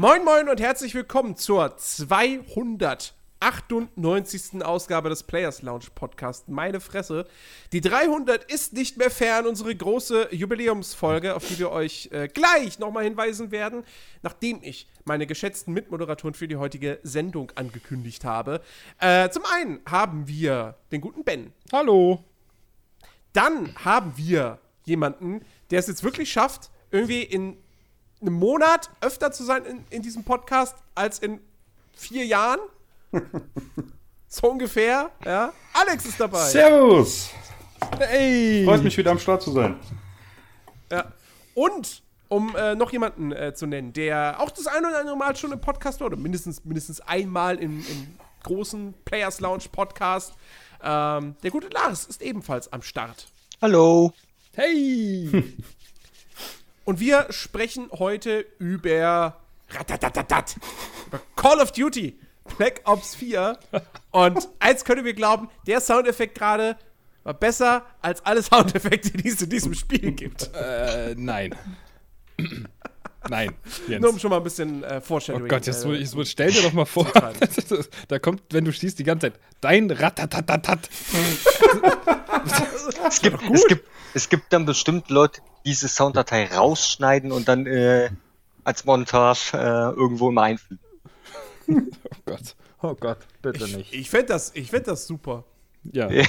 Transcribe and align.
Moin 0.00 0.24
Moin 0.24 0.48
und 0.48 0.60
herzlich 0.60 0.94
willkommen 0.94 1.34
zur 1.34 1.76
298. 1.76 4.64
Ausgabe 4.64 5.08
des 5.08 5.24
Players 5.24 5.62
Lounge 5.62 5.86
Podcast. 5.92 6.48
Meine 6.48 6.78
Fresse. 6.78 7.26
Die 7.72 7.80
300 7.80 8.44
ist 8.44 8.74
nicht 8.74 8.96
mehr 8.96 9.10
fern, 9.10 9.48
unsere 9.48 9.74
große 9.74 10.32
Jubiläumsfolge, 10.32 11.34
auf 11.34 11.48
die 11.48 11.58
wir 11.58 11.72
euch 11.72 12.10
äh, 12.12 12.28
gleich 12.28 12.78
nochmal 12.78 13.02
hinweisen 13.02 13.50
werden, 13.50 13.82
nachdem 14.22 14.60
ich 14.62 14.86
meine 15.04 15.26
geschätzten 15.26 15.74
Mitmoderatoren 15.74 16.34
für 16.34 16.46
die 16.46 16.58
heutige 16.58 17.00
Sendung 17.02 17.50
angekündigt 17.56 18.24
habe. 18.24 18.60
Äh, 19.00 19.30
zum 19.30 19.42
einen 19.52 19.80
haben 19.84 20.28
wir 20.28 20.76
den 20.92 21.00
guten 21.00 21.24
Ben. 21.24 21.52
Hallo. 21.72 22.22
Dann 23.32 23.74
haben 23.84 24.12
wir 24.14 24.60
jemanden, 24.84 25.40
der 25.72 25.80
es 25.80 25.88
jetzt 25.88 26.04
wirklich 26.04 26.30
schafft, 26.30 26.70
irgendwie 26.92 27.24
in 27.24 27.56
einem 28.20 28.34
Monat 28.34 28.90
öfter 29.00 29.32
zu 29.32 29.44
sein 29.44 29.64
in, 29.64 29.84
in 29.90 30.02
diesem 30.02 30.24
Podcast 30.24 30.76
als 30.94 31.18
in 31.18 31.40
vier 31.94 32.26
Jahren. 32.26 32.60
so 34.28 34.50
ungefähr, 34.50 35.10
ja. 35.24 35.52
Alex 35.72 36.06
ist 36.06 36.20
dabei. 36.20 36.46
Servus! 36.48 37.30
Hey. 37.98 38.64
Freut 38.64 38.82
mich 38.82 38.96
wieder 38.96 39.10
am 39.10 39.18
Start 39.18 39.42
zu 39.42 39.52
sein. 39.52 39.78
Ja. 40.90 41.12
Und 41.54 42.02
um 42.28 42.54
äh, 42.56 42.74
noch 42.74 42.92
jemanden 42.92 43.32
äh, 43.32 43.54
zu 43.54 43.66
nennen, 43.66 43.92
der 43.92 44.36
auch 44.38 44.50
das 44.50 44.66
ein 44.66 44.84
oder 44.84 45.00
andere 45.00 45.16
Mal 45.16 45.34
schon 45.36 45.52
im 45.52 45.60
Podcast 45.60 46.00
war, 46.00 46.08
oder 46.08 46.16
mindestens, 46.16 46.64
mindestens 46.64 47.00
einmal 47.00 47.56
im, 47.56 47.78
im 47.80 48.18
großen 48.42 48.94
Players 49.04 49.40
Lounge 49.40 49.64
Podcast. 49.72 50.34
Ähm, 50.82 51.36
der 51.42 51.50
gute 51.50 51.68
Lars 51.68 52.04
ist 52.04 52.22
ebenfalls 52.22 52.72
am 52.72 52.82
Start. 52.82 53.28
Hallo. 53.60 54.12
Hey. 54.54 55.54
Und 56.88 57.00
wir 57.00 57.26
sprechen 57.28 57.90
heute 57.98 58.46
über 58.58 59.36
über 61.06 61.20
Call 61.36 61.60
of 61.60 61.72
Duty, 61.72 62.18
Black 62.56 62.80
Ops 62.84 63.14
4. 63.14 63.58
Und 64.10 64.48
eins 64.58 64.86
können 64.86 65.04
wir 65.04 65.12
glauben, 65.12 65.50
der 65.66 65.82
Soundeffekt 65.82 66.34
gerade 66.34 66.78
war 67.24 67.34
besser 67.34 67.84
als 68.00 68.24
alle 68.24 68.42
Soundeffekte, 68.42 69.10
die 69.10 69.28
es 69.28 69.42
in 69.42 69.50
diesem 69.50 69.74
Spiel 69.74 70.12
gibt. 70.12 70.50
äh, 70.54 71.14
nein. 71.14 71.54
nein. 73.28 73.54
Jens. 73.86 74.00
Nur 74.00 74.12
um 74.12 74.18
schon 74.18 74.30
mal 74.30 74.38
ein 74.38 74.44
bisschen 74.44 74.82
äh, 74.82 74.94
Oh 74.96 75.00
Foreshadowing. 75.02 75.48
Gott, 75.48 75.66
jetzt, 75.66 75.84
äh, 75.84 75.92
jetzt, 75.92 76.14
jetzt 76.14 76.30
stell 76.30 76.50
dir 76.50 76.62
doch 76.62 76.72
mal 76.72 76.86
vor, 76.86 77.06
da 78.08 78.18
kommt, 78.18 78.44
wenn 78.48 78.64
du 78.64 78.72
schießt, 78.72 78.98
die 78.98 79.04
ganze 79.04 79.30
Zeit 79.30 79.40
dein 79.60 79.90
Ratatatatat. 79.90 80.88
Es 83.08 83.20
gibt, 83.20 83.42
es, 83.52 83.66
gibt, 83.66 83.84
es 84.14 84.28
gibt 84.28 84.52
dann 84.52 84.66
bestimmt 84.66 85.10
Leute, 85.10 85.40
diese 85.64 85.88
Sounddatei 85.88 86.46
rausschneiden 86.46 87.32
und 87.32 87.48
dann 87.48 87.66
äh, 87.66 88.10
als 88.64 88.84
Montage 88.84 89.52
äh, 89.54 89.56
irgendwo 89.96 90.28
immer 90.30 90.42
einfügen. 90.42 90.80
Oh 91.70 92.14
Gott. 92.24 92.54
Oh 92.80 92.94
Gott, 92.94 93.18
bitte 93.42 93.64
ich 93.66 93.76
nicht. 93.76 93.92
ich 93.92 94.08
fände 94.08 94.26
das, 94.28 94.52
ich 94.54 94.70
fänd 94.70 94.86
das 94.86 95.06
super. 95.06 95.44
Ja, 95.92 96.08
Ja. 96.10 96.24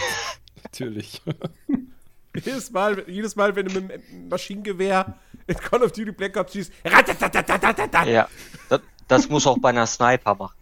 natürlich. 0.64 1.22
Jedes 2.36 2.72
Mal, 2.72 3.04
jedes 3.08 3.36
Mal, 3.36 3.56
wenn 3.56 3.66
du 3.68 3.82
mit 3.82 3.90
dem 3.92 4.28
Maschinengewehr 4.30 5.16
in 5.48 5.56
Call 5.56 5.82
of 5.84 5.92
Duty 5.94 6.12
Black 6.12 6.38
Ops 6.38 6.54
schießt. 6.54 6.72
Ja, 6.84 8.28
das, 8.70 8.82
das 9.08 9.30
muss 9.30 9.48
auch 9.48 9.58
bei 9.58 9.70
einer 9.70 9.88
Sniper 9.88 10.36
machen. 10.36 10.56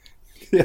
Ja. 0.52 0.64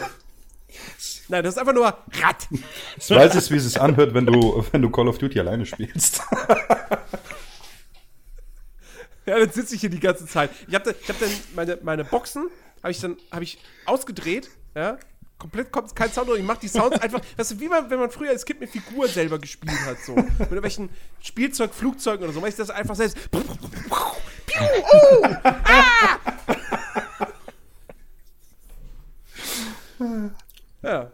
Nein, 1.28 1.42
das 1.44 1.54
ist 1.54 1.58
einfach 1.58 1.74
nur 1.74 1.86
Rat. 1.86 2.48
Ich 2.96 3.10
weiß 3.10 3.34
es, 3.34 3.50
wie 3.50 3.56
es 3.56 3.64
sich 3.64 3.80
anhört, 3.80 4.14
wenn 4.14 4.26
du, 4.26 4.64
wenn 4.70 4.80
du 4.80 4.90
Call 4.90 5.08
of 5.08 5.18
Duty 5.18 5.40
alleine 5.40 5.66
spielst. 5.66 6.22
Ja, 9.26 9.38
dann 9.38 9.50
sitze 9.50 9.74
ich 9.74 9.80
hier 9.80 9.90
die 9.90 10.00
ganze 10.00 10.26
Zeit. 10.26 10.50
Ich 10.66 10.74
habe 10.74 10.94
ich 11.00 11.08
hab 11.08 11.18
dann 11.18 11.30
meine, 11.54 11.78
meine 11.82 12.04
Boxen, 12.04 12.48
habe 12.82 12.90
ich 12.90 13.00
dann 13.00 13.16
hab 13.30 13.42
ich 13.42 13.58
ausgedreht, 13.86 14.50
ja. 14.74 14.98
Komplett 15.38 15.72
kommt 15.72 15.94
kein 15.96 16.12
Sound 16.12 16.28
und 16.30 16.38
ich 16.38 16.44
mache 16.44 16.60
die 16.60 16.68
Sounds 16.68 17.00
einfach, 17.00 17.20
weißt 17.36 17.52
du, 17.52 17.60
wie 17.60 17.68
man, 17.68 17.90
wenn 17.90 17.98
man 17.98 18.10
früher 18.10 18.30
als 18.30 18.44
Kind 18.44 18.60
mit 18.60 18.70
Figuren 18.70 19.08
selber 19.08 19.38
gespielt 19.38 19.78
hat, 19.86 19.98
so. 19.98 20.14
Mit 20.14 20.40
irgendwelchen 20.40 20.88
Spielzeug, 21.20 21.74
Flugzeugen 21.74 22.24
oder 22.24 22.32
so, 22.32 22.40
mache 22.40 22.50
ich 22.50 22.56
das 22.56 22.70
einfach 22.70 22.94
selbst. 22.94 23.16
Piu, 23.30 23.40
oh, 24.60 25.26
ah! 25.42 26.18
Ja. 30.82 31.12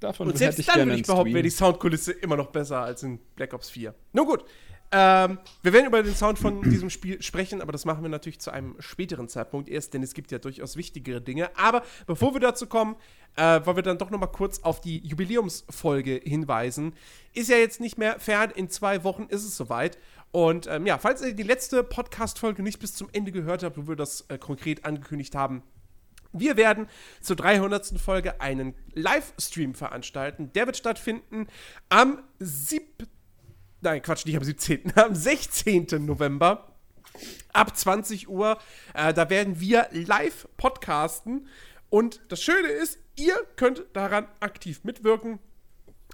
Davon 0.00 0.28
Und 0.28 0.36
selbst 0.36 0.68
dann 0.68 0.86
würde 0.86 1.00
ich 1.00 1.06
behaupten, 1.06 1.32
wäre 1.32 1.42
die 1.42 1.50
Soundkulisse 1.50 2.12
immer 2.12 2.36
noch 2.36 2.48
besser 2.48 2.80
als 2.80 3.02
in 3.02 3.18
Black 3.36 3.54
Ops 3.54 3.70
4. 3.70 3.94
Nun 4.12 4.26
gut. 4.26 4.44
Ähm, 4.92 5.38
wir 5.62 5.72
werden 5.72 5.86
über 5.86 6.02
den 6.02 6.14
Sound 6.14 6.38
von 6.38 6.62
diesem 6.62 6.90
Spiel 6.90 7.20
sprechen, 7.22 7.60
aber 7.60 7.72
das 7.72 7.84
machen 7.84 8.02
wir 8.02 8.08
natürlich 8.08 8.40
zu 8.40 8.50
einem 8.50 8.76
späteren 8.78 9.28
Zeitpunkt 9.28 9.68
erst, 9.68 9.94
denn 9.94 10.02
es 10.02 10.14
gibt 10.14 10.30
ja 10.30 10.38
durchaus 10.38 10.76
wichtigere 10.76 11.20
Dinge. 11.20 11.50
Aber 11.56 11.82
bevor 12.06 12.34
wir 12.34 12.40
dazu 12.40 12.66
kommen, 12.66 12.96
äh, 13.36 13.60
wollen 13.64 13.76
wir 13.76 13.82
dann 13.82 13.98
doch 13.98 14.10
noch 14.10 14.20
mal 14.20 14.26
kurz 14.26 14.60
auf 14.60 14.80
die 14.80 15.04
Jubiläumsfolge 15.06 16.20
hinweisen. 16.22 16.94
Ist 17.32 17.48
ja 17.48 17.56
jetzt 17.56 17.80
nicht 17.80 17.98
mehr 17.98 18.20
fern, 18.20 18.52
in 18.54 18.70
zwei 18.70 19.02
Wochen 19.04 19.24
ist 19.28 19.44
es 19.44 19.56
soweit. 19.56 19.98
Und 20.30 20.66
ähm, 20.66 20.86
ja, 20.86 20.98
falls 20.98 21.22
ihr 21.22 21.34
die 21.34 21.42
letzte 21.42 21.82
Podcast-Folge 21.82 22.62
nicht 22.62 22.78
bis 22.78 22.94
zum 22.94 23.08
Ende 23.12 23.32
gehört 23.32 23.62
habt, 23.62 23.76
wo 23.76 23.88
wir 23.88 23.96
das 23.96 24.22
äh, 24.28 24.38
konkret 24.38 24.84
angekündigt 24.84 25.34
haben, 25.34 25.62
wir 26.32 26.56
werden 26.56 26.88
zur 27.20 27.36
300. 27.36 28.00
Folge 28.00 28.40
einen 28.40 28.74
Livestream 28.92 29.74
veranstalten. 29.74 30.52
Der 30.52 30.66
wird 30.66 30.76
stattfinden 30.76 31.46
am 31.88 32.18
7. 32.40 32.84
Nein, 33.84 34.00
Quatsch, 34.00 34.24
nicht 34.24 34.38
am 34.38 34.42
17. 34.42 34.92
Am 34.96 35.14
16. 35.14 36.06
November 36.06 36.72
ab 37.52 37.76
20 37.76 38.30
Uhr. 38.30 38.56
Äh, 38.94 39.12
da 39.12 39.28
werden 39.28 39.60
wir 39.60 39.88
live 39.92 40.48
podcasten. 40.56 41.46
Und 41.90 42.22
das 42.30 42.42
Schöne 42.42 42.68
ist, 42.68 42.98
ihr 43.14 43.34
könnt 43.56 43.84
daran 43.92 44.26
aktiv 44.40 44.84
mitwirken. 44.84 45.38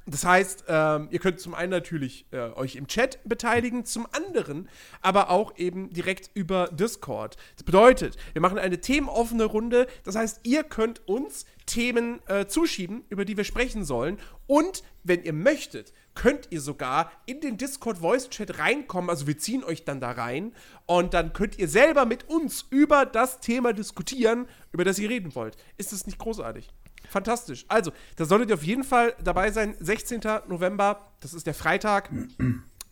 Das 0.04 0.25
heißt, 0.25 0.64
ähm, 0.66 1.06
ihr 1.12 1.20
könnt 1.20 1.38
zum 1.38 1.54
einen 1.54 1.70
natürlich 1.70 2.26
äh, 2.32 2.38
euch 2.54 2.75
im 2.75 2.88
Chat 2.88 3.20
beteiligen, 3.25 3.84
zum 3.84 4.09
anderen 4.10 4.69
aber 5.00 5.30
auch 5.30 5.56
eben 5.56 5.91
direkt 5.91 6.30
über 6.34 6.69
Discord. 6.72 7.36
Das 7.54 7.62
bedeutet, 7.62 8.16
wir 8.32 8.42
machen 8.42 8.59
eine 8.59 8.80
themenoffene 8.80 9.44
Runde. 9.44 9.86
Das 10.03 10.16
heißt, 10.16 10.41
ihr 10.42 10.64
könnt 10.64 11.06
uns 11.06 11.44
Themen 11.66 12.20
äh, 12.26 12.47
zuschieben, 12.47 13.04
über 13.10 13.25
die 13.25 13.36
wir 13.36 13.44
sprechen 13.44 13.84
sollen. 13.84 14.19
Und 14.48 14.82
wenn 15.04 15.22
ihr 15.22 15.32
möchtet, 15.32 15.92
könnt 16.15 16.48
ihr 16.50 16.60
sogar 16.60 17.10
in 17.26 17.41
den 17.41 17.56
Discord 17.56 17.98
Voice 17.98 18.28
Chat 18.31 18.59
reinkommen. 18.59 19.10
Also 19.10 19.26
wir 19.26 19.38
ziehen 19.38 19.65
euch 19.65 19.84
dann 19.84 20.00
da 20.00 20.10
rein 20.10 20.53
und 20.87 21.15
dann 21.15 21.32
könnt 21.32 21.59
ihr 21.59 21.69
selber 21.69 22.04
mit 22.04 22.28
uns 22.28 22.66
über 22.71 23.06
das 23.06 23.41
Thema 23.41 23.72
diskutieren, 23.72 24.47
über 24.72 24.84
das 24.84 24.98
ihr 24.98 25.09
reden 25.09 25.34
wollt. 25.34 25.56
Ist 25.76 25.93
das 25.93 26.06
nicht 26.06 26.19
großartig? 26.19 26.69
Fantastisch. 27.09 27.65
Also, 27.69 27.93
da 28.16 28.25
solltet 28.25 28.50
ihr 28.50 28.54
auf 28.54 28.62
jeden 28.62 28.84
Fall 28.84 29.15
dabei 29.25 29.50
sein. 29.50 29.75
16. 29.81 30.21
November, 30.48 31.09
das 31.21 31.34
ist 31.34 31.47
der 31.47 31.54
Freitag, 31.54 32.10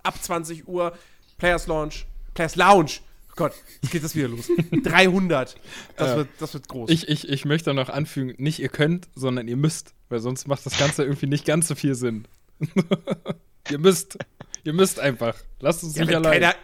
ab 0.02 0.20
20 0.20 0.66
Uhr. 0.66 0.96
Players 1.36 1.68
Launch, 1.68 2.06
Players 2.34 2.56
Lounge. 2.56 2.90
Oh 3.30 3.34
Gott, 3.36 3.52
jetzt 3.80 3.92
geht 3.92 4.02
das 4.02 4.16
wieder 4.16 4.26
los. 4.26 4.50
300. 4.82 5.54
Das, 5.96 6.08
Ja. 6.08 6.16
wird, 6.16 6.28
das 6.40 6.54
wird 6.54 6.66
groß. 6.68 6.90
Ich, 6.90 7.08
ich, 7.08 7.28
ich 7.28 7.44
möchte 7.44 7.72
noch 7.74 7.88
anfügen, 7.90 8.34
nicht 8.38 8.58
ihr 8.58 8.70
könnt, 8.70 9.08
sondern 9.14 9.46
ihr 9.46 9.56
müsst, 9.56 9.94
weil 10.08 10.18
sonst 10.18 10.48
macht 10.48 10.66
das 10.66 10.76
Ganze 10.78 11.04
irgendwie 11.04 11.26
nicht 11.28 11.44
ganz 11.44 11.68
so 11.68 11.76
viel 11.76 11.94
Sinn. 11.94 12.26
ihr 13.70 13.78
müsst. 13.78 14.18
Ihr 14.64 14.72
müsst 14.72 15.00
einfach. 15.00 15.34
Lasst 15.60 15.84
uns 15.84 15.96
ja, 15.96 16.04
nicht 16.04 16.14
allein. 16.14 16.32
keiner, 16.32 16.54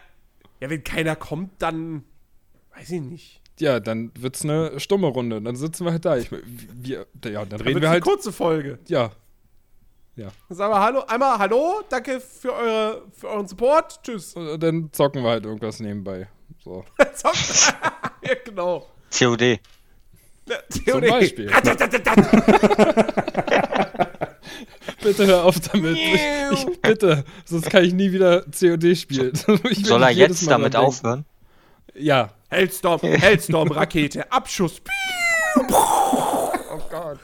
ja, 0.59 0.69
wenn 0.69 0.83
keiner 0.83 1.15
kommt, 1.15 1.61
dann 1.61 2.03
weiß 2.75 2.91
ich 2.91 3.01
nicht. 3.01 3.41
Ja, 3.59 3.79
dann 3.79 4.11
wird's 4.19 4.43
eine 4.43 4.79
stumme 4.79 5.07
Runde. 5.07 5.41
Dann 5.41 5.55
sitzen 5.55 5.85
wir 5.85 5.93
halt 5.93 6.05
da. 6.05 6.17
Ich, 6.17 6.29
wir, 6.31 7.07
ja, 7.23 7.45
dann 7.45 7.49
Dann 7.49 7.61
reden 7.61 7.81
wir 7.81 7.89
halt. 7.89 8.03
eine 8.03 8.11
kurze 8.11 8.33
Folge. 8.33 8.79
Ja. 8.87 9.11
Ja. 10.17 10.27
Dann 10.49 10.57
sagen 10.57 10.73
wir 10.73 10.79
Hallo, 10.79 11.03
einmal 11.07 11.37
Hallo, 11.39 11.81
danke 11.89 12.19
für, 12.21 12.53
eure, 12.53 13.03
für 13.11 13.29
euren 13.29 13.47
Support. 13.47 14.01
Tschüss. 14.03 14.33
Und 14.33 14.61
dann 14.61 14.89
zocken 14.91 15.23
wir 15.23 15.29
halt 15.29 15.45
irgendwas 15.45 15.79
nebenbei. 15.79 16.27
So. 16.63 16.85
Zock. 17.15 17.33
ja, 18.21 18.35
genau. 18.43 18.87
COD. 19.17 19.59
Ja, 20.47 20.57
Zum 20.69 20.85
Theorie. 20.85 21.09
Beispiel. 21.09 21.51
Bitte 25.05 25.27
hör 25.27 25.43
auf 25.43 25.59
damit. 25.59 25.95
Ich, 25.95 26.19
ich, 26.51 26.81
bitte. 26.81 27.25
Sonst 27.45 27.69
kann 27.69 27.83
ich 27.83 27.93
nie 27.93 28.11
wieder 28.11 28.41
COD 28.41 28.97
spielen. 28.97 29.33
Ich 29.69 29.85
Soll 29.85 30.01
er 30.01 30.09
jetzt 30.09 30.41
Mal 30.43 30.49
damit 30.49 30.73
denken. 30.73 30.87
aufhören? 30.87 31.25
Ja. 31.93 32.33
Hellstorm, 32.49 32.99
Hellstorm, 33.03 33.71
Rakete, 33.71 34.31
Abschuss. 34.31 34.81
Oh 35.69 36.81
Gott. 36.89 37.19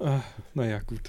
ah, 0.00 0.20
naja, 0.54 0.80
gut. 0.80 1.02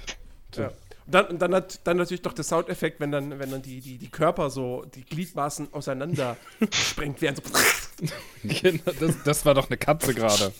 So. 0.54 0.62
Ja. 0.62 0.68
Und 0.68 1.14
dann, 1.14 1.38
dann, 1.38 1.54
hat, 1.54 1.80
dann 1.82 1.96
natürlich 1.96 2.22
doch 2.22 2.34
der 2.34 2.44
Soundeffekt, 2.44 3.00
wenn 3.00 3.10
dann, 3.10 3.36
wenn 3.40 3.50
dann 3.50 3.62
die, 3.62 3.80
die, 3.80 3.98
die 3.98 4.08
Körper 4.08 4.48
so, 4.48 4.84
die 4.94 5.04
Gliedmaßen 5.04 5.72
auseinander 5.72 6.36
gesprengt 6.60 7.20
werden. 7.20 7.36
So. 7.36 8.06
Genau, 8.44 8.92
das, 9.00 9.22
das 9.24 9.44
war 9.44 9.54
doch 9.54 9.68
eine 9.68 9.76
Katze 9.76 10.14
gerade. 10.14 10.52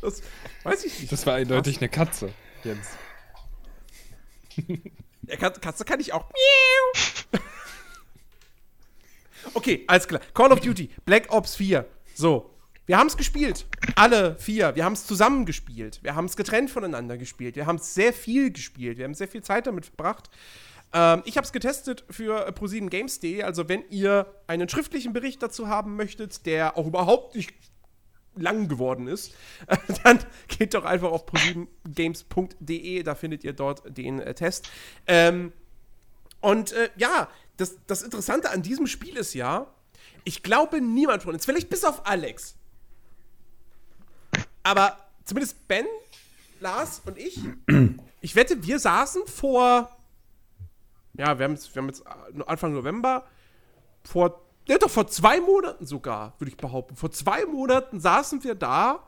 Das 0.00 0.22
weiß 0.64 0.84
ich 0.84 1.00
nicht. 1.00 1.12
Das 1.12 1.26
war 1.26 1.34
eindeutig 1.34 1.78
eine 1.78 1.88
Katze, 1.88 2.32
Jens. 2.64 2.88
Ja, 5.22 5.36
Katze, 5.36 5.84
kann 5.84 6.00
ich 6.00 6.12
auch. 6.12 6.28
Miau. 6.30 7.40
Okay, 9.54 9.84
alles 9.86 10.08
klar. 10.08 10.20
Call 10.34 10.52
of 10.52 10.60
Duty, 10.60 10.90
Black 11.04 11.32
Ops 11.32 11.56
4. 11.56 11.86
So. 12.14 12.48
Wir 12.86 12.98
haben 12.98 13.06
es 13.06 13.16
gespielt. 13.16 13.64
Alle 13.94 14.36
vier. 14.40 14.74
Wir 14.74 14.84
haben 14.84 14.94
es 14.94 15.06
zusammen 15.06 15.46
gespielt. 15.46 16.00
Wir 16.02 16.16
haben 16.16 16.24
es 16.24 16.36
getrennt 16.36 16.68
voneinander 16.68 17.16
gespielt. 17.16 17.54
Wir 17.54 17.66
haben 17.66 17.76
es 17.76 17.94
sehr 17.94 18.12
viel 18.12 18.50
gespielt. 18.50 18.98
Wir 18.98 19.04
haben 19.04 19.14
sehr 19.14 19.28
viel 19.28 19.42
Zeit 19.42 19.68
damit 19.68 19.86
verbracht. 19.86 20.28
Ähm, 20.92 21.22
ich 21.24 21.36
habe 21.36 21.44
es 21.44 21.52
getestet 21.52 22.04
für 22.10 22.48
Pro7 22.50 22.88
Games.de. 22.88 23.42
Also, 23.42 23.68
wenn 23.68 23.84
ihr 23.90 24.26
einen 24.46 24.68
schriftlichen 24.68 25.12
Bericht 25.12 25.42
dazu 25.42 25.68
haben 25.68 25.96
möchtet, 25.96 26.46
der 26.46 26.76
auch 26.76 26.86
überhaupt 26.86 27.34
nicht 27.34 27.54
lang 28.34 28.68
geworden 28.68 29.08
ist, 29.08 29.34
dann 30.04 30.18
geht 30.48 30.74
doch 30.74 30.84
einfach 30.84 31.10
auf 31.10 31.26
pro7games.de. 31.26 33.02
Da 33.02 33.14
findet 33.14 33.44
ihr 33.44 33.52
dort 33.52 33.96
den 33.96 34.20
äh, 34.20 34.34
Test. 34.34 34.68
Ähm, 35.06 35.52
und 36.40 36.72
äh, 36.72 36.90
ja, 36.96 37.28
das, 37.56 37.76
das 37.86 38.02
Interessante 38.02 38.50
an 38.50 38.62
diesem 38.62 38.86
Spiel 38.86 39.16
ist 39.16 39.34
ja, 39.34 39.66
ich 40.24 40.42
glaube, 40.42 40.80
niemand 40.80 41.22
von 41.22 41.34
uns, 41.34 41.44
vielleicht 41.44 41.68
bis 41.68 41.84
auf 41.84 42.06
Alex, 42.06 42.56
aber 44.62 44.98
zumindest 45.24 45.68
Ben, 45.68 45.86
Lars 46.60 47.02
und 47.04 47.18
ich, 47.18 47.40
ich 48.20 48.34
wette, 48.34 48.62
wir 48.64 48.78
saßen 48.78 49.26
vor, 49.26 49.90
ja, 51.14 51.38
wir 51.38 51.44
haben, 51.44 51.52
jetzt, 51.54 51.74
wir 51.74 51.82
haben 51.82 51.88
jetzt 51.88 52.04
Anfang 52.46 52.72
November, 52.72 53.24
vor, 54.04 54.40
ja 54.66 54.78
doch, 54.78 54.90
vor 54.90 55.06
zwei 55.06 55.40
Monaten 55.40 55.86
sogar, 55.86 56.34
würde 56.38 56.50
ich 56.50 56.56
behaupten. 56.56 56.96
Vor 56.96 57.10
zwei 57.10 57.44
Monaten 57.46 58.00
saßen 58.00 58.42
wir 58.44 58.54
da 58.54 59.00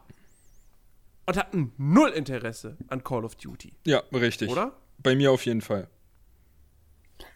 und 1.27 1.37
hatten 1.37 1.73
null 1.79 2.11
Interesse 2.11 2.77
an 2.89 3.03
Call 3.03 3.25
of 3.25 3.35
Duty. 3.37 3.73
Ja, 3.87 4.03
richtig. 4.13 4.51
Oder? 4.51 4.73
Bei 4.99 5.15
mir 5.17 5.33
auf 5.33 5.45
jeden 5.47 5.63
Fall. 5.63 5.89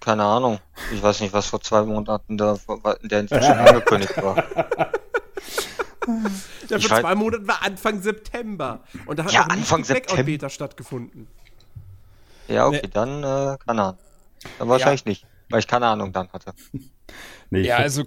Keine 0.00 0.24
Ahnung. 0.24 0.58
Ich 0.92 1.02
weiß 1.02 1.20
nicht, 1.20 1.32
was 1.32 1.46
vor 1.46 1.60
zwei 1.60 1.82
Monaten 1.82 2.36
da 2.36 2.58
in 3.00 3.08
der 3.08 3.20
inzwischen 3.20 3.52
angekündigt 3.52 4.16
war. 4.22 4.36
Ja, 6.68 6.78
vor 6.78 7.00
zwei 7.00 7.14
Monaten 7.14 7.46
war 7.46 7.62
Anfang 7.62 8.00
September. 8.02 8.80
Und 9.06 9.18
da 9.18 9.24
hat 9.24 9.32
Ja, 9.32 9.42
Anfang 9.42 9.84
September. 9.84 10.22
Beta 10.24 10.48
stattgefunden. 10.48 11.28
Ja, 12.48 12.66
okay, 12.66 12.80
Nee. 12.82 12.90
dann 12.92 13.22
äh, 13.22 13.56
keine 13.66 13.82
Ahnung. 13.82 13.98
Dann 14.58 14.68
wahrscheinlich 14.68 15.04
nicht, 15.04 15.26
weil 15.50 15.60
ich 15.60 15.66
keine 15.66 15.86
Ahnung 15.86 16.12
dann 16.12 16.28
hatte. 16.30 16.52
Nee, 17.50 17.62
Ja, 17.62 17.78
also 17.78 18.04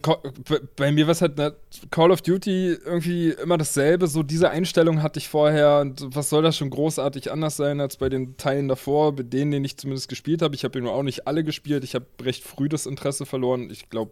bei- 0.76 0.92
mir 0.92 1.08
war 1.08 1.14
es 1.14 1.22
halt 1.24 1.36
ne, 1.36 1.56
Call 1.90 2.12
of 2.12 2.22
Duty 2.22 2.74
irgendwie 2.86 3.32
immer 3.32 3.58
dasselbe. 3.58 4.06
So 4.06 4.22
diese 4.22 4.52
Einstellung 4.52 5.02
hatte 5.02 5.18
ich 5.18 5.28
vorher. 5.28 5.80
Und 5.80 6.16
was 6.16 6.30
soll 6.30 6.44
das 6.44 6.56
schon 6.56 6.70
großartig 6.70 7.32
anders 7.32 7.58
sein 7.58 7.82
als 7.82 7.98
bei 7.98 8.10
den 8.10 8.38
Teilen 8.38 8.68
davor, 8.68 9.16
bei 9.16 9.24
denen, 9.24 9.50
denen 9.50 9.66
ich 9.66 9.78
zumindest 9.78 10.08
gespielt 10.10 10.44
habe. 10.44 10.54
Ich 10.54 10.64
habe 10.64 10.80
nur 10.80 10.94
auch 10.94 11.02
nicht 11.02 11.26
alle 11.26 11.44
gespielt. 11.44 11.84
Ich 11.84 11.96
habe 11.96 12.06
recht 12.22 12.44
früh 12.44 12.70
das 12.70 12.86
Interesse 12.86 13.26
verloren. 13.26 13.72
Ich 13.72 13.90
glaube, 13.90 14.12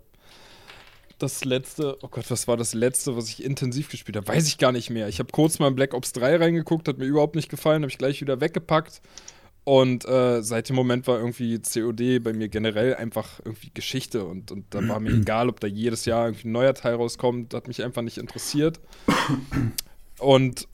das 1.20 1.46
letzte, 1.46 1.98
oh 2.02 2.08
Gott, 2.08 2.26
was 2.32 2.48
war 2.48 2.58
das 2.58 2.74
letzte, 2.74 3.16
was 3.16 3.30
ich 3.30 3.44
intensiv 3.44 3.90
gespielt 3.90 4.16
habe? 4.18 4.28
Weiß 4.28 4.48
ich 4.48 4.58
gar 4.58 4.72
nicht 4.72 4.90
mehr. 4.90 5.08
Ich 5.10 5.20
habe 5.20 5.32
kurz 5.32 5.60
mal 5.60 5.68
in 5.68 5.76
Black 5.76 5.94
Ops 5.94 6.14
3 6.14 6.38
reingeguckt, 6.38 6.88
hat 6.88 6.98
mir 6.98 7.06
überhaupt 7.06 7.36
nicht 7.36 7.50
gefallen, 7.50 7.84
habe 7.84 7.92
ich 7.92 8.00
gleich 8.00 8.20
wieder 8.22 8.42
weggepackt. 8.42 9.02
Und 9.70 10.04
äh, 10.08 10.42
seit 10.42 10.68
dem 10.68 10.76
Moment 10.76 11.06
war 11.06 11.20
irgendwie 11.20 11.60
COD 11.60 12.24
bei 12.24 12.34
mir 12.34 12.50
generell 12.50 12.96
einfach 12.96 13.40
irgendwie 13.46 13.70
Geschichte 13.72 14.26
und, 14.26 14.52
und 14.52 14.66
da 14.72 14.88
war 14.88 15.00
mir 15.00 15.12
egal, 15.22 15.48
ob 15.48 15.60
da 15.60 15.68
jedes 15.68 16.06
Jahr 16.06 16.26
irgendwie 16.26 16.48
ein 16.48 16.54
neuer 16.54 16.74
Teil 16.74 16.96
rauskommt, 16.96 17.54
hat 17.54 17.68
mich 17.68 17.84
einfach 17.84 18.02
nicht 18.02 18.18
interessiert. 18.18 18.80
Und 20.18 20.68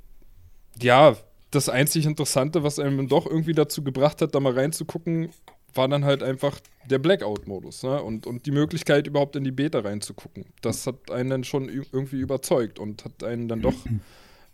ja, 0.81 1.17
das 1.51 1.67
einzig 1.67 2.05
Interessante, 2.05 2.63
was 2.63 2.79
einem 2.79 3.09
doch 3.09 3.25
irgendwie 3.25 3.51
dazu 3.51 3.83
gebracht 3.83 4.21
hat, 4.21 4.33
da 4.33 4.39
mal 4.39 4.53
reinzugucken, 4.53 5.27
war 5.73 5.89
dann 5.89 6.05
halt 6.05 6.23
einfach 6.23 6.61
der 6.89 6.99
Blackout-Modus 6.99 7.83
ne? 7.83 8.01
und, 8.01 8.25
und 8.25 8.45
die 8.45 8.51
Möglichkeit, 8.51 9.07
überhaupt 9.07 9.35
in 9.35 9.43
die 9.43 9.51
Beta 9.51 9.79
reinzugucken. 9.79 10.45
Das 10.61 10.87
hat 10.87 11.11
einen 11.11 11.29
dann 11.31 11.43
schon 11.43 11.67
irgendwie 11.67 12.21
überzeugt 12.21 12.79
und 12.79 13.03
hat 13.03 13.25
einen 13.25 13.49
dann 13.49 13.61
doch, 13.61 13.75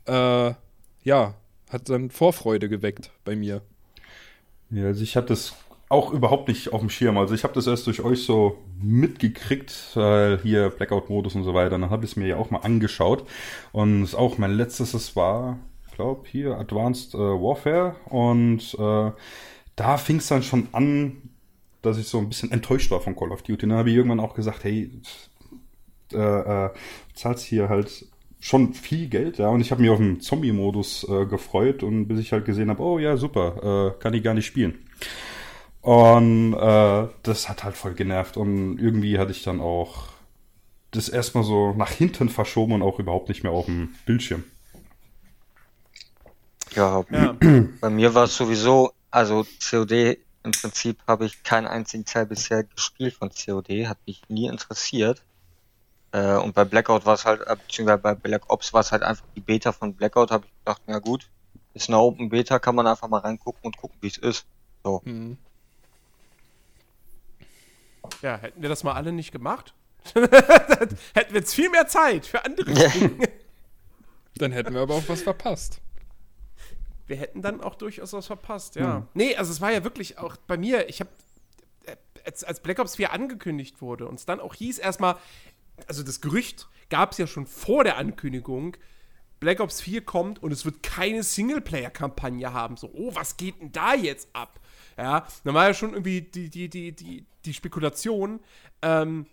äh, 0.07 0.55
ja, 1.03 1.35
hat 1.69 1.89
dann 1.89 2.09
Vorfreude 2.09 2.69
geweckt 2.69 3.11
bei 3.23 3.35
mir. 3.35 3.61
Ja, 4.71 4.85
also 4.85 5.03
ich 5.03 5.15
hatte 5.15 5.27
das 5.27 5.53
auch 5.89 6.13
überhaupt 6.13 6.47
nicht 6.47 6.71
auf 6.71 6.79
dem 6.79 6.89
Schirm. 6.89 7.17
Also 7.17 7.35
ich 7.35 7.43
habe 7.43 7.53
das 7.53 7.67
erst 7.67 7.85
durch 7.87 8.01
euch 8.01 8.23
so 8.23 8.57
mitgekriegt, 8.81 9.73
weil 9.95 10.39
hier 10.41 10.69
Blackout-Modus 10.69 11.35
und 11.35 11.43
so 11.43 11.53
weiter. 11.53 11.71
Dann 11.71 11.89
habe 11.89 12.05
ich 12.05 12.11
es 12.11 12.17
mir 12.17 12.27
ja 12.27 12.37
auch 12.37 12.49
mal 12.49 12.59
angeschaut. 12.59 13.27
Und 13.73 14.03
ist 14.03 14.15
auch 14.15 14.37
mein 14.37 14.53
letztes, 14.53 14.93
das 14.93 15.15
war, 15.17 15.59
glaube, 16.01 16.27
hier 16.27 16.57
Advanced 16.57 17.13
äh, 17.13 17.17
Warfare. 17.17 17.95
Und 18.05 18.75
äh, 18.79 19.11
da 19.75 19.97
fing 19.97 20.17
es 20.17 20.27
dann 20.27 20.43
schon 20.43 20.67
an, 20.71 21.29
dass 21.81 21.97
ich 21.97 22.07
so 22.07 22.17
ein 22.17 22.29
bisschen 22.29 22.51
enttäuscht 22.51 22.91
war 22.91 23.01
von 23.01 23.15
Call 23.15 23.31
of 23.31 23.43
Duty. 23.43 23.67
Dann 23.67 23.77
habe 23.77 23.89
ich 23.89 23.95
irgendwann 23.95 24.19
auch 24.19 24.33
gesagt, 24.33 24.63
hey, 24.63 24.89
äh, 26.11 26.17
äh, 26.17 26.69
zahlst 27.13 27.45
hier 27.45 27.69
halt 27.69 28.07
schon 28.41 28.73
viel 28.73 29.07
Geld, 29.07 29.37
ja, 29.37 29.49
und 29.49 29.61
ich 29.61 29.71
habe 29.71 29.81
mich 29.81 29.91
auf 29.91 29.99
den 29.99 30.19
Zombie-Modus 30.21 31.07
äh, 31.09 31.25
gefreut 31.27 31.83
und 31.83 32.07
bis 32.07 32.19
ich 32.19 32.33
halt 32.33 32.45
gesehen 32.45 32.69
habe, 32.69 32.83
oh 32.83 32.99
ja, 32.99 33.17
super, 33.17 33.93
äh, 33.97 34.01
kann 34.03 34.13
ich 34.13 34.23
gar 34.23 34.33
nicht 34.33 34.47
spielen. 34.47 34.79
Und 35.81 36.53
äh, 36.53 37.07
das 37.23 37.49
hat 37.49 37.63
halt 37.63 37.77
voll 37.77 37.93
genervt 37.93 38.37
und 38.37 38.79
irgendwie 38.79 39.17
hatte 39.19 39.31
ich 39.31 39.43
dann 39.43 39.61
auch 39.61 40.09
das 40.91 41.09
erstmal 41.09 41.43
so 41.43 41.73
nach 41.73 41.91
hinten 41.91 42.29
verschoben 42.29 42.73
und 42.73 42.81
auch 42.83 42.99
überhaupt 42.99 43.29
nicht 43.29 43.43
mehr 43.43 43.53
auf 43.53 43.65
dem 43.67 43.95
Bildschirm. 44.05 44.43
Ja, 46.75 47.03
Ja. 47.09 47.35
bei 47.79 47.89
mir 47.89 48.13
war 48.13 48.25
es 48.25 48.35
sowieso, 48.35 48.93
also 49.11 49.45
COD 49.59 50.17
im 50.43 50.53
Prinzip 50.53 50.97
habe 51.07 51.25
ich 51.25 51.43
keinen 51.43 51.67
einzigen 51.67 52.05
Teil 52.05 52.25
bisher 52.25 52.63
gespielt 52.63 53.13
von 53.15 53.29
COD, 53.29 53.87
hat 53.87 53.99
mich 54.07 54.23
nie 54.29 54.47
interessiert. 54.47 55.23
Äh, 56.11 56.35
und 56.35 56.53
bei 56.53 56.65
Blackout 56.65 57.05
war 57.05 57.13
es 57.13 57.25
halt, 57.25 57.41
äh, 57.41 57.55
beziehungsweise 57.55 57.99
bei 57.99 58.15
Black 58.15 58.49
Ops 58.49 58.73
war 58.73 58.81
es 58.81 58.91
halt 58.91 59.03
einfach 59.03 59.25
die 59.35 59.39
Beta 59.39 59.71
von 59.71 59.93
Blackout, 59.93 60.31
habe 60.31 60.45
ich 60.45 60.51
gedacht, 60.59 60.81
na 60.87 60.99
gut, 60.99 61.29
ist 61.73 61.89
eine 61.89 61.99
Open 61.99 62.29
Beta, 62.29 62.59
kann 62.59 62.75
man 62.75 62.85
einfach 62.87 63.07
mal 63.07 63.19
reingucken 63.19 63.61
und 63.63 63.77
gucken, 63.77 63.97
wie 64.01 64.07
es 64.07 64.17
ist. 64.17 64.45
So. 64.83 65.01
Hm. 65.05 65.37
Ja, 68.21 68.37
hätten 68.37 68.61
wir 68.61 68.69
das 68.69 68.83
mal 68.83 68.93
alle 68.93 69.13
nicht 69.13 69.31
gemacht, 69.31 69.73
hätten 70.13 71.33
wir 71.33 71.39
jetzt 71.39 71.53
viel 71.53 71.69
mehr 71.69 71.87
Zeit 71.87 72.25
für 72.25 72.43
andere 72.43 72.73
Dinge. 72.73 73.29
Dann 74.35 74.51
hätten 74.51 74.73
wir 74.73 74.81
aber 74.81 74.95
auch 74.95 75.07
was 75.07 75.21
verpasst. 75.21 75.81
Wir 77.07 77.17
hätten 77.17 77.41
dann 77.41 77.59
auch 77.61 77.75
durchaus 77.75 78.13
was 78.13 78.27
verpasst, 78.27 78.75
ja. 78.75 79.05
Nee, 79.13 79.35
also 79.35 79.51
es 79.51 79.59
war 79.59 79.71
ja 79.71 79.83
wirklich 79.83 80.17
auch 80.17 80.37
bei 80.47 80.55
mir, 80.57 80.87
ich 80.87 81.01
habe, 81.01 81.09
als, 82.25 82.43
als 82.45 82.61
Black 82.61 82.79
Ops 82.79 82.95
4 82.95 83.11
angekündigt 83.11 83.81
wurde 83.81 84.07
und 84.07 84.15
es 84.15 84.25
dann 84.25 84.39
auch 84.39 84.55
hieß 84.55 84.79
erstmal, 84.79 85.17
also 85.87 86.03
das 86.03 86.21
Gerücht 86.21 86.67
gab 86.89 87.11
es 87.11 87.17
ja 87.17 87.27
schon 87.27 87.45
vor 87.45 87.83
der 87.83 87.97
Ankündigung, 87.97 88.77
Black 89.39 89.59
Ops 89.59 89.81
4 89.81 90.01
kommt 90.01 90.41
und 90.41 90.51
es 90.51 90.65
wird 90.65 90.83
keine 90.83 91.23
Singleplayer-Kampagne 91.23 92.53
haben. 92.53 92.77
So, 92.77 92.91
oh, 92.93 93.15
was 93.15 93.37
geht 93.37 93.59
denn 93.59 93.71
da 93.71 93.95
jetzt 93.95 94.29
ab? 94.33 94.59
Ja, 94.97 95.25
dann 95.43 95.53
war 95.55 95.67
ja 95.67 95.73
schon 95.73 95.91
irgendwie 95.91 96.21
die, 96.21 96.49
die, 96.49 96.69
die, 96.69 96.91
die, 96.91 97.25
die 97.43 97.53
Spekulation, 97.53 98.39
ähm, 98.83 99.25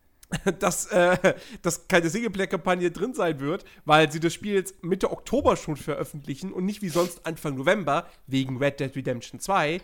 dass, 0.58 0.86
äh, 0.86 1.34
dass 1.62 1.88
keine 1.88 2.10
Singleplayer-Kampagne 2.10 2.90
drin 2.90 3.14
sein 3.14 3.40
wird, 3.40 3.64
weil 3.86 4.12
sie 4.12 4.20
das 4.20 4.34
Spiel 4.34 4.54
jetzt 4.54 4.84
Mitte 4.84 5.10
Oktober 5.10 5.56
schon 5.56 5.76
veröffentlichen 5.76 6.52
und 6.52 6.66
nicht 6.66 6.82
wie 6.82 6.90
sonst 6.90 7.24
Anfang 7.26 7.56
November 7.56 8.06
wegen 8.26 8.58
Red 8.58 8.80
Dead 8.80 8.94
Redemption 8.94 9.40
2 9.40 9.80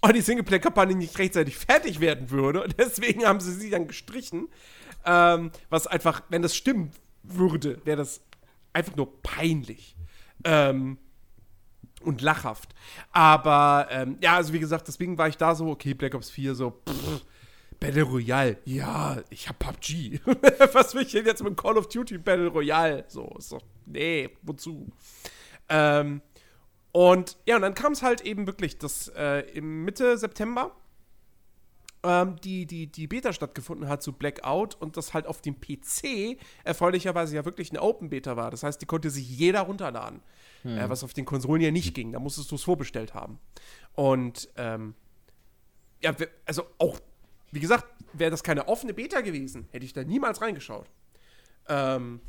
und 0.00 0.16
die 0.16 0.20
Singleplayer-Kampagne 0.20 0.96
nicht 0.96 1.18
rechtzeitig 1.18 1.56
fertig 1.56 2.00
werden 2.00 2.30
würde. 2.30 2.62
Und 2.62 2.78
deswegen 2.78 3.24
haben 3.24 3.40
sie 3.40 3.52
sie 3.52 3.70
dann 3.70 3.86
gestrichen. 3.86 4.48
Ähm, 5.04 5.50
was 5.70 5.86
einfach, 5.86 6.22
wenn 6.28 6.42
das 6.42 6.56
stimmen 6.56 6.90
würde, 7.22 7.80
wäre 7.84 7.98
das 7.98 8.20
einfach 8.72 8.96
nur 8.96 9.22
peinlich. 9.22 9.96
Ähm, 10.44 10.98
und 12.02 12.20
lachhaft. 12.20 12.74
Aber 13.12 13.88
ähm, 13.90 14.18
ja, 14.20 14.36
also 14.36 14.52
wie 14.52 14.60
gesagt, 14.60 14.88
deswegen 14.88 15.16
war 15.16 15.28
ich 15.28 15.36
da 15.36 15.54
so, 15.54 15.68
okay, 15.68 15.94
Black 15.94 16.14
Ops 16.14 16.30
4, 16.30 16.54
so, 16.54 16.70
pff, 16.86 17.24
Battle 17.80 18.02
Royale. 18.02 18.58
Ja, 18.64 19.22
ich 19.30 19.48
hab 19.48 19.58
PUBG. 19.58 20.20
Was 20.72 20.94
will 20.94 21.02
ich 21.02 21.12
denn 21.12 21.26
jetzt 21.26 21.42
mit 21.42 21.56
Call 21.56 21.76
of 21.76 21.88
Duty 21.88 22.18
Battle 22.18 22.48
Royale? 22.48 23.04
So, 23.08 23.36
doch, 23.50 23.62
nee, 23.86 24.30
wozu? 24.42 24.88
Ähm, 25.68 26.22
und 26.92 27.36
ja, 27.46 27.56
und 27.56 27.62
dann 27.62 27.74
kam 27.74 27.92
es 27.92 28.02
halt 28.02 28.20
eben 28.20 28.46
wirklich, 28.46 28.78
dass 28.78 29.08
äh, 29.08 29.40
im 29.52 29.84
Mitte 29.84 30.16
September 30.16 30.74
ähm, 32.04 32.36
die, 32.42 32.66
die, 32.66 32.86
die 32.86 33.06
Beta 33.06 33.32
stattgefunden 33.32 33.88
hat 33.88 34.02
zu 34.02 34.12
Blackout 34.12 34.76
und 34.80 34.96
das 34.96 35.14
halt 35.14 35.26
auf 35.26 35.40
dem 35.40 35.60
PC 35.60 36.38
erfreulicherweise 36.62 37.34
ja 37.34 37.44
wirklich 37.44 37.70
eine 37.70 37.82
Open 37.82 38.10
Beta 38.10 38.36
war. 38.36 38.50
Das 38.50 38.62
heißt, 38.62 38.80
die 38.80 38.86
konnte 38.86 39.10
sich 39.10 39.28
jeder 39.28 39.62
runterladen. 39.62 40.22
Äh, 40.64 40.88
was 40.88 41.04
auf 41.04 41.12
den 41.12 41.26
Konsolen 41.26 41.60
ja 41.60 41.70
nicht 41.70 41.94
ging. 41.94 42.12
Da 42.12 42.18
musstest 42.18 42.50
du 42.50 42.54
es 42.54 42.62
vorbestellt 42.62 43.12
haben. 43.12 43.38
Und 43.94 44.48
ähm, 44.56 44.94
ja, 46.00 46.14
also 46.46 46.66
auch, 46.78 46.98
wie 47.50 47.60
gesagt, 47.60 47.84
wäre 48.14 48.30
das 48.30 48.42
keine 48.42 48.66
offene 48.66 48.94
Beta 48.94 49.20
gewesen, 49.20 49.68
hätte 49.72 49.84
ich 49.84 49.92
da 49.92 50.04
niemals 50.04 50.40
reingeschaut. 50.40 50.88
Ähm, 51.68 52.20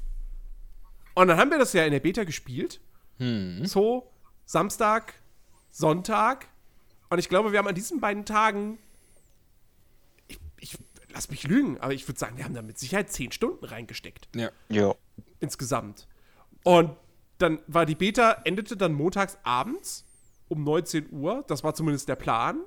und 1.13 1.27
dann 1.29 1.37
haben 1.37 1.49
wir 1.49 1.57
das 1.57 1.71
ja 1.71 1.85
in 1.85 1.91
der 1.91 2.01
Beta 2.01 2.25
gespielt. 2.25 2.81
So, 3.63 4.11
Samstag, 4.43 5.13
Sonntag. 5.71 6.47
Und 7.09 7.19
ich 7.19 7.29
glaube, 7.29 7.53
wir 7.53 7.59
haben 7.59 7.67
an 7.67 7.75
diesen 7.75 8.01
beiden 8.01 8.25
Tagen, 8.25 8.77
lass 11.15 11.29
mich 11.29 11.43
lügen, 11.43 11.79
aber 11.79 11.93
ich 11.93 12.07
würde 12.07 12.19
sagen, 12.19 12.37
wir 12.37 12.43
haben 12.43 12.53
da 12.53 12.61
mit 12.61 12.77
Sicherheit 12.77 13.09
zehn 13.11 13.31
Stunden 13.31 13.63
reingesteckt. 13.65 14.27
Ja. 14.35 14.51
Ja. 14.69 14.93
Insgesamt. 15.39 16.07
Und 16.63 16.95
dann 17.37 17.59
war 17.67 17.85
die 17.85 17.95
Beta, 17.95 18.41
endete 18.43 18.75
dann 18.75 18.93
montags 18.93 19.37
abends 19.43 20.05
um 20.49 20.63
19 20.63 21.11
Uhr. 21.11 21.43
Das 21.47 21.63
war 21.63 21.73
zumindest 21.73 22.09
der 22.09 22.17
Plan. 22.17 22.59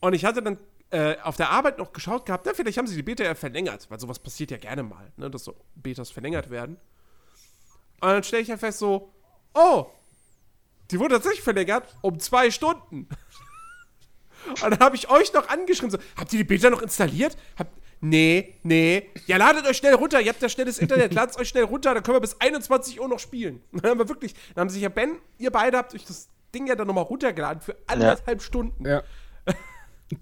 Und 0.00 0.14
ich 0.14 0.24
hatte 0.24 0.42
dann 0.42 0.58
äh, 0.90 1.16
auf 1.22 1.36
der 1.36 1.50
Arbeit 1.50 1.78
noch 1.78 1.92
geschaut 1.92 2.24
gehabt, 2.24 2.46
na, 2.46 2.54
vielleicht 2.54 2.78
haben 2.78 2.86
sie 2.86 2.96
die 2.96 3.02
Beta 3.02 3.24
ja 3.24 3.34
verlängert, 3.34 3.90
weil 3.90 3.98
sowas 4.00 4.18
passiert 4.18 4.50
ja 4.50 4.56
gerne 4.56 4.82
mal, 4.82 5.12
ne, 5.16 5.30
dass 5.30 5.44
so 5.44 5.56
Betas 5.74 6.10
verlängert 6.10 6.50
werden. 6.50 6.76
Und 8.00 8.08
dann 8.08 8.22
stelle 8.22 8.42
ich 8.42 8.48
ja 8.48 8.56
fest 8.56 8.78
so, 8.78 9.12
oh, 9.54 9.86
die 10.90 10.98
wurde 10.98 11.16
tatsächlich 11.16 11.42
verlängert 11.42 11.84
um 12.00 12.18
zwei 12.18 12.50
Stunden. 12.50 13.08
Und 14.48 14.62
dann 14.70 14.78
habe 14.80 14.96
ich 14.96 15.08
euch 15.10 15.32
noch 15.32 15.48
angeschrieben, 15.48 15.90
so, 15.90 15.98
habt 16.16 16.32
ihr 16.32 16.38
die 16.38 16.44
Beta 16.44 16.70
noch 16.70 16.82
installiert? 16.82 17.36
Habt, 17.58 17.70
nee, 18.00 18.54
nee. 18.62 19.08
Ja, 19.26 19.36
ladet 19.36 19.66
euch 19.66 19.76
schnell 19.76 19.94
runter, 19.94 20.20
ihr 20.20 20.30
habt 20.30 20.42
ja 20.42 20.48
schnelles 20.48 20.78
Internet, 20.78 21.14
ladet 21.14 21.38
euch 21.38 21.48
schnell 21.48 21.64
runter, 21.64 21.94
dann 21.94 22.02
können 22.02 22.16
wir 22.16 22.20
bis 22.20 22.40
21 22.40 23.00
Uhr 23.00 23.08
noch 23.08 23.18
spielen. 23.18 23.60
Und 23.72 23.82
dann 23.84 23.92
haben 23.92 23.98
wir 23.98 24.08
wirklich, 24.08 24.34
dann 24.54 24.62
haben 24.62 24.70
sich 24.70 24.82
ja 24.82 24.88
Ben, 24.88 25.16
ihr 25.38 25.50
beide 25.50 25.76
habt 25.78 25.94
euch 25.94 26.04
das 26.04 26.28
Ding 26.54 26.66
ja 26.66 26.74
dann 26.74 26.86
nochmal 26.86 27.04
runtergeladen 27.04 27.60
für 27.62 27.76
anderthalb 27.86 28.42
Stunden. 28.42 28.84
Ja. 28.86 29.02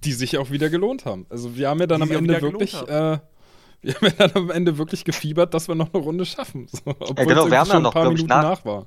Die 0.05 0.13
sich 0.13 0.37
auch 0.37 0.51
wieder 0.51 0.69
gelohnt 0.69 1.07
haben. 1.07 1.25
Also 1.31 1.57
wir 1.57 1.71
haben 1.71 1.81
ja 1.81 1.87
dann 1.87 2.03
Die 2.03 2.11
am 2.15 2.25
Ende 2.25 2.43
wirklich, 2.43 2.75
äh, 2.75 3.19
wir 3.81 3.95
haben 3.95 4.07
ja 4.07 4.11
dann 4.11 4.33
am 4.35 4.51
Ende 4.51 4.77
wirklich 4.77 5.03
gefiebert, 5.05 5.55
dass 5.55 5.67
wir 5.69 5.75
noch 5.75 5.95
eine 5.95 6.03
Runde 6.03 6.27
schaffen. 6.27 6.67
So, 6.71 6.81
obwohl 6.85 7.25
genau, 7.25 7.45
es 7.47 7.51
wir 7.51 7.59
haben 7.61 7.69
ja 7.69 7.81
noch, 7.81 7.95
ein 7.95 8.03
paar 8.03 8.11
Minuten 8.11 8.29
nach- 8.29 8.43
nach 8.43 8.65
war. 8.67 8.87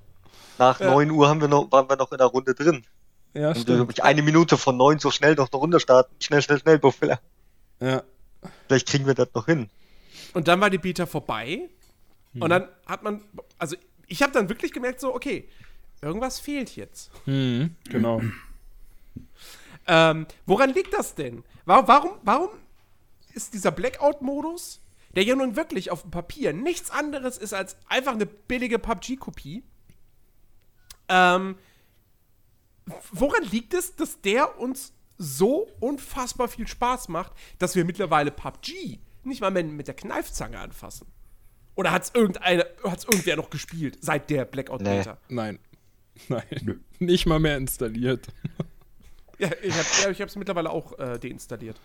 Nach 0.59 0.79
Ja. 0.79 0.91
9 0.91 1.09
Uhr 1.09 1.27
haben 1.27 1.41
wir 1.41 1.47
noch, 1.47 1.71
waren 1.71 1.89
wir 1.89 1.95
noch 1.95 2.11
in 2.11 2.19
der 2.19 2.27
Runde 2.27 2.53
drin. 2.53 2.83
Ja, 3.33 3.49
Und 3.49 3.57
stimmt. 3.59 3.77
wirklich 3.79 4.03
eine 4.03 4.21
Minute 4.21 4.57
von 4.57 4.75
9 4.77 4.99
so 4.99 5.09
schnell 5.11 5.35
noch 5.35 5.51
eine 5.51 5.59
Runde 5.59 5.79
starten. 5.79 6.13
Schnell, 6.19 6.41
schnell, 6.41 6.59
schnell, 6.59 6.79
Buffalo. 6.79 7.15
Ja. 7.79 8.03
Vielleicht 8.67 8.87
kriegen 8.89 9.05
wir 9.07 9.13
das 9.13 9.29
noch 9.33 9.45
hin. 9.45 9.69
Und 10.33 10.47
dann 10.47 10.59
war 10.61 10.69
die 10.69 10.77
Beta 10.77 11.05
vorbei. 11.05 11.69
Und 12.39 12.49
dann 12.49 12.67
hat 12.85 13.03
man, 13.03 13.21
also 13.57 13.75
ich 14.07 14.21
habe 14.21 14.31
dann 14.31 14.47
wirklich 14.49 14.71
gemerkt, 14.71 14.99
so, 15.01 15.13
okay, 15.13 15.47
irgendwas 16.01 16.39
fehlt 16.39 16.75
jetzt. 16.75 17.11
Mhm, 17.25 17.75
genau. 17.89 18.21
Ähm, 19.87 20.25
woran 20.45 20.73
liegt 20.73 20.93
das 20.93 21.15
denn? 21.15 21.43
Wa- 21.65 21.83
Warum, 21.87 22.11
warum 22.23 22.49
ist 23.33 23.53
dieser 23.53 23.71
Blackout-Modus, 23.71 24.79
der 25.15 25.23
ja 25.23 25.35
nun 25.35 25.55
wirklich 25.55 25.91
auf 25.91 26.03
dem 26.03 26.11
Papier 26.11 26.53
nichts 26.53 26.89
anderes 26.91 27.37
ist 27.37 27.53
als 27.53 27.75
einfach 27.89 28.13
eine 28.13 28.25
billige 28.25 28.79
PUBG-Kopie, 28.79 29.63
ähm, 31.09 31.55
woran 33.11 33.43
liegt 33.43 33.73
es, 33.73 33.95
dass 33.95 34.21
der 34.21 34.59
uns 34.59 34.93
so 35.17 35.67
unfassbar 35.79 36.47
viel 36.47 36.67
Spaß 36.67 37.09
macht, 37.09 37.33
dass 37.59 37.75
wir 37.75 37.85
mittlerweile 37.85 38.31
PUBG 38.31 38.99
nicht 39.23 39.41
mal 39.41 39.51
mehr 39.51 39.63
mit 39.63 39.87
der 39.87 39.95
Kneifzange 39.95 40.59
anfassen? 40.59 41.07
Oder 41.75 41.91
hat 41.91 42.03
es 42.03 42.11
irgendwer 42.13 43.35
noch 43.35 43.49
gespielt 43.49 43.97
seit 44.01 44.29
der 44.29 44.45
Blackout-Beta? 44.45 45.17
Nein. 45.29 45.59
Nein. 46.27 46.81
Nicht 46.99 47.25
mal 47.25 47.39
mehr 47.39 47.57
installiert. 47.57 48.27
Ja, 49.39 49.49
ich 49.63 49.73
habe 49.73 50.13
hab's 50.13 50.35
mittlerweile 50.35 50.69
auch 50.69 50.99
äh, 50.99 51.17
deinstalliert. 51.17 51.77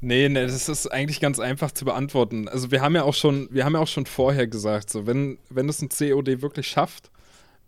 Nee, 0.00 0.28
nee, 0.28 0.46
das 0.46 0.68
ist 0.68 0.86
eigentlich 0.88 1.20
ganz 1.20 1.40
einfach 1.40 1.72
zu 1.72 1.84
beantworten. 1.84 2.48
Also 2.48 2.70
wir 2.70 2.82
haben 2.82 2.94
ja 2.94 3.02
auch 3.02 3.14
schon, 3.14 3.48
wir 3.50 3.64
haben 3.64 3.72
ja 3.72 3.80
auch 3.80 3.88
schon 3.88 4.06
vorher 4.06 4.46
gesagt, 4.46 4.90
so 4.90 5.06
wenn, 5.06 5.38
wenn 5.48 5.68
es 5.68 5.80
ein 5.80 5.88
COD 5.88 6.42
wirklich 6.42 6.68
schafft, 6.68 7.10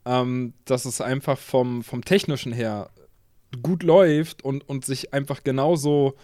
ähm, 0.09 0.55
dass 0.65 0.87
es 0.87 1.03
einfach 1.03 1.38
vom, 1.38 1.85
vom 1.85 2.03
Technischen 2.03 2.53
her 2.53 2.91
gut 3.62 3.83
läuft 3.83 4.43
und, 4.43 4.67
und 4.67 4.85
sich 4.87 5.12
einfach 5.12 5.45
genauso 5.45 6.15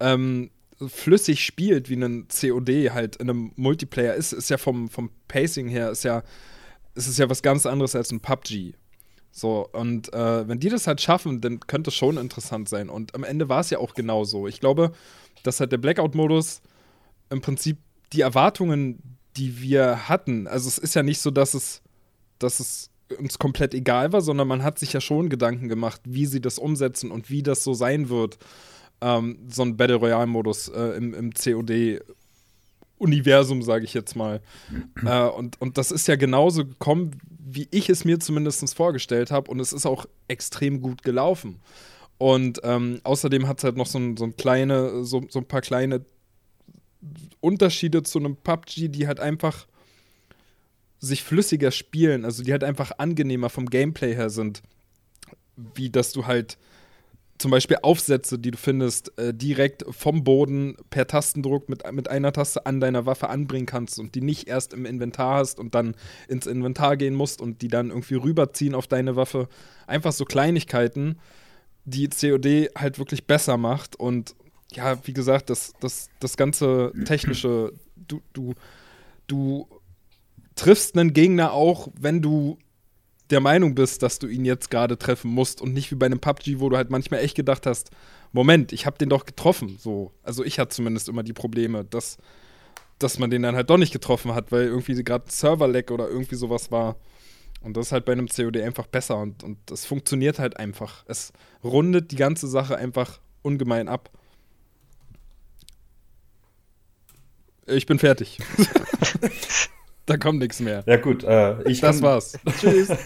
ähm, 0.00 0.50
flüssig 0.88 1.44
spielt, 1.44 1.88
wie 1.88 1.94
ein 1.94 2.26
COD 2.26 2.90
halt 2.90 3.16
in 3.16 3.30
einem 3.30 3.52
Multiplayer 3.54 4.14
ist, 4.14 4.32
ist 4.32 4.50
ja 4.50 4.58
vom, 4.58 4.88
vom 4.88 5.10
Pacing 5.28 5.68
her, 5.68 5.90
ist 5.90 6.02
ja, 6.02 6.24
ist 6.96 7.06
es 7.06 7.16
ja 7.16 7.30
was 7.30 7.42
ganz 7.42 7.64
anderes 7.64 7.94
als 7.94 8.10
ein 8.10 8.20
PUBG. 8.20 8.74
So, 9.30 9.68
und 9.72 10.12
äh, 10.12 10.48
wenn 10.48 10.58
die 10.58 10.68
das 10.68 10.88
halt 10.88 11.00
schaffen, 11.00 11.40
dann 11.40 11.60
könnte 11.60 11.90
es 11.90 11.94
schon 11.94 12.16
interessant 12.16 12.68
sein. 12.68 12.90
Und 12.90 13.14
am 13.14 13.22
Ende 13.22 13.48
war 13.48 13.60
es 13.60 13.70
ja 13.70 13.78
auch 13.78 13.94
genau 13.94 14.24
so. 14.24 14.48
Ich 14.48 14.58
glaube, 14.58 14.92
dass 15.44 15.60
halt 15.60 15.70
der 15.70 15.78
Blackout-Modus 15.78 16.60
im 17.30 17.40
Prinzip 17.40 17.78
die 18.12 18.20
Erwartungen, 18.20 19.16
die 19.36 19.62
wir 19.62 20.08
hatten, 20.08 20.48
also 20.48 20.68
es 20.68 20.76
ist 20.76 20.94
ja 20.94 21.04
nicht 21.04 21.20
so, 21.20 21.30
dass 21.30 21.54
es, 21.54 21.82
dass 22.38 22.60
es 22.60 22.91
uns 23.18 23.38
komplett 23.38 23.74
egal 23.74 24.12
war, 24.12 24.20
sondern 24.20 24.48
man 24.48 24.62
hat 24.62 24.78
sich 24.78 24.92
ja 24.92 25.00
schon 25.00 25.28
Gedanken 25.28 25.68
gemacht, 25.68 26.00
wie 26.04 26.26
sie 26.26 26.40
das 26.40 26.58
umsetzen 26.58 27.10
und 27.10 27.30
wie 27.30 27.42
das 27.42 27.64
so 27.64 27.74
sein 27.74 28.08
wird, 28.08 28.38
ähm, 29.00 29.38
so 29.48 29.62
ein 29.62 29.76
Battle 29.76 29.96
Royale-Modus 29.96 30.68
äh, 30.68 30.96
im, 30.96 31.12
im 31.14 31.32
COD-Universum, 31.32 33.62
sage 33.62 33.84
ich 33.84 33.94
jetzt 33.94 34.14
mal. 34.16 34.40
äh, 35.04 35.28
und, 35.28 35.60
und 35.60 35.78
das 35.78 35.90
ist 35.90 36.06
ja 36.08 36.16
genauso 36.16 36.64
gekommen, 36.64 37.12
wie 37.44 37.68
ich 37.70 37.90
es 37.90 38.04
mir 38.04 38.20
zumindest 38.20 38.74
vorgestellt 38.74 39.30
habe 39.30 39.50
und 39.50 39.60
es 39.60 39.72
ist 39.72 39.86
auch 39.86 40.06
extrem 40.28 40.80
gut 40.80 41.02
gelaufen. 41.02 41.60
Und 42.18 42.60
ähm, 42.62 43.00
außerdem 43.02 43.48
hat 43.48 43.58
es 43.58 43.64
halt 43.64 43.76
noch 43.76 43.86
so 43.86 43.98
ein, 43.98 44.16
so 44.16 44.24
ein 44.24 44.36
kleine, 44.36 45.04
so, 45.04 45.24
so 45.28 45.40
ein 45.40 45.46
paar 45.46 45.60
kleine 45.60 46.04
Unterschiede 47.40 48.04
zu 48.04 48.20
einem 48.20 48.36
PUBG, 48.36 48.88
die 48.88 49.08
halt 49.08 49.18
einfach 49.18 49.66
sich 51.02 51.24
flüssiger 51.24 51.72
spielen, 51.72 52.24
also 52.24 52.44
die 52.44 52.52
halt 52.52 52.62
einfach 52.62 52.92
angenehmer 52.98 53.50
vom 53.50 53.66
Gameplay 53.68 54.14
her 54.14 54.30
sind. 54.30 54.62
Wie 55.56 55.90
dass 55.90 56.12
du 56.12 56.26
halt 56.26 56.56
zum 57.38 57.50
Beispiel 57.50 57.78
Aufsätze, 57.82 58.38
die 58.38 58.52
du 58.52 58.56
findest, 58.56 59.18
äh, 59.18 59.34
direkt 59.34 59.84
vom 59.90 60.22
Boden 60.22 60.76
per 60.90 61.08
Tastendruck 61.08 61.68
mit, 61.68 61.82
mit 61.92 62.08
einer 62.08 62.32
Taste 62.32 62.66
an 62.66 62.78
deiner 62.78 63.04
Waffe 63.04 63.28
anbringen 63.30 63.66
kannst 63.66 63.98
und 63.98 64.14
die 64.14 64.20
nicht 64.20 64.46
erst 64.46 64.72
im 64.72 64.86
Inventar 64.86 65.38
hast 65.38 65.58
und 65.58 65.74
dann 65.74 65.96
ins 66.28 66.46
Inventar 66.46 66.96
gehen 66.96 67.14
musst 67.14 67.40
und 67.40 67.60
die 67.60 67.68
dann 67.68 67.88
irgendwie 67.88 68.14
rüberziehen 68.14 68.76
auf 68.76 68.86
deine 68.86 69.16
Waffe. 69.16 69.48
Einfach 69.88 70.12
so 70.12 70.24
Kleinigkeiten, 70.24 71.18
die 71.84 72.08
COD 72.08 72.70
halt 72.78 73.00
wirklich 73.00 73.26
besser 73.26 73.56
macht 73.56 73.96
und 73.96 74.36
ja, 74.72 75.04
wie 75.04 75.12
gesagt, 75.12 75.50
das, 75.50 75.72
das, 75.80 76.10
das 76.20 76.36
ganze 76.36 76.92
technische, 77.04 77.72
du, 77.96 78.22
du, 78.32 78.54
du 79.26 79.66
triffst 80.54 80.96
einen 80.96 81.12
Gegner 81.12 81.52
auch, 81.52 81.88
wenn 81.98 82.22
du 82.22 82.58
der 83.30 83.40
Meinung 83.40 83.74
bist, 83.74 84.02
dass 84.02 84.18
du 84.18 84.26
ihn 84.26 84.44
jetzt 84.44 84.70
gerade 84.70 84.98
treffen 84.98 85.30
musst 85.30 85.62
und 85.62 85.72
nicht 85.72 85.90
wie 85.90 85.94
bei 85.94 86.06
einem 86.06 86.20
PUBG, 86.20 86.60
wo 86.60 86.68
du 86.68 86.76
halt 86.76 86.90
manchmal 86.90 87.20
echt 87.20 87.34
gedacht 87.34 87.66
hast, 87.66 87.90
Moment, 88.32 88.72
ich 88.72 88.86
habe 88.86 88.98
den 88.98 89.08
doch 89.08 89.24
getroffen. 89.24 89.78
So, 89.78 90.12
also 90.22 90.44
ich 90.44 90.58
hatte 90.58 90.74
zumindest 90.74 91.08
immer 91.08 91.22
die 91.22 91.32
Probleme, 91.32 91.84
dass, 91.84 92.18
dass 92.98 93.18
man 93.18 93.30
den 93.30 93.42
dann 93.42 93.56
halt 93.56 93.70
doch 93.70 93.78
nicht 93.78 93.92
getroffen 93.92 94.34
hat, 94.34 94.52
weil 94.52 94.64
irgendwie 94.64 95.02
gerade 95.02 95.24
Server-Lag 95.28 95.90
oder 95.90 96.08
irgendwie 96.08 96.34
sowas 96.34 96.70
war. 96.70 96.96
Und 97.62 97.76
das 97.76 97.86
ist 97.86 97.92
halt 97.92 98.04
bei 98.04 98.12
einem 98.12 98.28
COD 98.28 98.58
einfach 98.58 98.86
besser 98.86 99.18
und, 99.18 99.42
und 99.44 99.58
das 99.66 99.86
funktioniert 99.86 100.38
halt 100.38 100.56
einfach. 100.58 101.04
Es 101.06 101.32
rundet 101.64 102.10
die 102.10 102.16
ganze 102.16 102.48
Sache 102.48 102.76
einfach 102.76 103.20
ungemein 103.42 103.88
ab. 103.88 104.10
Ich 107.66 107.86
bin 107.86 107.98
fertig. 107.98 108.38
da 110.12 110.18
kommt 110.18 110.40
nichts 110.40 110.60
mehr. 110.60 110.82
Ja 110.86 110.98
gut, 110.98 111.24
äh, 111.24 111.62
ich 111.62 111.80
Das 111.80 111.96
kann, 111.96 112.02
war's. 112.02 112.38
Tschüss. 112.60 112.88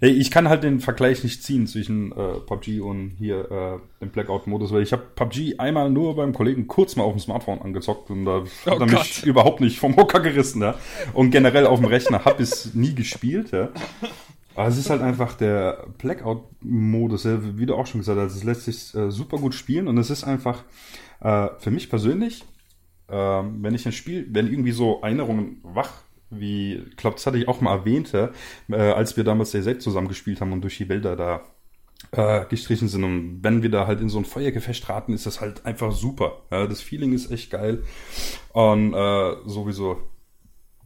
Hey, 0.00 0.10
ich 0.10 0.30
kann 0.30 0.48
halt 0.48 0.62
den 0.62 0.78
Vergleich 0.78 1.24
nicht 1.24 1.42
ziehen 1.42 1.66
zwischen 1.66 2.12
äh, 2.12 2.38
PUBG 2.46 2.78
und 2.78 3.16
hier 3.18 3.50
äh, 3.50 3.78
dem 4.00 4.10
Blackout-Modus, 4.10 4.70
weil 4.70 4.84
ich 4.84 4.92
habe 4.92 5.02
PUBG 5.16 5.58
einmal 5.58 5.90
nur 5.90 6.14
beim 6.14 6.32
Kollegen 6.32 6.68
kurz 6.68 6.94
mal 6.94 7.02
auf 7.02 7.14
dem 7.14 7.18
Smartphone 7.18 7.60
angezockt 7.60 8.08
und 8.10 8.24
da 8.24 8.44
hat 8.66 8.78
er 8.78 8.86
mich 8.86 9.24
überhaupt 9.26 9.60
nicht 9.60 9.80
vom 9.80 9.96
Hocker 9.96 10.20
gerissen. 10.20 10.62
Ja? 10.62 10.76
Und 11.14 11.32
generell 11.32 11.66
auf 11.66 11.80
dem 11.80 11.88
Rechner 11.88 12.24
habe 12.24 12.44
ich 12.44 12.48
es 12.48 12.74
nie 12.74 12.94
gespielt. 12.94 13.50
Ja? 13.50 13.70
Aber 14.54 14.68
es 14.68 14.78
ist 14.78 14.88
halt 14.88 15.02
einfach 15.02 15.34
der 15.34 15.86
Blackout-Modus, 15.98 17.24
ja, 17.24 17.58
wie 17.58 17.66
du 17.66 17.74
auch 17.74 17.88
schon 17.88 18.00
gesagt 18.00 18.20
hast, 18.20 18.36
es 18.36 18.44
lässt 18.44 18.66
sich 18.66 18.94
äh, 18.94 19.10
super 19.10 19.38
gut 19.38 19.56
spielen 19.56 19.88
und 19.88 19.98
es 19.98 20.10
ist 20.10 20.22
einfach 20.22 20.62
äh, 21.18 21.48
für 21.58 21.72
mich 21.72 21.90
persönlich, 21.90 22.44
ähm, 23.10 23.62
wenn 23.62 23.74
ich 23.74 23.86
ein 23.86 23.92
Spiel, 23.92 24.26
wenn 24.30 24.50
irgendwie 24.50 24.72
so 24.72 25.00
Erinnerungen 25.02 25.60
wach, 25.62 26.02
wie, 26.30 26.74
ich 26.74 26.96
glaube, 26.96 27.16
das 27.16 27.26
hatte 27.26 27.38
ich 27.38 27.48
auch 27.48 27.60
mal 27.60 27.74
erwähnt, 27.74 28.12
äh, 28.14 28.28
als 28.74 29.16
wir 29.16 29.24
damals 29.24 29.52
der 29.52 29.62
selbst 29.62 29.84
zusammen 29.84 30.08
gespielt 30.08 30.40
haben 30.40 30.52
und 30.52 30.60
durch 30.60 30.76
die 30.76 30.88
Wälder 30.88 31.16
da 31.16 31.40
äh, 32.12 32.44
gestrichen 32.46 32.88
sind. 32.88 33.04
Und 33.04 33.42
wenn 33.42 33.62
wir 33.62 33.70
da 33.70 33.86
halt 33.86 34.00
in 34.00 34.08
so 34.08 34.18
ein 34.18 34.24
Feuergefecht 34.24 34.88
raten, 34.88 35.12
ist 35.12 35.26
das 35.26 35.40
halt 35.40 35.64
einfach 35.64 35.92
super. 35.92 36.42
Ja, 36.50 36.66
das 36.66 36.80
Feeling 36.80 37.12
ist 37.12 37.30
echt 37.30 37.50
geil. 37.50 37.82
Und 38.52 38.94
äh, 38.94 39.36
sowieso 39.46 40.02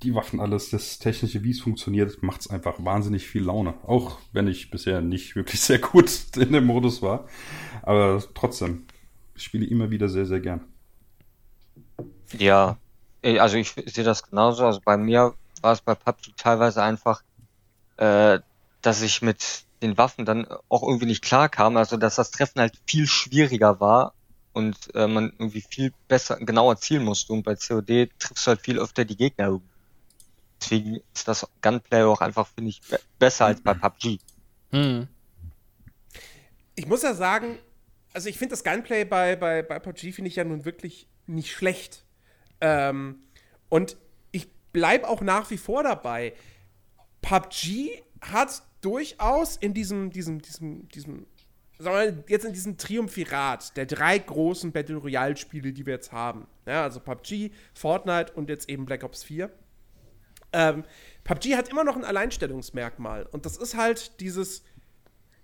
die 0.02 0.14
Waffen, 0.14 0.40
alles, 0.40 0.70
das 0.70 0.98
Technische, 0.98 1.44
wie 1.44 1.50
es 1.50 1.60
funktioniert, 1.60 2.22
macht 2.22 2.40
es 2.40 2.50
einfach 2.50 2.84
wahnsinnig 2.84 3.26
viel 3.26 3.44
Laune. 3.44 3.74
Auch 3.84 4.18
wenn 4.32 4.48
ich 4.48 4.70
bisher 4.70 5.00
nicht 5.00 5.36
wirklich 5.36 5.60
sehr 5.60 5.78
gut 5.78 6.10
in 6.36 6.52
dem 6.52 6.66
Modus 6.66 7.02
war. 7.02 7.28
Aber 7.82 8.22
trotzdem, 8.34 8.84
ich 9.36 9.44
spiele 9.44 9.66
immer 9.66 9.90
wieder 9.90 10.08
sehr, 10.08 10.26
sehr 10.26 10.40
gern. 10.40 10.71
Ja, 12.38 12.76
eh, 13.22 13.38
also 13.38 13.56
ich 13.56 13.72
sehe 13.86 14.04
das 14.04 14.22
genauso. 14.22 14.66
Also 14.66 14.80
bei 14.84 14.96
mir 14.96 15.34
war 15.60 15.72
es 15.72 15.80
bei 15.80 15.94
PUBG 15.94 16.32
teilweise 16.36 16.82
einfach, 16.82 17.22
äh, 17.96 18.40
dass 18.82 19.02
ich 19.02 19.22
mit 19.22 19.64
den 19.82 19.98
Waffen 19.98 20.24
dann 20.24 20.46
auch 20.68 20.82
irgendwie 20.82 21.06
nicht 21.06 21.22
klar 21.22 21.48
kam, 21.48 21.76
also 21.76 21.96
dass 21.96 22.16
das 22.16 22.30
Treffen 22.30 22.60
halt 22.60 22.74
viel 22.86 23.06
schwieriger 23.06 23.80
war 23.80 24.14
und 24.52 24.76
äh, 24.94 25.06
man 25.06 25.32
irgendwie 25.38 25.62
viel 25.62 25.92
besser, 26.08 26.36
genauer 26.36 26.76
zielen 26.76 27.04
musste 27.04 27.32
und 27.32 27.42
bei 27.42 27.56
COD 27.56 28.10
triffst 28.18 28.46
du 28.46 28.48
halt 28.48 28.60
viel 28.60 28.78
öfter 28.78 29.04
die 29.04 29.16
Gegner. 29.16 29.60
Deswegen 30.60 31.00
ist 31.14 31.26
das 31.26 31.46
Gunplay 31.60 32.04
auch 32.04 32.20
einfach, 32.20 32.46
finde 32.46 32.70
ich, 32.70 32.80
be 32.82 33.00
besser 33.18 33.46
als 33.46 33.60
bei 33.60 33.74
PUBG. 33.74 34.18
Hm. 34.70 35.08
Ich 36.74 36.86
muss 36.86 37.02
ja 37.02 37.14
sagen, 37.14 37.58
also 38.12 38.28
ich 38.28 38.38
finde 38.38 38.52
das 38.52 38.62
Gunplay 38.62 39.04
bei, 39.04 39.36
bei, 39.36 39.62
bei 39.62 39.78
PUBG 39.78 40.12
finde 40.12 40.28
ich 40.28 40.36
ja 40.36 40.44
nun 40.44 40.64
wirklich 40.64 41.08
nicht 41.26 41.52
schlecht. 41.52 42.01
Ähm, 42.62 43.18
und 43.68 43.96
ich 44.30 44.48
bleibe 44.72 45.08
auch 45.08 45.20
nach 45.20 45.50
wie 45.50 45.58
vor 45.58 45.82
dabei. 45.82 46.32
PUBG 47.20 48.02
hat 48.20 48.62
durchaus 48.80 49.56
in 49.56 49.74
diesem, 49.74 50.10
diesem, 50.10 50.40
diesem, 50.40 50.88
diesem, 50.88 51.26
mal, 51.80 52.24
jetzt 52.28 52.44
in 52.44 52.52
diesem 52.52 52.78
Triumphirat 52.78 53.76
der 53.76 53.86
drei 53.86 54.16
großen 54.18 54.70
Battle 54.72 54.96
Royale-Spiele, 54.96 55.72
die 55.72 55.84
wir 55.84 55.94
jetzt 55.94 56.12
haben. 56.12 56.46
Ja, 56.64 56.84
also 56.84 57.00
PUBG, 57.00 57.50
Fortnite 57.74 58.32
und 58.34 58.48
jetzt 58.48 58.68
eben 58.68 58.86
Black 58.86 59.02
Ops 59.02 59.24
4. 59.24 59.50
Ähm, 60.52 60.84
PUBG 61.24 61.56
hat 61.56 61.68
immer 61.68 61.82
noch 61.82 61.96
ein 61.96 62.04
Alleinstellungsmerkmal 62.04 63.26
und 63.26 63.44
das 63.44 63.56
ist 63.56 63.76
halt 63.76 64.20
dieses 64.20 64.62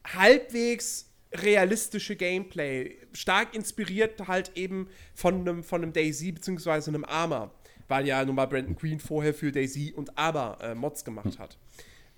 halbwegs 0.07 1.08
realistische 1.33 2.17
Gameplay, 2.17 2.97
stark 3.13 3.55
inspiriert 3.55 4.27
halt 4.27 4.53
eben 4.57 4.89
von 5.15 5.41
einem, 5.41 5.63
von 5.63 5.83
einem 5.83 5.93
Daisy 5.93 6.33
bzw. 6.33 6.89
einem 6.89 7.05
Arma, 7.05 7.51
weil 7.87 8.07
ja 8.07 8.25
nun 8.25 8.35
mal 8.35 8.47
Brandon 8.47 8.77
Queen 8.77 8.99
vorher 8.99 9.35
für 9.35 9.53
Daisy 9.53 9.93
und 9.95 10.17
Arma 10.17 10.59
äh, 10.61 10.75
Mods 10.75 11.05
gemacht 11.05 11.39
hat. 11.39 11.59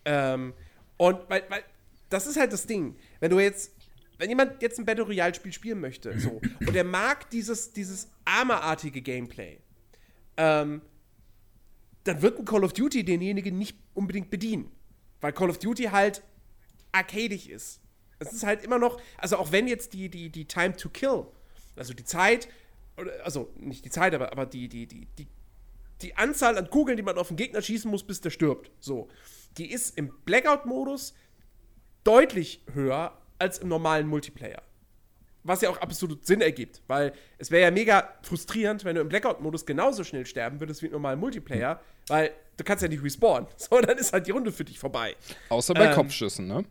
Ähm, 0.04 0.54
und 0.96 1.18
weil, 1.28 1.44
weil, 1.48 1.64
das 2.08 2.26
ist 2.26 2.38
halt 2.38 2.52
das 2.52 2.66
Ding. 2.66 2.96
Wenn 3.20 3.30
du 3.30 3.40
jetzt, 3.40 3.72
wenn 4.18 4.28
jemand 4.28 4.62
jetzt 4.62 4.78
ein 4.78 4.84
Battle 4.84 5.04
Royale 5.04 5.34
Spiel 5.34 5.52
spielen 5.52 5.80
möchte, 5.80 6.18
so, 6.18 6.40
und 6.60 6.76
er 6.76 6.84
mag 6.84 7.30
dieses, 7.30 7.72
dieses 7.72 8.08
Arma-artige 8.24 9.00
Gameplay, 9.00 9.58
ähm, 10.36 10.82
dann 12.04 12.22
wird 12.22 12.38
ein 12.38 12.44
Call 12.44 12.64
of 12.64 12.72
Duty 12.72 13.04
denjenigen 13.04 13.58
nicht 13.58 13.76
unbedingt 13.94 14.30
bedienen. 14.30 14.70
Weil 15.20 15.32
Call 15.32 15.50
of 15.50 15.58
Duty 15.58 15.84
halt 15.84 16.22
arcadig 16.92 17.50
ist. 17.50 17.80
Es 18.20 18.32
ist 18.32 18.44
halt 18.44 18.62
immer 18.62 18.78
noch, 18.78 19.00
also 19.18 19.36
auch 19.36 19.50
wenn 19.50 19.66
jetzt 19.66 19.92
die, 19.92 20.08
die, 20.08 20.30
die 20.30 20.44
Time 20.44 20.76
to 20.76 20.88
Kill, 20.88 21.24
also 21.76 21.92
die 21.94 22.04
Zeit, 22.04 22.48
also 23.24 23.50
nicht 23.56 23.84
die 23.84 23.90
Zeit, 23.90 24.14
aber, 24.14 24.30
aber 24.30 24.46
die, 24.46 24.68
die, 24.68 24.86
die, 24.86 25.06
die, 25.18 25.26
die 26.02 26.16
Anzahl 26.16 26.56
an 26.56 26.70
Kugeln, 26.70 26.96
die 26.96 27.02
man 27.02 27.18
auf 27.18 27.28
den 27.28 27.36
Gegner 27.36 27.60
schießen 27.62 27.90
muss, 27.90 28.02
bis 28.04 28.20
der 28.20 28.30
stirbt, 28.30 28.70
so, 28.78 29.08
die 29.58 29.72
ist 29.72 29.96
im 29.98 30.12
Blackout-Modus 30.24 31.14
deutlich 32.04 32.62
höher 32.72 33.16
als 33.38 33.58
im 33.58 33.68
normalen 33.68 34.06
Multiplayer. 34.06 34.62
Was 35.42 35.62
ja 35.62 35.70
auch 35.70 35.78
absolut 35.78 36.26
Sinn 36.26 36.42
ergibt, 36.42 36.82
weil 36.86 37.14
es 37.38 37.50
wäre 37.50 37.62
ja 37.62 37.70
mega 37.70 38.12
frustrierend, 38.22 38.84
wenn 38.84 38.94
du 38.94 39.00
im 39.00 39.08
Blackout-Modus 39.08 39.64
genauso 39.64 40.04
schnell 40.04 40.26
sterben 40.26 40.60
würdest 40.60 40.82
wie 40.82 40.86
im 40.86 40.92
normalen 40.92 41.18
Multiplayer, 41.18 41.80
weil 42.08 42.32
du 42.58 42.64
kannst 42.64 42.82
ja 42.82 42.88
nicht 42.88 43.02
respawnen. 43.02 43.48
So, 43.56 43.80
dann 43.80 43.96
ist 43.96 44.12
halt 44.12 44.26
die 44.26 44.32
Runde 44.32 44.52
für 44.52 44.64
dich 44.64 44.78
vorbei. 44.78 45.16
Außer 45.48 45.72
bei 45.72 45.86
Ähm, 45.86 45.94
Kopfschüssen, 45.94 46.46
ne? 46.46 46.64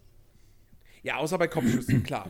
Ja, 1.09 1.17
außer 1.17 1.39
bei 1.39 1.47
Kopfschüssen, 1.47 2.03
klar. 2.03 2.27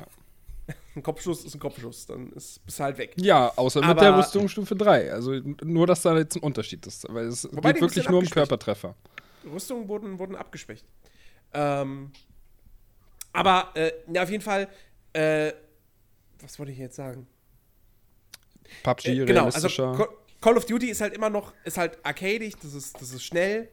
Ein 0.96 1.04
Kopfschuss 1.04 1.44
ist 1.44 1.54
ein 1.54 1.60
Kopfschuss, 1.60 2.06
dann 2.06 2.32
ist, 2.32 2.66
bist 2.66 2.80
halt 2.80 2.98
weg. 2.98 3.14
Ja, 3.18 3.52
außer 3.58 3.82
mit 3.82 3.90
Aber- 3.90 4.00
der 4.00 4.18
Rüstungsstufe 4.18 4.74
3. 4.74 5.12
Also 5.12 5.34
nur, 5.64 5.86
dass 5.86 6.02
da 6.04 6.18
jetzt 6.18 6.38
ein 6.38 6.44
Unterschied 6.44 6.86
ist. 6.88 7.06
Weil 7.10 7.26
es 7.28 7.42
geht 7.44 7.82
wirklich 7.82 8.08
nur 8.08 8.20
um. 8.20 8.26
Körpertreffer. 8.30 8.96
Rüstungen 9.52 9.90
wurden, 9.90 10.18
wurden 10.18 10.36
abgeschwächt. 10.38 10.86
Ähm, 11.54 12.12
aber, 13.34 13.70
äh, 13.76 13.92
ja, 14.14 14.24
auf 14.24 14.30
jeden 14.30 14.44
Fall, 14.44 14.70
äh, 15.12 15.52
was 16.42 16.58
wollte 16.58 16.72
ich 16.72 16.78
jetzt 16.78 16.96
sagen? 16.96 17.28
PUBG 18.84 19.08
Äh, 19.10 19.26
genau, 19.26 19.46
also 19.46 19.68
realistischer. 19.68 19.94
Ca- 19.98 20.10
Call 20.42 20.56
of 20.58 20.66
Duty 20.66 20.90
ist 20.90 21.02
halt 21.02 21.14
immer 21.16 21.30
noch, 21.30 21.54
ist 21.66 21.78
halt 21.78 21.98
arcadig, 22.06 22.56
das 22.62 22.74
ist, 22.74 22.96
das 23.02 23.12
ist 23.12 23.24
schnell. 23.26 23.70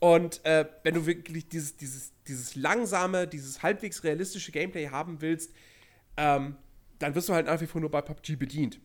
Und 0.00 0.44
äh, 0.46 0.66
wenn 0.82 0.94
du 0.94 1.06
wirklich 1.06 1.48
dieses, 1.48 1.76
dieses, 1.76 2.12
dieses 2.26 2.56
langsame, 2.56 3.28
dieses 3.28 3.62
halbwegs 3.62 4.02
realistische 4.02 4.50
Gameplay 4.50 4.88
haben 4.88 5.20
willst, 5.20 5.52
ähm, 6.16 6.56
dann 6.98 7.14
wirst 7.14 7.28
du 7.28 7.34
halt 7.34 7.46
nach 7.46 7.60
wie 7.60 7.66
vor 7.66 7.80
nur 7.80 7.90
bei 7.90 8.00
PUBG 8.00 8.36
bedient. 8.36 8.80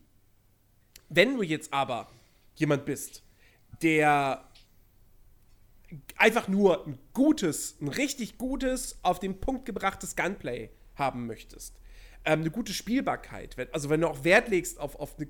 Wenn 1.08 1.36
du 1.36 1.42
jetzt 1.42 1.72
aber 1.72 2.08
jemand 2.54 2.84
bist, 2.84 3.22
der 3.82 4.46
einfach 6.16 6.48
nur 6.48 6.86
ein 6.86 6.98
gutes, 7.14 7.80
ein 7.80 7.88
richtig 7.88 8.36
gutes, 8.36 8.98
auf 9.02 9.18
den 9.18 9.40
Punkt 9.40 9.64
gebrachtes 9.64 10.16
Gunplay 10.16 10.70
haben 10.96 11.26
möchtest, 11.26 11.78
ähm, 12.24 12.40
eine 12.40 12.50
gute 12.50 12.74
Spielbarkeit, 12.74 13.56
also 13.72 13.88
wenn 13.88 14.02
du 14.02 14.08
auch 14.08 14.24
Wert 14.24 14.48
legst 14.48 14.78
auf, 14.78 14.96
auf 14.96 15.16
eine 15.16 15.28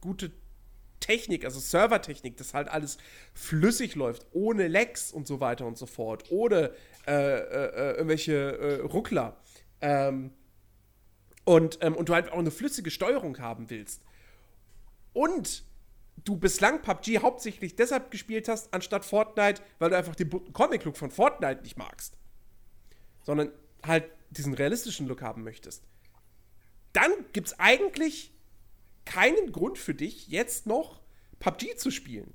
gute 0.00 0.32
Technik, 1.00 1.44
also 1.44 1.60
Servertechnik, 1.60 2.36
dass 2.36 2.54
halt 2.54 2.68
alles 2.68 2.98
flüssig 3.34 3.94
läuft, 3.94 4.26
ohne 4.32 4.68
Lags 4.68 5.12
und 5.12 5.26
so 5.26 5.40
weiter 5.40 5.66
und 5.66 5.78
so 5.78 5.86
fort, 5.86 6.30
ohne 6.30 6.72
äh, 7.06 7.12
äh, 7.12 7.40
äh, 7.40 7.90
irgendwelche 7.92 8.32
äh, 8.32 8.80
Ruckler. 8.82 9.36
Ähm, 9.80 10.32
und, 11.44 11.78
ähm, 11.80 11.96
und 11.96 12.08
du 12.08 12.14
halt 12.14 12.30
auch 12.30 12.38
eine 12.38 12.50
flüssige 12.50 12.90
Steuerung 12.90 13.38
haben 13.38 13.70
willst. 13.70 14.02
Und 15.14 15.64
du 16.24 16.36
bislang 16.36 16.82
PUBG 16.82 17.20
hauptsächlich 17.20 17.76
deshalb 17.76 18.10
gespielt 18.10 18.48
hast, 18.48 18.74
anstatt 18.74 19.04
Fortnite, 19.04 19.62
weil 19.78 19.90
du 19.90 19.96
einfach 19.96 20.14
den 20.14 20.52
Comic-Look 20.52 20.96
von 20.96 21.10
Fortnite 21.10 21.62
nicht 21.62 21.78
magst. 21.78 22.18
Sondern 23.22 23.50
halt 23.82 24.04
diesen 24.30 24.54
realistischen 24.54 25.06
Look 25.06 25.22
haben 25.22 25.42
möchtest. 25.42 25.84
Dann 26.92 27.12
gibt's 27.32 27.58
eigentlich 27.58 28.32
keinen 29.08 29.52
Grund 29.52 29.78
für 29.78 29.94
dich, 29.94 30.28
jetzt 30.28 30.66
noch 30.66 31.00
PUBG 31.40 31.76
zu 31.76 31.90
spielen. 31.90 32.34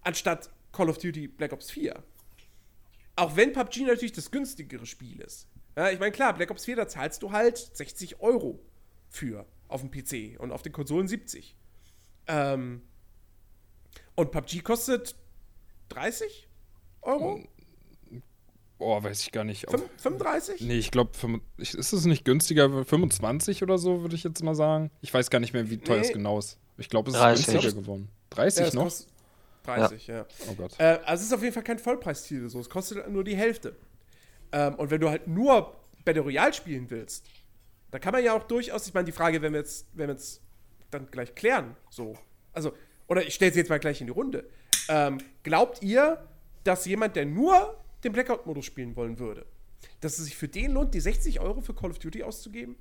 Anstatt 0.00 0.50
Call 0.72 0.88
of 0.88 0.96
Duty 0.96 1.28
Black 1.28 1.52
Ops 1.52 1.70
4. 1.70 2.02
Auch 3.16 3.36
wenn 3.36 3.52
PUBG 3.52 3.82
natürlich 3.82 4.12
das 4.12 4.30
günstigere 4.30 4.86
Spiel 4.86 5.20
ist. 5.20 5.46
Ja, 5.76 5.90
ich 5.90 6.00
meine, 6.00 6.12
klar, 6.12 6.34
Black 6.34 6.50
Ops 6.50 6.64
4, 6.64 6.76
da 6.76 6.88
zahlst 6.88 7.22
du 7.22 7.32
halt 7.32 7.58
60 7.58 8.20
Euro 8.20 8.64
für 9.10 9.46
auf 9.68 9.82
dem 9.82 9.90
PC 9.90 10.40
und 10.40 10.52
auf 10.52 10.62
den 10.62 10.72
Konsolen 10.72 11.06
70. 11.06 11.54
Ähm, 12.26 12.82
und 14.14 14.30
PUBG 14.30 14.62
kostet 14.62 15.16
30 15.90 16.48
Euro? 17.02 17.46
Boah, 18.80 19.04
weiß 19.04 19.22
ich 19.22 19.30
gar 19.30 19.44
nicht. 19.44 19.68
Fünf- 19.70 19.84
35? 19.98 20.62
Nee, 20.62 20.78
ich 20.78 20.90
glaube, 20.90 21.10
ist 21.58 21.74
es 21.92 22.04
nicht 22.06 22.24
günstiger? 22.24 22.84
25 22.84 23.62
oder 23.62 23.76
so, 23.76 24.00
würde 24.00 24.14
ich 24.16 24.24
jetzt 24.24 24.42
mal 24.42 24.54
sagen. 24.54 24.90
Ich 25.02 25.12
weiß 25.12 25.28
gar 25.28 25.38
nicht 25.38 25.52
mehr, 25.52 25.68
wie 25.68 25.76
teuer 25.76 26.00
es 26.00 26.08
Nee. 26.08 26.14
genau 26.14 26.38
ist. 26.38 26.58
Ich 26.78 26.88
glaube, 26.88 27.10
es 27.10 27.14
ist 27.14 27.20
30. 27.22 27.46
günstiger 27.46 27.74
geworden. 27.82 28.08
30 28.30 28.66
es 28.68 28.72
noch? 28.74 28.84
kostet 28.84 29.08
30, 29.64 30.06
ja. 30.06 30.24
Oh 30.50 30.54
Gott. 30.54 30.72
Äh, 30.78 30.98
also 31.04 31.20
es 31.20 31.26
ist 31.28 31.32
auf 31.34 31.42
jeden 31.42 31.52
Fall 31.52 31.62
kein 31.62 31.78
Vollpreistitel, 31.78 32.48
so. 32.48 32.58
Es 32.58 32.70
kostet 32.70 33.06
nur 33.10 33.22
die 33.22 33.36
Hälfte. 33.36 33.76
Ähm, 34.52 34.74
und 34.76 34.90
wenn 34.90 35.00
du 35.00 35.10
halt 35.10 35.26
nur 35.28 35.76
Battle 36.06 36.22
Royale 36.22 36.54
spielen 36.54 36.88
willst, 36.88 37.26
da 37.90 37.98
kann 37.98 38.12
man 38.12 38.24
ja 38.24 38.32
auch 38.34 38.44
durchaus, 38.44 38.86
ich 38.86 38.94
meine, 38.94 39.04
die 39.04 39.12
Frage, 39.12 39.42
wenn 39.42 39.52
wir 39.52 39.60
jetzt, 39.60 39.88
wenn 39.92 40.08
wir 40.08 40.14
jetzt 40.14 40.40
dann 40.90 41.06
gleich 41.10 41.34
klären, 41.34 41.76
so. 41.90 42.16
Also, 42.54 42.72
oder 43.08 43.26
ich 43.26 43.34
stelle 43.34 43.52
sie 43.52 43.58
jetzt 43.58 43.68
mal 43.68 43.78
gleich 43.78 44.00
in 44.00 44.06
die 44.06 44.12
Runde. 44.14 44.48
Ähm, 44.88 45.18
glaubt 45.42 45.82
ihr, 45.82 46.26
dass 46.64 46.86
jemand, 46.86 47.14
der 47.16 47.26
nur 47.26 47.76
den 48.04 48.12
Blackout-Modus 48.12 48.64
spielen 48.64 48.96
wollen 48.96 49.18
würde, 49.18 49.46
dass 50.00 50.18
es 50.18 50.24
sich 50.26 50.36
für 50.36 50.48
den 50.48 50.72
lohnt, 50.72 50.94
die 50.94 51.00
60 51.00 51.40
Euro 51.40 51.60
für 51.60 51.74
Call 51.74 51.90
of 51.90 51.98
Duty 51.98 52.22
auszugeben? 52.22 52.76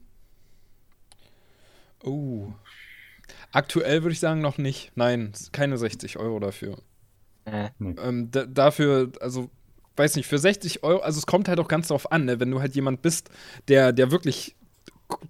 Oh. 2.03 2.53
Aktuell 3.51 4.03
würde 4.03 4.13
ich 4.13 4.19
sagen, 4.19 4.41
noch 4.41 4.58
nicht. 4.58 4.91
Nein, 4.95 5.34
keine 5.51 5.77
60 5.77 6.17
Euro 6.17 6.39
dafür. 6.39 6.77
Äh, 7.45 7.69
Ähm, 7.79 8.32
da, 8.32 8.45
dafür, 8.45 9.12
also, 9.19 9.49
weiß 9.95 10.15
nicht, 10.15 10.27
für 10.27 10.38
60 10.39 10.84
Euro, 10.84 11.01
also 11.01 11.17
es 11.19 11.25
kommt 11.25 11.47
halt 11.47 11.60
auch 11.60 11.67
ganz 11.67 11.89
drauf 11.89 12.12
an, 12.12 12.25
ne? 12.25 12.39
wenn 12.39 12.51
du 12.51 12.60
halt 12.62 12.75
jemand 12.75 13.01
bist, 13.01 13.29
der, 13.67 13.91
der 13.91 14.12
wirklich 14.12 14.55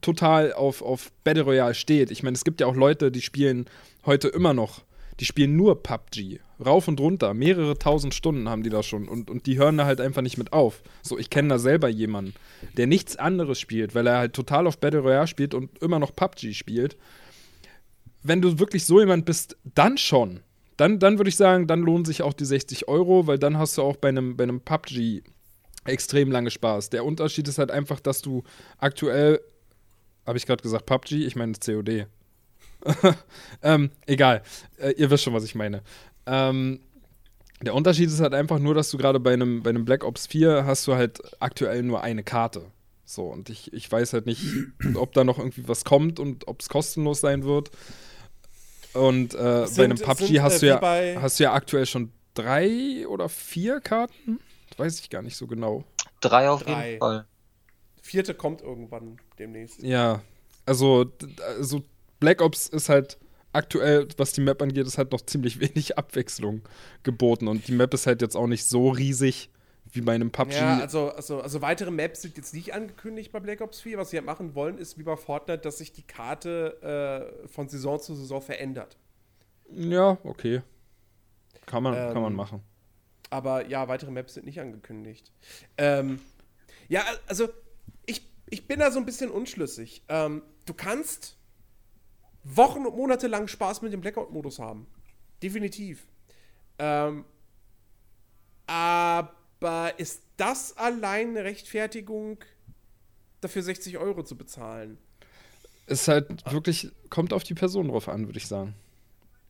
total 0.02 0.54
auf, 0.54 0.82
auf 0.82 1.12
Battle 1.23 1.43
Royale 1.43 1.73
steht. 1.73 2.12
Ich 2.12 2.23
meine, 2.23 2.36
es 2.36 2.43
gibt 2.43 2.62
ja 2.62 2.67
auch 2.67 2.75
Leute, 2.75 3.12
die 3.12 3.21
spielen 3.21 3.65
heute 4.06 4.28
immer 4.28 4.54
noch, 4.54 4.84
die 5.19 5.25
spielen 5.25 5.56
nur 5.56 5.82
PUBG. 5.82 6.39
Rauf 6.63 6.88
und 6.88 7.00
runter, 7.00 7.34
mehrere 7.34 7.78
tausend 7.78 8.13
Stunden 8.13 8.50
haben 8.50 8.63
die 8.63 8.69
da 8.69 8.84
schon 8.84 9.08
und, 9.08 9.30
und 9.30 9.45
die 9.45 9.58
hören 9.58 9.78
da 9.78 9.86
halt 9.86 10.02
einfach 10.02 10.22
nicht 10.22 10.38
mit 10.38 10.52
auf. 10.52 10.82
So, 11.02 11.17
ich 11.17 11.30
kenne 11.30 11.50
da 11.50 11.60
selber 11.60 11.88
jemanden, 11.88 12.34
der 12.78 12.88
nichts 12.88 13.15
anderes 13.15 13.60
spielt, 13.60 13.95
weil 13.95 14.08
er 14.08 14.17
halt 14.17 14.34
total 14.34 14.67
auf 14.67 14.78
Battle 14.78 15.00
Royale 15.00 15.28
spielt 15.28 15.54
und 15.54 15.80
immer 15.80 16.00
noch 16.00 16.15
PUBG 16.15 16.54
spielt. 16.54 16.98
Wenn 18.22 18.41
du 18.41 18.60
wirklich 18.60 18.86
so 18.86 19.00
jemand 19.00 19.26
bist, 19.26 19.58
dann 19.63 19.98
schon. 19.98 20.41
Dann, 20.76 21.00
dann 21.00 21.17
würde 21.17 21.30
ich 21.30 21.36
sagen, 21.36 21.67
dann 21.67 21.82
lohnen 21.82 22.06
sich 22.06 22.22
auch 22.22 22.34
die 22.34 22.45
60 22.45 22.88
Euro, 22.88 23.28
weil 23.28 23.39
dann 23.39 23.58
hast 23.58 23.78
du 23.78 23.82
auch 23.82 23.98
bei 23.98 24.10
einem, 24.10 24.36
bei 24.36 24.43
einem 24.43 24.62
PUBG 24.62 25.24
extrem 25.86 26.32
lange 26.32 26.52
Spaß. 26.52 26.89
Der 26.89 27.06
Unterschied 27.06 27.48
ist 27.48 27.58
halt 27.58 27.72
einfach, 27.72 28.00
dass 28.00 28.22
du 28.22 28.43
aktuell, 28.78 29.39
habe 30.26 30.38
ich 30.38 30.45
gerade 30.45 30.62
gesagt 30.62 30.86
PUBG, 30.86 31.26
ich 31.26 31.36
meine 31.36 31.54
COD. 31.54 32.08
ähm, 33.62 33.91
egal, 34.06 34.41
äh, 34.78 34.91
ihr 34.91 35.10
wisst 35.10 35.24
schon, 35.24 35.34
was 35.34 35.43
ich 35.43 35.56
meine. 35.56 35.82
Ähm, 36.29 36.79
der 37.61 37.73
Unterschied 37.75 38.07
ist 38.07 38.21
halt 38.21 38.33
einfach 38.33 38.59
nur, 38.59 38.73
dass 38.75 38.89
du 38.91 38.97
gerade 38.97 39.19
bei 39.19 39.33
einem, 39.33 39.63
bei 39.63 39.71
einem 39.71 39.83
Black 39.85 40.03
Ops 40.03 40.27
4 40.27 40.65
hast 40.65 40.87
du 40.87 40.95
halt 40.95 41.19
aktuell 41.41 41.83
nur 41.83 42.01
eine 42.01 42.23
Karte. 42.23 42.67
So, 43.05 43.23
und 43.25 43.49
ich, 43.49 43.73
ich 43.73 43.91
weiß 43.91 44.13
halt 44.13 44.27
nicht, 44.27 44.43
ob 44.95 45.13
da 45.13 45.23
noch 45.23 45.39
irgendwie 45.39 45.67
was 45.67 45.83
kommt 45.83 46.19
und 46.19 46.47
ob 46.47 46.61
es 46.61 46.69
kostenlos 46.69 47.21
sein 47.21 47.43
wird. 47.43 47.71
Und 48.93 49.33
äh, 49.35 49.65
Sind- 49.67 49.77
bei 49.77 49.83
einem 49.83 49.97
PUBG 49.97 50.25
sind, 50.27 50.41
hast, 50.41 50.55
äh, 50.57 50.59
du 50.59 50.65
ja, 50.67 50.77
bei- 50.77 51.17
hast 51.19 51.39
du 51.39 51.43
ja 51.43 51.53
aktuell 51.53 51.85
schon 51.85 52.11
drei 52.33 53.07
oder 53.07 53.29
vier 53.29 53.81
Karten. 53.81 54.39
Weiß 54.77 54.99
ich 54.99 55.09
gar 55.09 55.21
nicht 55.21 55.35
so 55.35 55.47
genau. 55.47 55.83
Drei 56.21 56.49
auf 56.49 56.63
Drei. 56.63 56.89
jeden 56.91 56.99
Fall. 56.99 57.25
Vierte 58.01 58.33
kommt 58.33 58.61
irgendwann 58.61 59.17
demnächst. 59.37 59.83
Ja, 59.83 60.21
also, 60.65 61.11
also 61.57 61.83
Black 62.19 62.41
Ops 62.41 62.67
ist 62.67 62.89
halt 62.89 63.17
aktuell, 63.53 64.07
was 64.17 64.33
die 64.33 64.41
Map 64.41 64.62
angeht, 64.62 64.85
ist 64.85 64.97
halt 64.97 65.12
noch 65.12 65.21
ziemlich 65.21 65.59
wenig 65.62 65.97
Abwechslung 65.97 66.62
geboten. 67.03 67.47
Und 67.47 67.67
die 67.67 67.73
Map 67.73 67.93
ist 67.93 68.07
halt 68.07 68.21
jetzt 68.21 68.35
auch 68.35 68.47
nicht 68.47 68.65
so 68.65 68.89
riesig 68.89 69.49
wie 69.91 70.01
bei 70.01 70.13
einem 70.13 70.31
PUBG. 70.31 70.55
Ja, 70.55 70.79
also, 70.79 71.12
also, 71.12 71.41
also 71.41 71.62
weitere 71.62 71.89
Maps 71.89 72.21
sind 72.21 72.38
jetzt 72.38 72.53
nicht 72.53 72.73
angekündigt 72.73 73.31
bei 73.31 73.39
Black 73.39 73.62
Ops 73.62 73.81
4. 73.81 73.97
Was 73.97 74.12
sie 74.12 74.17
halt 74.17 74.25
machen 74.25 74.53
wollen, 74.53 74.77
ist 74.77 74.97
wie 74.99 75.03
bei 75.03 75.15
Fortnite, 75.15 75.62
dass 75.62 75.79
sich 75.79 75.91
die 75.91 76.03
Karte 76.03 77.33
äh, 77.43 77.47
von 77.47 77.69
Saison 77.69 77.99
zu 77.99 78.13
Saison 78.15 78.41
verändert. 78.41 78.97
ja 79.73 80.17
okay. 80.23 80.62
Kann 81.65 81.83
man, 81.83 81.95
Ähm, 81.95 82.13
kann 82.13 82.21
man 82.21 82.33
machen. 82.33 82.62
Aber 83.31 83.67
ja, 83.67 83.88
weitere 83.88 84.12
Maps 84.12 84.33
sind 84.35 84.45
nicht 84.45 84.59
angekündigt. 84.59 85.31
Ähm, 85.77 86.19
ja, 86.88 87.03
also 87.27 87.49
ich, 88.05 88.27
ich 88.49 88.67
bin 88.67 88.79
da 88.79 88.91
so 88.91 88.99
ein 88.99 89.05
bisschen 89.05 89.29
unschlüssig. 89.29 90.03
Ähm, 90.09 90.41
du 90.65 90.73
kannst 90.73 91.38
Wochen 92.55 92.85
und 92.85 92.95
Monate 92.95 93.27
lang 93.27 93.47
Spaß 93.47 93.81
mit 93.81 93.93
dem 93.93 94.01
Blackout-Modus 94.01 94.59
haben. 94.59 94.88
Definitiv. 95.41 96.07
Ähm, 96.77 97.25
aber 98.67 99.97
ist 99.97 100.21
das 100.38 100.77
allein 100.77 101.29
eine 101.29 101.43
Rechtfertigung, 101.43 102.38
dafür 103.41 103.63
60 103.63 103.97
Euro 103.97 104.23
zu 104.23 104.38
bezahlen? 104.38 104.97
Ist 105.88 106.07
halt 106.07 106.51
wirklich, 106.51 106.91
kommt 107.09 107.33
auf 107.33 107.43
die 107.43 107.55
Person 107.55 107.88
drauf 107.88 108.07
an, 108.09 108.27
würde 108.27 108.38
ich 108.38 108.47
sagen. 108.47 108.75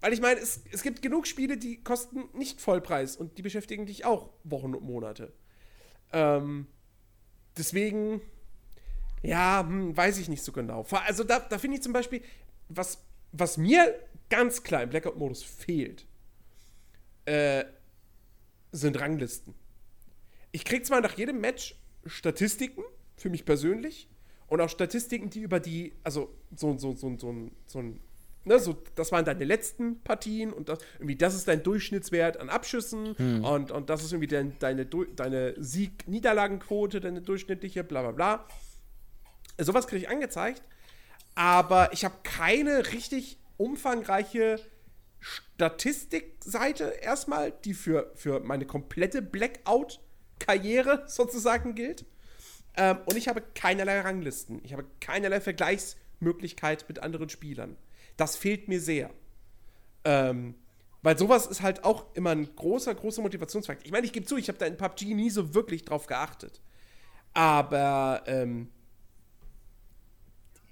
Weil 0.01 0.13
ich 0.13 0.21
meine, 0.21 0.39
es, 0.39 0.61
es 0.71 0.81
gibt 0.81 1.01
genug 1.01 1.27
Spiele, 1.27 1.57
die 1.57 1.83
kosten 1.83 2.29
nicht 2.33 2.61
Vollpreis 2.61 3.17
und 3.17 3.37
die 3.37 3.41
beschäftigen 3.41 3.85
dich 3.85 4.05
auch 4.05 4.29
Wochen 4.45 4.73
und 4.73 4.83
Monate. 4.83 5.33
Ähm, 6.13 6.67
deswegen, 7.57 8.21
ja, 9.21 9.65
hm, 9.67 9.95
weiß 9.95 10.17
ich 10.19 10.29
nicht 10.29 10.43
so 10.43 10.53
genau. 10.53 10.85
Also 11.05 11.25
da, 11.25 11.39
da 11.39 11.57
finde 11.57 11.77
ich 11.77 11.83
zum 11.83 11.91
Beispiel, 11.91 12.21
was, 12.69 13.03
was 13.31 13.57
mir 13.57 13.93
ganz 14.29 14.63
klar 14.63 14.83
im 14.83 14.89
Blackout-Modus 14.89 15.43
fehlt, 15.43 16.05
äh, 17.25 17.65
sind 18.71 18.99
Ranglisten. 18.99 19.53
Ich 20.51 20.63
krieg 20.65 20.85
zwar 20.85 21.01
nach 21.01 21.17
jedem 21.17 21.41
Match 21.41 21.75
Statistiken, 22.05 22.83
für 23.17 23.29
mich 23.29 23.45
persönlich, 23.45 24.07
und 24.47 24.61
auch 24.61 24.69
Statistiken, 24.69 25.29
die 25.29 25.41
über 25.41 25.59
die, 25.59 25.93
also 26.03 26.33
so, 26.55 26.77
so, 26.77 26.95
so, 26.95 27.15
so, 27.17 27.29
ein- 27.31 27.51
so 27.67 27.79
ein, 27.79 27.99
ne, 28.45 28.57
so, 28.59 28.81
das 28.95 29.11
waren 29.11 29.25
deine 29.25 29.43
letzten 29.43 29.99
Partien 30.01 30.51
und 30.53 30.69
das, 30.69 30.79
irgendwie, 30.97 31.15
das 31.15 31.35
ist 31.35 31.47
dein 31.47 31.61
Durchschnittswert 31.61 32.37
an 32.37 32.49
Abschüssen 32.49 33.13
und, 33.43 33.71
und 33.71 33.89
das 33.91 34.03
ist 34.03 34.11
irgendwie 34.11 34.27
dein, 34.27 34.57
deine, 34.59 34.85
deine 34.87 35.53
Sieg-Niederlagenquote, 35.61 36.99
deine 37.01 37.21
durchschnittliche, 37.21 37.83
bla 37.83 38.01
bla 38.01 38.11
bla. 38.11 38.47
Sowas 39.59 39.85
kriege 39.87 40.03
ich 40.03 40.09
angezeigt, 40.09 40.63
aber 41.39 41.93
ich 41.93 42.03
habe 42.03 42.15
keine 42.23 42.91
richtig 42.91 43.39
umfangreiche 43.55 44.59
Statistikseite 45.19 46.83
erstmal, 47.01 47.53
die 47.63 47.73
für, 47.73 48.11
für 48.15 48.41
meine 48.41 48.65
komplette 48.65 49.21
Blackout-Karriere 49.21 51.03
sozusagen 51.07 51.75
gilt. 51.75 52.03
Ähm, 52.75 52.97
und 53.05 53.15
ich 53.15 53.29
habe 53.29 53.41
keinerlei 53.55 54.01
Ranglisten. 54.01 54.59
Ich 54.65 54.73
habe 54.73 54.83
keinerlei 54.99 55.39
Vergleichsmöglichkeit 55.39 56.83
mit 56.89 56.99
anderen 56.99 57.29
Spielern. 57.29 57.77
Das 58.17 58.35
fehlt 58.35 58.67
mir 58.67 58.81
sehr. 58.81 59.09
Ähm, 60.03 60.55
weil 61.03 61.17
sowas 61.17 61.47
ist 61.47 61.61
halt 61.61 61.85
auch 61.85 62.13
immer 62.15 62.31
ein 62.31 62.53
großer, 62.53 62.93
großer 62.93 63.21
Motivationsfaktor. 63.21 63.85
Ich 63.85 63.93
meine, 63.93 64.05
ich 64.05 64.11
gebe 64.11 64.25
zu, 64.25 64.35
ich 64.35 64.49
habe 64.49 64.57
da 64.59 64.65
in 64.65 64.75
PUBG 64.75 65.13
nie 65.13 65.29
so 65.29 65.53
wirklich 65.53 65.85
drauf 65.85 66.05
geachtet. 66.05 66.59
Aber 67.33 68.23
ähm, 68.25 68.71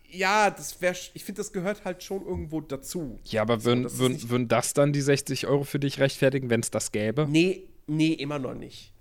ja, 0.10 0.50
das 0.50 0.82
wäre, 0.82 0.96
ich 1.14 1.24
finde, 1.24 1.40
das 1.40 1.52
gehört 1.52 1.84
halt 1.86 2.04
schon 2.04 2.26
irgendwo 2.26 2.62
dazu. 2.62 3.20
Ja, 3.26 3.42
aber 3.42 3.64
würden, 3.64 3.84
das 3.84 3.94
ist 3.94 4.00
würden, 4.00 4.30
würden 4.30 4.48
das 4.48 4.74
dann 4.74 4.94
die 4.94 5.02
60 5.02 5.48
Euro 5.48 5.64
für 5.64 5.80
dich 5.80 6.00
rechtfertigen, 6.00 6.50
wenn 6.50 6.62
es 6.62 6.72
das 6.72 6.92
gäbe? 6.92 7.28
Nee, 7.30 7.68
nee, 7.88 8.14
immer 8.14 8.40
noch 8.40 8.54
nicht. 8.54 8.94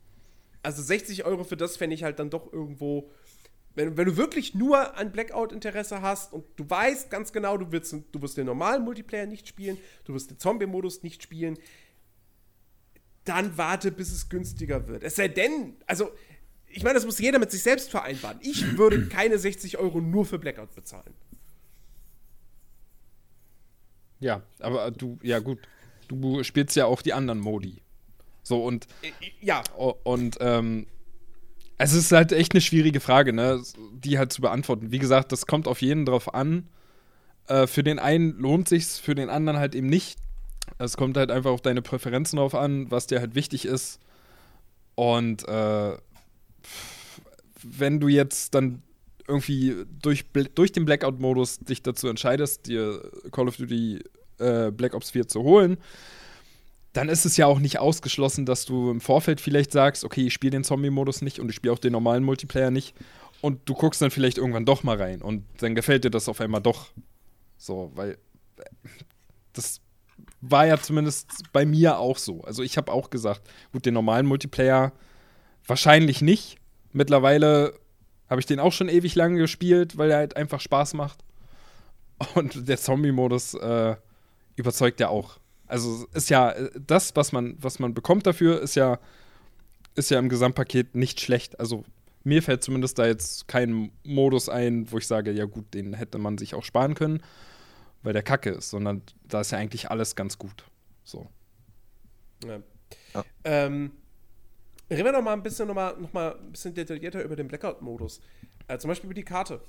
Also 0.63 0.83
60 0.83 1.25
Euro 1.25 1.45
für 1.45 1.57
das 1.57 1.77
fände 1.77 1.95
ich 1.95 2.03
halt 2.03 2.19
dann 2.19 2.31
doch 2.31 2.53
irgendwo. 2.53 3.11
Wenn, 3.75 3.97
wenn 3.97 4.07
du 4.07 4.17
wirklich 4.17 4.55
nur 4.55 4.97
an 4.97 5.13
Blackout-Interesse 5.13 6.01
hast 6.01 6.33
und 6.33 6.45
du 6.57 6.69
weißt 6.69 7.11
ganz 7.11 7.33
genau, 7.33 7.57
du 7.57 7.71
wirst, 7.71 7.95
du 8.11 8.23
wirst 8.23 8.37
den 8.37 8.47
normalen 8.47 8.83
Multiplayer 8.83 9.27
nicht 9.27 9.47
spielen, 9.47 9.77
du 10.05 10.15
wirst 10.15 10.31
den 10.31 10.39
Zombie-Modus 10.39 11.03
nicht 11.03 11.23
spielen, 11.23 11.59
dann 13.25 13.57
warte, 13.59 13.93
bis 13.93 14.13
es 14.13 14.29
günstiger 14.29 14.89
wird. 14.89 15.03
Es 15.03 15.17
sei 15.17 15.29
denn, 15.29 15.77
also, 15.87 16.11
ich 16.77 16.83
meine, 16.83 16.95
das 16.95 17.07
muss 17.07 17.19
jeder 17.19 17.39
mit 17.39 17.51
sich 17.51 17.63
selbst 17.63 17.91
vereinbaren. 17.91 18.39
Ich 18.43 18.77
würde 18.77 19.07
keine 19.09 19.39
60 19.39 19.79
Euro 19.79 20.01
nur 20.01 20.25
für 20.27 20.39
Blackout 20.39 20.75
bezahlen. 20.75 21.15
Ja, 24.21 24.43
aber 24.61 24.91
du, 24.91 25.19
ja 25.23 25.39
gut, 25.41 25.59
du 26.09 26.43
spielst 26.43 26.77
ja 26.77 26.87
auch 26.87 27.03
die 27.03 27.13
anderen 27.13 27.41
Modi. 27.41 27.83
So 28.43 28.65
und 28.65 28.87
Äh, 29.03 29.11
Ja, 29.41 29.63
O- 29.77 29.95
Und 30.05 30.39
ähm, 30.41 30.87
es 31.79 31.93
ist 31.93 32.13
halt 32.13 32.33
echt 32.33 32.53
eine 32.53 32.61
schwierige 32.63 33.01
Frage, 33.01 33.33
ne, 33.33 33.63
die 33.93 34.19
halt 34.19 34.33
zu 34.33 34.41
beantworten. 34.41 34.91
Wie 34.93 34.99
gesagt, 34.99 35.33
das 35.33 35.47
kommt 35.47 35.69
auf 35.69 35.83
jeden 35.83 36.07
drauf 36.07 36.33
an. 36.35 36.69
Äh, 37.49 37.67
für 37.67 37.83
den 37.83 37.99
einen 37.99 38.39
lohnt 38.39 38.69
sich's, 38.69 38.99
für 38.99 39.15
den 39.15 39.29
anderen 39.29 39.59
halt 39.59 39.75
eben 39.75 39.89
nicht. 39.89 40.19
Es 40.79 40.97
kommt 40.97 41.17
halt 41.17 41.31
einfach 41.31 41.51
auf 41.51 41.61
deine 41.61 41.83
Präferenzen 41.83 42.39
drauf 42.39 42.55
an, 42.55 42.91
was 42.91 43.07
dir 43.07 43.21
halt 43.21 43.35
wichtig 43.35 43.67
ist. 43.67 44.01
Und 44.95 45.47
äh, 45.47 45.97
wenn 47.63 48.01
du 48.01 48.09
jetzt 48.09 48.55
dann 48.55 48.83
irgendwie 49.29 49.85
durch, 50.01 50.25
durch 50.55 50.73
den 50.73 50.85
Blackout-Modus 50.85 51.59
dich 51.61 51.83
dazu 51.83 52.09
entscheidest, 52.09 52.67
dir 52.67 53.11
Call 53.33 53.49
of 53.49 53.57
Duty 53.57 54.01
äh, 54.39 54.71
Black 54.71 54.95
Ops 54.95 55.11
4 55.11 55.27
zu 55.27 55.43
holen, 55.43 55.79
dann 56.93 57.09
ist 57.09 57.27
es 57.27 57.37
ja 57.37 57.47
auch 57.47 57.59
nicht 57.59 57.79
ausgeschlossen, 57.79 58.47
dass 58.47 58.65
du 58.65 58.91
im 58.91 59.01
Vorfeld 59.01 59.41
vielleicht 59.41 59.73
sagst, 59.73 60.05
okay, 60.05 60.27
ich 60.27 60.33
spiele 60.33 60.53
den 60.53 60.65
Zombie-Modus 60.65 61.23
nicht 61.23 61.41
und 61.41 61.49
ich 61.51 61.57
spiele 61.57 61.73
auch 61.73 61.79
den 61.79 61.93
normalen 61.93 62.25
Multiplayer 62.25 62.71
nicht. 62.71 62.95
Und 63.43 63.69
du 63.69 63.75
guckst 63.75 64.01
dann 64.01 64.11
vielleicht 64.11 64.39
irgendwann 64.39 64.65
doch 64.65 64.83
mal 64.83 64.97
rein 64.97 65.21
und 65.21 65.45
dann 65.59 65.75
gefällt 65.75 66.05
dir 66.05 66.11
das 66.11 66.29
auf 66.29 66.41
einmal 66.41 66.63
doch. 66.63 66.89
So, 67.59 67.93
weil 67.95 68.13
äh, 68.13 68.65
das 69.53 69.81
war 70.41 70.67
ja 70.67 70.81
zumindest 70.81 71.53
bei 71.53 71.67
mir 71.67 71.99
auch 71.99 72.17
so. 72.17 72.43
Also 72.43 72.63
ich 72.63 72.77
habe 72.77 72.93
auch 72.93 73.11
gesagt, 73.11 73.43
gut, 73.73 73.85
den 73.85 73.95
normalen 73.95 74.27
Multiplayer 74.27 74.93
wahrscheinlich 75.67 76.23
nicht. 76.23 76.59
Mittlerweile 76.93 77.79
habe 78.29 78.41
ich 78.41 78.47
den 78.47 78.61
auch 78.61 78.73
schon 78.73 78.89
ewig 78.89 79.15
lange 79.15 79.39
gespielt, 79.39 79.99
weil 79.99 80.11
er 80.11 80.19
halt 80.19 80.37
einfach 80.37 80.61
Spaß 80.61 80.95
macht. 80.95 81.19
Und 82.35 82.69
der 82.69 82.79
Zombie-Modus 82.79 83.55
äh, 83.55 83.97
überzeugt 84.57 85.01
ja 85.01 85.09
auch. 85.09 85.39
Also 85.67 86.07
ist 86.15 86.31
ja 86.31 86.51
äh, 86.51 86.71
das, 86.75 87.15
was 87.17 87.33
man, 87.33 87.57
was 87.61 87.79
man 87.79 87.95
bekommt 87.95 88.27
dafür, 88.27 88.61
ist 88.61 88.75
ja, 88.75 88.99
ist 89.95 90.11
ja 90.11 90.19
im 90.19 90.29
Gesamtpaket 90.29 90.95
nicht 90.95 91.21
schlecht. 91.21 91.61
Also 91.61 91.85
mir 92.25 92.43
fällt 92.43 92.65
zumindest 92.65 92.99
da 92.99 93.07
jetzt 93.07 93.47
kein 93.49 93.93
Modus 94.03 94.49
ein, 94.49 94.91
wo 94.91 94.99
ich 94.99 95.07
sage, 95.07 95.31
ja 95.31 95.45
gut, 95.45 95.75
den 95.75 95.95
hätte 95.95 96.19
man 96.19 96.39
sich 96.39 96.55
auch 96.55 96.65
sparen 96.65 96.95
können, 96.95 97.23
weil 98.03 98.13
der 98.13 98.23
Kacke 98.23 98.51
ist, 98.51 98.71
sondern 98.71 99.03
da 99.25 99.43
ist 99.43 99.53
ja 99.53 99.59
eigentlich 99.59 99.91
alles 99.91 100.17
ganz 100.17 100.39
gut. 100.39 100.65
So. 101.05 101.29
Ja. 102.45 102.59
Ja. 103.15 103.25
Ähm, 103.45 103.93
reden 104.91 105.05
wir 105.05 105.13
noch 105.13 105.23
mal 105.23 105.33
ein 105.33 105.43
bisschen, 105.43 105.69
noch 105.69 105.75
mal, 105.75 105.97
noch 105.97 106.13
mal 106.13 106.37
ein 106.37 106.53
bisschen 106.53 106.75
detaillierter 106.75 107.23
über 107.23 107.37
den 107.37 107.49
Blackout-Modus. 107.49 108.21
Äh, 108.69 108.79
zum 108.79 108.89
Beispiel 108.89 109.07
über 109.07 109.15
die 109.15 109.25
Karte. 109.25 109.61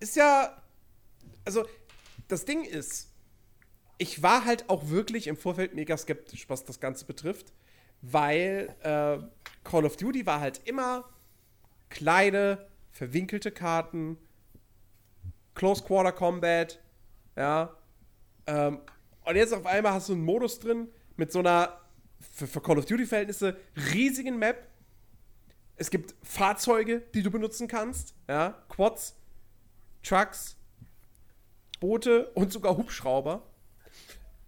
Ist 0.00 0.16
ja, 0.16 0.60
also 1.44 1.64
das 2.28 2.44
Ding 2.44 2.64
ist, 2.64 3.10
ich 3.98 4.22
war 4.22 4.44
halt 4.44 4.68
auch 4.68 4.88
wirklich 4.88 5.26
im 5.26 5.36
Vorfeld 5.36 5.74
mega 5.74 5.96
skeptisch, 5.96 6.48
was 6.48 6.64
das 6.64 6.80
Ganze 6.80 7.04
betrifft, 7.04 7.52
weil 8.00 8.74
äh, 8.82 9.18
Call 9.64 9.84
of 9.84 9.96
Duty 9.96 10.26
war 10.26 10.40
halt 10.40 10.60
immer 10.64 11.04
kleine, 11.88 12.66
verwinkelte 12.90 13.52
Karten, 13.52 14.18
Close 15.54 15.84
Quarter 15.84 16.12
Combat, 16.12 16.80
ja, 17.36 17.76
ähm, 18.46 18.80
und 19.24 19.36
jetzt 19.36 19.52
auf 19.52 19.66
einmal 19.66 19.92
hast 19.92 20.08
du 20.08 20.14
einen 20.14 20.24
Modus 20.24 20.58
drin 20.58 20.88
mit 21.16 21.30
so 21.30 21.38
einer, 21.38 21.78
für, 22.32 22.46
für 22.46 22.60
Call 22.60 22.78
of 22.78 22.86
Duty-Verhältnisse, 22.86 23.56
riesigen 23.92 24.38
Map. 24.38 24.68
Es 25.76 25.90
gibt 25.90 26.14
Fahrzeuge, 26.22 27.02
die 27.14 27.22
du 27.22 27.30
benutzen 27.30 27.68
kannst. 27.68 28.14
Ja, 28.28 28.62
Quads, 28.68 29.14
Trucks, 30.02 30.56
Boote 31.80 32.28
und 32.34 32.52
sogar 32.52 32.76
Hubschrauber. 32.76 33.42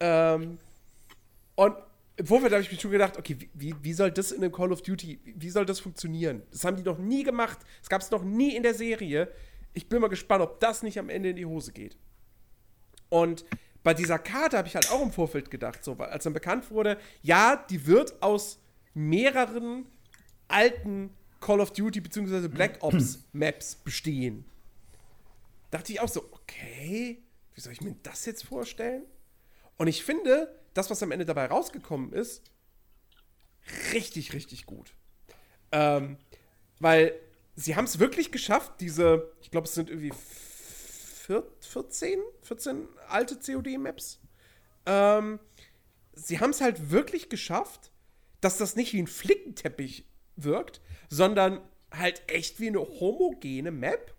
Ähm, 0.01 0.59
und 1.57 1.77
im 2.17 2.27
Vorfeld 2.27 2.53
habe 2.53 2.63
ich 2.63 2.71
mir 2.71 2.79
schon 2.79 2.93
gedacht, 2.93 3.19
okay, 3.19 3.37
wie, 3.55 3.75
wie 3.83 3.93
soll 3.93 4.11
das 4.11 4.31
in 4.31 4.43
einem 4.43 4.53
Call 4.53 4.73
of 4.73 4.83
Duty, 4.83 5.21
wie 5.25 5.51
soll 5.51 5.67
das 5.67 5.81
funktionieren? 5.81 6.43
Das 6.53 6.65
haben 6.65 6.77
die 6.77 6.83
noch 6.83 6.99
nie 6.99 7.25
gemacht. 7.25 7.59
Das 7.81 7.89
gab 7.89 8.03
es 8.03 8.11
noch 8.11 8.23
nie 8.23 8.55
in 8.55 8.63
der 8.63 8.75
Serie. 8.75 9.33
Ich 9.73 9.89
bin 9.89 10.01
mal 10.01 10.09
gespannt, 10.09 10.43
ob 10.43 10.61
das 10.61 10.83
nicht 10.85 10.99
am 10.99 11.09
Ende 11.09 11.31
in 11.31 11.37
die 11.37 11.47
Hose 11.47 11.73
geht. 11.73 11.97
Und 13.09 13.45
bei 13.85 13.95
dieser 13.95 14.19
Karte 14.19 14.57
habe 14.57 14.67
ich 14.67 14.75
halt 14.75 14.91
auch 14.91 15.03
im 15.03 15.13
Vorfeld 15.13 15.51
gedacht, 15.51 15.85
so, 15.85 15.93
als 15.99 16.25
dann 16.25 16.33
bekannt 16.33 16.71
wurde, 16.71 16.99
ja, 17.23 17.55
die 17.55 17.87
wird 17.87 18.21
aus 18.23 18.59
mehreren 18.95 19.87
alten 20.49 21.11
Call 21.41 21.61
of 21.61 21.73
Duty 21.73 22.01
bzw. 22.01 22.49
Black 22.49 22.79
Ops 22.81 23.21
Maps 23.33 23.77
bestehen. 23.77 24.47
Dachte 25.71 25.93
ich 25.93 26.01
auch 26.01 26.09
so, 26.09 26.25
okay, 26.33 27.23
wie 27.55 27.61
soll 27.61 27.73
ich 27.73 27.83
mir 27.83 27.95
das 28.03 28.25
jetzt 28.25 28.45
vorstellen? 28.45 29.05
Und 29.77 29.87
ich 29.89 30.03
finde, 30.03 30.59
das, 30.73 30.89
was 30.91 31.03
am 31.03 31.13
Ende 31.13 31.27
dabei 31.27 31.47
rausgekommen 31.47 32.13
ist, 32.13 32.43
richtig, 33.93 34.33
richtig 34.33 34.65
gut. 34.65 34.95
Ähm, 35.73 36.17
weil 36.81 37.15
sie 37.55 37.77
haben 37.77 37.85
es 37.85 37.99
wirklich 37.99 38.33
geschafft, 38.33 38.81
diese, 38.81 39.31
ich 39.43 39.51
glaube, 39.51 39.67
es 39.67 39.75
sind 39.75 39.91
irgendwie 39.91 40.13
14, 41.27 42.21
14 42.43 42.89
alte 43.09 43.37
COD-Maps. 43.37 44.21
Ähm, 44.87 45.41
sie 46.13 46.41
haben 46.41 46.51
es 46.51 46.61
halt 46.61 46.91
wirklich 46.91 47.29
geschafft, 47.29 47.91
dass 48.41 48.59
das 48.59 48.77
nicht 48.77 48.93
wie 48.93 49.01
ein 49.01 49.07
Flickenteppich 49.07 50.07
wirkt, 50.37 50.81
sondern 51.09 51.61
halt 51.91 52.23
echt 52.27 52.61
wie 52.61 52.69
eine 52.69 52.81
homogene 52.81 53.71
Map, 53.71 54.15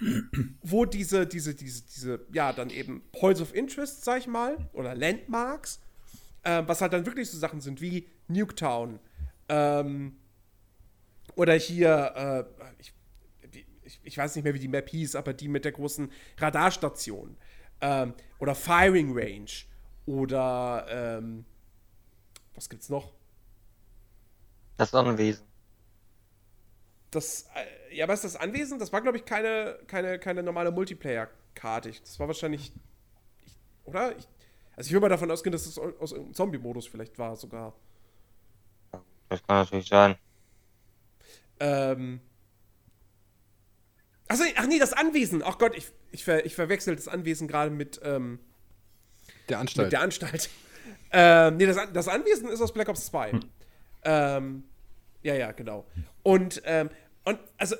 wo 0.62 0.84
diese, 0.84 1.26
diese, 1.26 1.54
diese, 1.54 1.82
diese, 1.82 2.26
ja, 2.32 2.52
dann 2.52 2.70
eben 2.70 3.02
Points 3.12 3.40
of 3.40 3.54
Interest, 3.54 4.04
sag 4.04 4.18
ich 4.18 4.26
mal, 4.26 4.68
oder 4.72 4.94
Landmarks, 4.94 5.80
äh, 6.42 6.62
was 6.66 6.80
halt 6.80 6.92
dann 6.92 7.06
wirklich 7.06 7.30
so 7.30 7.38
Sachen 7.38 7.60
sind 7.60 7.80
wie 7.80 8.08
Nuketown, 8.28 8.98
ähm, 9.48 10.16
oder 11.36 11.54
hier, 11.54 12.46
äh, 12.58 12.72
ich, 12.80 12.92
ich, 13.88 14.00
ich, 14.02 14.18
weiß 14.18 14.34
nicht 14.36 14.44
mehr, 14.44 14.54
wie 14.54 14.58
die 14.58 14.68
Map 14.68 14.88
hieß, 14.88 15.16
aber 15.16 15.32
die 15.32 15.48
mit 15.48 15.64
der 15.64 15.72
großen 15.72 16.12
Radarstation, 16.36 17.36
ähm, 17.80 18.14
oder 18.38 18.54
Firing 18.54 19.16
Range, 19.16 19.50
oder, 20.06 20.86
ähm, 20.88 21.44
was 22.54 22.68
gibt's 22.68 22.88
noch? 22.88 23.12
Das 24.76 24.94
Anwesen. 24.94 25.44
Das, 27.10 27.48
äh, 27.54 27.96
ja, 27.96 28.06
was 28.06 28.24
ist 28.24 28.34
das 28.34 28.40
Anwesen? 28.40 28.78
Das 28.78 28.92
war, 28.92 29.00
glaube 29.00 29.16
ich, 29.16 29.24
keine, 29.24 29.78
keine, 29.86 30.18
keine 30.18 30.42
normale 30.42 30.70
Multiplayer-Karte. 30.70 31.90
Das 31.90 32.20
war 32.20 32.26
wahrscheinlich, 32.28 32.72
ich, 33.46 33.58
oder? 33.84 34.16
Ich, 34.16 34.28
also 34.76 34.88
ich 34.88 34.92
würde 34.92 35.02
mal 35.02 35.08
davon 35.08 35.30
ausgehen, 35.30 35.52
dass 35.52 35.66
es 35.66 35.78
aus 35.78 36.12
irgendeinem 36.12 36.34
Zombie-Modus 36.34 36.86
vielleicht 36.86 37.18
war 37.18 37.34
sogar. 37.36 37.74
Das 39.30 39.42
kann 39.42 39.56
natürlich 39.56 39.88
sein. 39.88 40.16
Ähm. 41.60 42.20
Achso, 44.28 44.44
ach 44.56 44.66
nee, 44.66 44.78
das 44.78 44.92
Anwesen. 44.92 45.42
Ach 45.42 45.58
Gott, 45.58 45.76
ich, 45.76 45.88
ich, 46.12 46.24
ver, 46.24 46.44
ich 46.44 46.54
verwechsel 46.54 46.94
das 46.94 47.08
Anwesen 47.08 47.48
gerade 47.48 47.70
mit, 47.70 48.00
ähm, 48.04 48.38
der 49.48 49.58
Anstalt. 49.58 49.86
Mit 49.86 49.92
der 49.92 50.00
Anstalt. 50.02 50.50
ähm, 51.12 51.56
nee, 51.56 51.66
das, 51.66 51.78
das 51.92 52.08
Anwesen 52.08 52.48
ist 52.48 52.60
aus 52.60 52.72
Black 52.72 52.88
Ops 52.88 53.06
2. 53.06 53.32
Hm. 53.32 53.40
Ähm, 54.04 54.62
ja, 55.22 55.34
ja, 55.34 55.52
genau. 55.52 55.86
Und, 56.22 56.62
ähm, 56.64 56.90
und 57.24 57.38
also, 57.56 57.76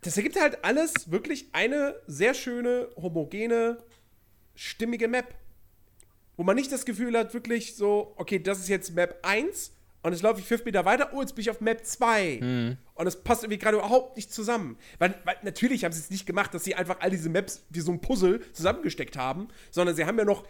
das 0.00 0.16
ergibt 0.16 0.40
halt 0.40 0.64
alles 0.64 1.10
wirklich 1.10 1.48
eine 1.52 1.94
sehr 2.06 2.34
schöne, 2.34 2.88
homogene, 2.96 3.78
stimmige 4.54 5.08
Map. 5.08 5.34
Wo 6.36 6.42
man 6.42 6.56
nicht 6.56 6.72
das 6.72 6.86
Gefühl 6.86 7.18
hat, 7.18 7.34
wirklich 7.34 7.76
so, 7.76 8.14
okay, 8.16 8.38
das 8.38 8.60
ist 8.60 8.68
jetzt 8.68 8.94
Map 8.94 9.18
1 9.22 9.72
und 10.02 10.12
jetzt 10.12 10.22
laufe 10.22 10.40
ich 10.40 10.46
fünf 10.46 10.64
Meter 10.64 10.86
weiter, 10.86 11.10
oh, 11.12 11.20
jetzt 11.20 11.34
bin 11.34 11.42
ich 11.42 11.50
auf 11.50 11.60
Map 11.60 11.84
2. 11.84 12.38
Mhm. 12.40 12.76
Und 13.00 13.06
es 13.06 13.16
passt 13.16 13.42
irgendwie 13.44 13.58
gerade 13.58 13.78
überhaupt 13.78 14.16
nicht 14.16 14.30
zusammen. 14.30 14.76
Weil, 14.98 15.14
weil 15.24 15.36
natürlich 15.42 15.84
haben 15.84 15.92
sie 15.92 16.00
es 16.00 16.10
nicht 16.10 16.26
gemacht, 16.26 16.52
dass 16.52 16.64
sie 16.64 16.74
einfach 16.74 17.00
all 17.00 17.08
diese 17.08 17.30
Maps 17.30 17.64
wie 17.70 17.80
so 17.80 17.92
ein 17.92 18.02
Puzzle 18.02 18.42
zusammengesteckt 18.52 19.16
haben, 19.16 19.48
sondern 19.70 19.96
sie 19.96 20.04
haben 20.04 20.18
ja 20.18 20.26
noch 20.26 20.44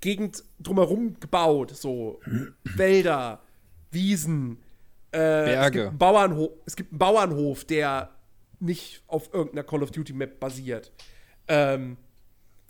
Gegend 0.00 0.44
drumherum 0.60 1.18
gebaut. 1.18 1.72
So 1.76 2.20
Wälder, 2.62 3.42
Wiesen, 3.90 4.62
äh, 5.10 5.18
Berge. 5.18 5.80
Es 5.80 5.88
gibt, 5.88 5.98
Bauernhof, 5.98 6.50
es 6.66 6.76
gibt 6.76 6.92
einen 6.92 6.98
Bauernhof, 7.00 7.64
der 7.64 8.10
nicht 8.60 9.02
auf 9.08 9.34
irgendeiner 9.34 9.64
Call 9.64 9.82
of 9.82 9.90
Duty 9.90 10.12
Map 10.12 10.38
basiert. 10.38 10.92
Ähm, 11.48 11.96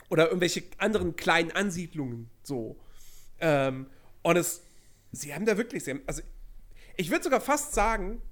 oder 0.09 0.25
irgendwelche 0.25 0.63
anderen 0.79 1.15
kleinen 1.15 1.51
Ansiedlungen 1.51 2.31
so. 2.41 2.79
Ähm, 3.39 3.85
und 4.23 4.37
es, 4.37 4.63
sie 5.11 5.35
haben 5.35 5.45
da 5.45 5.55
wirklich, 5.55 5.87
haben, 5.87 6.01
also 6.07 6.23
ich 6.97 7.11
würde 7.11 7.23
sogar 7.23 7.41
fast 7.41 7.75
sagen, 7.75 8.23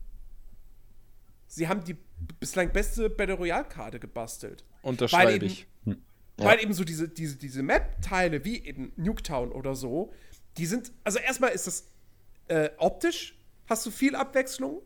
sie 1.52 1.68
haben 1.68 1.84
die 1.84 1.98
bislang 2.40 2.72
beste 2.72 3.10
Battle 3.10 3.36
Royale 3.36 3.66
Karte 3.66 4.00
gebastelt. 4.00 4.64
Unterschreibe 4.82 5.46
ich. 5.46 5.68
Hm. 5.84 6.02
Ja. 6.40 6.46
Weil 6.46 6.62
eben 6.62 6.74
so 6.74 6.84
diese, 6.84 7.10
diese, 7.10 7.36
diese 7.36 7.62
Map-Teile 7.62 8.46
wie 8.46 8.64
eben 8.64 8.94
Nuketown 8.96 9.52
oder 9.52 9.76
so, 9.76 10.14
die 10.58 10.66
sind, 10.66 10.92
also 11.04 11.20
erstmal 11.20 11.52
ist 11.52 11.68
das 11.68 11.88
äh, 12.48 12.70
optisch, 12.78 13.38
hast 13.68 13.86
du 13.86 13.92
viel 13.92 14.16
Abwechslung. 14.16 14.82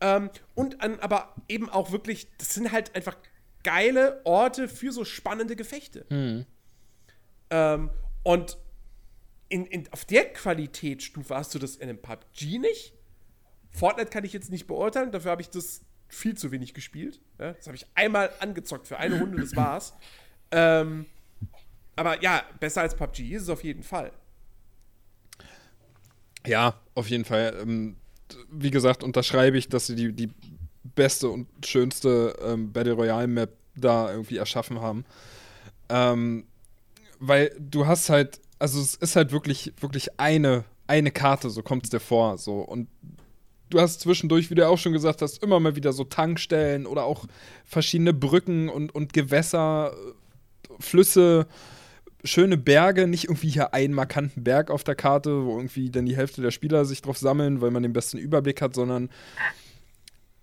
Ähm, 0.00 0.30
und 0.54 0.80
an, 0.80 0.98
aber 1.00 1.34
eben 1.48 1.68
auch 1.68 1.92
wirklich, 1.92 2.28
das 2.38 2.54
sind 2.54 2.72
halt 2.72 2.94
einfach 2.94 3.16
geile 3.62 4.22
Orte 4.24 4.68
für 4.68 4.92
so 4.92 5.04
spannende 5.04 5.56
Gefechte. 5.56 6.06
Mhm. 6.08 6.46
Ähm, 7.50 7.90
und 8.22 8.56
in, 9.50 9.66
in, 9.66 9.92
auf 9.92 10.04
der 10.06 10.32
Qualitätsstufe 10.32 11.34
hast 11.34 11.54
du 11.54 11.58
das 11.58 11.76
in 11.76 11.88
einem 11.88 12.00
PUBG 12.00 12.58
nicht. 12.58 12.94
Fortnite 13.70 14.10
kann 14.10 14.24
ich 14.24 14.32
jetzt 14.32 14.50
nicht 14.50 14.66
beurteilen, 14.66 15.12
dafür 15.12 15.32
habe 15.32 15.42
ich 15.42 15.50
das 15.50 15.82
viel 16.08 16.36
zu 16.36 16.50
wenig 16.50 16.74
gespielt. 16.74 17.20
Ja, 17.38 17.52
das 17.52 17.66
habe 17.66 17.76
ich 17.76 17.86
einmal 17.94 18.30
angezockt 18.40 18.88
für 18.88 18.98
eine 18.98 19.18
Runde, 19.20 19.40
das 19.40 19.54
war's. 19.54 19.94
Ähm, 20.50 21.06
aber 21.96 22.22
ja, 22.22 22.42
besser 22.58 22.82
als 22.82 22.96
PUBG 22.96 23.34
ist 23.34 23.42
es 23.42 23.48
auf 23.48 23.62
jeden 23.62 23.82
Fall. 23.82 24.12
Ja, 26.46 26.80
auf 26.94 27.08
jeden 27.10 27.24
Fall. 27.24 27.56
Ähm, 27.60 27.96
wie 28.50 28.70
gesagt, 28.70 29.02
unterschreibe 29.02 29.58
ich, 29.58 29.68
dass 29.68 29.86
sie 29.86 29.96
die, 29.96 30.12
die 30.12 30.30
beste 30.94 31.28
und 31.28 31.46
schönste 31.64 32.36
ähm, 32.42 32.72
Battle 32.72 32.94
Royale 32.94 33.26
Map 33.26 33.56
da 33.76 34.10
irgendwie 34.10 34.38
erschaffen 34.38 34.80
haben. 34.80 35.04
Ähm, 35.88 36.46
weil 37.18 37.54
du 37.58 37.86
hast 37.86 38.10
halt, 38.10 38.40
also 38.58 38.80
es 38.80 38.94
ist 38.94 39.16
halt 39.16 39.32
wirklich, 39.32 39.72
wirklich 39.80 40.18
eine, 40.20 40.64
eine 40.86 41.10
Karte, 41.10 41.50
so 41.50 41.62
kommt 41.62 41.84
es 41.84 41.90
dir 41.90 42.00
vor. 42.00 42.38
So. 42.38 42.60
Und 42.60 42.88
du 43.70 43.80
hast 43.80 44.00
zwischendurch, 44.00 44.50
wie 44.50 44.54
du 44.54 44.66
auch 44.66 44.78
schon 44.78 44.92
gesagt 44.92 45.22
hast, 45.22 45.42
immer 45.42 45.60
mal 45.60 45.76
wieder 45.76 45.92
so 45.92 46.04
Tankstellen 46.04 46.86
oder 46.86 47.04
auch 47.04 47.26
verschiedene 47.64 48.12
Brücken 48.12 48.68
und, 48.68 48.94
und 48.94 49.12
Gewässer, 49.12 49.92
Flüsse, 50.80 51.46
schöne 52.24 52.56
Berge, 52.56 53.06
nicht 53.06 53.24
irgendwie 53.24 53.50
hier 53.50 53.74
einen 53.74 53.94
markanten 53.94 54.44
Berg 54.44 54.70
auf 54.70 54.84
der 54.84 54.94
Karte, 54.94 55.44
wo 55.44 55.56
irgendwie 55.56 55.90
dann 55.90 56.06
die 56.06 56.16
Hälfte 56.16 56.42
der 56.42 56.50
Spieler 56.50 56.84
sich 56.84 57.02
drauf 57.02 57.18
sammeln, 57.18 57.60
weil 57.60 57.70
man 57.70 57.82
den 57.82 57.92
besten 57.92 58.18
Überblick 58.18 58.60
hat, 58.60 58.74
sondern 58.74 59.08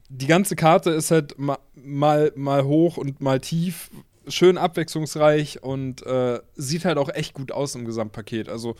die 0.10 0.28
ganze 0.28 0.56
Karte 0.56 0.92
ist 0.92 1.12
halt 1.12 1.38
mal, 1.38 1.58
mal, 1.76 2.32
mal 2.36 2.64
hoch 2.64 2.98
und 2.98 3.22
mal 3.22 3.40
tief, 3.40 3.90
schön 4.28 4.58
abwechslungsreich 4.58 5.64
und 5.64 6.06
äh, 6.06 6.40
sieht 6.56 6.86
halt 6.86 6.98
auch 6.98 7.10
echt 7.10 7.34
gut 7.34 7.52
aus 7.52 7.76
im 7.76 7.86
Gesamtpaket. 7.86 8.50
Also, 8.50 8.76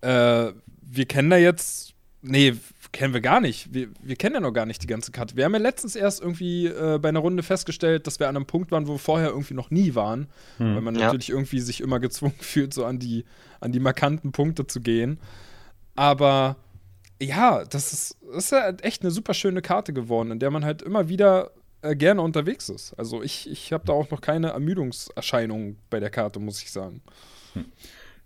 äh, 0.00 0.52
wir 0.82 1.06
kennen 1.06 1.30
da 1.30 1.36
jetzt, 1.36 1.94
nee, 2.22 2.54
kennen 2.92 3.14
wir 3.14 3.20
gar 3.20 3.40
nicht. 3.40 3.72
Wir, 3.72 3.88
wir 4.02 4.16
kennen 4.16 4.34
ja 4.34 4.40
noch 4.40 4.52
gar 4.52 4.66
nicht 4.66 4.82
die 4.82 4.86
ganze 4.86 5.12
Karte. 5.12 5.36
Wir 5.36 5.44
haben 5.44 5.52
ja 5.52 5.60
letztens 5.60 5.96
erst 5.96 6.20
irgendwie 6.20 6.66
äh, 6.66 6.98
bei 7.00 7.08
einer 7.08 7.20
Runde 7.20 7.42
festgestellt, 7.42 8.06
dass 8.06 8.18
wir 8.18 8.28
an 8.28 8.36
einem 8.36 8.46
Punkt 8.46 8.70
waren, 8.70 8.86
wo 8.86 8.94
wir 8.94 8.98
vorher 8.98 9.28
irgendwie 9.28 9.54
noch 9.54 9.70
nie 9.70 9.94
waren. 9.94 10.28
Hm. 10.58 10.74
Weil 10.74 10.82
man 10.82 10.94
ja. 10.94 11.06
natürlich 11.06 11.30
irgendwie 11.30 11.60
sich 11.60 11.80
immer 11.80 12.00
gezwungen 12.00 12.36
fühlt, 12.40 12.72
so 12.72 12.84
an 12.84 12.98
die, 12.98 13.24
an 13.60 13.72
die 13.72 13.80
markanten 13.80 14.32
Punkte 14.32 14.66
zu 14.66 14.80
gehen. 14.80 15.18
Aber 15.94 16.56
ja, 17.20 17.64
das 17.64 17.92
ist, 17.92 18.16
das 18.32 18.44
ist 18.44 18.52
ja 18.52 18.70
echt 18.82 19.02
eine 19.02 19.10
super 19.10 19.34
schöne 19.34 19.62
Karte 19.62 19.92
geworden, 19.92 20.30
in 20.30 20.38
der 20.38 20.50
man 20.50 20.64
halt 20.64 20.82
immer 20.82 21.08
wieder 21.08 21.50
äh, 21.82 21.94
gerne 21.94 22.22
unterwegs 22.22 22.68
ist. 22.68 22.94
Also 22.94 23.22
ich, 23.22 23.50
ich 23.50 23.72
habe 23.72 23.84
da 23.84 23.92
auch 23.92 24.10
noch 24.10 24.20
keine 24.20 24.50
Ermüdungserscheinungen 24.50 25.78
bei 25.90 26.00
der 26.00 26.10
Karte, 26.10 26.40
muss 26.40 26.62
ich 26.62 26.70
sagen. 26.70 27.02
Hm. 27.54 27.66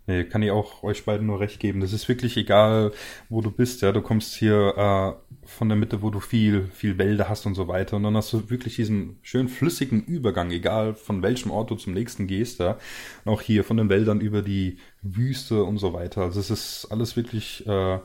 Nee, 0.07 0.25
kann 0.25 0.43
ich 0.43 0.51
auch 0.51 0.83
euch 0.83 1.05
beiden 1.05 1.29
nur 1.29 1.39
recht 1.39 1.61
geben. 1.61 1.81
Das 1.81 1.93
ist 1.93 2.09
wirklich 2.09 2.37
egal, 2.37 2.91
wo 3.29 3.41
du 3.41 3.53
bist. 3.53 3.83
Ja, 3.83 3.93
du 3.93 4.03
kommst 4.03 4.35
hier 4.35 4.75
äh, 4.77 5.47
von 5.47 5.69
der 5.69 5.79
Mitte, 5.79 6.03
wo 6.03 6.11
du 6.11 6.19
viel, 6.19 6.67
viel 6.73 6.99
Wälder 6.99 7.29
hast 7.29 7.47
und 7.47 7.55
so 7.55 7.69
weiter. 7.69 7.97
Und 7.97 8.03
dann 8.03 8.17
hast 8.17 8.33
du 8.33 8.51
wirklich 8.51 8.77
diesen 8.77 9.19
schön 9.23 9.49
flüssigen 9.49 10.05
Übergang, 10.05 10.51
egal 10.51 10.95
von 10.95 11.23
welchem 11.23 11.53
Ort 11.53 11.71
du 11.71 11.77
zum 11.77 11.93
nächsten 11.95 12.27
gehst. 12.27 12.59
Ja. 12.59 12.79
Und 13.25 13.33
auch 13.33 13.43
hier 13.43 13.63
von 13.63 13.77
den 13.77 13.89
Wäldern 13.89 14.21
über 14.21 14.43
die 14.43 14.79
Wüste 15.03 15.63
und 15.63 15.79
so 15.79 15.93
weiter. 15.93 16.23
Also 16.23 16.41
es 16.41 16.51
ist 16.51 16.89
alles 16.91 17.17
wirklich 17.17 17.65
äh, 17.69 18.01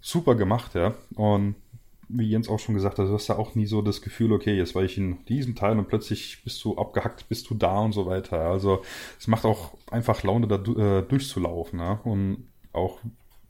super 0.00 0.36
gemacht, 0.36 0.76
ja. 0.76 0.94
Und 1.16 1.56
wie 2.08 2.28
Jens 2.28 2.48
auch 2.48 2.58
schon 2.58 2.74
gesagt 2.74 2.98
hat, 2.98 3.08
du 3.08 3.12
hast 3.12 3.28
ja 3.28 3.36
auch 3.36 3.54
nie 3.54 3.66
so 3.66 3.82
das 3.82 4.02
Gefühl, 4.02 4.32
okay, 4.32 4.56
jetzt 4.56 4.74
war 4.74 4.82
ich 4.82 4.96
in 4.96 5.24
diesem 5.26 5.54
Teil 5.54 5.78
und 5.78 5.88
plötzlich 5.88 6.42
bist 6.44 6.62
du 6.64 6.76
abgehackt, 6.76 7.28
bist 7.28 7.50
du 7.50 7.54
da 7.54 7.80
und 7.80 7.92
so 7.92 8.06
weiter. 8.06 8.38
Also 8.38 8.82
es 9.18 9.26
macht 9.26 9.44
auch 9.44 9.76
einfach 9.90 10.22
Laune, 10.22 10.46
da 10.46 10.56
äh, 10.56 11.02
durchzulaufen. 11.02 11.80
Ja? 11.80 12.00
Und 12.04 12.48
auch 12.72 13.00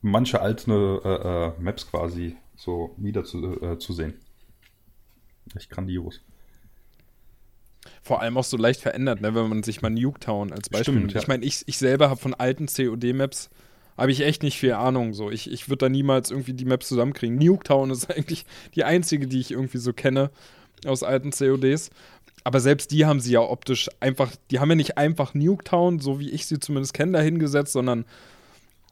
manche 0.01 0.40
alte 0.40 0.73
äh, 1.05 1.09
äh, 1.09 1.62
Maps 1.62 1.90
quasi 1.90 2.37
so 2.57 2.95
wieder 2.97 3.25
zu, 3.25 3.61
äh, 3.61 3.79
zu 3.79 3.92
sehen. 3.92 4.14
Echt 5.55 5.71
grandios. 5.71 6.23
Vor 8.03 8.21
allem 8.21 8.37
auch 8.37 8.45
so 8.45 8.57
leicht 8.57 8.81
verändert, 8.81 9.21
ne, 9.21 9.35
wenn 9.35 9.49
man 9.49 9.62
sich 9.62 9.83
mal 9.83 9.90
Nuketown 9.90 10.53
als 10.53 10.69
Beispiel 10.69 10.85
Stimmt, 10.85 10.99
nimmt. 10.99 11.12
ja. 11.12 11.21
Ich 11.21 11.29
meine, 11.29 11.45
ich, 11.45 11.62
ich 11.66 11.79
selber 11.79 12.09
habe 12.11 12.21
von 12.21 12.35
alten 12.35 12.66
COD-Maps 12.66 13.51
habe 13.96 14.11
ich 14.12 14.20
echt 14.20 14.42
nicht 14.42 14.59
viel 14.59 14.72
Ahnung. 14.72 15.14
So. 15.14 15.30
Ich, 15.30 15.50
ich 15.50 15.68
würde 15.68 15.87
da 15.87 15.88
niemals 15.88 16.30
irgendwie 16.30 16.52
die 16.52 16.64
Maps 16.64 16.88
zusammenkriegen. 16.88 17.37
Nuketown 17.38 17.90
ist 17.90 18.11
eigentlich 18.14 18.44
die 18.74 18.85
einzige, 18.85 19.26
die 19.26 19.40
ich 19.40 19.50
irgendwie 19.52 19.78
so 19.78 19.92
kenne 19.92 20.30
aus 20.87 21.02
alten 21.02 21.30
CODs. 21.30 21.90
Aber 22.44 22.61
selbst 22.61 22.92
die 22.92 23.06
haben 23.06 23.18
sie 23.20 23.32
ja 23.32 23.40
optisch 23.40 23.88
einfach, 23.98 24.30
die 24.50 24.61
haben 24.61 24.68
ja 24.68 24.76
nicht 24.76 24.98
einfach 24.98 25.35
Nuketown, 25.35 25.98
so 25.98 26.20
wie 26.20 26.30
ich 26.30 26.46
sie 26.46 26.61
zumindest 26.61 26.94
kenne, 26.94 27.12
dahingesetzt, 27.12 27.72
sondern 27.72 28.04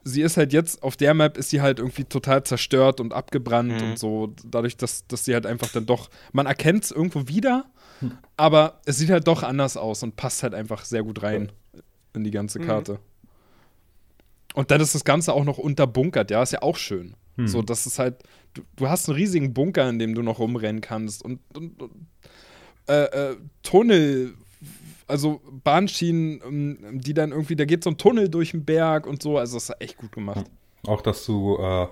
sie 0.03 0.23
ist 0.23 0.37
halt 0.37 0.53
jetzt, 0.53 0.83
auf 0.83 0.97
der 0.97 1.15
Map 1.15 1.39
ist 1.39 1.51
sie 1.51 1.61
halt 1.63 1.79
irgendwie 1.79 2.05
total 2.05 2.43
zerstört 2.45 3.01
und 3.01 3.13
abgebrannt 3.13 3.81
Mhm. 3.81 3.91
und 3.91 3.99
so, 3.99 4.35
dadurch, 4.45 4.77
dass, 4.77 5.07
dass 5.07 5.25
sie 5.25 5.35
halt 5.35 5.47
einfach 5.47 5.69
dann 5.71 5.87
doch, 5.87 6.11
man 6.33 6.47
erkennt 6.47 6.85
es 6.85 6.91
irgendwo 6.91 7.29
wieder, 7.29 7.65
aber 8.37 8.81
es 8.87 8.99
sieht 8.99 9.11
halt 9.11 9.29
doch 9.29 9.43
anders 9.43 9.77
aus 9.77 10.03
und 10.03 10.17
passt 10.17 10.43
halt 10.43 10.53
einfach 10.55 10.85
sehr 10.85 11.03
gut 11.05 11.23
rein 11.23 11.53
in 12.13 12.25
die 12.25 12.31
ganze 12.33 12.59
Karte. 12.59 12.99
Und 14.55 14.71
dann 14.71 14.81
ist 14.81 14.95
das 14.95 15.05
Ganze 15.05 15.35
auch 15.35 15.45
noch 15.45 15.59
unterbunkert, 15.59 16.31
ja, 16.31 16.43
ist 16.43 16.53
ja 16.53 16.63
auch 16.63 16.77
schön. 16.77 17.15
So, 17.37 17.63
das 17.63 17.87
ist 17.87 17.99
halt, 17.99 18.23
du, 18.55 18.63
du 18.77 18.89
hast 18.89 19.09
einen 19.09 19.17
riesigen 19.17 19.53
Bunker, 19.53 19.89
in 19.89 19.99
dem 19.99 20.15
du 20.15 20.23
noch 20.23 20.39
rumrennen 20.39 20.81
kannst 20.81 21.25
und, 21.25 21.41
und, 21.57 21.83
und 21.83 21.91
äh, 22.89 23.33
äh, 23.33 23.37
Tunnel, 23.65 24.35
also 25.09 25.41
Bahnschienen, 25.65 26.41
ähm, 26.47 27.01
die 27.01 27.13
dann 27.13 27.33
irgendwie, 27.33 27.57
da 27.57 27.65
geht 27.65 27.83
so 27.83 27.91
ein 27.91 27.99
Tunnel 27.99 28.29
durch 28.29 28.53
den 28.53 28.65
Berg 28.65 29.07
und 29.07 29.21
so, 29.21 29.37
also 29.37 29.57
das 29.57 29.69
ist 29.69 29.81
echt 29.81 29.97
gut 29.97 30.13
gemacht. 30.13 30.47
Auch 30.87 31.01
dass 31.01 31.27
du 31.27 31.59
äh, 31.59 31.89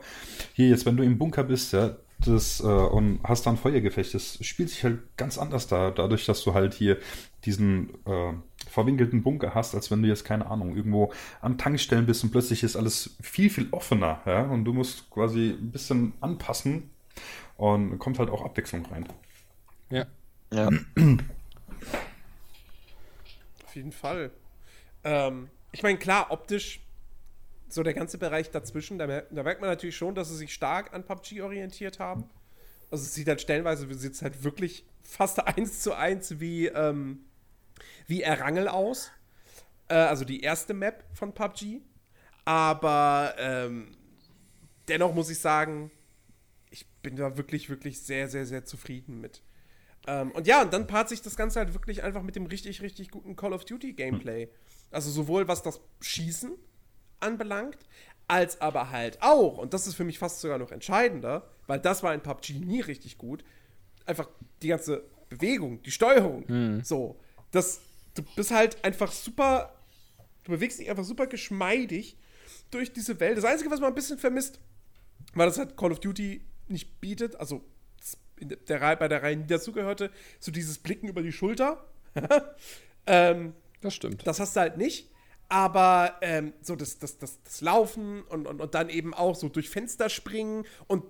hier 0.55 0.69
jetzt, 0.69 0.87
wenn 0.87 0.97
du 0.97 1.03
im 1.03 1.19
Bunker 1.19 1.43
bist, 1.43 1.73
ja, 1.73 1.97
das, 2.25 2.61
äh, 2.61 2.65
und 2.65 3.19
hast 3.25 3.47
dann 3.47 3.57
Feuergefecht, 3.57 4.15
das 4.15 4.39
spielt 4.43 4.71
sich 4.71 4.85
halt 4.85 5.01
ganz 5.17 5.39
anders 5.39 5.67
da, 5.67 5.91
dadurch, 5.91 6.25
dass 6.25 6.45
du 6.45 6.55
halt 6.55 6.75
hier 6.75 6.99
diesen 7.45 7.91
äh, 8.07 8.33
verwinkelten 8.73 9.23
Bunker 9.23 9.55
hast, 9.55 9.75
als 9.75 9.91
wenn 9.91 10.03
du 10.03 10.09
jetzt, 10.09 10.25
keine 10.25 10.47
Ahnung, 10.47 10.75
irgendwo 10.75 11.13
an 11.43 11.59
Tankstellen 11.59 12.07
bist 12.07 12.25
und 12.25 12.31
plötzlich 12.31 12.63
ist 12.63 12.75
alles 12.75 13.17
viel, 13.21 13.51
viel 13.51 13.69
offener, 13.71 14.23
ja, 14.25 14.45
und 14.45 14.65
du 14.65 14.73
musst 14.73 15.11
quasi 15.11 15.51
ein 15.51 15.71
bisschen 15.71 16.15
anpassen 16.21 16.91
und 17.59 17.99
kommt 17.99 18.19
halt 18.19 18.31
auch 18.31 18.43
Abwechslung 18.45 18.87
rein. 18.87 19.07
Ja. 19.91 20.07
Ja. 20.53 20.69
Auf 23.65 23.75
jeden 23.75 23.93
Fall. 23.93 24.31
Ähm, 25.05 25.49
ich 25.73 25.83
meine, 25.83 25.99
klar, 25.99 26.31
optisch, 26.31 26.81
so 27.69 27.83
der 27.83 27.95
ganze 27.95 28.17
Bereich 28.17 28.51
dazwischen, 28.51 28.99
da, 28.99 29.07
mer 29.07 29.27
da 29.31 29.43
merkt 29.43 29.61
man 29.61 29.69
natürlich 29.69 29.97
schon, 29.97 30.15
dass 30.15 30.31
sie 30.31 30.37
sich 30.37 30.55
stark 30.55 30.95
an 30.95 31.05
PUBG 31.05 31.43
orientiert 31.43 31.99
haben. 31.99 32.25
Also 32.91 33.05
es 33.05 33.15
sieht 33.15 33.29
halt 33.29 33.41
stellenweise, 33.41 33.87
es 33.87 34.01
sieht 34.01 34.21
halt 34.23 34.45
wirklich 34.45 34.87
fast 35.03 35.41
eins 35.47 35.81
zu 35.81 35.95
eins 35.95 36.41
wie, 36.41 36.69
ähm, 36.69 37.27
wie 38.07 38.23
Errangel 38.23 38.69
aus. 38.69 39.11
Äh, 39.89 39.95
also 39.95 40.25
die 40.25 40.41
erste 40.41 40.75
Map 40.75 41.05
von 41.13 41.33
PUBG. 41.33 41.81
Aber 42.45 43.35
ähm, 43.39 43.97
dennoch 44.89 45.15
muss 45.15 45.31
ich 45.31 45.39
sagen, 45.39 45.91
ich 46.71 46.87
bin 47.03 47.17
da 47.17 47.37
wirklich, 47.37 47.69
wirklich 47.69 48.01
sehr, 48.01 48.29
sehr, 48.29 48.47
sehr 48.47 48.65
zufrieden 48.65 49.21
mit. 49.21 49.43
Ähm, 50.07 50.33
und 50.33 50.47
ja, 50.47 50.63
und 50.63 50.73
dann 50.73 50.87
paart 50.87 51.09
sich 51.09 51.23
das 51.23 51.37
Ganze 51.37 51.61
halt 51.61 51.75
wirklich 51.75 52.03
einfach 52.03 52.23
mit 52.23 52.35
dem 52.35 52.47
richtig, 52.47 52.83
richtig 52.83 53.11
guten 53.11 53.37
Call 53.37 53.53
of 53.53 53.65
Duty 53.65 53.93
Gameplay. 53.93 54.49
Also 54.91 55.11
sowohl 55.11 55.47
was 55.49 55.63
das 55.63 55.81
Schießen 56.01 56.53
anbelangt, 57.21 57.79
als 58.27 58.61
aber 58.61 58.91
halt 58.91 59.19
auch, 59.23 59.59
und 59.59 59.75
das 59.75 59.87
ist 59.87 59.95
für 59.95 60.05
mich 60.05 60.19
fast 60.19 60.41
sogar 60.41 60.59
noch 60.59 60.73
entscheidender, 60.73 61.49
weil 61.67 61.79
das 61.79 62.03
war 62.03 62.13
in 62.15 62.21
PUBG 62.21 62.55
nie 62.55 62.81
richtig 62.81 63.19
gut, 63.19 63.45
einfach 64.07 64.29
die 64.63 64.69
ganze 64.69 65.05
Bewegung, 65.29 65.83
die 65.83 65.91
Steuerung. 65.91 66.45
So, 66.83 67.21
das, 67.53 67.81
du 68.15 68.23
bist 68.37 68.51
halt 68.51 68.85
einfach 68.85 69.13
super, 69.13 69.75
du 70.45 70.53
bewegst 70.53 70.81
dich 70.81 70.91
einfach 70.91 71.05
super 71.05 71.27
geschmeidig 71.27 72.17
durch 72.71 72.93
diese 72.93 73.21
Welt. 73.21 73.37
Das 73.39 73.45
Einzige, 73.45 73.71
was 73.71 73.81
man 73.81 73.91
ein 73.93 73.95
bisschen 73.95 74.19
vermisst, 74.19 74.59
weil 75.35 75.47
das 75.47 75.59
halt 75.59 75.77
Call 75.77 75.93
of 75.93 76.01
Duty 76.01 76.43
nicht 76.69 77.01
bietet, 77.01 77.37
also 77.37 77.63
der 78.41 78.81
Reihe, 78.81 78.97
bei 78.97 79.07
der 79.09 79.23
Reihe 79.23 79.37
nie 79.37 79.47
dazugehörte, 79.47 80.11
so 80.41 80.51
dieses 80.51 80.79
Blicken 80.79 81.09
über 81.09 81.23
die 81.23 81.33
Schulter. 81.33 81.85
ähm, 83.07 83.55
Das 83.81 83.95
stimmt. 83.95 84.27
das 84.27 84.41
hast 84.41 84.57
du 84.57 84.61
halt 84.61 84.77
nicht. 84.77 85.11
Aber 85.49 86.17
ähm, 86.23 86.55
so 86.63 86.77
das, 86.77 86.99
das, 86.99 87.19
das, 87.19 87.43
das 87.43 87.61
Laufen 87.61 88.23
und, 88.23 88.47
und, 88.47 88.61
und 88.61 88.75
dann 88.75 88.89
eben 88.89 89.13
auch 89.13 89.37
so 89.37 89.49
durch 89.51 89.69
Fenster 89.69 90.09
springen 90.09 90.65
und 90.87 91.05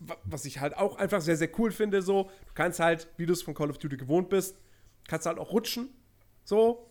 wa- 0.00 0.18
was 0.24 0.44
ich 0.44 0.60
halt 0.60 0.76
auch 0.76 0.96
einfach 0.96 1.22
sehr, 1.22 1.36
sehr 1.38 1.48
cool 1.58 1.72
finde, 1.72 2.02
so, 2.02 2.24
du 2.24 2.54
kannst 2.54 2.78
halt, 2.78 3.08
wie 3.16 3.24
du 3.24 3.32
es 3.32 3.42
von 3.42 3.54
Call 3.54 3.70
of 3.70 3.78
Duty 3.78 3.96
gewohnt 3.96 4.28
bist, 4.28 4.56
kannst 5.08 5.26
halt 5.26 5.38
auch 5.38 5.52
rutschen, 5.52 5.88
so, 6.44 6.90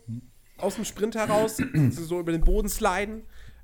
aus 0.58 0.76
dem 0.76 0.84
Sprint 0.84 1.14
heraus, 1.14 1.58
so 1.90 2.20
über 2.20 2.32
den 2.32 2.42
Boden 2.42 2.68
sliden. 2.68 3.22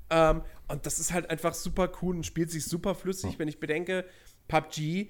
Ähm, 0.09 0.41
und 0.67 0.85
das 0.85 0.99
ist 0.99 1.13
halt 1.13 1.29
einfach 1.29 1.53
super 1.53 1.91
cool 2.01 2.15
und 2.15 2.25
spielt 2.25 2.51
sich 2.51 2.65
super 2.65 2.95
flüssig, 2.95 3.39
wenn 3.39 3.47
ich 3.47 3.59
bedenke, 3.59 4.05
PUBG, 4.47 5.09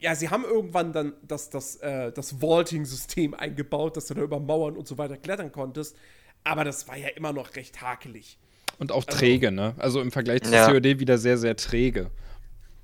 ja, 0.00 0.14
sie 0.14 0.28
haben 0.28 0.44
irgendwann 0.44 0.92
dann 0.92 1.14
das, 1.26 1.50
das, 1.50 1.76
äh, 1.76 2.12
das 2.12 2.40
Vaulting-System 2.40 3.34
eingebaut, 3.34 3.96
dass 3.96 4.06
du 4.06 4.14
da 4.14 4.22
über 4.22 4.38
Mauern 4.38 4.76
und 4.76 4.86
so 4.86 4.96
weiter 4.96 5.16
klettern 5.16 5.50
konntest. 5.50 5.96
Aber 6.44 6.64
das 6.64 6.86
war 6.86 6.96
ja 6.96 7.08
immer 7.08 7.32
noch 7.32 7.56
recht 7.56 7.80
hakelig. 7.82 8.38
Und 8.78 8.92
auch 8.92 9.04
träge, 9.04 9.50
ne? 9.50 9.74
Also 9.78 10.00
im 10.00 10.12
Vergleich 10.12 10.42
zu 10.42 10.52
Ja. 10.52 10.70
COD 10.70 11.00
wieder 11.00 11.18
sehr, 11.18 11.36
sehr 11.36 11.56
träge. 11.56 12.10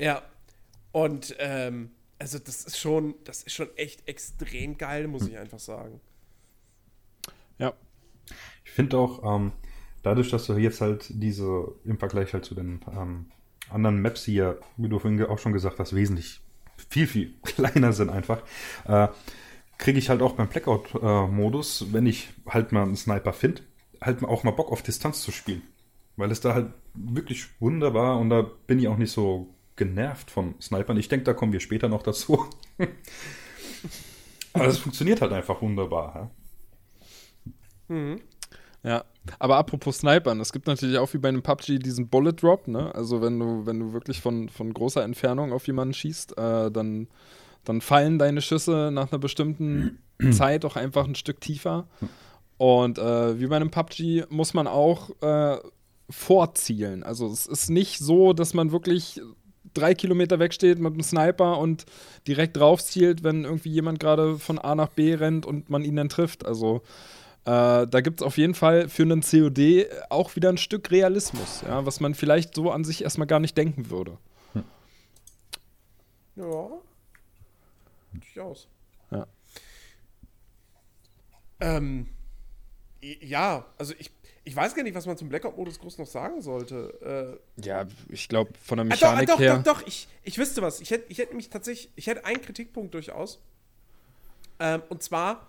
Ja. 0.01 0.23
Und 0.91 1.37
ähm, 1.39 1.93
also 2.19 2.39
das 2.39 2.65
ist 2.65 2.79
schon, 2.79 3.15
das 3.25 3.43
ist 3.43 3.53
schon 3.53 3.69
echt 3.77 4.09
extrem 4.09 4.79
geil, 4.79 5.09
muss 5.09 5.27
ich 5.27 5.37
einfach 5.37 5.59
sagen. 5.59 6.01
Ja. 7.59 7.75
Ich 8.65 8.71
finde 8.71 8.99
auch, 8.99 9.23
ähm, 9.37 9.53
dadurch, 10.03 10.31
dass 10.31 10.47
du 10.47 10.55
jetzt 10.55 10.81
halt 10.81 11.07
diese, 11.11 11.75
im 11.85 11.99
Vergleich 11.99 12.33
halt 12.33 12.45
zu 12.45 12.55
den 12.55 12.81
ähm, 12.93 13.27
anderen 13.71 14.01
Maps 14.01 14.25
hier, 14.25 14.61
wie 14.77 14.89
du 14.89 14.99
vorhin 14.99 15.23
auch 15.25 15.39
schon 15.39 15.53
gesagt 15.53 15.79
hast, 15.79 15.95
wesentlich 15.95 16.41
viel, 16.89 17.07
viel 17.07 17.35
kleiner 17.43 17.93
sind 17.93 18.11
einfach, 18.11 18.43
äh, 18.87 19.09
kriege 19.79 19.99
ich 19.99 20.09
halt 20.09 20.23
auch 20.23 20.35
beim 20.35 20.49
Blackout-Modus, 20.49 21.93
wenn 21.93 22.07
ich 22.07 22.33
halt 22.47 22.73
mal 22.73 22.83
einen 22.83 22.97
Sniper 22.97 23.33
finde, 23.33 23.63
halt 24.01 24.23
mal 24.23 24.29
auch 24.29 24.45
mal 24.45 24.53
Bock 24.53 24.71
auf 24.71 24.83
Distanz 24.83 25.23
zu 25.23 25.33
spielen. 25.33 25.63
Weil 26.17 26.31
es 26.31 26.41
da 26.41 26.55
halt 26.55 26.73
wirklich 26.95 27.47
wunderbar 27.61 28.19
und 28.19 28.31
da 28.31 28.43
bin 28.43 28.79
ich 28.79 28.87
auch 28.87 28.97
nicht 28.97 29.11
so 29.11 29.54
genervt 29.77 30.31
von 30.31 30.55
Snipern. 30.61 30.97
Ich 30.97 31.09
denke, 31.09 31.25
da 31.25 31.35
kommen 31.35 31.53
wir 31.53 31.61
später 31.61 31.89
noch 31.89 32.03
dazu. 32.03 32.47
Aber 34.53 34.67
es 34.67 34.79
funktioniert 34.79 35.21
halt 35.21 35.33
einfach 35.33 35.61
wunderbar. 35.63 36.31
Ja? 37.89 38.17
Ja, 38.85 39.05
aber 39.39 39.57
apropos 39.57 39.99
Snipern, 39.99 40.41
es 40.41 40.53
gibt 40.53 40.67
natürlich 40.67 40.99
auch 40.99 41.13
wie 41.15 41.19
bei 41.19 41.31
einem 41.31 41.43
PUBG 41.43 41.79
diesen 41.79 42.09
Bullet 42.09 42.33
Drop, 42.33 42.69
ne? 42.69 42.95
Also 42.95 43.23
wenn 43.23 43.39
du, 43.39 43.65
wenn 43.65 43.81
du 43.81 43.93
wirklich 43.95 44.21
von, 44.21 44.51
von 44.51 44.75
großer 44.75 45.03
Entfernung 45.03 45.55
auf 45.55 45.67
jemanden 45.67 45.95
schießt, 45.95 46.37
äh, 46.37 46.71
dann, 46.71 47.09
dann 47.65 47.81
fallen 47.81 48.19
deine 48.19 48.43
Schüsse 48.43 48.91
nach 48.93 49.11
einer 49.11 49.19
bestimmten 49.19 49.99
Zeit 50.33 50.67
auch 50.67 50.77
einfach 50.77 51.07
ein 51.07 51.15
Stück 51.15 51.41
tiefer. 51.41 51.89
Und 52.59 52.99
äh, 52.99 53.41
wie 53.41 53.47
bei 53.47 53.57
einem 53.57 53.71
PUBG 53.71 54.27
muss 54.29 54.53
man 54.53 54.67
auch 54.67 55.11
äh, 55.23 55.57
vorzielen. 56.11 57.03
Also 57.03 57.27
es 57.29 57.47
ist 57.47 57.71
nicht 57.71 57.99
so, 57.99 58.35
dass 58.35 58.53
man 58.53 58.71
wirklich 58.71 59.21
drei 59.75 59.95
Kilometer 59.95 60.39
wegsteht 60.39 60.79
mit 60.79 60.93
einem 60.93 61.03
Sniper 61.03 61.59
und 61.59 61.87
direkt 62.27 62.57
drauf 62.57 62.83
zielt, 62.83 63.23
wenn 63.23 63.45
irgendwie 63.45 63.71
jemand 63.71 64.01
gerade 64.01 64.39
von 64.39 64.59
A 64.59 64.75
nach 64.75 64.89
B 64.89 65.15
rennt 65.15 65.47
und 65.47 65.71
man 65.71 65.85
ihn 65.85 65.97
dann 65.97 66.09
trifft. 66.09 66.47
Also 66.47 66.83
äh, 67.45 67.87
da 67.87 68.01
gibt 68.01 68.21
es 68.21 68.27
auf 68.27 68.39
jeden 68.39 68.55
Fall 68.55 68.89
für 68.89 69.03
einen 69.03 69.21
COD 69.21 69.87
auch 70.09 70.35
wieder 70.37 70.49
ein 70.49 70.59
Stück 70.59 70.91
Realismus, 70.91 71.63
ja, 71.67 71.85
was 71.85 72.01
man 72.01 72.15
vielleicht 72.15 72.55
so 72.55 72.71
an 72.71 72.85
sich 72.85 73.03
erstmal 73.03 73.27
gar 73.27 73.41
nicht 73.41 73.57
denken 73.57 73.91
würde. 73.91 74.17
Ja. 76.37 76.69
Durchaus. 78.13 78.67
Ja. 79.11 79.27
Ähm, 81.61 82.09
ja, 83.01 83.65
also 83.79 83.95
ich, 83.99 84.11
ich 84.45 84.55
weiß 84.55 84.75
gar 84.75 84.83
nicht, 84.83 84.95
was 84.95 85.07
man 85.07 85.17
zum 85.17 85.29
Blackout-Modus 85.29 85.79
groß 85.79 85.99
noch 85.99 86.07
sagen 86.07 86.41
sollte. 86.43 87.39
Äh, 87.59 87.63
Ja, 87.65 87.87
ich 88.09 88.29
glaube, 88.29 88.53
von 88.63 88.77
der 88.79 88.87
Ah, 88.87 88.89
doch, 88.91 89.03
ah, 89.09 89.11
Mechanik 89.13 89.29
doch, 89.29 89.39
her. 89.41 89.57
doch, 89.65 89.81
doch, 89.81 89.87
ich, 89.87 90.09
ich 90.23 90.37
wüsste 90.39 90.61
was. 90.63 90.81
Ich 90.81 90.91
hätte 90.91 91.07
ich 91.09 91.19
hätt 91.19 91.31
nämlich 91.31 91.49
tatsächlich, 91.51 91.91
ich 91.97 92.07
hätte 92.07 92.25
einen 92.25 92.41
Kritikpunkt 92.43 92.93
durchaus. 92.95 93.41
Ähm, 94.61 94.83
und 94.89 95.03
zwar 95.03 95.49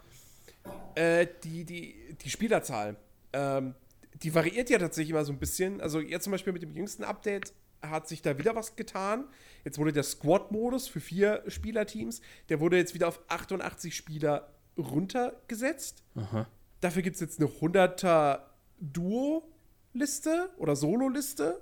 äh, 0.95 1.27
die, 1.43 1.63
die, 1.65 1.95
die 2.23 2.29
Spielerzahl. 2.29 2.95
Ähm, 3.33 3.75
die 4.23 4.33
variiert 4.33 4.69
ja 4.69 4.79
tatsächlich 4.79 5.09
immer 5.11 5.25
so 5.25 5.33
ein 5.33 5.39
bisschen. 5.39 5.81
Also 5.81 5.99
jetzt 5.99 6.23
zum 6.23 6.31
Beispiel 6.31 6.53
mit 6.53 6.61
dem 6.63 6.73
jüngsten 6.75 7.03
Update 7.03 7.53
hat 7.81 8.07
sich 8.07 8.21
da 8.21 8.37
wieder 8.37 8.55
was 8.55 8.75
getan. 8.77 9.25
Jetzt 9.65 9.77
wurde 9.77 9.91
der 9.93 10.03
Squad-Modus 10.03 10.87
für 10.87 11.01
vier 11.01 11.43
Spielerteams, 11.47 12.21
der 12.49 12.59
wurde 12.61 12.77
jetzt 12.77 12.93
wieder 12.93 13.07
auf 13.09 13.19
88 13.27 13.95
Spieler 13.95 14.49
runtergesetzt. 14.77 16.03
Aha. 16.15 16.47
Dafür 16.81 17.01
gibt 17.01 17.15
es 17.15 17.19
jetzt 17.21 17.39
eine 17.39 17.49
100er 17.49 18.39
Duo-Liste 18.79 20.49
oder 20.57 20.75
Solo-Liste. 20.75 21.61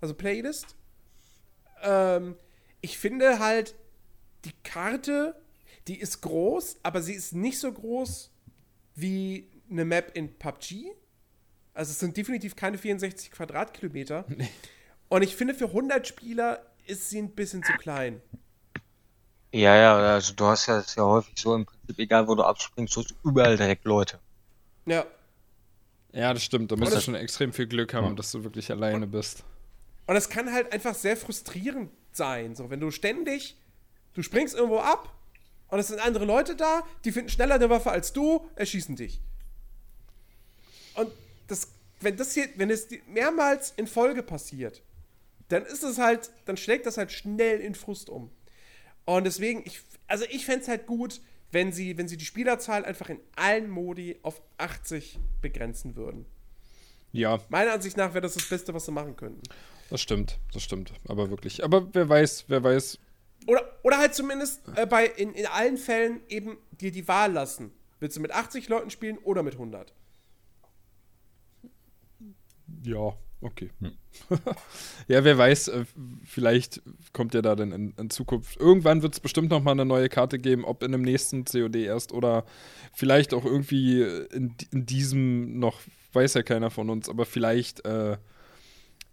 also 0.00 0.14
Playlist. 0.14 0.76
Ähm, 1.82 2.36
ich 2.80 2.98
finde 2.98 3.38
halt, 3.38 3.74
die 4.44 4.52
Karte, 4.64 5.40
die 5.86 5.98
ist 5.98 6.20
groß, 6.20 6.78
aber 6.82 7.02
sie 7.02 7.14
ist 7.14 7.34
nicht 7.34 7.58
so 7.58 7.72
groß 7.72 8.30
wie 8.94 9.48
eine 9.70 9.84
Map 9.84 10.16
in 10.16 10.38
PUBG. 10.38 10.90
Also 11.74 11.90
es 11.90 11.98
sind 11.98 12.16
definitiv 12.16 12.56
keine 12.56 12.78
64 12.78 13.30
Quadratkilometer. 13.30 14.26
Und 15.08 15.22
ich 15.22 15.36
finde, 15.36 15.54
für 15.54 15.66
100 15.66 16.06
Spieler 16.06 16.66
ist 16.86 17.10
sie 17.10 17.18
ein 17.18 17.34
bisschen 17.34 17.62
zu 17.62 17.72
klein. 17.74 18.20
Ja, 19.52 19.76
ja, 19.76 19.96
also 20.14 20.32
du 20.32 20.46
hast 20.46 20.66
ja, 20.66 20.78
ist 20.78 20.96
ja 20.96 21.04
häufig 21.04 21.34
so 21.36 21.54
im 21.54 21.66
Prinzip, 21.66 21.98
egal 21.98 22.26
wo 22.26 22.34
du 22.34 22.42
abspringst, 22.42 22.96
du 22.96 23.02
hast 23.02 23.14
überall 23.22 23.56
direkt 23.56 23.84
Leute. 23.84 24.18
Ja. 24.86 25.04
Ja, 26.12 26.32
das 26.34 26.44
stimmt. 26.44 26.70
Da 26.70 26.76
musst 26.76 26.94
du 26.94 27.00
schon 27.00 27.14
extrem 27.14 27.52
viel 27.52 27.66
Glück 27.66 27.94
haben, 27.94 28.16
dass 28.16 28.32
du 28.32 28.44
wirklich 28.44 28.70
alleine 28.70 29.06
bist. 29.06 29.44
Und 30.06 30.16
es 30.16 30.28
kann 30.28 30.52
halt 30.52 30.72
einfach 30.72 30.94
sehr 30.94 31.16
frustrierend 31.16 31.90
sein. 32.12 32.54
So, 32.54 32.70
wenn 32.70 32.80
du 32.80 32.90
ständig, 32.90 33.56
du 34.14 34.22
springst 34.22 34.54
irgendwo 34.54 34.78
ab 34.78 35.14
und 35.68 35.78
es 35.78 35.88
sind 35.88 36.00
andere 36.00 36.24
Leute 36.24 36.54
da, 36.54 36.84
die 37.04 37.12
finden 37.12 37.30
schneller 37.30 37.54
eine 37.54 37.70
Waffe 37.70 37.90
als 37.90 38.12
du, 38.12 38.46
erschießen 38.56 38.96
dich. 38.96 39.20
Und 40.94 41.10
das, 41.48 41.68
wenn 42.00 42.16
das 42.16 42.34
hier, 42.34 42.48
wenn 42.56 42.68
es 42.68 42.88
mehrmals 43.06 43.72
in 43.76 43.86
Folge 43.86 44.22
passiert, 44.22 44.82
dann 45.48 45.64
ist 45.64 45.82
es 45.82 45.98
halt, 45.98 46.30
dann 46.44 46.56
schlägt 46.56 46.84
das 46.86 46.98
halt 46.98 47.12
schnell 47.12 47.60
in 47.60 47.74
Frust 47.74 48.10
um. 48.10 48.30
Und 49.04 49.24
deswegen, 49.24 49.62
ich, 49.64 49.80
also 50.06 50.24
ich 50.30 50.44
fände 50.44 50.62
es 50.62 50.68
halt 50.68 50.86
gut, 50.86 51.20
wenn 51.52 51.70
sie, 51.72 51.96
wenn 51.96 52.08
sie 52.08 52.16
die 52.16 52.24
Spielerzahl 52.24 52.84
einfach 52.84 53.08
in 53.10 53.20
allen 53.36 53.70
Modi 53.70 54.18
auf 54.22 54.42
80 54.58 55.18
begrenzen 55.40 55.94
würden. 55.96 56.26
Ja, 57.12 57.40
Meiner 57.50 57.72
Ansicht 57.72 57.96
nach 57.96 58.14
wäre 58.14 58.22
das 58.22 58.34
das 58.34 58.48
Beste, 58.48 58.72
was 58.72 58.86
sie 58.86 58.92
machen 58.92 59.16
könnten. 59.16 59.42
das 59.90 60.00
stimmt. 60.00 60.38
Das 60.52 60.62
stimmt. 60.62 60.92
Aber 61.06 61.28
wirklich. 61.30 61.62
Aber 61.62 61.92
wer 61.94 62.08
weiß, 62.08 62.46
wer 62.48 62.64
weiß. 62.64 62.98
Oder, 63.46 63.70
oder 63.82 63.98
halt 63.98 64.14
zumindest 64.14 64.62
äh, 64.76 64.86
bei, 64.86 65.06
in, 65.06 65.34
in 65.34 65.46
allen 65.46 65.76
Fällen 65.76 66.20
eben 66.28 66.56
dir 66.80 66.90
die 66.90 67.06
Wahl 67.06 67.32
lassen. 67.32 67.70
Willst 68.00 68.16
du 68.16 68.20
mit 68.20 68.32
80 68.32 68.68
Leuten 68.68 68.90
spielen 68.90 69.18
oder 69.18 69.42
mit 69.42 69.54
100? 69.54 69.92
Ja, 72.84 73.14
okay. 73.42 73.70
ja, 75.08 75.24
wer 75.24 75.36
weiß, 75.36 75.68
äh, 75.68 75.84
vielleicht 76.24 76.82
kommt 77.12 77.34
ja 77.34 77.42
da 77.42 77.54
dann 77.54 77.72
in, 77.72 77.94
in 77.98 78.10
Zukunft. 78.10 78.58
Irgendwann 78.58 79.02
wird 79.02 79.14
es 79.14 79.20
bestimmt 79.20 79.50
noch 79.50 79.62
mal 79.62 79.72
eine 79.72 79.84
neue 79.84 80.08
Karte 80.08 80.38
geben, 80.38 80.64
ob 80.64 80.82
in 80.82 80.92
dem 80.92 81.02
nächsten 81.02 81.44
COD 81.44 81.76
erst 81.76 82.12
oder 82.12 82.44
vielleicht 82.92 83.34
auch 83.34 83.44
irgendwie 83.44 84.02
in, 84.02 84.54
in 84.70 84.86
diesem 84.86 85.58
noch, 85.58 85.80
weiß 86.12 86.34
ja 86.34 86.42
keiner 86.42 86.70
von 86.70 86.90
uns, 86.90 87.08
aber 87.08 87.26
vielleicht 87.26 87.84
äh, 87.84 88.16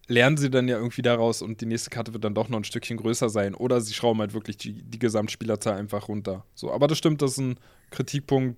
lernen 0.09 0.37
sie 0.37 0.49
dann 0.49 0.67
ja 0.67 0.77
irgendwie 0.77 1.03
daraus 1.03 1.41
und 1.41 1.61
die 1.61 1.65
nächste 1.65 1.91
Karte 1.91 2.13
wird 2.13 2.23
dann 2.23 2.33
doch 2.33 2.49
noch 2.49 2.57
ein 2.57 2.63
Stückchen 2.63 2.97
größer 2.97 3.29
sein. 3.29 3.53
Oder 3.53 3.79
sie 3.79 3.93
schrauben 3.93 4.19
halt 4.19 4.33
wirklich 4.33 4.57
die, 4.57 4.73
die 4.73 4.99
Gesamtspielerzahl 4.99 5.77
einfach 5.77 6.07
runter. 6.07 6.45
So, 6.55 6.71
aber 6.71 6.87
das 6.87 6.97
stimmt, 6.97 7.21
das 7.21 7.33
ist 7.33 7.37
ein 7.37 7.59
Kritikpunkt, 7.91 8.57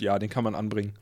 ja, 0.00 0.18
den 0.18 0.28
kann 0.28 0.44
man 0.44 0.54
anbringen. 0.54 0.94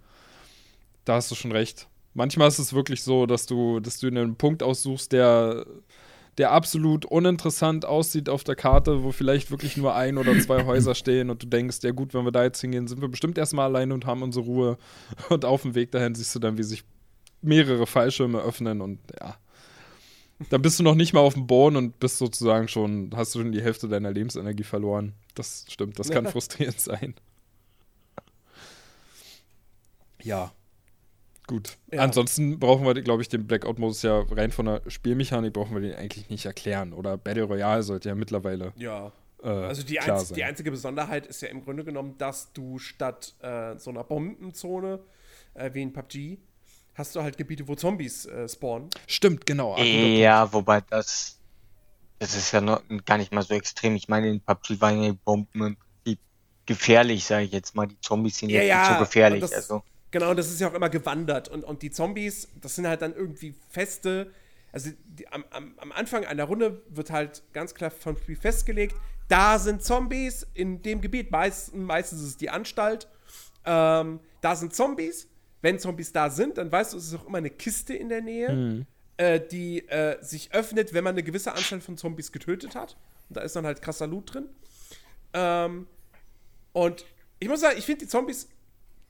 Da 1.04 1.14
hast 1.14 1.30
du 1.30 1.34
schon 1.34 1.52
recht. 1.52 1.88
Manchmal 2.14 2.48
ist 2.48 2.58
es 2.58 2.72
wirklich 2.72 3.02
so, 3.02 3.26
dass 3.26 3.46
du, 3.46 3.80
dass 3.80 3.98
du 3.98 4.08
einen 4.08 4.36
Punkt 4.36 4.62
aussuchst, 4.62 5.12
der, 5.12 5.64
der 6.38 6.50
absolut 6.50 7.04
uninteressant 7.04 7.84
aussieht 7.84 8.28
auf 8.28 8.42
der 8.42 8.56
Karte, 8.56 9.04
wo 9.04 9.12
vielleicht 9.12 9.50
wirklich 9.50 9.76
nur 9.76 9.94
ein 9.94 10.18
oder 10.18 10.38
zwei 10.40 10.64
Häuser 10.66 10.94
stehen 10.94 11.30
und 11.30 11.42
du 11.42 11.46
denkst, 11.46 11.78
ja 11.82 11.92
gut, 11.92 12.12
wenn 12.14 12.24
wir 12.24 12.32
da 12.32 12.42
jetzt 12.42 12.60
hingehen, 12.60 12.88
sind 12.88 13.00
wir 13.00 13.08
bestimmt 13.08 13.38
erstmal 13.38 13.66
alleine 13.66 13.94
und 13.94 14.06
haben 14.06 14.22
unsere 14.22 14.44
Ruhe. 14.44 14.78
Und 15.28 15.44
auf 15.44 15.62
dem 15.62 15.74
Weg 15.74 15.92
dahin 15.92 16.14
siehst 16.14 16.34
du 16.34 16.38
dann, 16.38 16.58
wie 16.58 16.62
sich 16.62 16.84
mehrere 17.42 17.86
Fallschirme 17.86 18.40
öffnen 18.40 18.80
und 18.80 18.98
ja. 19.20 19.36
Dann 20.48 20.62
bist 20.62 20.78
du 20.78 20.82
noch 20.82 20.94
nicht 20.94 21.12
mal 21.12 21.20
auf 21.20 21.34
dem 21.34 21.46
Boden 21.46 21.76
und 21.76 22.00
bist 22.00 22.16
sozusagen 22.16 22.66
schon, 22.66 23.10
hast 23.14 23.34
du 23.34 23.40
schon 23.40 23.52
die 23.52 23.62
Hälfte 23.62 23.88
deiner 23.88 24.10
Lebensenergie 24.10 24.62
verloren. 24.62 25.12
Das 25.34 25.66
stimmt, 25.68 25.98
das 25.98 26.08
kann 26.08 26.26
frustrierend 26.32 26.80
sein. 26.80 27.14
Ja. 30.22 30.52
Gut. 31.50 31.78
Ja. 31.90 32.02
Ansonsten 32.02 32.60
brauchen 32.60 32.86
wir, 32.86 32.94
glaube 33.02 33.22
ich, 33.22 33.28
den 33.28 33.44
Blackout-Modus 33.48 34.02
ja 34.02 34.20
rein 34.30 34.52
von 34.52 34.66
der 34.66 34.82
Spielmechanik 34.86 35.52
brauchen 35.52 35.74
wir 35.74 35.80
den 35.80 35.96
eigentlich 35.96 36.30
nicht 36.30 36.46
erklären. 36.46 36.92
Oder 36.92 37.18
Battle 37.18 37.42
Royale 37.42 37.82
sollte 37.82 38.08
ja 38.08 38.14
mittlerweile 38.14 38.72
Ja. 38.76 39.10
äh, 39.42 39.48
Also 39.48 39.82
die, 39.82 39.96
klar 39.96 40.18
einz 40.18 40.28
sein. 40.28 40.36
die 40.36 40.44
einzige 40.44 40.70
Besonderheit 40.70 41.26
ist 41.26 41.42
ja 41.42 41.48
im 41.48 41.64
Grunde 41.64 41.82
genommen, 41.84 42.16
dass 42.18 42.52
du 42.52 42.78
statt 42.78 43.34
äh, 43.40 43.76
so 43.78 43.90
einer 43.90 44.04
Bombenzone 44.04 45.00
äh, 45.54 45.70
wie 45.74 45.82
in 45.82 45.92
PUBG 45.92 46.38
hast 46.94 47.16
du 47.16 47.22
halt 47.22 47.36
Gebiete, 47.36 47.66
wo 47.66 47.74
Zombies 47.74 48.26
äh, 48.26 48.48
spawnen. 48.48 48.88
Stimmt, 49.08 49.44
genau. 49.44 49.76
Ja, 49.76 50.52
wobei 50.52 50.82
das, 50.82 51.40
das 52.20 52.36
ist 52.36 52.52
ja 52.52 52.60
noch 52.60 52.80
gar 53.06 53.18
nicht 53.18 53.32
mal 53.32 53.42
so 53.42 53.54
extrem. 53.54 53.96
Ich 53.96 54.06
meine, 54.06 54.28
in 54.30 54.40
PUBG 54.40 54.80
waren 54.80 55.02
ja 55.02 55.10
die 55.10 55.18
Bomben 55.24 55.66
im 55.66 55.76
Prinzip 56.04 56.20
gefährlich, 56.66 57.24
sage 57.24 57.46
ich 57.46 57.50
jetzt 57.52 57.74
mal. 57.74 57.88
Die 57.88 57.98
Zombies 58.00 58.38
sind 58.38 58.50
Ja, 58.50 58.60
jetzt 58.60 58.68
ja, 58.68 58.78
nicht 58.82 58.92
so 58.92 58.98
gefährlich. 59.04 59.42
Also, 59.42 59.82
Genau, 60.10 60.34
das 60.34 60.50
ist 60.50 60.60
ja 60.60 60.68
auch 60.68 60.74
immer 60.74 60.90
gewandert. 60.90 61.48
Und, 61.48 61.64
und 61.64 61.82
die 61.82 61.90
Zombies, 61.90 62.48
das 62.60 62.74
sind 62.74 62.86
halt 62.86 63.02
dann 63.02 63.14
irgendwie 63.14 63.54
feste. 63.68 64.32
Also 64.72 64.90
die, 65.04 65.28
am, 65.28 65.44
am, 65.50 65.74
am 65.78 65.92
Anfang 65.92 66.24
einer 66.24 66.44
Runde 66.44 66.82
wird 66.88 67.10
halt 67.10 67.42
ganz 67.52 67.74
klar 67.74 67.90
vom 67.90 68.16
Spiel 68.16 68.36
festgelegt, 68.36 68.94
da 69.28 69.58
sind 69.60 69.82
Zombies 69.84 70.46
in 70.54 70.82
dem 70.82 71.00
Gebiet. 71.00 71.30
Meist, 71.30 71.74
meistens 71.74 72.20
ist 72.20 72.26
es 72.26 72.36
die 72.36 72.50
Anstalt. 72.50 73.06
Ähm, 73.64 74.18
da 74.40 74.56
sind 74.56 74.74
Zombies. 74.74 75.28
Wenn 75.62 75.78
Zombies 75.78 76.12
da 76.12 76.30
sind, 76.30 76.58
dann 76.58 76.72
weißt 76.72 76.94
du, 76.94 76.96
es 76.96 77.06
ist 77.08 77.14
auch 77.14 77.26
immer 77.26 77.38
eine 77.38 77.50
Kiste 77.50 77.94
in 77.94 78.08
der 78.08 78.22
Nähe, 78.22 78.86
äh, 79.18 79.38
die 79.38 79.86
äh, 79.88 80.16
sich 80.22 80.52
öffnet, 80.52 80.94
wenn 80.94 81.04
man 81.04 81.14
eine 81.14 81.22
gewisse 81.22 81.52
Anzahl 81.52 81.80
von 81.80 81.96
Zombies 81.96 82.32
getötet 82.32 82.74
hat. 82.74 82.96
Und 83.28 83.36
da 83.36 83.42
ist 83.42 83.54
dann 83.54 83.66
halt 83.66 83.82
krasser 83.82 84.06
Loot 84.06 84.34
drin. 84.34 84.48
Ähm, 85.34 85.86
und 86.72 87.04
ich 87.38 87.48
muss 87.48 87.60
sagen, 87.60 87.76
ich 87.78 87.84
finde 87.84 88.04
die 88.04 88.08
Zombies, 88.08 88.48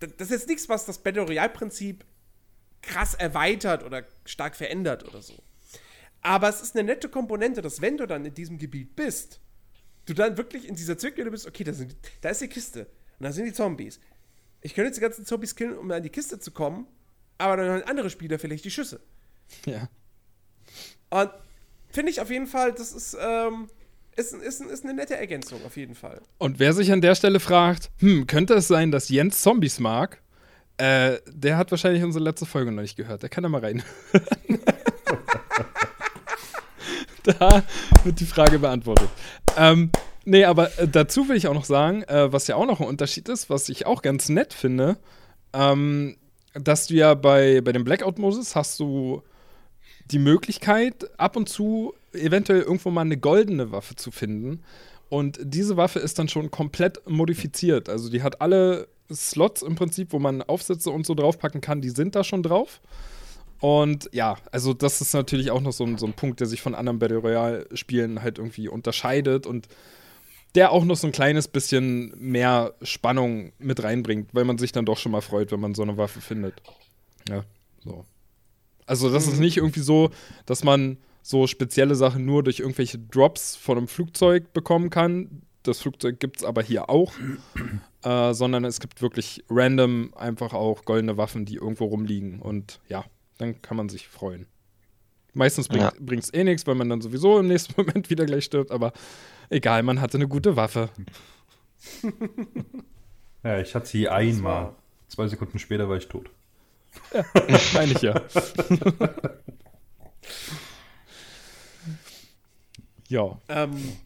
das 0.01 0.29
ist 0.29 0.31
jetzt 0.31 0.49
nichts, 0.49 0.69
was 0.69 0.87
das 0.87 0.99
Battle 0.99 1.23
Royale-Prinzip 1.23 2.05
krass 2.83 3.15
erweitert 3.15 3.85
oder 3.85 4.07
stark 4.25 4.57
verändert 4.57 5.07
oder 5.07 5.21
so. 5.21 5.35
Aber 6.23 6.49
es 6.49 6.61
ist 6.61 6.77
eine 6.77 6.85
nette 6.85 7.09
Komponente, 7.09 7.63
dass 7.63 7.81
wenn 7.81 7.97
du 7.97 8.07
dann 8.07 8.25
in 8.25 8.35
diesem 8.35 8.59
Gebiet 8.59 8.97
bist, 8.97 9.41
du 10.07 10.15
dann 10.15 10.37
wirklich 10.37 10.67
in 10.67 10.75
dieser 10.75 10.99
Zwickmühle 10.99 11.31
bist, 11.31 11.47
okay, 11.47 11.65
da, 11.65 11.73
sind, 11.73 11.97
da 12.21 12.31
ist 12.31 12.41
die 12.41 12.49
Kiste 12.49 12.87
und 13.19 13.25
da 13.25 13.33
sind 13.33 13.45
die 13.45 13.53
Zombies. 13.53 14.01
Ich 14.61 14.75
könnte 14.75 14.89
jetzt 14.89 14.97
die 14.97 15.03
ganzen 15.03 15.25
Zombies 15.25 15.55
killen, 15.55 15.79
um 15.79 15.91
an 15.91 16.03
die 16.03 16.11
Kiste 16.11 16.39
zu 16.39 16.51
kommen, 16.51 16.87
aber 17.39 17.57
dann 17.57 17.71
haben 17.71 17.83
andere 17.85 18.11
Spieler 18.11 18.39
vielleicht 18.39 18.65
die 18.65 18.71
Schüsse. 18.71 19.01
Ja. 19.67 19.89
Und 21.11 21.31
finde 21.89 22.11
ich 22.11 22.21
auf 22.21 22.31
jeden 22.31 22.47
Fall, 22.47 22.73
das 22.73 22.93
ist, 22.93 23.17
ähm, 23.19 23.69
ist, 24.17 24.33
ist, 24.35 24.61
ist 24.61 24.85
eine 24.85 24.95
nette 24.95 25.17
Ergänzung, 25.17 25.65
auf 25.65 25.77
jeden 25.77 25.95
Fall. 25.95 26.21
Und 26.39 26.59
wer 26.59 26.73
sich 26.73 26.93
an 26.93 27.01
der 27.01 27.15
Stelle 27.15 27.41
fragt, 27.41 27.91
hm, 27.99 28.27
könnte 28.27 28.55
es 28.55 28.69
sein, 28.69 28.91
dass 28.91 29.09
Jens 29.09 29.43
Zombies 29.43 29.79
mag? 29.79 30.21
Äh, 30.77 31.19
der 31.27 31.57
hat 31.57 31.71
wahrscheinlich 31.71 32.03
unsere 32.03 32.25
letzte 32.25 32.47
Folge 32.47 32.73
noch 32.73 32.83
nicht 32.83 32.97
gehört. 32.97 33.23
Der 33.23 33.29
kann 33.29 33.43
da 33.43 33.49
mal 33.49 33.61
rein. 33.61 33.83
da 37.25 37.63
wird 38.05 38.19
die 38.21 38.27
Frage 38.27 38.59
beantwortet. 38.59 39.11
Ähm, 39.57 39.91
nee, 40.25 40.45
aber 40.45 40.79
äh, 40.79 40.89
dazu 40.89 41.29
will 41.29 41.37
ich 41.37 41.49
auch 41.49 41.55
noch 41.55 41.67
sagen, 41.67 42.03
äh, 42.05 42.33
was 42.33 42.47
ja 42.47 42.57
auch 42.57 42.67
noch 42.67 42.81
ein 42.81 42.87
Unterschied 42.87 43.29
ist, 43.29 43.51
was 43.51 43.69
ich 43.69 43.87
auch 43.87 44.01
ganz 44.01 44.29
nett 44.31 44.55
finde, 44.55 44.97
ähm, 45.53 46.17
dass 46.55 46.87
du 46.87 46.95
ja 46.95 47.15
bei, 47.15 47.61
bei 47.61 47.73
dem 47.73 47.85
Blackout-Modus 47.85 48.57
hast 48.57 48.81
du 48.81 49.23
die 50.11 50.19
Möglichkeit, 50.19 51.09
ab 51.19 51.37
und 51.37 51.49
zu 51.49 51.95
eventuell 52.13 52.63
irgendwo 52.63 52.91
mal 52.91 53.03
eine 53.03 53.17
goldene 53.17 53.73
Waffe 53.73 53.97
zu 53.97 54.11
finden. 54.11 54.63
Und 55.09 55.39
diese 55.43 55.77
Waffe 55.77 55.99
ist 55.99 56.19
dann 56.19 56.29
schon 56.29 56.51
komplett 56.51 57.09
modifiziert. 57.09 57.89
Also 57.89 58.11
die 58.11 58.23
hat 58.23 58.41
alle 58.41 58.89
Slots 59.13 59.63
im 59.63 59.75
Prinzip, 59.75 60.13
wo 60.13 60.19
man 60.19 60.43
Aufsätze 60.43 60.91
und 60.91 61.05
so 61.05 61.15
draufpacken 61.15 61.61
kann, 61.61 61.81
die 61.81 61.91
sind 61.91 62.15
da 62.15 62.23
schon 62.23 62.43
drauf. 62.43 62.81
Und 63.61 64.09
ja, 64.13 64.37
also 64.53 64.73
das 64.73 65.01
ist 65.01 65.13
natürlich 65.13 65.51
auch 65.51 65.61
noch 65.61 65.73
so 65.73 65.85
ein, 65.85 65.99
so 65.99 66.07
ein 66.07 66.15
Punkt, 66.15 66.41
der 66.41 66.47
sich 66.47 66.63
von 66.63 66.75
anderen 66.75 66.99
Battle 66.99 67.19
Royale-Spielen 67.19 68.23
halt 68.23 68.39
irgendwie 68.39 68.69
unterscheidet 68.69 69.47
und 69.47 69.69
der 70.55 70.73
auch 70.73 70.85
noch 70.85 70.97
so 70.97 71.07
ein 71.07 71.13
kleines 71.13 71.47
bisschen 71.47 72.13
mehr 72.19 72.75
Spannung 72.83 73.53
mit 73.59 73.83
reinbringt, 73.83 74.35
weil 74.35 74.45
man 74.45 74.59
sich 74.59 74.73
dann 74.73 74.87
doch 74.87 74.97
schon 74.97 75.13
mal 75.13 75.21
freut, 75.21 75.53
wenn 75.53 75.61
man 75.61 75.75
so 75.75 75.83
eine 75.83 75.97
Waffe 75.97 76.21
findet. 76.21 76.55
Ja, 77.29 77.45
so. 77.85 78.05
Also 78.91 79.09
das 79.09 79.29
ist 79.29 79.39
nicht 79.39 79.57
irgendwie 79.57 79.81
so, 79.81 80.11
dass 80.47 80.65
man 80.65 80.99
so 81.23 81.47
spezielle 81.47 81.95
Sachen 81.95 82.25
nur 82.25 82.43
durch 82.43 82.59
irgendwelche 82.59 82.99
Drops 82.99 83.55
von 83.55 83.79
einem 83.79 83.87
Flugzeug 83.87 84.53
bekommen 84.53 84.91
kann. 84.91 85.43
Das 85.63 85.81
Flugzeug 85.81 86.19
gibt 86.19 86.39
es 86.39 86.45
aber 86.45 86.61
hier 86.63 86.91
auch. 86.91 87.13
äh, 88.03 88.35
sondern 88.35 88.65
es 88.65 88.81
gibt 88.81 89.01
wirklich 89.01 89.45
random 89.49 90.13
einfach 90.17 90.55
auch 90.55 90.85
goldene 90.85 91.17
Waffen, 91.17 91.45
die 91.45 91.55
irgendwo 91.55 91.85
rumliegen. 91.85 92.41
Und 92.41 92.81
ja, 92.89 93.05
dann 93.39 93.63
kann 93.63 93.77
man 93.77 93.89
sich 93.89 94.09
freuen. 94.09 94.47
Meistens 95.35 95.69
Ja. 95.73 95.93
bringt 96.01 96.25
es 96.25 96.35
eh 96.35 96.43
nichts, 96.43 96.67
weil 96.67 96.75
man 96.75 96.89
dann 96.89 97.01
sowieso 97.01 97.39
im 97.39 97.47
nächsten 97.47 97.75
Moment 97.77 98.11
wieder 98.11 98.27
gleich 98.27 98.45
stirbt. 98.47 98.73
Aber 98.73 98.93
egal, 99.51 99.85
man 99.85 100.01
hatte 100.01 100.19
eine 100.19 100.27
gute 100.27 100.57
Waffe. 100.57 100.91
Ja, 103.43 103.59
ich 103.59 103.75
hatte 103.75 103.87
sie 103.87 104.07
einmal. 104.09 104.75
Zwei 105.09 105.27
Sekunden 105.27 105.59
später 105.59 105.89
war 105.89 105.97
ich 105.97 106.09
tot. 106.09 106.29
Meine 107.75 107.93
ich 107.93 108.03
ja. 108.03 108.15
Ja. 113.09 113.41
Ähm, 113.49 113.97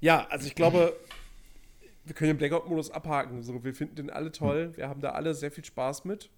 ja, 0.00 0.26
also 0.28 0.46
ich 0.46 0.54
glaube, 0.54 0.96
wir 2.04 2.14
können 2.14 2.30
den 2.30 2.38
Blackout-Modus 2.38 2.90
abhaken. 2.90 3.42
So, 3.42 3.64
wir 3.64 3.74
finden 3.74 3.96
den 3.96 4.10
alle 4.10 4.30
toll. 4.30 4.72
Wir 4.76 4.88
haben 4.88 5.00
da 5.00 5.10
alle 5.10 5.34
sehr 5.34 5.50
viel 5.50 5.64
Spaß 5.64 6.04
mit. 6.04 6.30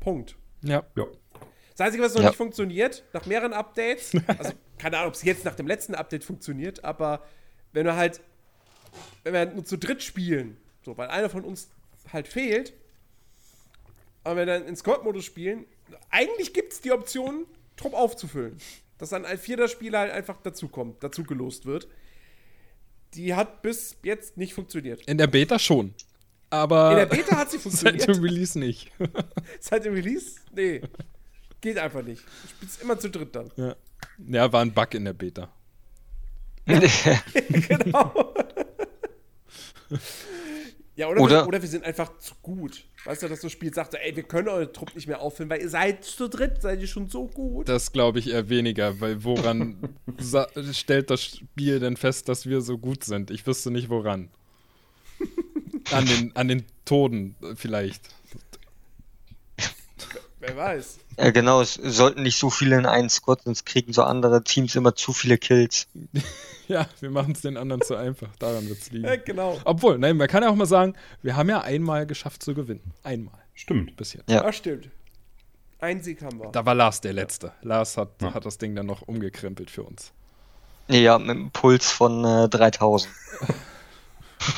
Punkt. 0.00 0.36
Ja. 0.62 0.82
Ja. 0.94 1.06
Das 1.70 1.86
Einzige, 1.86 2.02
was 2.02 2.12
noch 2.14 2.20
Ja. 2.22 2.28
nicht 2.28 2.36
funktioniert, 2.36 3.02
nach 3.14 3.24
mehreren 3.24 3.54
Updates, 3.54 4.12
also 4.26 4.52
keine 4.76 4.98
Ahnung, 4.98 5.08
ob 5.08 5.14
es 5.14 5.22
jetzt 5.22 5.44
nach 5.46 5.54
dem 5.54 5.66
letzten 5.66 5.94
Update 5.94 6.22
funktioniert, 6.22 6.84
aber 6.84 7.24
wenn 7.72 7.86
wir 7.86 7.96
halt, 7.96 8.20
wenn 9.22 9.32
wir 9.32 9.40
halt 9.40 9.54
nur 9.54 9.64
zu 9.64 9.78
dritt 9.78 10.02
spielen, 10.02 10.58
so, 10.82 10.98
weil 10.98 11.08
einer 11.08 11.30
von 11.30 11.44
uns 11.44 11.70
halt 12.12 12.28
fehlt, 12.28 12.74
aber 14.24 14.36
wenn 14.36 14.46
wir 14.46 14.58
dann 14.58 14.66
in 14.66 14.76
Squad-Modus 14.76 15.24
spielen, 15.24 15.64
eigentlich 16.10 16.52
gibt 16.52 16.72
es 16.72 16.80
die 16.80 16.92
Option, 16.92 17.46
Trupp 17.76 17.94
aufzufüllen. 17.94 18.58
Dass 18.98 19.10
dann 19.10 19.24
ein 19.24 19.38
vierter 19.38 19.68
Spieler 19.68 20.00
halt 20.00 20.12
einfach 20.12 20.40
dazukommt, 20.42 21.02
dazu 21.02 21.24
gelost 21.24 21.66
wird. 21.66 21.88
Die 23.14 23.34
hat 23.34 23.62
bis 23.62 23.96
jetzt 24.02 24.36
nicht 24.36 24.54
funktioniert. 24.54 25.02
In 25.08 25.18
der 25.18 25.26
Beta 25.26 25.58
schon. 25.58 25.92
Aber 26.50 26.90
In 26.92 26.96
der 26.98 27.06
Beta 27.06 27.36
hat 27.36 27.50
sie 27.50 27.58
seit 27.58 27.62
funktioniert. 27.62 28.08
dem 28.08 28.22
Release 28.22 28.58
nicht. 28.58 28.92
Seit 29.60 29.84
dem 29.84 29.94
Release? 29.94 30.36
Nee. 30.54 30.82
Geht 31.60 31.78
einfach 31.78 32.02
nicht. 32.02 32.22
Du 32.22 32.48
spielst 32.48 32.82
immer 32.82 32.98
zu 32.98 33.08
dritt 33.10 33.34
dann. 33.34 33.50
ja. 33.56 33.74
ja, 34.28 34.52
war 34.52 34.60
ein 34.62 34.72
Bug 34.72 34.94
in 34.94 35.04
der 35.04 35.12
Beta. 35.14 35.50
genau. 36.66 38.34
Ja, 40.96 41.08
oder, 41.08 41.20
Oder- 41.22 41.42
Wir, 41.42 41.48
oder 41.48 41.62
wir 41.62 41.68
sind 41.68 41.84
einfach 41.84 42.18
zu 42.18 42.34
gut. 42.42 42.84
Weißt 43.04 43.22
du, 43.22 43.28
dass 43.28 43.40
das 43.40 43.50
Spiel 43.50 43.72
sagt, 43.72 43.94
ey, 43.94 44.14
wir 44.14 44.22
können 44.22 44.48
eure 44.48 44.72
Trupp 44.72 44.94
nicht 44.94 45.06
mehr 45.08 45.20
auffüllen, 45.20 45.48
weil 45.50 45.60
ihr 45.60 45.68
seid 45.68 46.04
zu 46.04 46.28
dritt, 46.28 46.62
seid 46.62 46.80
ihr 46.80 46.86
schon 46.86 47.08
so 47.08 47.26
gut. 47.26 47.68
Das 47.68 47.92
glaube 47.92 48.18
ich 48.18 48.28
eher 48.30 48.48
weniger, 48.48 49.00
weil 49.00 49.24
woran 49.24 49.76
stellt 50.72 51.10
das 51.10 51.22
Spiel 51.24 51.80
denn 51.80 51.96
fest, 51.96 52.28
dass 52.28 52.46
wir 52.46 52.60
so 52.60 52.78
gut 52.78 53.04
sind? 53.04 53.30
Ich 53.30 53.46
wüsste 53.46 53.70
nicht 53.70 53.88
woran. 53.88 54.28
An 55.90 56.06
den, 56.06 56.36
an 56.36 56.48
den 56.48 56.64
Toten 56.84 57.34
vielleicht. 57.56 58.02
Wer 60.44 60.56
weiß. 60.56 60.98
Ja, 61.18 61.30
genau, 61.30 61.60
es 61.60 61.74
sollten 61.74 62.22
nicht 62.24 62.36
so 62.36 62.50
viele 62.50 62.76
in 62.76 62.84
einen 62.84 63.08
Squad, 63.08 63.42
sonst 63.44 63.64
kriegen 63.64 63.92
so 63.92 64.02
andere 64.02 64.42
Teams 64.42 64.74
immer 64.74 64.94
zu 64.96 65.12
viele 65.12 65.38
Kills. 65.38 65.86
Ja, 66.68 66.86
wir 67.00 67.10
machen 67.10 67.32
es 67.32 67.42
den 67.42 67.56
anderen 67.58 67.82
zu 67.82 67.96
einfach. 67.96 68.28
Daran 68.38 68.66
wird 68.66 68.78
es 68.78 68.90
liegen. 68.92 69.04
Ja, 69.04 69.16
genau. 69.16 69.60
Obwohl, 69.64 69.98
nein, 69.98 70.16
man 70.16 70.26
kann 70.28 70.42
ja 70.42 70.48
auch 70.48 70.54
mal 70.54 70.64
sagen, 70.64 70.94
wir 71.20 71.36
haben 71.36 71.50
ja 71.50 71.60
einmal 71.60 72.06
geschafft 72.06 72.42
zu 72.42 72.54
gewinnen. 72.54 72.92
Einmal 73.02 73.34
Stimmt. 73.52 73.94
bis 73.96 74.14
jetzt. 74.14 74.30
Ja. 74.30 74.42
Das 74.42 74.56
stimmt. 74.56 74.88
Ein 75.80 76.02
Sieg 76.02 76.22
haben 76.22 76.38
wir. 76.40 76.50
Da 76.50 76.64
war 76.64 76.74
Lars 76.74 77.00
der 77.02 77.12
Letzte. 77.12 77.52
Lars 77.62 77.96
hat, 77.98 78.22
Ja. 78.22 78.32
hat 78.32 78.46
das 78.46 78.56
Ding 78.56 78.74
dann 78.74 78.86
noch 78.86 79.02
umgekrempelt 79.02 79.70
für 79.70 79.82
uns. 79.82 80.12
Ja, 80.88 81.18
mit 81.18 81.30
einem 81.30 81.50
Puls 81.50 81.90
von 81.90 82.24
äh, 82.24 82.48
3000. 82.48 83.12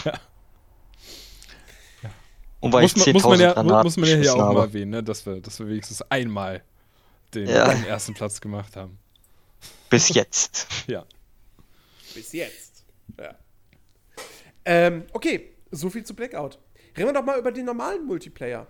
Und 2.65 2.73
weil 2.73 2.83
muss, 2.83 2.93
ich 2.97 2.97
man, 2.99 3.07
10.000 3.07 3.13
muss, 3.13 3.25
man 3.25 3.41
ja, 3.41 3.53
Granaten 3.53 3.85
muss 3.87 3.97
man 3.99 4.09
ja 4.09 4.17
hier 4.17 4.33
auch 4.33 4.39
mal 4.39 4.47
habe. 4.49 4.61
erwähnen, 4.61 4.91
ne? 4.91 5.03
dass, 5.03 5.27
wir, 5.27 5.41
dass 5.41 5.59
wir 5.59 5.69
wenigstens 5.69 6.03
einmal 6.11 6.63
den, 7.35 7.49
Ja. 7.49 7.73
den 7.73 7.85
ersten 7.85 8.15
Platz 8.15 8.41
gemacht 8.41 8.77
haben. 8.77 8.99
Bis 9.91 10.09
jetzt. 10.09 10.67
Ja. 10.87 11.05
Bis 12.15 12.33
jetzt. 12.33 12.85
Ja. 13.19 13.35
Ähm, 14.65 15.05
okay, 15.13 15.55
so 15.71 15.91
viel 15.91 16.05
zu 16.05 16.15
Blackout. 16.15 16.59
Reden 16.97 17.09
wir 17.09 17.13
doch 17.13 17.25
mal 17.25 17.39
über 17.39 17.51
den 17.53 17.65
normalen 17.65 18.05
Multiplayer. 18.07 18.67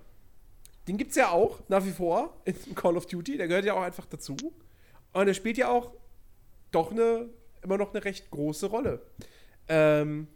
Den 0.88 0.96
gibt 0.96 1.10
es 1.10 1.16
ja 1.16 1.30
auch 1.30 1.60
nach 1.68 1.84
wie 1.84 1.90
vor 1.92 2.40
in 2.44 2.74
Call 2.74 2.96
of 2.96 3.06
Duty. 3.06 3.36
Der 3.36 3.48
gehört 3.48 3.64
ja 3.64 3.74
auch 3.74 3.82
einfach 3.82 4.06
dazu. 4.06 4.36
Und 5.12 5.28
er 5.28 5.34
spielt 5.34 5.56
ja 5.58 5.68
auch 5.68 5.92
doch 6.72 6.90
eine, 6.90 7.28
immer 7.62 7.78
noch 7.78 7.92
eine 7.94 8.04
recht 8.04 8.30
große 8.30 8.66
Rolle. 8.66 9.02
Ähm, 9.68 10.26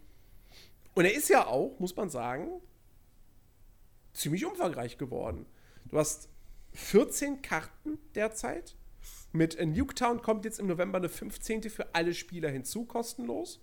und 0.95 1.05
er 1.05 1.13
ist 1.13 1.29
ja 1.29 1.45
auch, 1.47 1.77
muss 1.79 1.95
man 1.95 2.09
sagen, 2.09 2.47
ziemlich 4.19 4.45
umfangreich 4.45 4.97
geworden. 4.97 5.45
Du 5.89 5.97
hast 5.97 6.29
14 6.73 7.41
Karten 7.41 7.97
derzeit. 8.15 8.75
Mit 9.31 9.59
Nuketown 9.63 10.21
kommt 10.21 10.45
jetzt 10.45 10.59
im 10.59 10.67
November 10.67 10.97
eine 10.97 11.09
15. 11.09 11.63
für 11.69 11.93
alle 11.93 12.13
Spieler 12.13 12.49
hinzu, 12.49 12.85
kostenlos. 12.85 13.61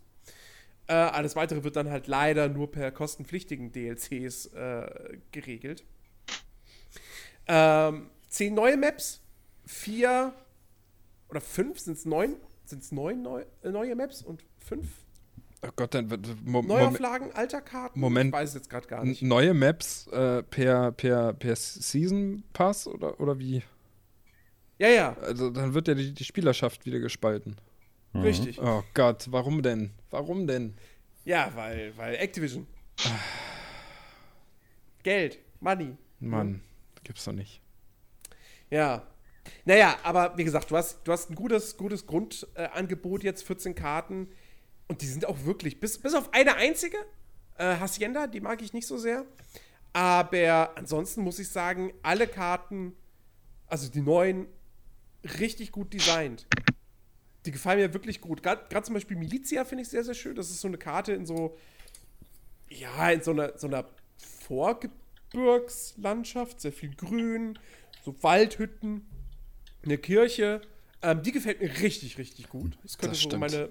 Äh, 0.89 0.93
alles 0.95 1.35
weitere 1.35 1.65
wird 1.65 1.77
dann 1.77 1.91
halt 1.91 2.07
leider 2.07 2.49
nur 2.49 2.71
per 2.71 2.93
kostenpflichtigen 2.93 3.73
DLCs 3.73 4.47
äh, 4.47 5.19
geregelt. 5.33 5.85
Ähm, 7.49 8.11
zehn 8.29 8.55
neue 8.55 8.77
Maps, 8.77 9.21
vier 9.65 10.33
oder 11.29 11.41
fünf, 11.41 11.81
sind 11.81 11.97
es 11.97 12.05
neun? 12.05 12.37
Sind 12.65 12.83
es 12.83 12.93
neun 12.93 13.23
neu, 13.23 13.45
äh, 13.63 13.71
neue 13.71 13.97
Maps 13.97 14.23
und 14.23 14.45
fünf 14.59 14.87
Oh 15.67 15.73
Gott, 15.77 15.95
dann 15.95 16.11
wird- 16.11 16.27
Mo 16.45 16.63
Moment, 16.63 16.69
Neuauflagen 16.69 17.33
alter 17.35 17.61
Karten? 17.61 17.99
Moment. 18.01 18.29
Ich 18.29 18.33
weiß 18.33 18.51
es 18.51 18.55
jetzt 18.55 18.71
gerade 18.71 18.87
gar 18.87 19.05
nicht. 19.05 19.23
neue 19.23 19.55
Maps 19.55 20.07
äh, 20.09 20.43
per, 20.43 20.93
per, 20.93 21.33
per 21.33 21.57
Season 21.57 22.45
Pass 22.53 22.87
oder, 22.87 23.19
oder 23.21 23.39
wie? 23.39 23.63
Ja, 24.79 24.89
ja, 24.89 25.17
Also 25.23 25.51
dann 25.51 25.73
wird 25.75 25.89
ja 25.89 25.95
die, 25.95 26.13
die 26.13 26.25
Spielerschaft 26.25 26.85
wieder 26.87 26.99
gespalten. 26.99 27.57
richtig. 28.15 28.61
Oh 28.61 28.83
Gott, 28.95 29.27
warum 29.31 29.63
denn? 29.63 29.91
Warum 30.11 30.47
denn? 30.47 30.75
Ja, 31.25 31.51
weil, 31.55 31.97
weil 31.97 32.15
Activision. 32.17 32.67
Geld, 35.03 35.39
Money. 35.61 35.97
Mann, 36.21 36.63
gibt's 37.05 37.25
doch 37.25 37.33
nicht. 37.33 37.61
Ja. 38.71 39.07
Naja, 39.65 39.97
aber 40.03 40.37
wie 40.37 40.45
gesagt, 40.45 40.71
du 40.71 40.77
hast, 40.77 41.07
du 41.07 41.13
hast 41.13 41.31
ein 41.31 41.37
gutes, 41.37 41.77
gutes 41.77 42.07
Grundangebot 42.07 43.23
jetzt, 43.23 43.45
14 43.45 43.75
Karten. 43.75 44.29
Und 44.89 45.03
die 45.03 45.07
sind 45.07 45.27
auch 45.27 45.45
wirklich, 45.45 45.81
bis, 45.81 45.99
bis 45.99 46.15
auf 46.15 46.33
eine 46.33 46.57
einzige, 46.57 46.97
äh, 47.59 47.77
Hacienda, 47.79 48.27
die 48.27 48.41
mag 48.41 48.61
ich 48.63 48.73
nicht 48.73 48.87
so 48.87 48.97
sehr. 48.99 49.25
Aber 49.93 50.77
ansonsten 50.77 51.23
muss 51.23 51.39
ich 51.39 51.49
sagen, 51.49 51.93
alle 52.03 52.27
Karten, 52.27 52.95
also 53.67 53.91
die 53.91 54.03
neuen, 54.03 54.47
richtig 55.41 55.73
gut 55.73 55.93
designt. 55.93 56.47
Die 57.47 57.51
gefallen 57.51 57.79
mir 57.79 57.93
wirklich 57.95 58.21
gut. 58.21 58.43
Gerade 58.43 58.83
zum 58.83 58.95
Beispiel 58.95 59.17
Milizia 59.17 59.65
finde 59.65 59.83
ich 59.83 59.89
sehr, 59.89 60.05
sehr 60.05 60.15
schön. 60.15 60.37
Das 60.37 60.51
ist 60.51 60.61
so 60.61 60.69
eine 60.69 60.79
Karte 60.79 61.13
in 61.13 61.27
so, 61.27 61.57
ja, 62.69 63.11
in 63.11 63.23
so 63.23 63.31
einer, 63.31 63.57
so 63.57 63.69
einer 63.69 63.87
Vorgebirgslandschaft, 64.19 66.61
sehr 66.61 66.73
viel 66.73 66.95
Grün, 66.95 67.59
so 68.05 68.23
Waldhütten, 68.23 69.07
eine 69.83 69.97
Kirche. 69.99 70.61
Ähm, 71.03 71.23
die 71.23 71.33
gefällt 71.33 71.61
mir 71.61 71.69
richtig, 71.81 72.17
richtig 72.19 72.49
gut. 72.49 72.79
Das 72.83 72.99
könnte 72.99 73.15
Das 73.15 73.23
so 73.23 73.39
meine, 73.39 73.71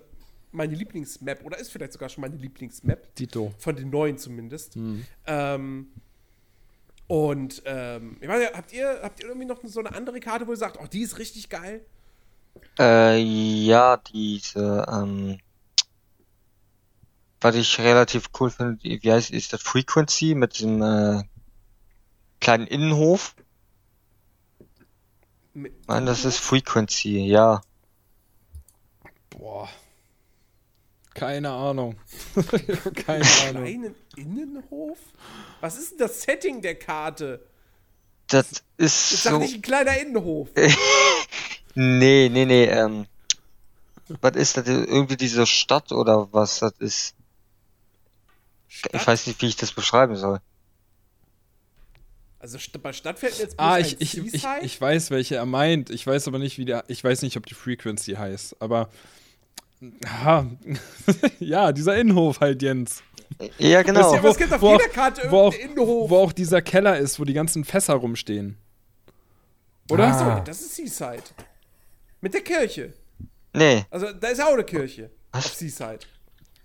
meine 0.56 0.74
Lieblingsmap 0.74 1.44
oder 1.44 1.58
ist 1.58 1.72
vielleicht 1.72 1.94
sogar 1.94 2.10
schon 2.10 2.22
meine 2.22 2.36
Lieblingsmap. 2.36 3.16
Dito. 3.16 3.54
Von 3.58 3.76
den 3.76 3.90
neuen 3.90 4.18
zumindest. 4.18 4.76
Hm. 4.76 5.06
Ähm, 5.26 5.88
und 7.08 7.62
ähm, 7.66 8.18
ich 8.20 8.28
meine, 8.28 8.46
habt 8.54 8.74
ihr, 8.74 9.00
habt 9.04 9.20
ihr 9.20 9.28
irgendwie 9.28 9.48
noch 9.48 9.60
so 9.64 9.80
eine 9.80 9.94
andere 9.94 10.20
Karte, 10.20 10.48
wo 10.48 10.52
ihr 10.52 10.58
sagt, 10.58 10.80
oh, 10.82 10.88
die 10.88 11.02
ist 11.02 11.20
richtig 11.20 11.50
geil? 11.50 11.86
Äh, 12.80 13.20
ja, 13.20 13.98
diese, 13.98 14.86
ähm, 14.92 15.40
was 17.42 17.56
ich 17.56 17.80
relativ 17.80 18.30
cool 18.40 18.50
finde, 18.50 18.82
wie 18.84 19.12
heißt, 19.12 19.30
ist 19.30 19.54
das 19.54 19.62
Frequency 19.62 20.34
mit 20.34 20.58
diesem, 20.58 20.82
äh, 20.82 21.24
kleinen 22.40 22.68
Innenhof? 22.68 23.36
Nein, 25.54 26.06
das 26.06 26.26
ist 26.26 26.38
Frequency, 26.38 27.26
ja. 27.26 27.62
Boah. 29.30 29.70
Keine 31.16 31.50
Ahnung. 31.50 31.96
Keine 33.06 33.26
Ahnung. 33.48 33.64
kleinen 33.64 33.96
Innenhof? 34.18 35.00
Was 35.62 35.78
ist 35.78 35.92
denn 35.92 36.00
das 36.00 36.22
Setting 36.22 36.62
der 36.62 36.76
Karte? 36.76 37.40
Das 38.28 38.64
ist 38.78 39.24
sag 39.24 39.32
so, 39.32 39.40
nicht 39.40 39.56
ein 39.56 39.62
kleiner 39.62 39.98
Innenhof. 39.98 40.50
nee, 41.76 42.30
nee, 42.30 42.46
nee, 42.46 42.66
ähm, 42.66 43.06
was 44.22 44.36
ist 44.36 44.58
das, 44.58 44.68
irgendwie 44.68 45.16
diese 45.16 45.46
Stadt 45.48 45.92
oder 45.94 46.32
was 46.34 46.60
das 46.60 46.74
ist? 46.80 47.16
Ich 48.68 48.80
Stadt? 48.80 49.08
weiß 49.08 49.28
nicht, 49.28 49.42
wie 49.42 49.48
ich 49.48 49.56
das 49.56 49.72
beschreiben 49.72 50.18
soll. 50.18 50.42
Also 52.40 52.60
bei 52.84 52.92
Stadt 52.92 53.20
fällt 53.20 53.38
mir 53.38 53.44
jetzt 53.44 53.56
Ah, 53.58 53.80
ich, 53.80 53.94
ein 53.94 53.98
ich, 54.02 54.18
ich, 54.18 54.46
ich 54.62 54.82
weiß, 54.82 55.12
welche 55.12 55.36
er 55.36 55.46
meint. 55.46 55.90
Ich 55.90 56.06
weiß 56.06 56.28
aber 56.28 56.40
nicht, 56.40 56.58
wie 56.58 56.66
der. 56.66 56.84
Ich 56.90 57.04
weiß 57.04 57.22
nicht, 57.22 57.38
ob 57.38 57.46
die 57.46 57.56
Frequency 57.56 58.16
heißt. 58.16 58.62
Aber. 58.62 58.90
Ha, 60.08 60.46
ja, 61.40 61.72
dieser 61.72 61.98
Innenhof 61.98 62.40
halt, 62.40 62.62
Jens. 62.62 63.04
Ja, 63.58 63.82
genau. 63.84 64.14
Ja, 64.14 64.20
aber 64.20 64.30
es 64.30 64.38
gibt 64.38 64.54
auf 64.54 64.62
wo 64.62 64.72
jeder 64.74 64.86
auch- 64.86 64.94
Karte 64.94 65.32
Wo 65.32 65.38
auch, 65.40 65.54
Innenhof. 65.54 66.10
wo 66.10 66.18
auch 66.18 66.32
dieser 66.32 66.62
Keller 66.62 66.98
ist, 66.98 67.20
wo 67.20 67.24
die 67.26 67.34
ganzen 67.34 67.64
Fässer 67.66 67.96
rumstehen. 67.96 68.58
Oder? 69.92 70.08
Achso, 70.08 70.24
Ah. 70.26 70.40
das 70.40 70.62
ist 70.62 70.76
Seaside. 70.76 71.24
Mit 72.22 72.34
der 72.34 72.42
Kirche. 72.42 72.94
Nee, 73.54 73.86
Also 73.90 74.12
da 74.12 74.30
ist 74.30 74.38
ja 74.40 74.46
auch 74.48 74.54
eine 74.54 74.64
Kirche. 74.64 75.12
Was? 75.32 75.46
Auf 75.48 75.54
Seaside. 75.54 76.00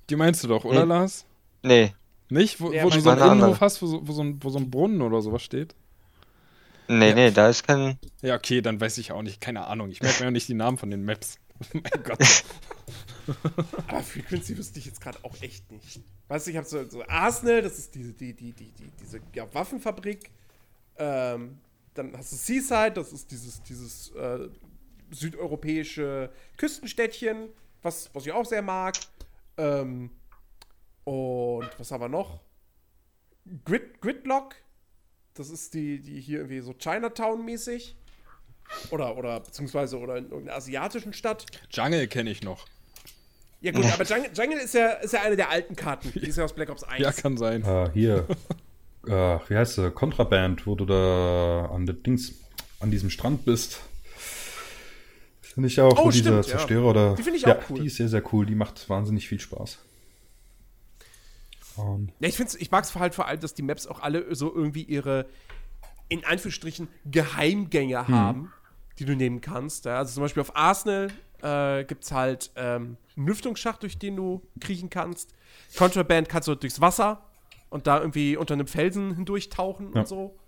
Die 0.08 0.16
meinst 0.16 0.42
du 0.44 0.48
doch, 0.48 0.64
oder, 0.64 0.80
Nee. 0.84 0.88
Lars? 0.88 1.24
nee, 1.62 1.92
Nicht? 2.28 2.60
Wo, 2.60 2.70
Ja, 2.72 2.84
wo 2.84 2.90
du 2.90 3.00
so 3.00 3.10
einen 3.10 3.18
Meine 3.18 3.30
andere. 3.32 3.48
Innenhof 3.48 3.60
hast, 3.60 3.82
wo 3.82 3.86
so, 3.86 4.00
wo, 4.06 4.12
so 4.12 4.22
ein, 4.22 4.38
wo 4.42 4.50
so 4.50 4.58
ein 4.58 4.70
Brunnen 4.70 5.02
oder 5.02 5.20
sowas 5.20 5.42
steht? 5.42 5.74
nee, 6.88 7.12
nee, 7.14 7.30
da 7.30 7.48
ist 7.48 7.66
kein, 7.66 7.98
Ja, 8.22 8.36
okay, 8.36 8.60
dann 8.62 8.80
weiß 8.80 8.98
ich 8.98 9.12
auch 9.12 9.22
nicht. 9.22 9.40
Keine 9.40 9.66
Ahnung. 9.66 9.90
Ich 9.90 10.00
merke 10.00 10.20
mir 10.20 10.26
ja 10.26 10.30
nicht 10.30 10.48
die 10.48 10.54
Namen 10.54 10.78
von 10.78 10.90
den 10.90 11.04
Maps. 11.04 11.36
mein 11.72 12.02
Gott. 12.02 12.44
Aber 13.86 14.02
Frequency 14.02 14.56
wüsste 14.56 14.78
ich 14.78 14.86
jetzt 14.86 15.00
gerade 15.00 15.18
auch 15.22 15.40
echt 15.42 15.70
nicht. 15.70 16.00
Weißt 16.28 16.46
du, 16.46 16.50
ich 16.50 16.56
habe 16.56 16.66
so, 16.66 16.88
so 16.88 17.04
Arsenal, 17.06 17.62
das 17.62 17.78
ist 17.78 17.94
diese, 17.94 18.12
die, 18.12 18.34
die, 18.34 18.52
die, 18.52 18.72
die, 18.72 18.90
diese 19.00 19.20
ja, 19.34 19.52
Waffenfabrik. 19.52 20.30
Ähm, 20.96 21.58
dann 21.94 22.16
hast 22.16 22.32
du 22.32 22.36
Seaside, 22.36 22.92
das 22.92 23.12
ist 23.12 23.30
dieses, 23.30 23.62
dieses 23.62 24.10
äh, 24.12 24.48
südeuropäische 25.10 26.30
Küstenstädtchen, 26.56 27.48
was, 27.82 28.10
was 28.14 28.26
ich 28.26 28.32
auch 28.32 28.46
sehr 28.46 28.62
mag. 28.62 28.94
Ähm, 29.56 30.10
und 31.04 31.68
was 31.78 31.90
haben 31.90 32.02
wir 32.02 32.08
noch? 32.08 32.40
Grid, 33.64 34.00
Gridlock, 34.00 34.54
das 35.34 35.50
ist 35.50 35.74
die, 35.74 36.00
die 36.00 36.20
hier 36.20 36.38
irgendwie 36.38 36.60
so 36.60 36.72
Chinatown-mäßig. 36.72 37.96
Oder, 38.90 39.16
oder, 39.16 39.40
beziehungsweise, 39.40 39.98
oder 39.98 40.16
in 40.16 40.24
irgendeiner 40.30 40.56
asiatischen 40.56 41.12
Stadt. 41.12 41.46
Jungle 41.70 42.06
kenne 42.08 42.30
ich 42.30 42.42
noch. 42.42 42.66
Ja, 43.60 43.72
gut, 43.72 43.84
aber 43.84 44.04
Jungle, 44.04 44.30
Jungle 44.34 44.58
ist, 44.58 44.74
ja, 44.74 44.88
ist 44.92 45.12
ja 45.12 45.22
eine 45.22 45.36
der 45.36 45.50
alten 45.50 45.76
Karten. 45.76 46.10
Die 46.14 46.26
ist 46.26 46.36
ja 46.36 46.44
aus 46.44 46.54
Black 46.54 46.70
Ops 46.70 46.82
1. 46.82 47.02
Ja, 47.02 47.12
kann 47.12 47.36
sein. 47.36 47.62
Äh, 47.62 47.90
hier. 47.92 48.26
äh, 49.06 49.10
wie 49.48 49.56
heißt 49.56 49.74
sie? 49.74 49.90
Kontraband, 49.90 50.66
wo 50.66 50.74
du 50.76 50.86
da 50.86 51.66
an 51.72 51.84
der 51.84 51.94
Dings, 51.94 52.34
an 52.80 52.90
diesem 52.90 53.10
Strand 53.10 53.44
bist. 53.44 53.80
Finde 55.42 55.66
ich 55.68 55.80
auch, 55.80 55.98
Oh, 55.98 56.06
wo 56.06 56.10
stimmt, 56.10 56.26
ja. 56.36 56.42
Zerstörer 56.42 56.86
oder. 56.86 57.14
Die 57.16 57.22
finde 57.22 57.36
ich 57.36 57.42
ja, 57.42 57.58
auch 57.58 57.70
cool. 57.70 57.80
Die 57.80 57.86
ist 57.88 57.96
sehr, 57.96 58.08
sehr 58.08 58.22
cool. 58.32 58.46
Die 58.46 58.54
macht 58.54 58.88
wahnsinnig 58.88 59.28
viel 59.28 59.40
Spaß. 59.40 59.78
Und 61.76 62.12
Ja, 62.20 62.28
ich, 62.28 62.36
find's, 62.36 62.54
ich 62.54 62.70
mag 62.70 62.84
es 62.84 62.94
halt 62.94 63.14
vor 63.14 63.26
allem, 63.26 63.40
dass 63.40 63.52
die 63.54 63.62
Maps 63.62 63.86
auch 63.86 64.00
alle 64.00 64.34
so 64.34 64.54
irgendwie 64.54 64.82
ihre, 64.84 65.26
in 66.08 66.24
Anführungsstrichen, 66.24 66.88
Geheimgänge 67.04 68.08
haben, 68.08 68.52
die 69.00 69.04
du 69.04 69.16
nehmen 69.16 69.40
kannst. 69.40 69.86
Ja, 69.86 69.98
also 69.98 70.14
zum 70.14 70.22
Beispiel 70.22 70.42
auf 70.42 70.54
Arsenal 70.56 71.10
äh, 71.42 71.84
gibt 71.84 72.04
es 72.04 72.12
halt 72.12 72.50
ähm, 72.56 72.96
einen 73.16 73.26
Lüftungsschacht, 73.26 73.82
durch 73.82 73.98
den 73.98 74.14
du 74.16 74.42
kriechen 74.60 74.90
kannst. 74.90 75.34
Contraband 75.76 76.28
kannst 76.28 76.46
du 76.48 76.54
durchs 76.54 76.80
Wasser 76.80 77.26
und 77.70 77.86
da 77.86 77.98
irgendwie 77.98 78.36
unter 78.36 78.54
einem 78.54 78.66
Felsen 78.66 79.14
hindurchtauchen 79.14 79.92
Ja. 79.94 80.00
und 80.00 80.08
so. 80.08 80.38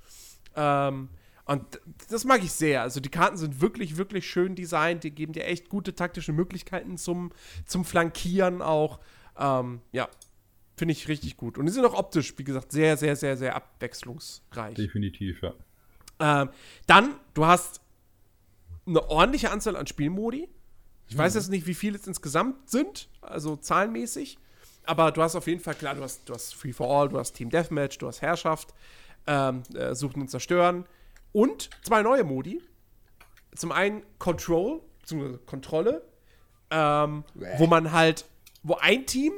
Ähm, 0.55 1.09
und 1.45 1.81
das 2.09 2.25
mag 2.25 2.43
ich 2.45 2.53
sehr. 2.53 2.83
Also 2.83 3.01
die 3.01 3.09
Karten 3.09 3.37
sind 3.37 3.61
wirklich, 3.61 3.97
wirklich 3.97 4.29
schön 4.31 4.55
designt. 4.55 5.03
Die 5.03 5.11
geben 5.11 5.33
dir 5.33 5.45
echt 5.45 5.69
gute 5.69 5.95
taktische 5.95 6.33
Möglichkeiten 6.33 6.97
zum, 6.99 7.33
zum 7.67 7.85
Flankieren 7.85 8.63
auch. 8.63 9.01
Ähm, 9.39 9.81
ja, 9.93 10.09
finde 10.77 10.93
ich 10.93 11.09
richtig 11.09 11.37
gut. 11.37 11.59
Und 11.59 11.67
die 11.67 11.73
sind 11.73 11.85
auch 11.85 11.95
optisch, 11.95 12.35
wie 12.39 12.45
gesagt, 12.45 12.71
sehr, 12.71 12.97
sehr, 12.97 13.17
sehr, 13.17 13.37
sehr 13.37 13.57
abwechslungsreich. 13.57 14.75
definitiv, 14.75 15.43
ja. 15.43 15.53
Ähm, 16.21 16.51
dann, 16.87 17.15
du 17.35 17.45
hast 17.47 17.81
eine 18.87 19.09
ordentliche 19.09 19.51
Anzahl 19.51 19.77
an 19.77 19.87
Spielmodi. 19.87 20.49
Ich 21.09 21.19
weiß 21.19 21.35
jetzt 21.35 21.51
nicht, 21.51 21.67
wie 21.67 21.75
viele 21.75 21.99
es 21.99 22.07
insgesamt 22.07 22.71
sind, 22.71 23.09
also 23.21 23.57
zahlenmäßig. 23.57 24.39
Aber 24.85 25.13
du 25.13 25.23
hast 25.23 25.37
auf 25.37 25.47
jeden 25.47 25.61
Fall, 25.61 25.75
klar, 25.75 25.95
du 25.95 26.03
hast, 26.03 26.29
du 26.29 26.35
hast 26.35 26.55
Free 26.55 26.73
for 26.73 26.89
All, 26.89 27.09
du 27.09 27.19
hast 27.19 27.33
Team 27.33 27.51
Deathmatch, 27.51 27.99
du 27.99 28.09
hast 28.09 28.23
Herrschaft, 28.23 28.75
ähm, 29.27 29.63
äh, 29.75 29.95
Suchen 29.95 30.23
und 30.23 30.29
Zerstören 30.29 30.87
und 31.33 31.71
zwei 31.83 32.03
neue 32.03 32.25
Modi. 32.25 32.63
Zum 33.55 33.71
einen 33.73 34.03
Control, 34.19 34.81
beziehungsweise 35.01 35.39
Kontrolle, 35.39 36.03
ähm, 36.71 37.25
wo 37.59 37.67
man 37.67 37.93
halt, 37.93 38.25
wo 38.63 38.75
ein 38.75 39.07
Team 39.07 39.35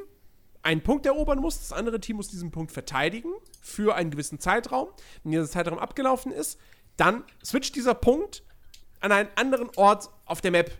einen 0.61 0.81
Punkt 0.81 1.05
erobern 1.05 1.39
muss, 1.39 1.59
das 1.59 1.73
andere 1.73 1.99
Team 1.99 2.15
muss 2.15 2.29
diesen 2.29 2.51
Punkt 2.51 2.71
verteidigen 2.71 3.31
für 3.61 3.95
einen 3.95 4.09
gewissen 4.09 4.39
Zeitraum. 4.39 4.87
Wenn 5.23 5.31
dieser 5.33 5.47
Zeitraum 5.47 5.77
abgelaufen 5.77 6.31
ist, 6.31 6.59
dann 6.97 7.23
switcht 7.43 7.75
dieser 7.75 7.93
Punkt 7.93 8.43
an 9.05 9.11
einen 9.11 9.29
anderen 9.35 9.69
Ort 9.75 10.09
auf 10.25 10.41
der 10.41 10.51
Map. 10.51 10.71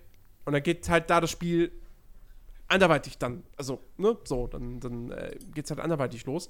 Und 0.46 0.54
dann 0.54 0.64
geht 0.64 0.90
halt 0.90 1.10
da 1.10 1.22
das 1.22 1.32
Spiel 1.32 1.72
anderweitig 2.68 3.18
dann, 3.18 3.44
also, 3.58 3.80
ne, 3.98 4.18
so, 4.24 4.48
dann, 4.48 4.80
dann 4.80 5.12
äh, 5.12 5.38
geht 5.54 5.66
es 5.66 5.72
halt 5.72 5.80
anderweitig 5.80 6.26
los. 6.26 6.50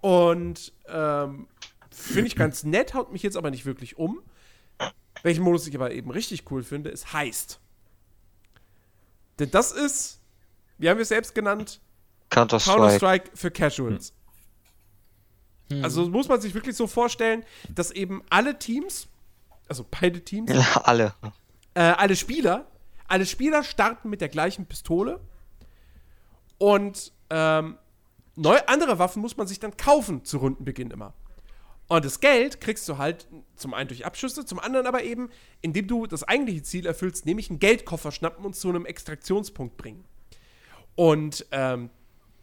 Und 0.00 0.72
ähm, 0.86 1.48
finde 1.90 2.28
ich 2.28 2.36
ganz 2.36 2.62
nett, 2.64 2.94
haut 2.94 3.12
mich 3.12 3.22
jetzt 3.22 3.36
aber 3.36 3.50
nicht 3.50 3.66
wirklich 3.66 3.98
um. 3.98 4.22
Welchen 5.22 5.42
Modus 5.42 5.66
ich 5.66 5.74
aber 5.74 5.90
eben 5.90 6.10
richtig 6.10 6.50
cool 6.50 6.62
finde, 6.62 6.90
ist 6.90 7.12
Heist. 7.12 7.60
Denn 9.38 9.50
das 9.50 9.72
ist, 9.72 10.20
wie 10.78 10.88
haben 10.88 10.96
wir 10.96 11.02
es 11.02 11.08
selbst 11.08 11.34
genannt, 11.34 11.80
Counter-Strike. 12.30 12.78
Counter-Strike 12.78 13.30
für 13.34 13.50
Casuals. 13.50 14.12
Also 15.82 16.08
muss 16.08 16.28
man 16.28 16.40
sich 16.40 16.54
wirklich 16.54 16.74
so 16.74 16.88
vorstellen, 16.88 17.44
dass 17.68 17.92
eben 17.92 18.22
alle 18.28 18.58
Teams, 18.58 19.08
also 19.70 19.86
beide 19.88 20.20
Teams, 20.22 20.52
Ja, 20.52 20.82
alle. 20.84 21.14
äh, 21.74 21.80
alle 21.80 22.16
Spieler, 22.16 22.66
alle 23.08 23.24
Spieler 23.24 23.64
starten 23.64 24.10
mit 24.10 24.20
der 24.20 24.28
gleichen 24.28 24.66
Pistole 24.66 25.20
und 26.58 27.12
ähm, 27.30 27.78
neu, 28.36 28.58
andere 28.66 28.98
Waffen 28.98 29.22
muss 29.22 29.36
man 29.36 29.46
sich 29.46 29.60
dann 29.60 29.76
kaufen 29.76 30.24
zu 30.24 30.38
Rundenbeginn 30.38 30.90
immer. 30.90 31.14
Und 31.88 32.04
das 32.04 32.20
Geld 32.20 32.60
kriegst 32.60 32.88
du 32.88 32.98
halt 32.98 33.26
zum 33.56 33.74
einen 33.74 33.88
durch 33.88 34.06
Abschüsse, 34.06 34.44
zum 34.44 34.60
anderen 34.60 34.86
aber 34.86 35.02
eben, 35.02 35.28
indem 35.60 35.88
du 35.88 36.06
das 36.06 36.22
eigentliche 36.22 36.62
Ziel 36.62 36.86
erfüllst, 36.86 37.26
nämlich 37.26 37.50
einen 37.50 37.58
Geldkoffer 37.58 38.12
schnappen 38.12 38.44
und 38.44 38.54
zu 38.54 38.68
einem 38.68 38.86
Extraktionspunkt 38.86 39.76
bringen. 39.76 40.04
Und 40.94 41.46
ähm, 41.50 41.90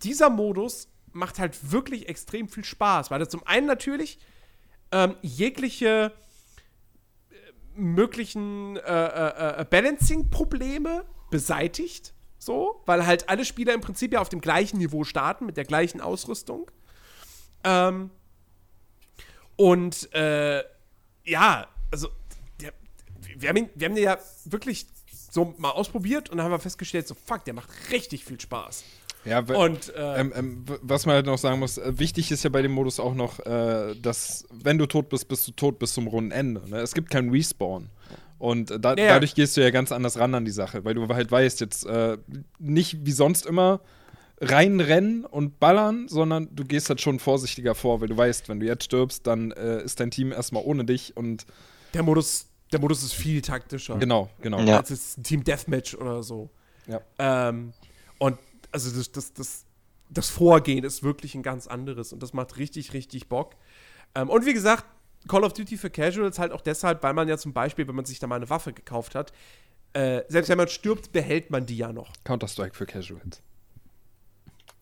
dieser 0.03 0.29
Modus 0.29 0.89
macht 1.13 1.39
halt 1.39 1.71
wirklich 1.71 2.09
extrem 2.09 2.49
viel 2.49 2.65
Spaß, 2.65 3.09
weil 3.09 3.21
er 3.21 3.29
zum 3.29 3.45
einen 3.47 3.67
natürlich 3.67 4.19
ähm, 4.91 5.15
jegliche 5.21 6.11
möglichen 7.77 8.77
äh, 8.77 8.81
äh, 8.81 9.61
äh, 9.61 9.65
Balancing-Probleme 9.65 11.05
beseitigt, 11.29 12.13
so, 12.37 12.81
weil 12.85 13.05
halt 13.05 13.29
alle 13.29 13.45
Spieler 13.45 13.73
im 13.73 13.81
Prinzip 13.81 14.13
ja 14.13 14.21
auf 14.21 14.29
dem 14.29 14.41
gleichen 14.41 14.77
Niveau 14.77 15.03
starten, 15.03 15.45
mit 15.45 15.57
der 15.57 15.65
gleichen 15.65 16.01
Ausrüstung. 16.01 16.69
Ähm, 17.63 18.11
und 19.55 20.13
äh, 20.13 20.63
ja, 21.25 21.67
also 21.91 22.09
der, 22.61 22.73
wir, 23.37 23.49
haben 23.49 23.57
ihn, 23.57 23.69
wir 23.75 23.87
haben 23.87 23.95
den 23.95 24.03
ja 24.03 24.17
wirklich 24.45 24.87
so 25.31 25.53
mal 25.57 25.71
ausprobiert 25.71 26.29
und 26.29 26.37
dann 26.37 26.45
haben 26.45 26.51
wir 26.51 26.59
festgestellt, 26.59 27.07
so 27.07 27.15
fuck, 27.15 27.43
der 27.45 27.53
macht 27.53 27.69
richtig 27.91 28.23
viel 28.23 28.39
Spaß. 28.39 28.83
Ja, 29.27 29.39
Und 29.39 29.93
äh, 29.95 30.19
ähm, 30.19 30.33
ähm, 30.35 30.65
was 30.81 31.05
man 31.05 31.15
halt 31.15 31.25
noch 31.25 31.37
sagen 31.37 31.59
muss, 31.59 31.77
äh, 31.77 31.99
wichtig 31.99 32.31
ist 32.31 32.43
ja 32.43 32.49
bei 32.49 32.61
dem 32.61 32.71
Modus 32.71 32.99
auch 32.99 33.13
noch, 33.13 33.39
äh, 33.45 33.95
dass 34.01 34.45
wenn 34.51 34.77
du 34.77 34.85
tot 34.85 35.09
bist, 35.09 35.27
bist 35.27 35.47
du 35.47 35.51
tot 35.51 35.79
bis 35.79 35.93
zum 35.93 36.07
Rundenende. 36.07 36.61
Ne? 36.69 36.77
Es 36.79 36.93
gibt 36.93 37.09
keinen 37.09 37.29
Respawn. 37.29 37.89
Und 38.39 38.71
äh, 38.71 38.79
da, 38.79 38.95
Ja, 38.95 39.07
dadurch 39.09 39.35
gehst 39.35 39.57
du 39.57 39.61
ja 39.61 39.69
ganz 39.69 39.91
anders 39.91 40.17
ran 40.17 40.33
an 40.35 40.45
die 40.45 40.51
Sache, 40.51 40.85
weil 40.85 40.93
du 40.93 41.07
halt 41.09 41.31
weißt, 41.31 41.59
jetzt 41.59 41.85
äh, 41.85 42.17
nicht 42.59 43.05
wie 43.05 43.11
sonst 43.11 43.45
immer 43.45 43.81
reinrennen 44.39 45.25
und 45.25 45.59
ballern, 45.59 46.07
sondern 46.07 46.49
du 46.51 46.63
gehst 46.63 46.89
halt 46.89 47.01
schon 47.01 47.19
vorsichtiger 47.19 47.73
vor, 47.73 48.01
weil 48.01 48.07
du 48.07 48.15
weißt, 48.15 48.49
wenn 48.49 48.59
du 48.59 48.67
jetzt 48.67 48.83
stirbst, 48.83 49.25
dann 49.25 49.51
äh, 49.51 49.81
ist 49.83 49.99
dein 49.99 50.11
Team 50.11 50.31
erstmal 50.31 50.63
ohne 50.63 50.85
dich 50.85 51.17
und 51.17 51.45
der 51.93 52.03
Modus, 52.03 52.47
der 52.71 52.79
Modus 52.79 53.03
ist 53.03 53.13
viel 53.13 53.41
taktischer. 53.41 53.97
genau, 53.97 54.29
genau. 54.41 54.59
Ja. 54.59 54.77
als 54.77 54.89
jetzt 54.89 55.17
ein 55.17 55.23
Team 55.23 55.43
Deathmatch 55.43 55.95
oder 55.95 56.21
so. 56.21 56.49
Ja. 56.85 57.01
Ähm, 57.17 57.73
also 58.71 58.95
das, 58.95 59.11
das, 59.11 59.33
das, 59.33 59.65
das 60.09 60.29
Vorgehen 60.29 60.83
ist 60.83 61.03
wirklich 61.03 61.35
ein 61.35 61.43
ganz 61.43 61.67
anderes 61.67 62.13
und 62.13 62.21
das 62.21 62.33
macht 62.33 62.57
richtig, 62.57 62.93
richtig 62.93 63.27
Bock. 63.27 63.55
Ähm, 64.15 64.29
und 64.29 64.45
wie 64.45 64.53
gesagt, 64.53 64.85
Call 65.27 65.43
of 65.43 65.53
Duty 65.53 65.77
für 65.77 65.89
Casuals 65.89 66.39
halt 66.39 66.51
auch 66.51 66.61
deshalb, 66.61 67.03
weil 67.03 67.13
man 67.13 67.27
ja 67.27 67.37
zum 67.37 67.53
Beispiel, 67.53 67.87
wenn 67.87 67.95
man 67.95 68.05
sich 68.05 68.19
da 68.19 68.27
mal 68.27 68.35
eine 68.35 68.49
Waffe 68.49 68.73
gekauft 68.73 69.15
hat, 69.15 69.33
äh, 69.93 70.23
selbst 70.27 70.49
wenn 70.49 70.57
man 70.57 70.67
stirbt, 70.67 71.11
behält 71.11 71.49
man 71.49 71.65
die 71.65 71.77
ja 71.77 71.91
noch. 71.91 72.11
Counter-Strike 72.23 72.75
für 72.75 72.85
Casuals. 72.85 73.41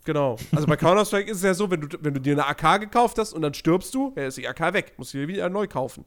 Genau. 0.03 0.37
Also 0.51 0.67
bei 0.67 0.77
Counter-Strike 0.77 1.29
ist 1.29 1.37
es 1.37 1.43
ja 1.43 1.53
so, 1.53 1.69
wenn 1.71 1.81
du, 1.81 1.97
wenn 2.01 2.13
du 2.13 2.21
dir 2.21 2.33
eine 2.33 2.45
AK 2.45 2.81
gekauft 2.81 3.17
hast 3.17 3.33
und 3.33 3.41
dann 3.41 3.53
stirbst 3.53 3.93
du, 3.93 4.13
ja, 4.15 4.27
ist 4.27 4.37
die 4.37 4.47
AK 4.47 4.73
weg. 4.73 4.93
Musst 4.97 5.13
du 5.13 5.17
dir 5.17 5.27
wieder 5.27 5.49
neu 5.49 5.67
kaufen. 5.67 6.05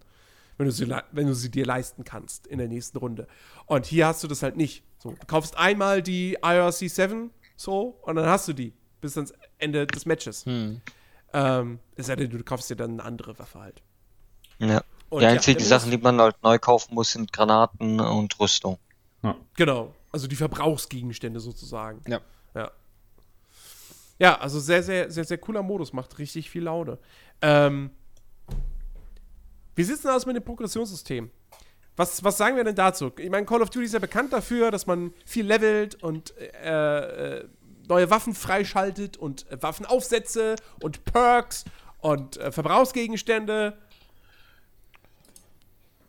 Wenn 0.57 0.66
du, 0.66 0.72
sie, 0.72 0.93
wenn 1.12 1.26
du 1.26 1.35
sie 1.35 1.51
dir 1.51 1.64
leisten 1.64 2.05
kannst 2.05 2.47
in 2.49 2.59
der 2.59 2.68
nächsten 2.68 2.99
Runde. 2.99 3.29
Und 3.66 3.87
hier 3.87 4.07
hast 4.07 4.24
du 4.24 4.29
das 4.29 4.43
halt 4.43 4.57
nicht. 4.57 4.83
So, 4.99 5.11
du 5.11 5.26
kaufst 5.26 5.57
einmal 5.57 6.03
die 6.03 6.37
IRC 6.43 6.91
7 6.91 7.31
so 7.59 7.98
und 8.02 8.16
dann 8.16 8.26
hast 8.26 8.48
du 8.48 8.52
die 8.52 8.72
bis 9.00 9.16
ans 9.16 9.32
Ende 9.59 9.86
des 9.86 10.06
Matches. 10.06 10.46
Ähm, 11.32 11.78
es 11.96 12.06
sei 12.06 12.16
denn, 12.16 12.30
du 12.30 12.42
kaufst 12.42 12.70
dir 12.70 12.76
dann 12.76 12.92
eine 12.92 13.04
andere 13.04 13.38
Waffe 13.38 13.61
halt. 13.61 13.82
Ja. 14.59 14.82
Und 15.11 15.20
Die 15.20 15.24
ja, 15.24 15.30
einzigen 15.30 15.59
der 15.59 15.66
Sachen, 15.66 15.90
die 15.90 15.98
man 15.98 16.20
halt 16.20 16.42
neu 16.42 16.59
kaufen 16.59 16.94
muss, 16.94 17.12
sind 17.12 17.32
Granaten 17.32 18.00
und 18.00 18.38
Rüstung. 18.38 18.78
Genau. 19.56 19.94
Also 20.12 20.26
die 20.26 20.36
Verbrauchsgegenstände 20.36 21.40
sozusagen. 21.40 22.00
Ja. 22.06 22.20
Ja. 22.54 22.70
Ja, 24.18 24.38
also 24.38 24.59
sehr, 24.61 24.82
sehr, 24.82 25.11
sehr, 25.11 25.24
sehr 25.24 25.38
cooler 25.38 25.62
Modus, 25.62 25.92
macht 25.92 26.18
richtig 26.18 26.50
viel 26.50 26.64
Laune. 26.64 26.98
Ähm, 27.40 27.90
wie 29.74 29.84
sieht's 29.84 30.02
denn 30.02 30.11
aus 30.11 30.26
mit 30.26 30.36
dem 30.36 30.44
Progressionssystem? 30.44 31.30
Was, 31.99 32.22
was 32.22 32.36
sagen 32.36 32.57
wir 32.57 32.62
denn 32.62 32.76
dazu? 32.76 33.11
Ich 33.18 33.28
meine, 33.28 33.44
Call 33.44 33.61
of 33.61 33.70
Duty 33.70 33.86
ist 33.86 33.92
ja 33.92 33.99
bekannt 33.99 34.32
dafür, 34.32 34.70
dass 34.70 34.86
man 34.86 35.12
viel 35.26 35.44
levelt 35.44 36.01
und 36.01 36.32
äh, 36.38 37.38
äh, 37.38 37.49
neue 37.88 38.09
Waffen 38.09 38.36
freischaltet 38.36 39.16
und 39.16 39.51
äh, 39.51 39.61
Waffenaufsätze 39.61 40.55
und 40.80 41.05
Perks 41.05 41.64
und 41.99 42.36
äh, 42.36 42.53
Verbrauchsgegenstände. 42.53 43.76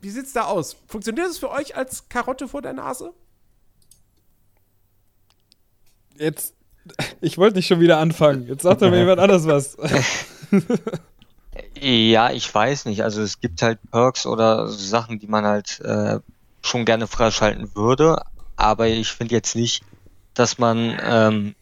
Wie 0.00 0.10
sieht's 0.10 0.32
da 0.32 0.44
aus? 0.44 0.76
Funktioniert 0.86 1.26
das 1.26 1.38
für 1.38 1.50
euch 1.50 1.76
als 1.76 2.08
Karotte 2.08 2.46
vor 2.46 2.62
der 2.62 2.72
Nase? 2.72 3.12
Jetzt, 6.18 6.54
ich 7.20 7.36
wollte 7.36 7.56
nicht 7.56 7.66
schon 7.66 7.80
wieder 7.80 7.98
anfangen. 7.98 8.46
Jetzt 8.46 8.62
sagt 8.62 8.80
doch 8.80 8.90
mir 8.90 8.98
jemand 8.98 9.18
anders 9.18 9.44
was. 9.44 9.76
Ja, 11.78 12.30
ich 12.30 12.52
weiß 12.52 12.84
nicht. 12.86 13.02
Also 13.02 13.22
es 13.22 13.40
gibt 13.40 13.62
halt 13.62 13.78
Perks 13.90 14.26
oder 14.26 14.68
Sachen, 14.68 15.18
die 15.18 15.26
man 15.26 15.44
halt 15.44 15.80
äh, 15.80 16.20
schon 16.62 16.84
gerne 16.84 17.06
freischalten 17.06 17.74
würde, 17.74 18.22
aber 18.56 18.88
ich 18.88 19.12
finde 19.12 19.34
jetzt 19.34 19.56
nicht, 19.56 19.82
dass 20.34 20.58
man 20.58 20.98
ähm, 21.02 21.54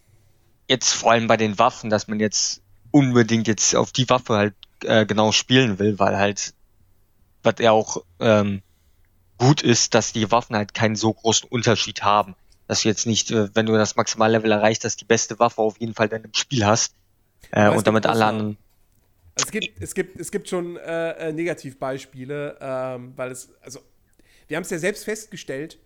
jetzt 0.68 0.92
vor 0.92 1.12
allem 1.12 1.26
bei 1.26 1.36
den 1.36 1.58
Waffen, 1.58 1.90
dass 1.90 2.08
man 2.08 2.20
jetzt 2.20 2.60
unbedingt 2.90 3.46
jetzt 3.48 3.74
auf 3.76 3.92
die 3.92 4.08
Waffe 4.08 4.34
halt 4.34 4.54
äh, 4.84 5.06
genau 5.06 5.32
spielen 5.32 5.78
will, 5.78 5.98
weil 5.98 6.18
halt, 6.18 6.54
was 7.42 7.54
ja 7.60 7.72
auch 7.72 8.02
ähm, 8.20 8.62
gut 9.38 9.62
ist, 9.62 9.94
dass 9.94 10.12
die 10.12 10.30
Waffen 10.30 10.56
halt 10.56 10.74
keinen 10.74 10.96
so 10.96 11.12
großen 11.12 11.48
Unterschied 11.48 12.02
haben. 12.02 12.34
Dass 12.66 12.82
du 12.82 12.88
jetzt 12.88 13.06
nicht, 13.06 13.30
äh, 13.30 13.48
wenn 13.54 13.66
du 13.66 13.72
das 13.74 13.96
Maximallevel 13.96 14.50
erreicht 14.50 14.84
hast, 14.84 15.00
die 15.00 15.04
beste 15.04 15.38
Waffe 15.38 15.62
auf 15.62 15.78
jeden 15.80 15.94
Fall 15.94 16.08
dann 16.08 16.24
im 16.24 16.34
Spiel 16.34 16.66
hast. 16.66 16.94
Äh, 17.50 17.70
und 17.70 17.86
damit 17.86 18.06
alle 18.06 18.26
anderen. 18.26 18.56
Also 19.38 19.46
es 19.46 19.50
gibt, 19.52 19.82
es 19.82 19.94
gibt, 19.94 20.20
es 20.20 20.30
gibt 20.30 20.48
schon 20.48 20.76
äh, 20.76 21.28
äh, 21.28 21.32
Negativbeispiele, 21.32 22.58
ähm, 22.60 23.12
weil 23.14 23.30
es, 23.30 23.50
also, 23.60 23.80
wir 24.48 24.56
haben 24.56 24.64
es 24.64 24.70
ja 24.70 24.78
selbst 24.78 25.04
festgestellt, 25.04 25.78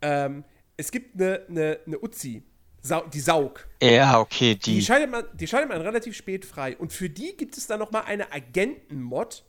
ähm, 0.00 0.44
es 0.76 0.92
gibt 0.92 1.20
eine, 1.20 1.44
eine, 1.48 1.80
eine 1.86 1.98
Uzi, 1.98 2.44
Sau, 2.80 3.04
die 3.08 3.18
Saug. 3.18 3.66
Ja, 3.82 4.20
okay, 4.20 4.54
die. 4.54 4.76
Die 4.76 4.82
schaltet, 4.82 5.10
man, 5.10 5.24
die 5.34 5.48
schaltet 5.48 5.68
man 5.68 5.80
relativ 5.80 6.16
spät 6.16 6.44
frei. 6.44 6.76
Und 6.76 6.92
für 6.92 7.10
die 7.10 7.36
gibt 7.36 7.56
es 7.56 7.66
dann 7.66 7.80
nochmal 7.80 8.04
eine 8.06 8.32
Agenten-Mod, 8.32 9.44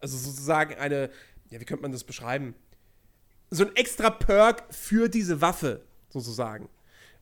also 0.00 0.18
sozusagen 0.18 0.74
eine, 0.74 1.08
ja, 1.50 1.60
wie 1.60 1.64
könnte 1.64 1.82
man 1.82 1.92
das 1.92 2.02
beschreiben? 2.02 2.56
So 3.50 3.64
ein 3.64 3.76
extra 3.76 4.10
Perk 4.10 4.64
für 4.70 5.08
diese 5.08 5.40
Waffe, 5.40 5.82
sozusagen. 6.08 6.68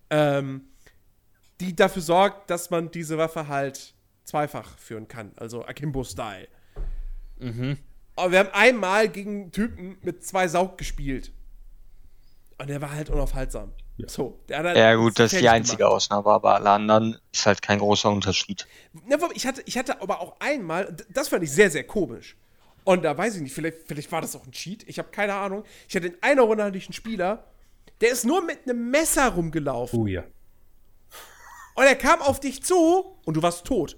Ähm, 0.08 0.68
die 1.61 1.76
dafür 1.76 2.00
sorgt, 2.00 2.48
dass 2.48 2.70
man 2.70 2.90
diese 2.90 3.18
Waffe 3.18 3.48
halt 3.48 3.94
zweifach 4.31 4.78
führen 4.78 5.09
kann. 5.09 5.33
Also 5.37 5.64
Akimbo-Style. 5.64 6.49
Mhm. 7.39 7.78
Aber 8.16 8.33
wir 8.33 8.39
haben 8.41 8.51
einmal 8.53 9.09
gegen 9.09 9.43
einen 9.43 9.53
Typen 9.53 9.99
mit 10.03 10.24
zwei 10.24 10.49
Saug 10.49 10.78
gespielt. 10.78 11.33
Und 12.59 12.68
der 12.68 12.81
war 12.81 12.93
halt 12.93 13.11
unaufhaltsam. 13.11 13.72
Ja. 13.97 14.09
So, 14.09 14.41
der 14.49 14.59
hat 14.59 14.66
halt 14.66 14.76
Ja 14.76 14.95
gut, 14.95 15.18
das 15.18 15.33
ist 15.33 15.41
die 15.41 15.49
einzige 15.49 15.78
gemacht. 15.78 15.95
Ausnahme, 15.95 16.28
aber 16.28 16.55
alle 16.55 16.70
anderen 16.70 17.18
ist 17.33 17.47
halt 17.47 17.62
kein 17.62 17.78
großer 17.78 18.11
Unterschied. 18.11 18.66
Ich, 19.35 19.47
hatte, 19.47 19.62
ich 19.66 19.76
hatte 19.76 20.01
aber 20.01 20.20
auch 20.20 20.37
einmal, 20.41 20.95
das 21.11 21.28
fand 21.28 21.43
ich 21.45 21.53
sehr, 21.53 21.70
sehr 21.70 21.85
komisch. 21.85 22.37
Und 22.85 23.05
da 23.05 23.16
weiß 23.16 23.37
ich 23.37 23.43
nicht, 23.43 23.55
vielleicht, 23.55 23.78
vielleicht 23.87 24.11
war 24.11 24.20
das 24.20 24.35
auch 24.37 24.47
ein 24.47 24.53
Cheat, 24.53 24.89
ich 24.89 24.99
habe 24.99 25.11
keine 25.11 25.35
Ahnung. 25.35 25.64
Ich 25.89 25.97
hatte 25.97 26.09
in 26.09 26.22
einer 26.22 26.43
Runde 26.43 26.64
hatte 26.64 26.78
ich 26.78 26.87
einen 26.87 26.95
Spieler, 26.95 27.45
der 28.01 28.11
ist 28.11 28.24
nur 28.24 28.43
mit 28.43 28.61
einem 28.64 28.91
Messer 28.91 29.28
rumgelaufen. 29.28 29.99
Oh 29.99 30.07
ja. 30.07 30.24
Und 31.74 31.85
er 31.85 31.97
kam 31.97 32.20
auf 32.20 32.41
dich 32.41 32.62
zu 32.62 33.16
und 33.24 33.35
du 33.35 33.43
warst 33.43 33.64
tot. 33.64 33.97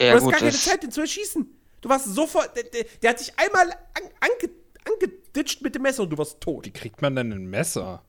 Ja 0.00 0.10
du 0.10 0.16
hast 0.16 0.22
gut, 0.24 0.32
gar 0.32 0.40
keine 0.40 0.52
Zeit, 0.52 0.82
den 0.82 0.90
zu 0.90 1.00
erschießen. 1.00 1.46
Du 1.80 1.88
warst 1.88 2.06
sofort, 2.14 2.56
der, 2.56 2.64
der, 2.64 2.84
der 3.02 3.10
hat 3.10 3.20
dich 3.20 3.32
einmal 3.38 3.70
an, 3.70 4.02
ange, 4.20 4.52
angeditscht 4.84 5.62
mit 5.62 5.74
dem 5.74 5.82
Messer 5.82 6.02
und 6.02 6.10
du 6.10 6.18
warst 6.18 6.40
tot. 6.40 6.66
Wie 6.66 6.70
kriegt 6.70 7.00
man 7.02 7.14
denn 7.16 7.32
ein 7.32 7.46
Messer? 7.46 8.02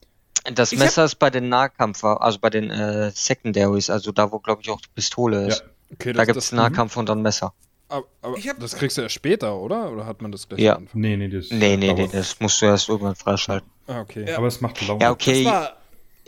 das 0.54 0.72
Ich 0.72 0.80
hab- 0.80 0.86
Messer 0.86 1.04
ist 1.06 1.16
bei 1.16 1.30
den 1.30 1.50
Nahkampf, 1.50 2.04
also 2.04 2.40
bei 2.40 2.50
den 2.50 2.70
äh, 2.72 3.12
Secondaries, 3.14 3.90
also 3.90 4.12
da 4.12 4.32
wo 4.32 4.40
glaube 4.40 4.62
ich 4.62 4.70
auch 4.70 4.80
die 4.80 4.88
Pistole 4.96 5.48
ist. 5.48 5.64
Okay, 5.94 6.14
Da 6.14 6.26
gibt 6.26 6.38
es 6.38 6.52
Nahkampf 6.52 6.96
und 6.98 7.08
dann 7.10 7.22
Messer. 7.22 7.54
Aber, 7.90 8.06
aber 8.22 8.38
Ich 8.38 8.48
hab- 8.50 8.60
das 8.60 8.76
kriegst 8.76 8.98
du 8.98 9.02
ja 9.02 9.10
später, 9.10 9.58
oder? 9.58 9.92
Oder 9.92 10.06
hat 10.06 10.22
man 10.22 10.32
das 10.32 10.48
gleich 10.48 10.60
Ja. 10.60 10.76
am 10.76 10.84
Anfang? 10.84 11.02
Nee, 11.02 11.16
nee, 11.18 11.30
das. 11.30 11.50
Nee, 11.52 11.78
nee, 11.78 11.94
nee, 11.94 12.10
das 12.12 12.40
musst 12.40 12.62
du 12.62 12.66
erst 12.66 12.90
irgendwann 12.90 13.16
freischalten. 13.16 13.70
Ah, 13.88 14.02
okay. 14.02 14.26
Ja. 14.28 14.38
Aber 14.38 14.48
es 14.48 14.60
macht 14.60 14.86
Laune. 14.86 15.02
Ja, 15.02 15.12
okay. 15.12 15.44
Das 15.46 15.54
war, 15.54 15.77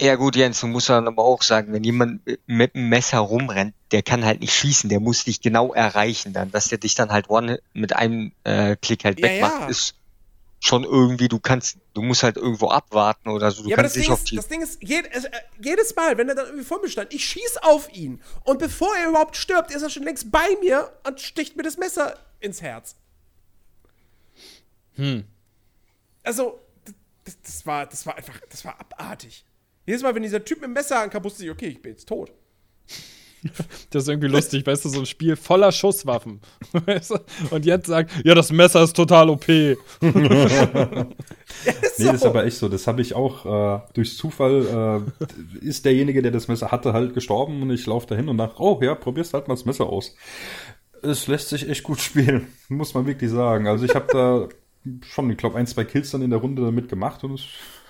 Ja 0.01 0.15
gut, 0.15 0.37
Jens, 0.37 0.61
du 0.61 0.67
musst 0.67 0.87
dann 0.87 1.07
aber 1.07 1.23
auch 1.25 1.41
sagen, 1.41 1.73
wenn 1.73 1.83
jemand 1.83 2.21
mit 2.47 2.73
einem 2.73 2.87
Messer 2.87 3.17
rumrennt, 3.17 3.73
der 3.91 4.01
kann 4.01 4.23
halt 4.23 4.39
nicht 4.39 4.53
schießen, 4.53 4.89
der 4.89 5.01
muss 5.01 5.25
dich 5.25 5.41
genau 5.41 5.73
erreichen 5.73 6.31
dann. 6.31 6.51
Dass 6.51 6.69
der 6.69 6.77
dich 6.77 6.95
dann 6.95 7.11
halt 7.11 7.29
one 7.29 7.59
mit 7.73 7.93
einem 7.93 8.31
äh, 8.45 8.77
Klick 8.77 9.03
halt 9.03 9.19
Ja, 9.19 9.27
wegmacht, 9.27 9.61
ja. 9.61 9.67
ist 9.67 9.95
schon 10.61 10.85
irgendwie, 10.85 11.27
du 11.27 11.39
kannst, 11.39 11.77
du 11.93 12.01
musst 12.01 12.23
halt 12.23 12.37
irgendwo 12.37 12.69
abwarten 12.69 13.27
oder 13.27 13.51
so, 13.51 13.63
du 13.63 13.69
ja, 13.69 13.75
aber 13.75 13.83
das 13.83 13.93
kannst 13.93 13.95
Ding, 13.95 14.01
nicht 14.03 14.11
auf 14.11 14.19
ist, 14.19 14.31
die. 14.31 14.35
das 14.37 14.47
Ding 14.47 14.61
ist, 14.61 14.81
jed, 14.81 15.05
äh, 15.05 15.31
jedes 15.61 15.93
Mal, 15.95 16.17
wenn 16.17 16.29
er 16.29 16.35
dann 16.35 16.45
irgendwie 16.45 16.65
vor 16.65 16.81
mir 16.81 16.89
stand, 16.89 17.13
ich 17.13 17.25
schieß 17.25 17.57
auf 17.63 17.91
ihn. 17.93 18.21
Und 18.45 18.59
bevor 18.59 18.95
er 18.95 19.09
überhaupt 19.09 19.35
stirbt, 19.35 19.71
ist 19.71 19.81
er 19.81 19.89
schon 19.89 20.03
längst 20.03 20.31
bei 20.31 20.47
mir 20.61 20.93
und 21.05 21.19
sticht 21.19 21.57
mir 21.57 21.63
das 21.63 21.77
Messer 21.77 22.17
ins 22.39 22.61
Herz. 22.61 22.95
Hm. 24.95 25.25
Also, 26.23 26.59
das, 27.25 27.35
das, 27.43 27.65
war, 27.65 27.85
das 27.85 28.05
war 28.05 28.15
einfach, 28.15 28.39
das 28.49 28.63
war 28.63 28.79
abartig. 28.79 29.43
Jedes 29.89 30.03
Mal, 30.03 30.13
wenn 30.13 30.21
dieser 30.21 30.45
Typ 30.45 30.59
mit 30.59 30.67
dem 30.67 30.73
Messer 30.73 31.01
ankam, 31.01 31.23
wusste 31.23 31.43
ich, 31.43 31.49
okay, 31.49 31.69
ich 31.69 31.81
bin 31.81 31.93
jetzt 31.93 32.07
tot. 32.07 32.31
Das 33.89 34.03
ist 34.03 34.09
irgendwie 34.09 34.27
lustig, 34.27 34.67
weißt 34.67 34.85
du, 34.85 34.89
so 34.89 34.99
ein 34.99 35.05
Spiel 35.07 35.35
voller 35.35 35.71
Schusswaffen. 35.71 36.41
Weißt 36.73 37.11
du? 37.11 37.19
Und 37.49 37.65
jetzt 37.65 37.87
sagt, 37.87 38.11
ja, 38.23 38.35
das 38.35 38.51
Messer 38.51 38.83
ist 38.83 38.95
total 38.95 39.29
OP. 39.29 39.47
Nee, 41.97 42.05
das 42.05 42.15
ist 42.15 42.25
aber 42.25 42.45
echt 42.45 42.57
so. 42.57 42.69
Das 42.69 42.85
habe 42.85 43.01
ich 43.01 43.15
auch 43.15 43.45
äh, 43.45 43.81
durch 43.93 44.15
Zufall. 44.15 45.03
Äh, 45.61 45.65
ist 45.65 45.85
derjenige, 45.85 46.21
der 46.21 46.31
das 46.31 46.47
Messer 46.47 46.71
hatte, 46.71 46.93
halt 46.93 47.13
gestorben 47.13 47.61
und 47.61 47.71
ich 47.71 47.85
laufe 47.85 48.07
dahin 48.07 48.29
und 48.29 48.37
dachte, 48.37 48.61
oh 48.61 48.79
ja, 48.81 48.93
probierst 48.93 49.33
halt 49.33 49.47
mal 49.47 49.55
das 49.55 49.65
Messer 49.65 49.87
aus. 49.87 50.15
Es 51.01 51.27
lässt 51.27 51.49
sich 51.49 51.67
echt 51.67 51.83
gut 51.83 51.99
spielen, 51.99 52.47
muss 52.67 52.93
man 52.93 53.07
wirklich 53.07 53.31
sagen. 53.31 53.67
Also 53.67 53.85
ich 53.85 53.95
habe 53.95 54.07
da 54.11 54.47
schon, 55.01 55.29
ich 55.31 55.37
glaube, 55.37 55.57
ein, 55.57 55.67
zwei 55.67 55.83
Kills 55.83 56.11
dann 56.11 56.21
in 56.21 56.29
der 56.29 56.39
Runde 56.39 56.61
damit 56.61 56.89
gemacht 56.89 57.23
und 57.23 57.33
es, 57.33 57.45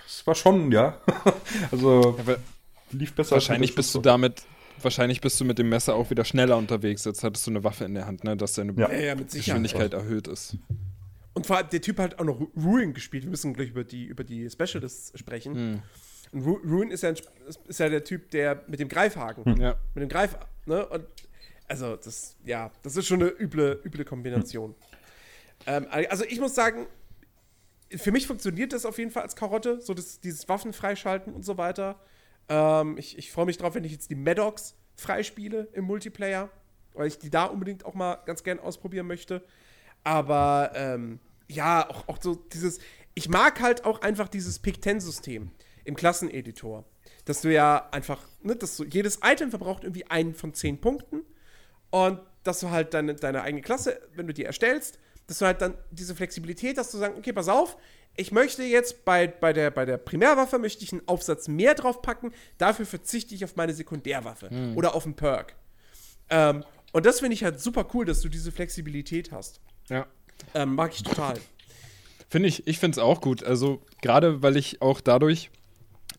es 0.09 0.25
war 0.27 0.35
schon, 0.35 0.71
ja. 0.71 0.97
also 1.71 2.15
Aber 2.19 2.37
lief 2.91 3.13
besser. 3.13 3.35
als 3.35 3.47
wahrscheinlich 3.47 3.75
bist 3.75 3.93
du 3.93 3.99
damit, 3.99 4.43
wahrscheinlich 4.81 5.21
bist 5.21 5.39
du 5.39 5.45
mit 5.45 5.57
dem 5.59 5.69
Messer 5.69 5.93
auch 5.95 6.09
wieder 6.09 6.25
schneller 6.25 6.57
unterwegs. 6.57 7.05
Jetzt 7.05 7.23
hattest 7.23 7.45
du 7.47 7.51
eine 7.51 7.63
Waffe 7.63 7.85
in 7.85 7.93
der 7.93 8.05
Hand, 8.05 8.23
ne, 8.23 8.35
dass 8.35 8.53
deine 8.53 8.73
Ja. 8.73 8.91
Ja, 8.91 8.99
ja. 8.99 9.15
Geschwindigkeit 9.15 9.93
erhöht 9.93 10.27
ist. 10.27 10.57
Und 11.33 11.45
vor 11.45 11.57
allem, 11.57 11.69
der 11.69 11.81
Typ 11.81 11.99
hat 11.99 12.19
auch 12.19 12.25
noch 12.25 12.39
Ru- 12.39 12.49
Ruin 12.61 12.93
gespielt. 12.93 13.23
Wir 13.23 13.29
müssen 13.29 13.53
gleich 13.53 13.69
über 13.69 13.83
die, 13.83 14.05
über 14.05 14.23
die 14.23 14.49
Specialists 14.49 15.17
sprechen. 15.17 15.81
Und 16.31 16.41
Ru 16.43 16.59
Ruin 16.65 16.91
ist 16.91 17.03
ja, 17.03 17.09
ein, 17.09 17.15
ist 17.67 17.79
ja 17.79 17.87
der 17.87 18.03
Typ, 18.03 18.31
der 18.31 18.63
mit 18.67 18.79
dem 18.79 18.89
Greifhaken. 18.89 19.59
Ja. 19.61 19.75
Mit 19.93 20.01
dem 20.01 20.09
Greif, 20.09 20.35
ne? 20.65 20.85
Und 20.87 21.05
also, 21.67 21.95
das, 21.95 22.35
ja, 22.45 22.71
das 22.81 22.95
ist 22.95 23.07
schon 23.07 23.21
eine 23.21 23.29
üble, 23.29 23.79
üble 23.85 24.03
Kombination. 24.03 24.73
Ähm, 25.67 25.85
also, 25.91 26.23
ich 26.25 26.39
muss 26.39 26.55
sagen, 26.55 26.87
für 27.95 28.11
mich 28.11 28.27
funktioniert 28.27 28.73
das 28.73 28.85
auf 28.85 28.97
jeden 28.97 29.11
Fall 29.11 29.23
als 29.23 29.35
Karotte, 29.35 29.81
so 29.81 29.93
das, 29.93 30.19
dieses 30.19 30.47
Waffen 30.47 30.73
freischalten 30.73 31.33
und 31.33 31.43
so 31.43 31.57
weiter. 31.57 31.99
Ähm, 32.47 32.97
ich 32.97 33.17
ich 33.17 33.31
freue 33.31 33.45
mich 33.45 33.57
drauf, 33.57 33.75
wenn 33.75 33.83
ich 33.83 33.91
jetzt 33.91 34.09
die 34.09 34.15
Maddox 34.15 34.75
freispiele 34.95 35.69
im 35.73 35.85
Multiplayer, 35.85 36.49
weil 36.93 37.07
ich 37.07 37.17
die 37.17 37.29
da 37.29 37.45
unbedingt 37.45 37.85
auch 37.85 37.93
mal 37.93 38.15
ganz 38.25 38.43
gern 38.43 38.59
ausprobieren 38.59 39.07
möchte. 39.07 39.43
Aber 40.03 40.71
ähm, 40.75 41.19
ja, 41.47 41.89
auch, 41.89 42.07
auch 42.07 42.21
so 42.21 42.35
dieses, 42.35 42.79
ich 43.15 43.29
mag 43.29 43.59
halt 43.61 43.85
auch 43.85 44.01
einfach 44.01 44.27
dieses 44.27 44.59
Pick-10-System 44.59 45.51
im 45.83 45.95
Klasseneditor. 45.95 46.85
Dass 47.25 47.41
du 47.41 47.51
ja 47.51 47.89
einfach, 47.91 48.21
ne, 48.41 48.55
dass 48.55 48.77
du, 48.77 48.85
jedes 48.85 49.19
Item 49.23 49.49
verbraucht 49.49 49.83
irgendwie 49.83 50.05
einen 50.07 50.33
von 50.33 50.53
zehn 50.53 50.79
Punkten 50.79 51.23
und 51.89 52.19
dass 52.43 52.59
du 52.59 52.69
halt 52.69 52.93
deine, 52.93 53.15
deine 53.15 53.41
eigene 53.41 53.61
Klasse, 53.61 53.99
wenn 54.15 54.27
du 54.27 54.33
die 54.33 54.45
erstellst, 54.45 54.99
dass 55.29 55.37
du 55.37 55.45
halt 55.45 55.61
dann 55.61 55.75
diese 55.91 56.15
Flexibilität 56.15 56.77
hast, 56.77 56.89
zu 56.89 56.97
sagen, 56.97 57.13
okay, 57.17 57.31
pass 57.31 57.47
auf, 57.47 57.77
ich 58.17 58.31
möchte 58.31 58.63
jetzt 58.63 59.05
bei, 59.05 59.27
bei, 59.27 59.53
der, 59.53 59.69
bei 59.69 59.85
der 59.85 59.97
Primärwaffe 59.97 60.57
möchte 60.57 60.83
ich 60.83 60.91
einen 60.91 61.07
Aufsatz 61.07 61.47
mehr 61.47 61.75
draufpacken, 61.75 62.33
dafür 62.57 62.87
verzichte 62.87 63.35
ich 63.35 63.45
auf 63.45 63.55
meine 63.55 63.73
Sekundärwaffe 63.73 64.49
oder 64.75 64.95
auf 64.95 65.05
einen 65.05 65.15
Perk. 65.15 65.55
Ähm, 66.31 66.63
und 66.91 67.05
das 67.05 67.19
finde 67.19 67.35
ich 67.35 67.43
halt 67.43 67.59
super 67.59 67.87
cool, 67.93 68.05
dass 68.05 68.21
du 68.21 68.29
diese 68.29 68.51
Flexibilität 68.51 69.31
hast. 69.31 69.61
Ja. 69.89 70.07
Ähm, 70.55 70.73
mag 70.73 70.93
ich 70.93 71.03
total. 71.03 71.35
Finde 72.27 72.49
ich, 72.49 72.65
ich 72.67 72.79
finde 72.79 72.95
es 72.95 72.99
auch 72.99 73.21
gut. 73.21 73.43
Also, 73.43 73.83
gerade 74.01 74.41
weil 74.41 74.57
ich 74.57 74.81
auch 74.81 74.99
dadurch 74.99 75.51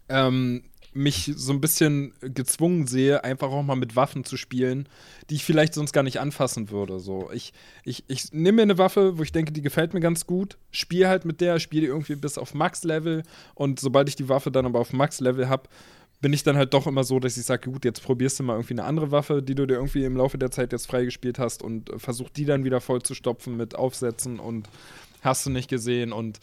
ähm, 0.09 0.70
mich 0.93 1.33
so 1.37 1.53
ein 1.53 1.61
bisschen 1.61 2.13
gezwungen 2.21 2.87
sehe, 2.87 3.23
einfach 3.23 3.51
auch 3.51 3.63
mal 3.63 3.77
mit 3.77 3.95
Waffen 3.95 4.25
zu 4.25 4.37
spielen, 4.37 4.89
die 5.29 5.37
ich 5.37 5.45
vielleicht 5.45 5.75
sonst 5.75 5.93
gar 5.93 6.03
nicht 6.03 6.19
anfassen 6.19 6.71
würde. 6.71 6.99
So, 6.99 7.31
ich, 7.33 7.53
ich, 7.85 8.05
ich 8.09 8.33
nehme 8.33 8.57
mir 8.57 8.63
eine 8.63 8.79
Waffe, 8.79 9.17
wo 9.17 9.23
ich 9.23 9.33
denke, 9.33 9.53
die 9.53 9.63
gefällt 9.63 9.95
mir 9.95 10.01
ganz 10.01 10.27
gut, 10.27 10.59
spiele 10.73 11.09
halt 11.09 11.25
mit 11.25 11.41
der, 11.41 11.61
spiele 11.61 11.87
irgendwie 11.87 12.17
bis 12.17 12.39
auf 12.39 12.55
Max-Level 12.55 13.23
und 13.55 13.79
sobald 13.79 14.09
ich 14.09 14.17
die 14.17 14.29
Waffe 14.29 14.51
dann 14.51 14.67
aber 14.67 14.81
auf 14.81 14.93
Max-Level 14.93 15.49
habe, 15.49 15.69
bin 16.21 16.33
ich 16.33 16.43
dann 16.43 16.57
halt 16.57 16.75
doch 16.75 16.87
immer 16.87 17.05
so, 17.05 17.19
dass 17.19 17.37
ich 17.37 17.45
sage, 17.45 17.71
gut, 17.71 17.85
jetzt 17.85 18.03
probierst 18.03 18.39
du 18.39 18.43
mal 18.43 18.55
irgendwie 18.55 18.75
eine 18.75 18.85
andere 18.85 19.11
Waffe, 19.11 19.43
die 19.43 19.55
du 19.55 19.67
dir 19.67 19.75
irgendwie 19.75 20.05
im 20.05 20.17
Laufe 20.17 20.39
der 20.39 20.51
Zeit 20.51 20.73
jetzt 20.73 20.87
freigespielt 20.87 21.39
hast 21.39 21.63
und 21.63 21.91
äh, 21.91 21.99
versuch 21.99 22.29
die 22.31 22.45
dann 22.45 22.65
wieder 22.65 22.81
voll 22.81 23.03
zu 23.03 23.15
stopfen 23.15 23.57
mit 23.57 23.75
Aufsätzen 23.75 24.39
und 24.39 24.69
hast 25.23 25.47
du 25.47 25.51
nicht 25.51 25.69
gesehen 25.69 26.13
und 26.13 26.41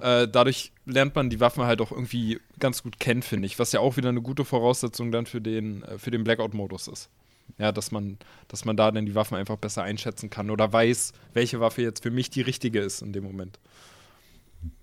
äh, 0.00 0.28
dadurch 0.28 0.72
lernt 0.86 1.14
man 1.14 1.30
die 1.30 1.40
Waffen 1.40 1.64
halt 1.64 1.80
auch 1.80 1.92
irgendwie 1.92 2.40
ganz 2.58 2.82
gut 2.82 2.98
kennen, 3.00 3.22
finde 3.22 3.46
ich, 3.46 3.58
was 3.58 3.72
ja 3.72 3.80
auch 3.80 3.96
wieder 3.96 4.08
eine 4.08 4.22
gute 4.22 4.44
Voraussetzung 4.44 5.12
dann 5.12 5.26
für 5.26 5.40
den, 5.40 5.82
äh, 5.82 5.98
für 5.98 6.10
den 6.10 6.24
Blackout-Modus 6.24 6.88
ist. 6.88 7.10
Ja, 7.58 7.72
dass 7.72 7.90
man, 7.90 8.18
dass 8.48 8.64
man 8.64 8.76
da 8.76 8.90
dann 8.90 9.06
die 9.06 9.14
Waffen 9.14 9.36
einfach 9.36 9.56
besser 9.56 9.82
einschätzen 9.82 10.30
kann 10.30 10.50
oder 10.50 10.72
weiß, 10.72 11.12
welche 11.34 11.60
Waffe 11.60 11.82
jetzt 11.82 12.02
für 12.02 12.10
mich 12.10 12.30
die 12.30 12.42
richtige 12.42 12.80
ist 12.80 13.02
in 13.02 13.12
dem 13.12 13.24
Moment. 13.24 13.58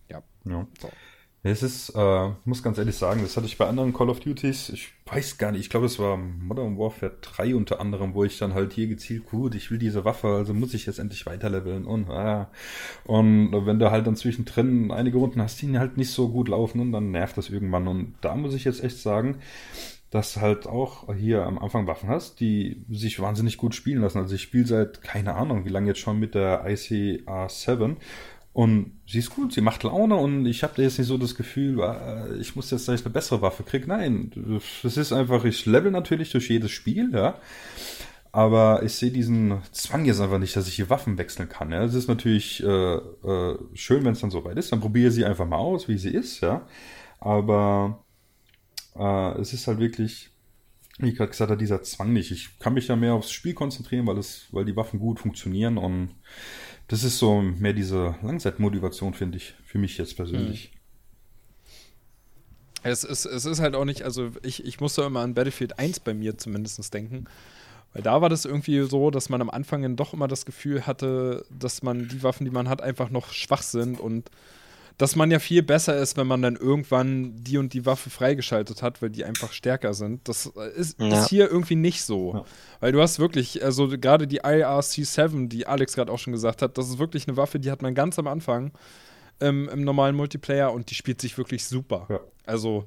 Ja. 0.09 0.21
Ja. 0.45 0.67
So. 0.79 0.91
Es 1.43 1.63
ist, 1.63 1.89
äh, 1.95 2.29
muss 2.45 2.63
ganz 2.63 2.77
ehrlich 2.77 2.95
sagen, 2.95 3.21
das 3.21 3.37
hatte 3.37 3.45
ich 3.45 3.57
bei 3.57 3.67
anderen 3.67 3.93
Call 3.93 4.09
of 4.09 4.19
Duties, 4.19 4.69
ich 4.69 4.89
weiß 5.05 5.37
gar 5.37 5.51
nicht, 5.51 5.61
ich 5.61 5.69
glaube, 5.69 5.85
es 5.85 5.99
war 5.99 6.17
Modern 6.17 6.77
Warfare 6.77 7.13
3 7.21 7.55
unter 7.55 7.79
anderem, 7.79 8.15
wo 8.15 8.23
ich 8.23 8.37
dann 8.37 8.53
halt 8.53 8.73
hier 8.73 8.87
gezielt, 8.87 9.27
gut, 9.27 9.55
ich 9.55 9.69
will 9.71 9.77
diese 9.77 10.03
Waffe, 10.03 10.27
also 10.27 10.53
muss 10.53 10.73
ich 10.73 10.87
jetzt 10.87 10.99
endlich 10.99 11.25
weiterleveln 11.25 11.85
und, 11.85 12.09
ah. 12.09 12.49
und 13.05 13.65
wenn 13.65 13.79
du 13.79 13.91
halt 13.91 14.07
dann 14.07 14.15
zwischendrin 14.15 14.91
einige 14.91 15.19
Runden 15.19 15.41
hast, 15.41 15.61
die 15.61 15.77
halt 15.77 15.95
nicht 15.95 16.11
so 16.11 16.29
gut 16.29 16.49
laufen 16.49 16.81
und 16.81 16.91
dann 16.91 17.11
nervt 17.11 17.37
das 17.37 17.49
irgendwann 17.49 17.87
und 17.87 18.15
da 18.21 18.35
muss 18.35 18.53
ich 18.53 18.65
jetzt 18.65 18.83
echt 18.83 18.97
sagen, 18.97 19.37
dass 20.09 20.37
halt 20.37 20.67
auch 20.67 21.13
hier 21.13 21.45
am 21.45 21.59
Anfang 21.59 21.85
Waffen 21.87 22.09
hast, 22.09 22.39
die 22.39 22.85
sich 22.89 23.19
wahnsinnig 23.19 23.57
gut 23.57 23.75
spielen 23.75 24.01
lassen. 24.01 24.19
Also 24.19 24.35
ich 24.35 24.41
spiele 24.41 24.65
seit, 24.65 25.01
keine 25.01 25.35
Ahnung, 25.35 25.65
wie 25.65 25.69
lange 25.69 25.87
jetzt 25.87 25.99
schon 25.99 26.17
mit 26.17 26.33
der 26.33 26.65
ICR7 26.65 27.97
und 28.57 28.99
sie 29.05 29.19
ist 29.19 29.29
gut, 29.29 29.53
sie 29.53 29.61
macht 29.61 29.83
Laune 29.83 30.15
und 30.15 30.47
ich 30.47 30.63
habe 30.63 30.81
jetzt 30.81 30.97
nicht 30.97 31.05
so 31.05 31.19
das 31.19 31.35
Gefühl, 31.35 31.79
äh, 31.79 32.37
ich 32.37 32.55
muss 32.55 32.71
jetzt 32.71 32.85
gleich 32.85 33.05
eine 33.05 33.13
bessere 33.13 33.43
Waffe 33.43 33.61
kriegen. 33.61 33.89
Nein, 33.89 34.31
das 34.81 34.97
ist 34.97 35.13
einfach, 35.13 35.45
ich 35.45 35.67
level 35.67 35.91
natürlich 35.91 36.31
durch 36.31 36.49
jedes 36.49 36.71
Spiel, 36.71 37.11
ja. 37.13 37.39
Aber 38.31 38.81
ich 38.81 38.93
sehe 38.93 39.11
diesen 39.11 39.61
Zwang 39.73 40.05
jetzt 40.05 40.21
einfach 40.21 40.39
nicht, 40.39 40.55
dass 40.55 40.67
ich 40.67 40.73
hier 40.73 40.89
Waffen 40.89 41.19
wechseln 41.19 41.49
kann. 41.49 41.71
Ja. 41.71 41.83
Es 41.83 41.93
ist 41.93 42.07
natürlich 42.07 42.63
äh, 42.63 42.95
äh, 42.95 43.59
schön, 43.75 44.03
wenn 44.03 44.13
es 44.13 44.21
dann 44.21 44.31
soweit 44.31 44.57
ist. 44.57 44.71
Dann 44.71 44.81
probiere 44.81 45.11
sie 45.11 45.23
einfach 45.23 45.45
mal 45.45 45.57
aus, 45.57 45.87
wie 45.87 45.99
sie 45.99 46.09
ist, 46.09 46.41
ja. 46.41 46.65
Aber 47.19 48.03
äh, 48.95 49.39
es 49.39 49.53
ist 49.53 49.67
halt 49.67 49.77
wirklich, 49.77 50.31
wie 50.97 51.09
ich 51.09 51.15
gerade 51.15 51.29
gesagt 51.29 51.51
habe, 51.51 51.59
dieser 51.59 51.83
Zwang 51.83 52.11
nicht. 52.11 52.31
Ich 52.31 52.57
kann 52.57 52.73
mich 52.73 52.87
ja 52.87 52.95
mehr 52.95 53.13
aufs 53.13 53.29
Spiel 53.29 53.53
konzentrieren, 53.53 54.07
weil 54.07 54.17
es, 54.17 54.47
weil 54.49 54.65
die 54.65 54.75
Waffen 54.75 54.99
gut 54.99 55.19
funktionieren 55.19 55.77
und 55.77 56.15
das 56.87 57.03
ist 57.03 57.17
so 57.17 57.41
mehr 57.41 57.73
diese 57.73 58.15
Langzeitmotivation, 58.21 59.13
finde 59.13 59.37
ich, 59.37 59.55
für 59.65 59.77
mich 59.77 59.97
jetzt 59.97 60.15
persönlich. 60.15 60.65
Hm. 60.65 60.77
Es 62.83 63.03
ist, 63.03 63.25
es 63.25 63.45
ist 63.45 63.59
halt 63.59 63.75
auch 63.75 63.85
nicht, 63.85 64.03
also 64.03 64.31
ich, 64.43 64.63
ich 64.63 64.79
muss 64.79 64.95
da 64.95 65.05
immer 65.05 65.21
an 65.21 65.33
Battlefield 65.33 65.77
1 65.77 65.99
bei 65.99 66.13
mir 66.13 66.37
zumindest 66.37 66.93
denken. 66.93 67.25
Weil 67.93 68.03
da 68.03 68.21
war 68.21 68.29
das 68.29 68.45
irgendwie 68.45 68.83
so, 68.83 69.11
dass 69.11 69.29
man 69.29 69.41
am 69.41 69.49
Anfang 69.49 69.81
dann 69.81 69.95
doch 69.95 70.13
immer 70.13 70.27
das 70.27 70.45
Gefühl 70.45 70.85
hatte, 70.85 71.45
dass 71.49 71.83
man 71.83 72.07
die 72.07 72.23
Waffen, 72.23 72.45
die 72.45 72.51
man 72.51 72.69
hat, 72.69 72.81
einfach 72.81 73.09
noch 73.09 73.33
schwach 73.33 73.63
sind 73.63 73.99
und 73.99 74.29
dass 74.97 75.15
man 75.15 75.29
ja 75.29 75.37
viel 75.37 75.61
besser 75.61 75.95
ist, 75.95 76.17
wenn 76.17 76.25
man 76.25 76.41
dann 76.41 76.55
irgendwann 76.55 77.35
die 77.35 77.57
und 77.57 77.73
die 77.73 77.85
Waffe 77.85 78.09
freigeschaltet 78.09 78.81
hat, 78.81 79.01
weil 79.01 79.11
die 79.11 79.25
einfach 79.25 79.51
stärker 79.51 79.93
sind. 79.93 80.27
Das 80.27 80.47
ist, 80.75 80.99
ja. 80.99 81.21
ist 81.21 81.29
hier 81.29 81.49
irgendwie 81.49 81.75
nicht 81.75 82.01
so. 82.01 82.33
Ja. 82.33 82.45
Weil 82.79 82.91
du 82.93 83.01
hast 83.01 83.19
wirklich, 83.19 83.63
also 83.63 83.87
gerade 83.89 84.27
die 84.27 84.41
IRC-7, 84.41 85.49
die 85.49 85.67
Alex 85.67 85.93
gerade 85.93 86.11
auch 86.11 86.17
schon 86.17 86.33
gesagt 86.33 86.63
hat, 86.63 86.79
das 86.79 86.89
ist 86.89 86.97
wirklich 86.97 87.27
eine 87.27 87.37
Waffe, 87.37 87.59
die 87.59 87.69
hat 87.69 87.83
man 87.83 87.93
ganz 87.93 88.17
am 88.17 88.25
Anfang 88.25 88.71
ähm, 89.39 89.69
im 89.71 89.83
normalen 89.83 90.15
Multiplayer 90.15 90.73
und 90.73 90.89
die 90.89 90.95
spielt 90.95 91.21
sich 91.21 91.37
wirklich 91.37 91.67
super. 91.67 92.07
Ja. 92.09 92.19
Also, 92.45 92.85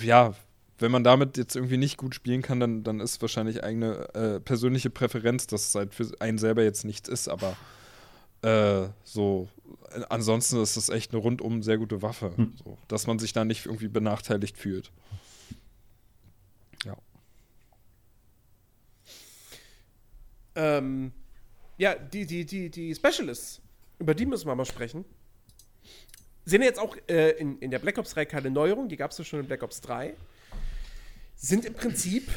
ja, 0.00 0.32
wenn 0.78 0.90
man 0.90 1.04
damit 1.04 1.36
jetzt 1.36 1.56
irgendwie 1.56 1.76
nicht 1.76 1.98
gut 1.98 2.14
spielen 2.14 2.40
kann, 2.40 2.58
dann, 2.58 2.84
dann 2.84 3.00
ist 3.00 3.20
wahrscheinlich 3.20 3.62
eigene 3.62 4.14
äh, 4.14 4.40
persönliche 4.40 4.88
Präferenz, 4.88 5.46
dass 5.46 5.68
es 5.68 5.74
halt 5.74 5.94
für 5.94 6.10
einen 6.20 6.38
selber 6.38 6.62
jetzt 6.62 6.86
nichts 6.86 7.08
ist, 7.08 7.28
aber 7.28 7.54
äh, 8.42 8.88
so 9.04 9.48
ansonsten 10.08 10.62
ist 10.62 10.76
das 10.76 10.88
echt 10.88 11.12
eine 11.12 11.20
rundum 11.20 11.62
sehr 11.62 11.78
gute 11.78 12.02
Waffe, 12.02 12.36
hm. 12.36 12.54
so, 12.62 12.78
dass 12.88 13.06
man 13.06 13.18
sich 13.18 13.32
da 13.32 13.44
nicht 13.44 13.66
irgendwie 13.66 13.88
benachteiligt 13.88 14.56
fühlt. 14.56 14.90
Ja. 16.84 16.96
Ähm, 20.54 21.12
ja, 21.78 21.94
die, 21.94 22.26
die, 22.26 22.44
die, 22.44 22.70
die 22.70 22.94
Specialists, 22.94 23.60
über 23.98 24.14
die 24.14 24.26
müssen 24.26 24.46
wir 24.46 24.54
mal 24.54 24.64
sprechen. 24.64 25.04
Sind 26.44 26.62
jetzt 26.62 26.78
auch 26.78 26.96
äh, 27.08 27.30
in, 27.32 27.58
in 27.58 27.70
der 27.70 27.78
Black 27.78 27.98
Ops 27.98 28.14
3 28.14 28.24
keine 28.26 28.50
Neuerung, 28.50 28.88
die 28.88 28.96
gab 28.96 29.12
es 29.12 29.18
ja 29.18 29.24
schon 29.24 29.40
in 29.40 29.46
Black 29.46 29.62
Ops 29.62 29.80
3. 29.80 30.14
Sind 31.36 31.64
im 31.64 31.74
Prinzip, 31.74 32.28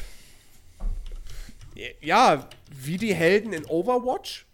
ja, 2.00 2.48
wie 2.70 2.96
die 2.96 3.14
Helden 3.14 3.52
in 3.52 3.64
Overwatch. 3.66 4.45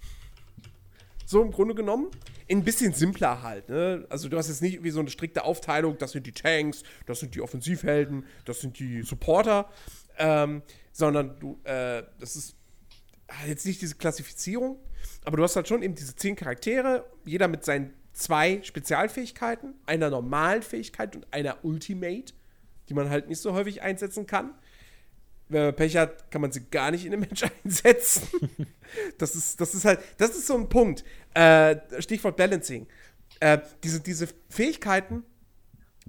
So 1.32 1.40
im 1.40 1.50
Grunde 1.50 1.74
genommen 1.74 2.10
ein 2.50 2.62
bisschen 2.62 2.92
simpler 2.92 3.42
halt. 3.42 3.70
Ne? 3.70 4.04
Also 4.10 4.28
du 4.28 4.36
hast 4.36 4.48
jetzt 4.48 4.60
nicht 4.60 4.84
wie 4.84 4.90
so 4.90 5.00
eine 5.00 5.08
strikte 5.08 5.44
Aufteilung, 5.44 5.96
das 5.96 6.12
sind 6.12 6.26
die 6.26 6.32
Tanks, 6.32 6.82
das 7.06 7.20
sind 7.20 7.34
die 7.34 7.40
Offensivhelden, 7.40 8.26
das 8.44 8.60
sind 8.60 8.78
die 8.78 9.00
Supporter, 9.00 9.70
ähm, 10.18 10.60
sondern 10.92 11.40
du, 11.40 11.58
äh, 11.64 12.02
das 12.20 12.36
ist 12.36 12.54
jetzt 13.46 13.64
nicht 13.64 13.80
diese 13.80 13.94
Klassifizierung, 13.94 14.78
aber 15.24 15.38
du 15.38 15.42
hast 15.42 15.56
halt 15.56 15.66
schon 15.68 15.82
eben 15.82 15.94
diese 15.94 16.14
zehn 16.14 16.36
Charaktere, 16.36 17.06
jeder 17.24 17.48
mit 17.48 17.64
seinen 17.64 17.94
zwei 18.12 18.62
Spezialfähigkeiten, 18.62 19.72
einer 19.86 20.10
normalen 20.10 20.60
Fähigkeit 20.60 21.16
und 21.16 21.26
einer 21.32 21.64
Ultimate, 21.64 22.34
die 22.90 22.94
man 22.94 23.08
halt 23.08 23.30
nicht 23.30 23.40
so 23.40 23.54
häufig 23.54 23.80
einsetzen 23.80 24.26
kann 24.26 24.52
wenn 25.52 25.64
man 25.64 25.76
Pech 25.76 25.96
hat, 25.96 26.30
kann 26.30 26.40
man 26.40 26.50
sie 26.50 26.64
gar 26.70 26.90
nicht 26.90 27.04
in 27.04 27.10
den 27.12 27.20
Match 27.20 27.44
einsetzen. 27.64 28.50
das, 29.18 29.36
ist, 29.36 29.60
das 29.60 29.74
ist 29.74 29.84
halt, 29.84 30.00
das 30.18 30.30
ist 30.30 30.46
so 30.46 30.56
ein 30.56 30.68
Punkt. 30.68 31.04
Äh, 31.34 31.76
Stichwort 32.00 32.36
Balancing. 32.36 32.86
Äh, 33.40 33.58
diese, 33.82 34.00
diese 34.00 34.28
Fähigkeiten, 34.48 35.24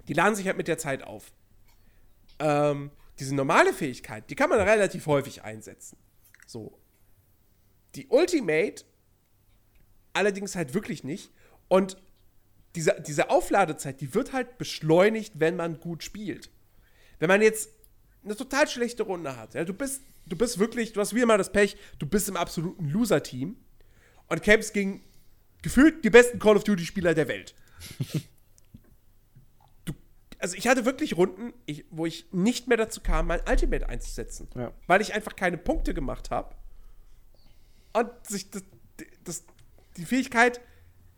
die 0.07 0.13
laden 0.13 0.35
sich 0.35 0.45
halt 0.47 0.57
mit 0.57 0.67
der 0.67 0.77
Zeit 0.77 1.03
auf. 1.03 1.31
Ähm, 2.39 2.91
diese 3.19 3.35
normale 3.35 3.73
Fähigkeit, 3.73 4.29
die 4.29 4.35
kann 4.35 4.49
man 4.49 4.59
relativ 4.59 5.05
häufig 5.05 5.43
einsetzen. 5.43 5.97
So. 6.47 6.77
Die 7.95 8.07
Ultimate 8.07 8.83
allerdings 10.13 10.55
halt 10.55 10.73
wirklich 10.73 11.03
nicht. 11.03 11.31
Und 11.67 11.97
diese, 12.75 13.01
diese 13.05 13.29
Aufladezeit, 13.29 14.01
die 14.01 14.13
wird 14.13 14.33
halt 14.33 14.57
beschleunigt, 14.57 15.39
wenn 15.39 15.55
man 15.55 15.79
gut 15.79 16.03
spielt. 16.03 16.49
Wenn 17.19 17.27
man 17.27 17.41
jetzt 17.41 17.69
eine 18.23 18.35
total 18.35 18.67
schlechte 18.67 19.03
Runde 19.03 19.35
hat. 19.35 19.53
Ja? 19.53 19.63
Du, 19.63 19.73
bist, 19.73 20.01
du 20.25 20.35
bist 20.35 20.59
wirklich, 20.59 20.93
du 20.93 21.01
hast 21.01 21.13
wieder 21.13 21.25
mal 21.25 21.37
das 21.37 21.51
Pech, 21.51 21.77
du 21.99 22.07
bist 22.07 22.29
im 22.29 22.37
absoluten 22.37 22.89
Loser-Team 22.89 23.57
und 24.27 24.43
kämpfst 24.43 24.73
gegen 24.73 25.03
gefühlt 25.63 26.05
die 26.05 26.11
besten 26.11 26.37
Call 26.37 26.55
of 26.55 26.63
Duty-Spieler 26.63 27.15
der 27.15 27.27
Welt. 27.27 27.55
du, 29.85 29.93
also 30.37 30.55
ich 30.55 30.67
hatte 30.67 30.85
wirklich 30.85 31.17
Runden, 31.17 31.53
ich, 31.65 31.85
wo 31.89 32.05
ich 32.05 32.27
nicht 32.31 32.67
mehr 32.67 32.77
dazu 32.77 33.01
kam, 33.01 33.25
mein 33.27 33.41
Ultimate 33.49 33.89
einzusetzen. 33.89 34.47
Ja. 34.55 34.71
Weil 34.85 35.01
ich 35.01 35.15
einfach 35.15 35.35
keine 35.35 35.57
Punkte 35.57 35.95
gemacht 35.95 36.29
habe. 36.29 36.55
Und 37.93 38.09
sich 38.27 38.51
das, 38.51 38.63
das, 39.23 39.43
die 39.97 40.05
Fähigkeit 40.05 40.61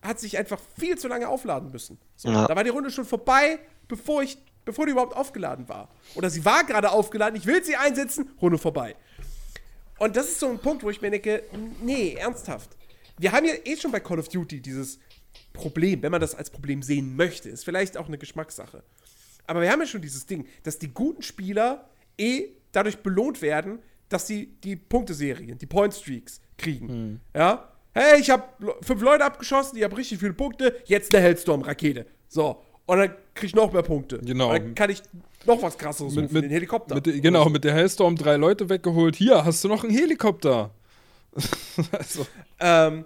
hat 0.01 0.19
sich 0.19 0.37
einfach 0.37 0.61
viel 0.79 0.97
zu 0.97 1.09
lange 1.09 1.27
aufladen 1.27 1.71
müssen. 1.71 1.97
So, 2.15 2.29
ja. 2.29 2.47
Da 2.47 2.55
war 2.55 2.63
die 2.63 2.69
Runde 2.69 2.91
schon 2.91 3.05
vorbei, 3.05 3.59
bevor 3.87 4.23
ich 4.23 4.37
bevor 4.65 4.85
die 4.85 4.91
überhaupt 4.91 5.15
aufgeladen 5.15 5.69
war. 5.69 5.89
Oder 6.15 6.29
sie 6.29 6.43
war 6.43 6.63
gerade 6.63 6.91
aufgeladen, 6.91 7.35
ich 7.39 7.45
will 7.45 7.63
sie 7.63 7.75
einsetzen, 7.75 8.31
Runde 8.41 8.57
vorbei. 8.57 8.95
Und 9.97 10.17
das 10.17 10.25
ist 10.25 10.39
so 10.39 10.49
ein 10.49 10.59
Punkt, 10.59 10.83
wo 10.83 10.89
ich 10.89 11.01
mir 11.01 11.11
denke, 11.11 11.43
nee, 11.81 12.15
ernsthaft. 12.15 12.75
Wir 13.17 13.31
haben 13.31 13.45
ja 13.45 13.53
eh 13.63 13.77
schon 13.77 13.91
bei 13.91 13.99
Call 13.99 14.19
of 14.19 14.29
Duty 14.29 14.61
dieses 14.61 14.99
Problem, 15.53 16.01
wenn 16.01 16.11
man 16.11 16.21
das 16.21 16.35
als 16.35 16.49
Problem 16.49 16.81
sehen 16.81 17.15
möchte, 17.15 17.49
ist 17.49 17.63
vielleicht 17.63 17.97
auch 17.97 18.07
eine 18.07 18.17
Geschmackssache. 18.17 18.83
Aber 19.47 19.61
wir 19.61 19.71
haben 19.71 19.79
ja 19.79 19.87
schon 19.87 20.01
dieses 20.01 20.25
Ding, 20.25 20.47
dass 20.63 20.79
die 20.79 20.89
guten 20.93 21.21
Spieler 21.21 21.89
eh 22.17 22.49
dadurch 22.71 22.97
belohnt 22.97 23.41
werden, 23.41 23.79
dass 24.09 24.27
sie 24.27 24.57
die 24.63 24.75
Punkteserien, 24.75 25.57
die 25.57 25.65
Point 25.65 25.93
Streaks 25.93 26.41
kriegen. 26.57 26.87
Mhm. 26.87 27.19
Ja? 27.33 27.69
Hey, 27.93 28.19
ich 28.19 28.29
habe 28.29 28.43
fünf 28.81 29.01
Leute 29.01 29.23
abgeschossen, 29.23 29.77
ich 29.77 29.83
habe 29.83 29.95
richtig 29.97 30.19
viele 30.19 30.33
Punkte, 30.33 30.75
jetzt 30.85 31.13
eine 31.13 31.23
Hellstorm-Rakete. 31.23 32.05
So. 32.27 32.61
Und 32.85 32.97
dann 32.99 33.09
krieg 33.33 33.49
ich 33.49 33.55
noch 33.55 33.71
mehr 33.71 33.81
Punkte. 33.81 34.19
Genau. 34.19 34.49
Und 34.49 34.53
dann 34.53 34.75
kann 34.75 34.89
ich 34.89 35.01
noch 35.45 35.61
was 35.61 35.77
krasseres 35.77 36.13
mit, 36.15 36.31
mit 36.31 36.43
den 36.43 36.51
Helikopter. 36.51 36.95
Mit, 36.95 37.21
genau, 37.21 37.49
mit 37.49 37.63
der 37.63 37.73
Hellstorm 37.73 38.15
drei 38.15 38.35
Leute 38.35 38.69
weggeholt. 38.69 39.15
Hier, 39.15 39.43
hast 39.43 39.63
du 39.63 39.67
noch 39.67 39.83
einen 39.83 39.93
Helikopter. 39.93 40.71
also. 41.91 42.25
ähm, 42.59 43.05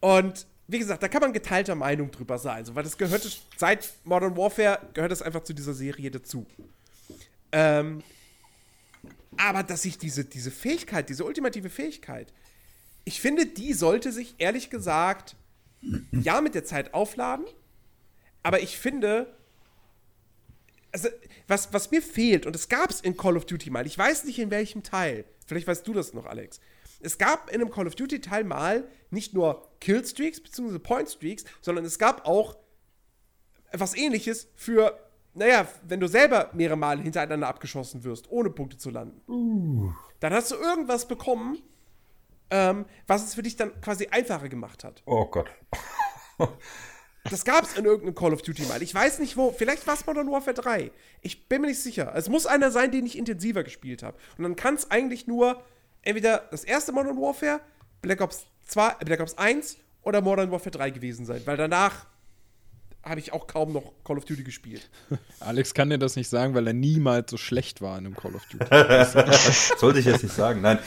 und 0.00 0.46
wie 0.66 0.78
gesagt, 0.78 1.02
da 1.02 1.08
kann 1.08 1.20
man 1.20 1.32
geteilter 1.32 1.74
Meinung 1.74 2.10
drüber 2.10 2.38
sein. 2.38 2.58
Also, 2.58 2.74
weil 2.74 2.84
das 2.84 2.96
gehört 2.96 3.40
seit 3.56 3.92
Modern 4.04 4.36
Warfare 4.36 4.78
gehört 4.94 5.10
das 5.10 5.22
einfach 5.22 5.42
zu 5.42 5.52
dieser 5.52 5.74
Serie 5.74 6.10
dazu. 6.10 6.46
Ähm, 7.52 8.02
aber 9.36 9.62
dass 9.62 9.82
sich 9.82 9.98
diese, 9.98 10.24
diese 10.24 10.50
Fähigkeit, 10.50 11.08
diese 11.08 11.24
ultimative 11.24 11.70
Fähigkeit, 11.70 12.32
ich 13.04 13.20
finde, 13.20 13.46
die 13.46 13.72
sollte 13.72 14.12
sich 14.12 14.36
ehrlich 14.38 14.70
gesagt 14.70 15.34
ja 16.12 16.40
mit 16.40 16.54
der 16.54 16.64
Zeit 16.64 16.94
aufladen 16.94 17.46
aber 18.42 18.60
ich 18.62 18.78
finde, 18.78 19.34
also, 20.92 21.08
was, 21.46 21.72
was 21.72 21.90
mir 21.90 22.02
fehlt, 22.02 22.46
und 22.46 22.56
es 22.56 22.68
gab 22.68 22.90
es 22.90 23.00
in 23.00 23.16
Call 23.16 23.36
of 23.36 23.46
Duty 23.46 23.70
mal, 23.70 23.86
ich 23.86 23.96
weiß 23.96 24.24
nicht 24.24 24.38
in 24.38 24.50
welchem 24.50 24.82
Teil, 24.82 25.24
vielleicht 25.46 25.66
weißt 25.66 25.86
du 25.86 25.92
das 25.92 26.14
noch, 26.14 26.26
Alex. 26.26 26.60
Es 27.00 27.18
gab 27.18 27.50
in 27.50 27.60
einem 27.60 27.70
Call 27.70 27.86
of 27.86 27.94
Duty 27.94 28.20
Teil 28.20 28.44
mal 28.44 28.84
nicht 29.10 29.34
nur 29.34 29.68
Killstreaks 29.80 30.40
bzw. 30.40 30.78
Pointstreaks, 30.78 31.44
sondern 31.60 31.84
es 31.84 31.98
gab 31.98 32.26
auch 32.26 32.56
etwas 33.70 33.96
ähnliches 33.96 34.48
für, 34.54 34.98
naja, 35.34 35.66
wenn 35.86 36.00
du 36.00 36.06
selber 36.06 36.50
mehrere 36.52 36.76
Male 36.76 37.02
hintereinander 37.02 37.48
abgeschossen 37.48 38.04
wirst, 38.04 38.30
ohne 38.30 38.50
Punkte 38.50 38.78
zu 38.78 38.90
landen. 38.90 39.20
Uh. 39.30 39.92
Dann 40.20 40.32
hast 40.32 40.50
du 40.50 40.56
irgendwas 40.56 41.08
bekommen, 41.08 41.58
ähm, 42.50 42.84
was 43.06 43.24
es 43.24 43.34
für 43.34 43.42
dich 43.42 43.56
dann 43.56 43.80
quasi 43.80 44.08
einfacher 44.08 44.48
gemacht 44.48 44.84
hat. 44.84 45.02
Oh 45.06 45.26
Gott. 45.26 45.50
Das 47.24 47.44
gab 47.44 47.64
es 47.64 47.76
in 47.76 47.84
irgendeinem 47.84 48.14
Call 48.14 48.32
of 48.32 48.42
Duty 48.42 48.62
mal. 48.64 48.82
Ich 48.82 48.94
weiß 48.94 49.18
nicht 49.18 49.36
wo. 49.36 49.52
Vielleicht 49.52 49.86
war 49.86 49.94
es 49.94 50.06
Modern 50.06 50.30
Warfare 50.30 50.54
3. 50.54 50.90
Ich 51.20 51.48
bin 51.48 51.60
mir 51.60 51.68
nicht 51.68 51.82
sicher. 51.82 52.12
Es 52.14 52.30
muss 52.30 52.46
einer 52.46 52.70
sein, 52.70 52.90
den 52.90 53.04
ich 53.04 53.18
intensiver 53.18 53.62
gespielt 53.62 54.02
habe. 54.02 54.16
Und 54.38 54.44
dann 54.44 54.56
kann 54.56 54.74
es 54.74 54.90
eigentlich 54.90 55.26
nur 55.26 55.62
entweder 56.02 56.48
das 56.50 56.64
erste 56.64 56.92
Modern 56.92 57.16
Warfare, 57.16 57.60
Black 58.02 58.20
Ops 58.20 58.46
2, 58.66 58.94
Black 59.04 59.20
Ops 59.20 59.36
1 59.36 59.76
oder 60.02 60.20
Modern 60.20 60.50
Warfare 60.50 60.70
3 60.70 60.90
gewesen 60.90 61.26
sein. 61.26 61.42
Weil 61.44 61.56
danach 61.56 62.06
habe 63.02 63.20
ich 63.20 63.32
auch 63.32 63.46
kaum 63.46 63.72
noch 63.72 63.92
Call 64.04 64.18
of 64.18 64.24
Duty 64.24 64.42
gespielt. 64.42 64.88
Alex 65.40 65.74
kann 65.74 65.90
dir 65.90 65.98
das 65.98 66.16
nicht 66.16 66.28
sagen, 66.28 66.54
weil 66.54 66.66
er 66.66 66.72
niemals 66.72 67.30
so 67.30 67.36
schlecht 67.36 67.80
war 67.80 67.98
in 67.98 68.06
einem 68.06 68.16
Call 68.16 68.34
of 68.34 68.44
Duty. 68.46 68.66
Sollte 69.78 69.98
ich 70.00 70.06
jetzt 70.06 70.22
nicht 70.22 70.34
sagen, 70.34 70.60
nein. 70.60 70.78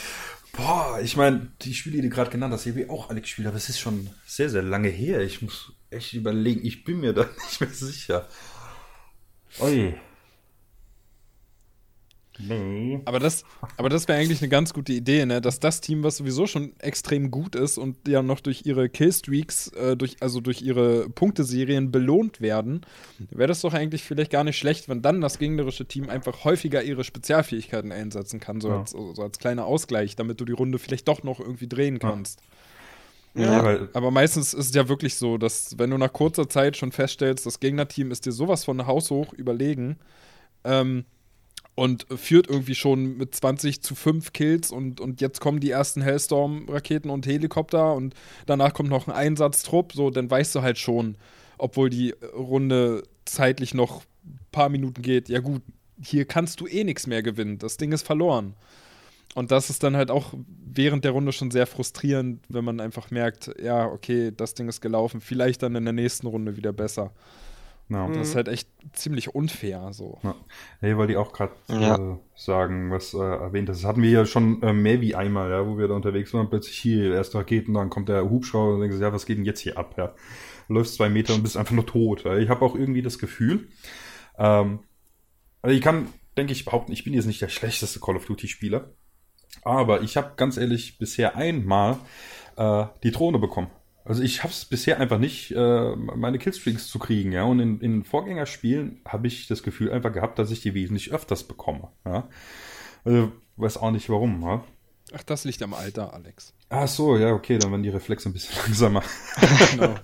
Boah, 0.55 0.99
ich 1.01 1.17
meine, 1.17 1.51
die 1.63 1.73
Spiele, 1.73 1.95
die 1.95 2.09
du 2.09 2.15
gerade 2.15 2.29
genannt 2.29 2.53
hast, 2.53 2.67
habe 2.67 2.81
ich 2.81 2.89
auch 2.89 3.09
alle 3.09 3.21
gespielt, 3.21 3.47
aber 3.47 3.57
es 3.57 3.69
ist 3.69 3.79
schon 3.79 4.11
sehr, 4.27 4.51
sehr 4.51 4.61
lange 4.61 4.89
her. 4.89 5.21
Ich 5.21 5.41
muss 5.41 5.73
echt 5.89 6.13
überlegen, 6.13 6.63
ich 6.63 6.83
bin 6.83 6.99
mir 6.99 7.13
da 7.13 7.23
nicht 7.45 7.59
mehr 7.59 7.69
sicher. 7.71 8.27
Ui. 9.59 9.95
Nee. 12.39 12.99
Aber 13.05 13.19
das, 13.19 13.43
aber 13.77 13.89
das 13.89 14.07
wäre 14.07 14.17
eigentlich 14.19 14.41
eine 14.41 14.49
ganz 14.49 14.73
gute 14.73 14.91
Idee, 14.93 15.25
ne? 15.25 15.39
dass 15.39 15.59
das 15.59 15.81
Team, 15.81 16.03
was 16.03 16.17
sowieso 16.17 16.47
schon 16.47 16.73
extrem 16.79 17.29
gut 17.29 17.55
ist 17.55 17.77
und 17.77 18.07
ja 18.07 18.21
noch 18.23 18.39
durch 18.39 18.65
ihre 18.65 18.89
Killstreaks, 18.89 19.67
äh, 19.69 19.95
durch, 19.95 20.17
also 20.19 20.41
durch 20.41 20.61
ihre 20.61 21.09
Punkteserien 21.09 21.91
belohnt 21.91 22.41
werden, 22.41 22.81
wäre 23.29 23.47
das 23.49 23.61
doch 23.61 23.73
eigentlich 23.73 24.03
vielleicht 24.03 24.31
gar 24.31 24.43
nicht 24.43 24.57
schlecht, 24.57 24.89
wenn 24.89 25.01
dann 25.01 25.21
das 25.21 25.37
gegnerische 25.37 25.85
Team 25.85 26.09
einfach 26.09 26.43
häufiger 26.43 26.81
ihre 26.83 27.03
Spezialfähigkeiten 27.03 27.91
einsetzen 27.91 28.39
kann, 28.39 28.61
so, 28.61 28.69
Ja. 28.69 28.79
als, 28.79 28.91
so 28.91 29.13
als 29.21 29.37
kleiner 29.37 29.65
Ausgleich, 29.65 30.15
damit 30.15 30.41
du 30.41 30.45
die 30.45 30.53
Runde 30.53 30.79
vielleicht 30.79 31.07
doch 31.07 31.23
noch 31.23 31.39
irgendwie 31.39 31.67
drehen 31.67 31.99
kannst. 31.99 32.39
Ja, 33.35 33.63
weil, 33.63 33.89
Aber 33.93 34.11
meistens 34.11 34.53
ist 34.53 34.69
es 34.69 34.75
ja 34.75 34.87
wirklich 34.89 35.15
so, 35.15 35.37
dass 35.37 35.77
wenn 35.79 35.89
du 35.89 35.97
nach 35.97 36.13
kurzer 36.13 36.47
Zeit 36.49 36.77
schon 36.77 36.91
feststellst, 36.91 37.45
das 37.45 37.59
Gegnerteam 37.59 38.11
ist 38.11 38.25
dir 38.25 38.31
sowas 38.31 38.63
von 38.63 38.85
haushoch 38.85 39.33
überlegen 39.33 39.97
ähm, 40.63 41.05
und 41.75 42.05
führt 42.15 42.47
irgendwie 42.47 42.75
schon 42.75 43.17
mit 43.17 43.33
20 43.33 43.81
zu 43.81 43.95
5 43.95 44.33
Kills 44.33 44.71
und, 44.71 44.99
und 44.99 45.21
jetzt 45.21 45.41
kommen 45.41 45.59
die 45.59 45.71
ersten 45.71 46.01
Hellstorm-Raketen 46.01 47.09
und 47.09 47.25
Helikopter 47.25 47.93
und 47.95 48.13
danach 48.45 48.73
kommt 48.73 48.89
noch 48.89 49.07
ein 49.07 49.13
Einsatztrupp, 49.13 49.93
so, 49.93 50.09
dann 50.09 50.29
weißt 50.29 50.53
du 50.55 50.61
halt 50.61 50.77
schon, 50.77 51.17
obwohl 51.57 51.89
die 51.89 52.13
Runde 52.35 53.03
zeitlich 53.25 53.73
noch 53.73 54.03
ein 54.25 54.39
paar 54.51 54.69
Minuten 54.69 55.01
geht, 55.01 55.29
ja 55.29 55.39
gut, 55.39 55.63
hier 56.01 56.25
kannst 56.25 56.59
du 56.59 56.67
eh 56.67 56.83
nichts 56.83 57.07
mehr 57.07 57.23
gewinnen, 57.23 57.57
das 57.57 57.77
Ding 57.77 57.91
ist 57.91 58.05
verloren. 58.05 58.55
Und 59.35 59.49
das 59.49 59.71
ist 59.71 59.81
dann 59.81 59.97
halt 59.97 60.11
auch 60.11 60.33
während 60.63 61.05
der 61.05 61.11
Runde 61.11 61.31
schon 61.31 61.49
sehr 61.49 61.65
frustrierend, 61.65 62.43
wenn 62.49 62.63
man 62.63 62.79
einfach 62.79 63.09
merkt, 63.09 63.49
ja, 63.61 63.87
okay, 63.87 64.31
das 64.35 64.53
Ding 64.53 64.67
ist 64.69 64.79
gelaufen, 64.79 65.21
vielleicht 65.21 65.63
dann 65.63 65.75
in 65.75 65.85
der 65.85 65.93
nächsten 65.93 66.27
Runde 66.27 66.55
wieder 66.55 66.71
besser. 66.71 67.11
Na, 67.89 68.07
Das 68.07 68.29
ist 68.29 68.35
halt 68.35 68.47
echt 68.47 68.69
ziemlich 68.93 69.35
unfair 69.35 69.89
so. 69.93 70.19
Ja. 70.23 70.35
Hey, 70.79 70.97
wollte 70.97 71.13
ich 71.13 71.17
auch 71.17 71.33
gerade 71.33 71.53
Ja. 71.67 71.95
äh, 71.95 72.17
sagen, 72.35 72.91
was 72.91 73.13
äh, 73.13 73.17
erwähnt 73.19 73.69
hast. 73.69 73.81
Das 73.83 73.87
hatten 73.87 74.01
wir 74.01 74.09
ja 74.09 74.25
schon 74.25 74.61
äh, 74.63 74.73
mehr 74.73 75.01
wie 75.01 75.15
einmal, 75.15 75.49
ja, 75.51 75.65
wo 75.67 75.77
wir 75.77 75.87
da 75.87 75.93
unterwegs 75.95 76.33
waren. 76.33 76.49
Plötzlich 76.49 76.77
hier, 76.77 77.13
erste 77.13 77.37
Raketen, 77.37 77.73
dann 77.73 77.89
kommt 77.89 78.09
der 78.09 78.29
Hubschrauber 78.29 78.75
und 78.75 78.81
denkst, 78.81 78.97
ja, 78.99 79.11
was 79.13 79.25
geht 79.25 79.37
denn 79.37 79.45
jetzt 79.45 79.59
hier 79.59 79.77
ab? 79.77 79.95
Ja? 79.97 80.13
Du 80.67 80.75
läufst 80.75 80.95
zwei 80.95 81.09
Meter 81.09 81.33
und 81.35 81.43
bist 81.43 81.57
einfach 81.57 81.73
nur 81.75 81.85
tot. 81.85 82.23
Ja? 82.23 82.37
Ich 82.37 82.49
habe 82.49 82.63
auch 82.65 82.75
irgendwie 82.75 83.01
das 83.01 83.19
Gefühl, 83.19 83.67
ähm, 84.37 84.79
also 85.61 85.75
ich 85.75 85.81
kann, 85.81 86.07
denke 86.37 86.51
ich, 86.53 86.65
behaupten, 86.65 86.91
ich 86.93 87.03
bin 87.03 87.13
jetzt 87.13 87.25
nicht 87.25 87.41
der 87.41 87.49
schlechteste 87.49 87.99
Call 87.99 88.15
of 88.15 88.25
Duty-Spieler, 88.25 88.89
aber 89.63 90.01
ich 90.01 90.17
habe 90.17 90.33
ganz 90.35 90.57
ehrlich 90.57 90.97
bisher 90.97 91.35
einmal 91.35 91.97
äh, 92.57 92.85
die 93.03 93.11
Drohne 93.11 93.39
bekommen. 93.39 93.67
Also 94.05 94.21
ich 94.21 94.43
habe 94.43 94.51
es 94.51 94.65
bisher 94.65 94.99
einfach 94.99 95.17
nicht, 95.17 95.51
äh, 95.51 95.95
meine 95.95 96.37
Killstreaks 96.37 96.87
zu 96.87 96.99
kriegen, 96.99 97.31
ja. 97.31 97.43
Und 97.43 97.59
in, 97.59 97.79
in 97.79 98.03
Vorgängerspielen 98.03 99.01
habe 99.07 99.27
ich 99.27 99.47
das 99.47 99.63
Gefühl 99.63 99.91
einfach 99.91 100.11
gehabt, 100.11 100.39
dass 100.39 100.51
ich 100.51 100.61
die 100.61 100.73
wesentlich 100.73 101.11
öfters 101.11 101.43
bekomme, 101.43 101.89
ja. 102.05 102.27
Also, 103.05 103.31
weiß 103.57 103.77
auch 103.77 103.91
nicht 103.91 104.09
warum, 104.09 104.41
ja. 104.41 104.63
Ach, 105.15 105.23
das 105.23 105.43
liegt 105.43 105.61
am 105.61 105.73
Alter, 105.73 106.13
Alex. 106.13 106.53
Ach 106.69 106.87
so, 106.87 107.17
ja, 107.17 107.33
okay, 107.33 107.57
dann 107.59 107.71
werden 107.71 107.83
die 107.83 107.89
Reflexe 107.89 108.29
ein 108.29 108.33
bisschen 108.33 108.55
langsamer. 108.65 109.03
Genau. 109.71 109.95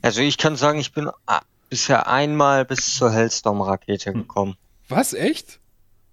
Also 0.00 0.20
ich 0.20 0.38
kann 0.38 0.56
sagen, 0.56 0.78
ich 0.78 0.92
bin 0.92 1.10
ah, 1.26 1.42
bisher 1.70 2.06
einmal 2.06 2.64
bis 2.64 2.96
zur 2.96 3.12
Hellstorm-Rakete 3.12 4.12
gekommen. 4.12 4.56
Was, 4.88 5.12
echt? 5.12 5.58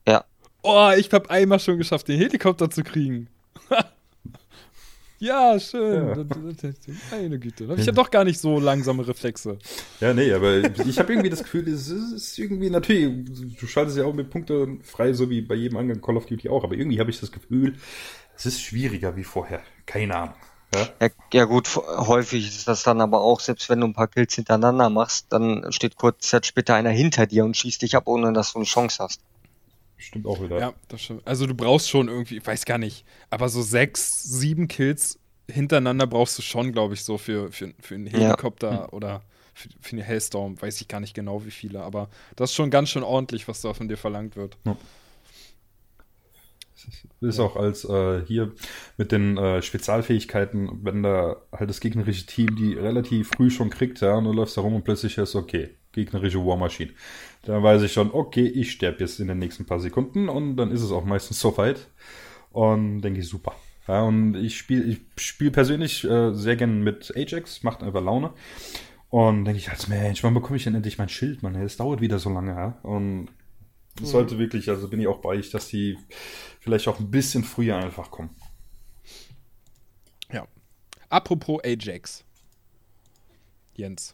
Ja. 0.08 0.26
Oh, 0.62 0.92
ich 0.98 1.12
habe 1.12 1.30
einmal 1.30 1.60
schon 1.60 1.78
geschafft, 1.78 2.08
den 2.08 2.18
Helikopter 2.18 2.70
zu 2.70 2.84
kriegen. 2.84 3.30
ja, 5.20 5.60
schön. 5.60 6.28
Meine 7.12 7.40
Güte. 7.40 7.64
Ich 7.78 7.88
habe 7.88 7.94
doch 7.94 8.10
gar 8.10 8.24
nicht 8.24 8.40
so 8.40 8.60
langsame 8.60 9.08
Reflexe. 9.08 9.58
Ja, 10.00 10.14
nee, 10.14 10.32
aber 10.34 10.58
ich 10.86 10.98
habe 11.00 11.14
irgendwie 11.14 11.30
das 11.30 11.44
Gefühl, 11.44 11.68
es 11.68 11.88
ist- 11.90 12.38
irgendwie 12.40 12.70
natürlich, 12.70 13.56
du 13.60 13.68
schaltest 13.68 13.98
ja 13.98 14.06
auch 14.06 14.14
mit 14.14 14.30
Punkte 14.30 14.78
frei, 14.84 15.14
so 15.14 15.30
wie 15.30 15.42
bei 15.42 15.56
jedem 15.56 15.78
anderen 15.78 16.02
Call 16.02 16.18
of 16.18 16.26
Duty 16.26 16.50
auch, 16.50 16.64
aber 16.64 16.76
irgendwie 16.76 17.00
habe 17.00 17.10
ich 17.10 17.20
das 17.20 17.32
Gefühl, 17.32 17.76
es 18.36 18.46
ist 18.46 18.62
schwieriger 18.62 19.16
wie 19.16 19.24
vorher. 19.24 19.62
Keine 19.86 20.16
Ahnung. 20.16 20.36
Ja? 20.74 20.88
Ja, 21.02 21.10
ja 21.34 21.46
gut, 21.46 21.68
häufig 21.76 22.48
ist 22.48 22.68
das 22.68 22.84
dann 22.84 23.02
aber 23.02 23.22
auch, 23.22 23.40
selbst 23.40 23.70
wenn 23.70 23.80
du 23.82 23.88
ein 23.88 23.94
paar 23.94 24.08
Kills 24.08 24.36
hintereinander 24.36 24.90
machst, 24.90 25.26
dann 25.30 25.72
steht 25.72 25.96
kurz 25.96 26.30
Zeit 26.30 26.46
später 26.46 26.76
einer 26.76 26.92
hinter 26.92 27.26
dir 27.26 27.44
und 27.44 27.58
schießt 27.58 27.82
dich 27.82 27.96
ab, 27.96 28.04
ohne 28.06 28.34
dass 28.34 28.54
du 28.54 28.60
eine 28.60 28.66
Chance 28.66 29.04
hast. 29.04 29.20
Stimmt 30.00 30.26
auch 30.26 30.42
wieder. 30.42 30.60
Ja, 30.60 30.74
das 30.88 31.02
stimmt. 31.04 31.28
Also 31.28 31.46
du 31.46 31.54
brauchst 31.54 31.90
schon 31.90 32.08
irgendwie, 32.08 32.38
ich 32.38 32.48
weiß 32.48 32.66
gar 32.66 32.78
nicht, 32.78 33.06
aber 33.30 33.50
so 33.50 33.62
sechs, 33.62 34.24
sieben 34.24 34.68
Kills 34.68 35.20
hintereinander 35.50 36.08
brauchst 36.08 36.38
du 36.38 36.42
schon, 36.42 36.72
glaube 36.72 36.94
ich, 36.94 37.04
so 37.04 37.18
für, 37.18 37.52
für, 37.52 37.74
für 37.80 37.96
einen 37.96 38.08
Ja. 38.08 38.20
Helikopter 38.20 38.94
oder 38.94 39.24
für, 39.54 39.70
für 39.82 39.92
eine 39.94 40.04
Hellstorm, 40.04 40.62
weiß 40.62 40.80
ich 40.82 40.88
gar 40.88 41.00
nicht 41.02 41.14
genau 41.14 41.46
wie 41.46 41.52
viele, 41.52 41.84
aber 41.84 42.10
das 42.36 42.52
ist 42.52 42.56
schon 42.56 42.70
ganz 42.72 42.90
schön 42.90 43.04
ordentlich, 43.04 43.48
was 43.48 43.62
da 43.62 43.74
von 43.74 43.88
dir 43.90 43.98
verlangt 43.98 44.36
wird. 44.36 44.58
Ist 47.20 47.40
auch 47.40 47.58
als 47.58 47.84
äh, 47.84 48.26
hier 48.26 48.54
mit 48.96 49.12
den 49.12 49.38
äh, 49.38 49.62
Spezialfähigkeiten, 49.62 50.86
wenn 50.86 51.04
da 51.04 51.36
halt 51.52 51.70
das 51.70 51.82
gegnerische 51.82 52.26
Team 52.26 52.56
die 52.56 52.74
relativ 52.74 53.32
früh 53.36 53.50
schon 53.50 53.70
kriegt, 53.70 54.00
ja, 54.00 54.16
und 54.16 54.24
du 54.24 54.32
läufst 54.32 54.56
da 54.56 54.62
rum 54.62 54.76
und 54.76 54.86
plötzlich 54.86 55.18
ist 55.18 55.36
okay, 55.36 55.76
gegnerische 55.92 56.46
War 56.46 56.58
Machine. 56.58 56.92
Da 57.44 57.62
weiß 57.62 57.82
ich 57.84 57.94
schon, 57.94 58.12
okay, 58.12 58.46
ich 58.46 58.72
sterbe 58.72 59.00
jetzt 59.00 59.20
in 59.20 59.28
den 59.28 59.40
nächsten 59.40 59.66
paar 59.66 59.80
Sekunden 59.80 60.30
und 60.30 60.58
dann 60.58 60.72
ist 60.72 60.82
es 60.82 60.92
auch 60.92 61.06
meistens 61.06 61.40
soweit. 61.40 61.88
Und 62.52 63.02
denke 63.02 63.20
ich, 63.20 63.28
super. 63.28 63.56
Ja, 63.88 64.04
und 64.04 64.36
ich 64.36 64.58
spiele 64.58 64.84
ich 64.84 65.00
spiel 65.18 65.52
persönlich 65.52 66.04
äh, 66.04 66.34
sehr 66.34 66.56
gern 66.56 66.84
mit 66.84 67.12
Ajax, 67.16 67.64
macht 67.64 67.82
einfach 67.82 68.04
Laune. 68.04 68.34
Und 69.10 69.46
denke 69.46 69.60
ich 69.60 69.70
als 69.72 69.88
Mensch, 69.88 70.24
wann 70.24 70.36
bekomme 70.36 70.58
ich 70.58 70.64
denn 70.64 70.76
endlich 70.76 71.00
mein 71.00 71.10
Schild, 71.10 71.42
Mann? 71.42 71.56
Es 71.56 71.78
dauert 71.78 72.00
wieder 72.00 72.20
so 72.20 72.30
lange, 72.30 72.52
ja. 72.52 72.78
Und 72.84 73.30
es 74.02 74.12
sollte 74.12 74.38
wirklich, 74.38 74.70
also 74.70 74.88
bin 74.88 75.02
ich 75.02 75.08
auch 75.08 75.20
bei 75.20 75.30
euch, 75.30 75.50
dass 75.50 75.68
die 75.68 75.98
vielleicht 76.60 76.88
auch 76.88 77.00
ein 77.00 77.10
bisschen 77.10 77.44
früher 77.44 77.78
einfach 77.78 78.12
kommen. 78.12 78.30
Ja. 80.32 80.48
Apropos 81.10 81.60
Ajax. 81.64 82.24
Jens. 83.74 84.14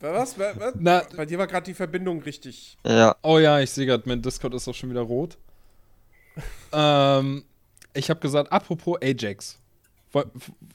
Was? 0.00 0.38
Was? 0.38 0.58
Was? 0.58 0.74
Na- 0.78 1.02
Bei 1.16 1.26
dir 1.26 1.38
war 1.38 1.46
gerade 1.46 1.64
die 1.66 1.74
Verbindung 1.74 2.20
richtig. 2.22 2.76
Ja, 2.84 3.16
Oh 3.22 3.38
ja, 3.38 3.60
ich 3.60 3.70
sehe 3.70 3.86
gerade, 3.86 4.02
mein 4.06 4.22
Discord 4.22 4.54
ist 4.54 4.68
auch 4.68 4.74
schon 4.74 4.90
wieder 4.90 5.00
rot. 5.02 5.38
ähm, 6.72 7.44
ich 7.92 8.10
habe 8.10 8.20
gesagt, 8.20 8.52
apropos 8.52 8.98
Ajax. 9.02 9.58
Woll- 10.12 10.30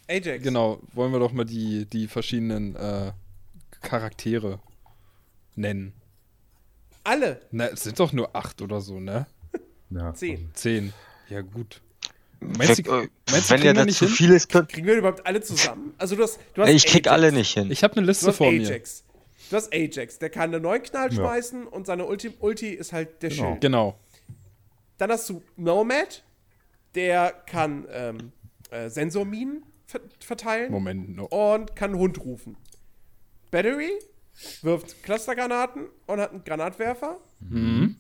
Ajax. 0.08 0.44
Genau, 0.44 0.80
wollen 0.94 1.12
wir 1.12 1.20
doch 1.20 1.32
mal 1.32 1.46
die, 1.46 1.86
die 1.86 2.08
verschiedenen 2.08 2.76
äh, 2.76 3.12
Charaktere 3.82 4.60
nennen. 5.56 5.94
Alle. 7.04 7.42
Na, 7.52 7.68
es 7.68 7.84
sind 7.84 8.00
doch 8.00 8.14
nur 8.14 8.36
acht 8.36 8.62
oder 8.62 8.82
so, 8.82 9.00
ne? 9.00 9.26
Ja. 9.90 10.14
Zehn. 10.16 10.50
Zehn. 10.54 10.94
Ja, 11.30 11.42
gut. 11.42 11.82
Meinst 12.42 12.86
du, 12.88 12.92
Äh, 12.92 13.08
meinst 13.32 13.50
du, 13.50 13.54
wenn 13.56 13.64
ihr 13.64 13.74
da 13.74 13.86
nicht 13.86 13.98
zu 13.98 14.06
hin? 14.06 14.14
viel 14.16 14.32
ist, 14.32 14.50
könnt, 14.50 14.70
Kriegen 14.70 14.88
wir 14.88 14.96
überhaupt 14.96 15.26
alle 15.26 15.42
zusammen? 15.42 15.94
Also 15.98 16.16
du 16.16 16.24
hast, 16.24 16.40
du 16.54 16.62
hast 16.62 16.70
ich 16.70 16.86
krieg 16.86 17.08
Ajax. 17.08 17.14
alle 17.14 17.32
nicht 17.32 17.54
hin. 17.54 17.70
Ich 17.72 17.84
habe 17.84 17.98
eine 17.98 18.06
Liste 18.06 18.32
vor 18.34 18.52
mir. 18.52 18.68
Ajax. 18.68 19.04
Du 19.50 19.56
hast 19.58 19.74
Ajax. 19.74 20.20
Der 20.20 20.30
kann 20.30 20.54
einen 20.54 20.64
neuen 20.64 20.84
Knall 20.84 21.10
Ja. 21.10 21.16
schmeißen 21.16 21.68
und 21.68 21.86
seine 21.86 22.06
Ulti, 22.06 22.32
Ulti 22.40 22.70
ist 22.70 22.94
halt 22.94 23.22
der 23.24 23.30
Genau. 23.30 23.50
Schild. 23.50 23.62
Genau. 23.62 24.00
Dann 24.98 25.12
hast 25.12 25.28
du 25.30 25.42
Nomad. 25.58 26.24
Der 26.96 27.32
kann 27.46 27.86
ähm, 27.92 28.32
äh, 28.72 28.90
Sensorminen 28.90 29.64
ver 29.86 30.00
verteilen. 30.20 30.72
Moment. 30.72 31.16
No. 31.16 31.26
und 31.26 31.76
kann 31.76 31.96
Hund 31.96 32.20
rufen. 32.24 32.58
Battery 33.52 33.92
wirft 34.62 35.04
Clustergranaten 35.04 35.88
und 36.08 36.20
hat 36.20 36.32
einen 36.32 36.44
Granatwerfer. 36.44 37.20
Dann 37.42 37.99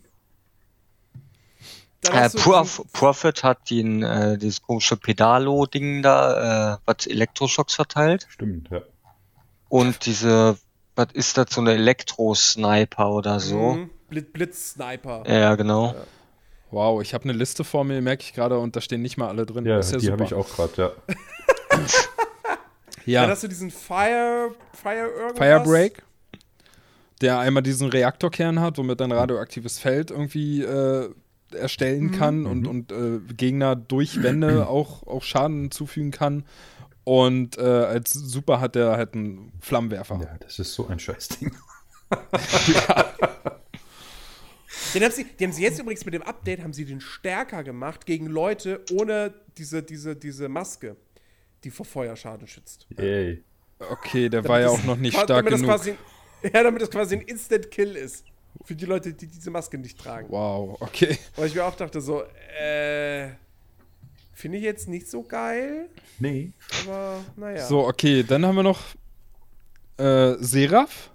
Äh, 2.07 2.29
Prof 2.29 2.81
Prophet 2.93 3.43
hat 3.43 3.69
den, 3.69 4.03
äh, 4.03 4.37
dieses 4.37 4.61
komische 4.61 4.95
Pedalo-Ding 4.95 6.01
da, 6.01 6.75
äh, 6.75 6.77
was 6.85 7.07
Elektroschocks 7.07 7.75
verteilt. 7.75 8.27
Stimmt, 8.29 8.69
ja. 8.69 8.81
Und 9.67 10.05
diese, 10.05 10.57
was 10.95 11.07
ist 11.13 11.37
das, 11.37 11.47
so 11.51 11.61
eine 11.61 11.73
Elektro-Sniper 11.73 13.11
oder 13.11 13.39
so? 13.39 13.73
Mhm. 13.73 13.89
Blitz, 14.07 14.27
Blitz-Sniper. 14.31 15.23
Ja, 15.27 15.55
genau. 15.55 15.93
Wow, 16.71 17.01
ich 17.01 17.13
habe 17.13 17.25
eine 17.25 17.33
Liste 17.33 17.63
vor 17.63 17.83
mir, 17.83 18.01
merke 18.01 18.23
ich 18.23 18.33
gerade, 18.33 18.57
und 18.57 18.75
da 18.75 18.81
stehen 18.81 19.01
nicht 19.01 19.17
mal 19.17 19.27
alle 19.27 19.45
drin. 19.45 19.65
Ja, 19.65 19.79
Ist 19.79 19.91
ja 19.91 19.97
die 19.99 20.11
habe 20.11 20.23
ich 20.23 20.33
auch 20.33 20.47
gerade, 20.49 20.71
ja. 20.77 20.91
Ja. 23.05 23.21
Dann 23.21 23.31
hast 23.31 23.43
du 23.43 23.47
diesen 23.47 23.71
Fire, 23.71 24.51
Fire 24.71 25.07
irgendwas. 25.07 25.37
Firebreak, 25.37 26.03
der 27.21 27.39
einmal 27.39 27.63
diesen 27.63 27.89
Reaktorkern 27.89 28.59
hat, 28.59 28.77
womit 28.77 29.01
ein 29.01 29.11
radioaktives 29.11 29.79
Feld 29.79 30.11
irgendwie 30.11 30.61
äh, 30.61 31.09
erstellen 31.53 32.05
Mhm. 32.07 32.11
kann 32.11 32.45
und, 32.45 32.67
und 32.67 32.91
äh, 32.91 33.19
Gegner 33.35 33.75
durch 33.75 34.21
Wände 34.23 34.67
auch, 34.69 35.05
auch 35.07 35.23
Schaden 35.23 35.71
zufügen 35.71 36.11
kann. 36.11 36.45
Und 37.03 37.57
äh, 37.57 37.61
als 37.61 38.11
Super 38.11 38.59
hat 38.59 38.75
er 38.75 38.91
halt 38.97 39.15
einen 39.15 39.51
Flammenwerfer. 39.61 40.19
Ja, 40.21 40.37
das 40.39 40.59
ist 40.59 40.73
so 40.73 40.87
ein 40.87 40.99
Scheißding. 40.99 41.51
Den 44.93 45.03
haben, 45.03 45.11
sie, 45.11 45.23
die 45.23 45.43
haben 45.43 45.51
sie 45.51 45.61
jetzt 45.61 45.79
übrigens 45.79 46.05
mit 46.05 46.13
dem 46.13 46.21
Update, 46.23 46.63
haben 46.63 46.73
sie 46.73 46.85
den 46.85 47.01
stärker 47.01 47.63
gemacht 47.63 48.05
gegen 48.05 48.25
Leute 48.27 48.83
ohne 48.91 49.33
diese, 49.57 49.83
diese, 49.83 50.15
diese 50.15 50.49
Maske, 50.49 50.95
die 51.63 51.69
vor 51.69 51.85
Feuerschaden 51.85 52.47
schützt. 52.47 52.87
Yay. 52.97 53.43
Okay, 53.79 54.29
der 54.29 54.47
war 54.47 54.59
ja 54.59 54.69
auch 54.69 54.83
noch 54.83 54.97
nicht 54.97 55.13
stark 55.19 55.27
damit 55.45 55.53
genug. 55.53 55.67
Quasi, 55.67 55.95
ja, 56.43 56.63
damit 56.63 56.81
das 56.81 56.89
quasi 56.89 57.15
ein 57.15 57.21
Instant-Kill 57.21 57.95
ist. 57.95 58.25
Für 58.65 58.75
die 58.75 58.85
Leute, 58.85 59.13
die 59.13 59.27
diese 59.27 59.51
Maske 59.51 59.77
nicht 59.77 59.99
tragen. 59.99 60.27
Wow, 60.29 60.77
okay. 60.81 61.17
Weil 61.35 61.47
ich 61.47 61.55
mir 61.55 61.65
auch 61.65 61.75
dachte 61.75 62.01
so, 62.01 62.23
äh, 62.61 63.29
finde 64.33 64.57
ich 64.57 64.63
jetzt 64.63 64.87
nicht 64.87 65.09
so 65.09 65.23
geil, 65.23 65.89
Nee. 66.19 66.51
aber 66.85 67.19
naja. 67.35 67.65
So, 67.65 67.87
okay, 67.87 68.23
dann 68.23 68.45
haben 68.45 68.55
wir 68.55 68.63
noch 68.63 68.79
äh, 69.97 70.35
Seraph. 70.39 71.11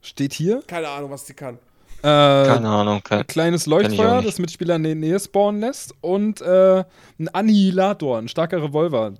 Steht 0.00 0.32
hier. 0.32 0.62
Keine 0.66 0.88
Ahnung, 0.88 1.10
was 1.10 1.24
die 1.24 1.34
kann. 1.34 1.58
Äh, 1.98 2.02
Keine 2.02 2.68
Ahnung. 2.68 3.00
Kein, 3.04 3.20
ein 3.20 3.26
kleines 3.28 3.66
Leuchtfeuer, 3.66 4.20
das 4.22 4.40
Mitspieler 4.40 4.74
in 4.74 4.82
die 4.82 4.94
Nähe 4.96 5.20
spawnen 5.20 5.60
lässt. 5.60 5.94
Und 6.00 6.40
äh, 6.40 6.84
ein 7.20 7.28
Annihilator, 7.28 8.18
ein 8.18 8.26
starker 8.26 8.60
Revolver, 8.60 9.14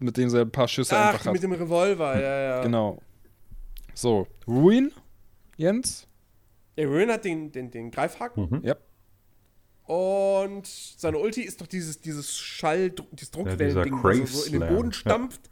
mit 0.00 0.16
dem 0.16 0.28
sie 0.28 0.40
ein 0.40 0.50
paar 0.50 0.66
Schüsse 0.66 0.96
Ach, 0.96 1.12
einfach 1.12 1.26
hat. 1.26 1.32
mit 1.32 1.42
dem 1.44 1.52
Revolver, 1.52 2.20
ja, 2.20 2.40
ja. 2.40 2.62
Genau. 2.62 2.98
So, 3.94 4.26
Ruin, 4.48 4.90
Jens. 5.56 6.08
Der 6.76 6.86
Ruin 6.88 7.10
hat 7.10 7.24
den, 7.24 7.52
den, 7.52 7.70
den 7.70 7.90
Greifhaken 7.90 8.48
Mhm. 8.50 8.60
Ja. 8.64 8.76
und 9.86 10.66
seine 10.66 11.18
Ulti 11.18 11.42
ist 11.42 11.60
doch 11.60 11.66
dieses, 11.66 12.00
dieses 12.00 12.36
Schall, 12.38 12.90
dieses 13.12 13.30
Druckwellending, 13.30 14.00
dieser 14.00 14.02
was 14.04 14.18
er 14.18 14.26
so 14.26 14.44
in 14.54 14.60
den 14.60 14.68
Boden 14.68 14.92
stampft. 14.92 15.50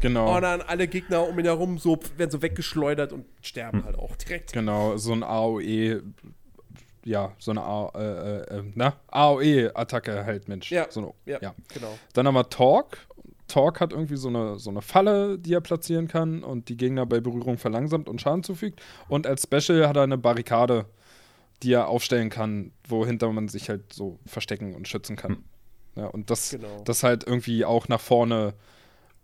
Genau. 0.00 0.36
Und 0.36 0.42
dann 0.42 0.60
alle 0.62 0.86
Gegner 0.86 1.26
um 1.26 1.36
ihn 1.38 1.44
herum 1.44 1.78
so, 1.78 1.98
werden 2.16 2.30
so 2.30 2.40
weggeschleudert 2.42 3.12
und 3.12 3.24
sterben 3.40 3.84
halt 3.84 3.96
auch 3.96 4.14
direkt. 4.16 4.52
Genau, 4.52 4.96
so 4.96 5.12
ein 5.12 5.24
AOE, 5.24 6.02
ja, 7.04 7.34
so 7.38 7.50
eine 7.50 7.62
A, 7.62 7.90
äh, 7.96 8.58
äh, 8.58 8.62
na, 8.76 8.94
AOE-Attacke 9.08 10.24
halt, 10.24 10.46
Mensch. 10.48 10.70
Ja, 10.70 10.86
So 10.88 11.00
eine, 11.00 11.12
Ja, 11.32 11.38
ja. 11.42 11.54
genau. 11.74 11.98
Dann 12.12 12.26
haben 12.28 12.34
wir 12.34 12.48
Talk. 12.48 12.98
Talk 13.52 13.80
hat 13.80 13.92
irgendwie 13.92 14.16
so 14.16 14.28
eine, 14.28 14.58
so 14.58 14.70
eine 14.70 14.80
Falle, 14.82 15.38
die 15.38 15.52
er 15.54 15.60
platzieren 15.60 16.08
kann 16.08 16.42
und 16.42 16.68
die 16.68 16.76
Gegner 16.76 17.04
bei 17.06 17.20
Berührung 17.20 17.58
verlangsamt 17.58 18.08
und 18.08 18.20
Schaden 18.20 18.42
zufügt. 18.42 18.80
Und 19.08 19.26
als 19.26 19.42
Special 19.42 19.86
hat 19.88 19.96
er 19.96 20.02
eine 20.02 20.18
Barrikade, 20.18 20.86
die 21.62 21.72
er 21.72 21.88
aufstellen 21.88 22.30
kann, 22.30 22.72
wohinter 22.88 23.30
man 23.30 23.48
sich 23.48 23.68
halt 23.68 23.92
so 23.92 24.18
verstecken 24.26 24.74
und 24.74 24.88
schützen 24.88 25.16
kann. 25.16 25.44
Ja, 25.96 26.06
und 26.06 26.30
das, 26.30 26.50
Genau. 26.50 26.82
das 26.84 27.02
halt 27.02 27.24
irgendwie 27.26 27.64
auch 27.64 27.88
nach 27.88 28.00
vorne 28.00 28.54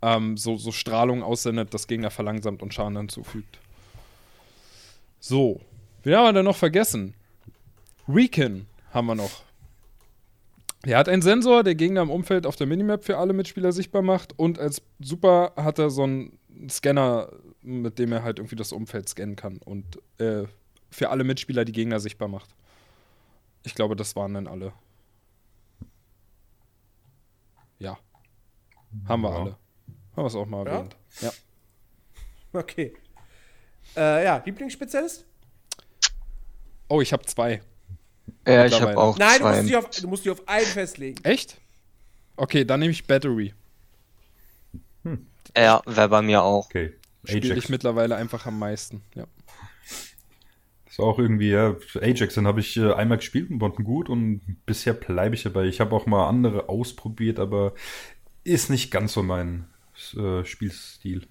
ähm, 0.02 0.36
so, 0.36 0.56
so 0.56 0.70
Strahlung 0.70 1.22
aussendet, 1.22 1.72
das 1.72 1.86
Gegner 1.86 2.10
verlangsamt 2.10 2.62
und 2.62 2.74
Schaden 2.74 2.94
dann 2.94 3.08
zufügt. 3.08 3.58
So, 5.20 5.60
wen 6.02 6.14
haben 6.14 6.26
wir 6.26 6.32
denn 6.34 6.44
noch 6.44 6.56
vergessen? 6.56 7.14
Recon 8.08 8.66
haben 8.92 9.06
wir 9.06 9.14
noch. 9.14 9.42
Er 10.84 10.98
hat 10.98 11.08
einen 11.08 11.22
Sensor, 11.22 11.64
der 11.64 11.74
Gegner 11.74 12.02
im 12.02 12.10
Umfeld 12.10 12.46
auf 12.46 12.56
der 12.56 12.66
Minimap 12.66 13.04
für 13.04 13.18
alle 13.18 13.32
Mitspieler 13.32 13.72
sichtbar 13.72 14.02
macht 14.02 14.38
und 14.38 14.58
als 14.58 14.82
Super 15.00 15.52
hat 15.56 15.78
er 15.78 15.90
so 15.90 16.04
einen 16.04 16.38
Scanner, 16.70 17.32
mit 17.62 17.98
dem 17.98 18.12
er 18.12 18.22
halt 18.22 18.38
irgendwie 18.38 18.56
das 18.56 18.72
Umfeld 18.72 19.08
scannen 19.08 19.36
kann 19.36 19.58
und 19.58 19.98
äh, 20.18 20.44
für 20.90 21.10
alle 21.10 21.24
Mitspieler 21.24 21.64
die 21.64 21.72
Gegner 21.72 21.98
sichtbar 22.00 22.28
macht. 22.28 22.54
Ich 23.64 23.74
glaube, 23.74 23.96
das 23.96 24.14
waren 24.16 24.34
dann 24.34 24.46
alle. 24.46 24.72
Ja. 27.78 27.98
Haben 29.06 29.22
wir 29.22 29.30
Ja. 29.30 29.36
alle. 29.36 29.50
Haben 30.16 30.22
wir 30.22 30.26
es 30.26 30.34
auch 30.34 30.46
mal 30.46 30.66
Ja? 30.66 30.72
erwähnt. 30.72 30.96
Ja. 31.20 31.30
Okay. 32.54 32.94
Äh, 33.94 34.24
ja, 34.24 34.42
Lieblingsspezialist? 34.44 35.26
Oh, 36.88 37.02
ich 37.02 37.12
habe 37.12 37.26
zwei. 37.26 37.60
Ja, 38.46 38.66
ich 38.66 38.80
habe 38.80 38.96
auch 38.96 39.18
Nein, 39.18 39.38
du 39.38 39.38
zwei. 39.38 39.56
musst, 39.56 39.68
dich 39.68 39.76
auf, 39.76 39.90
du 39.90 40.08
musst 40.08 40.24
dich 40.24 40.32
auf 40.32 40.48
einen 40.48 40.66
festlegen. 40.66 41.24
Echt? 41.24 41.58
Okay, 42.36 42.64
dann 42.64 42.80
nehme 42.80 42.92
ich 42.92 43.06
Battery. 43.06 43.54
Ja, 45.56 45.82
wäre 45.86 46.08
bei 46.08 46.22
mir 46.22 46.42
auch. 46.42 46.66
Okay. 46.66 46.94
Spiele 47.24 47.56
ich 47.56 47.68
mittlerweile 47.68 48.16
einfach 48.16 48.46
am 48.46 48.58
meisten. 48.58 49.02
Ja. 49.14 49.26
Ist 50.88 51.00
auch 51.00 51.18
irgendwie, 51.18 51.50
ja, 51.50 51.76
Ajax, 52.00 52.34
den 52.34 52.46
habe 52.46 52.60
ich 52.60 52.76
äh, 52.76 52.92
einmal 52.92 53.18
gespielt 53.18 53.50
und 53.50 53.58
konnten 53.58 53.84
gut 53.84 54.08
und 54.08 54.40
bisher 54.66 54.94
bleibe 54.94 55.34
ich 55.34 55.42
dabei. 55.42 55.64
Ich 55.64 55.80
habe 55.80 55.94
auch 55.94 56.06
mal 56.06 56.28
andere 56.28 56.68
ausprobiert, 56.68 57.38
aber 57.38 57.74
ist 58.44 58.70
nicht 58.70 58.90
ganz 58.90 59.12
so 59.12 59.22
mein 59.22 59.66
äh, 60.16 60.44
Spielstil. 60.44 61.26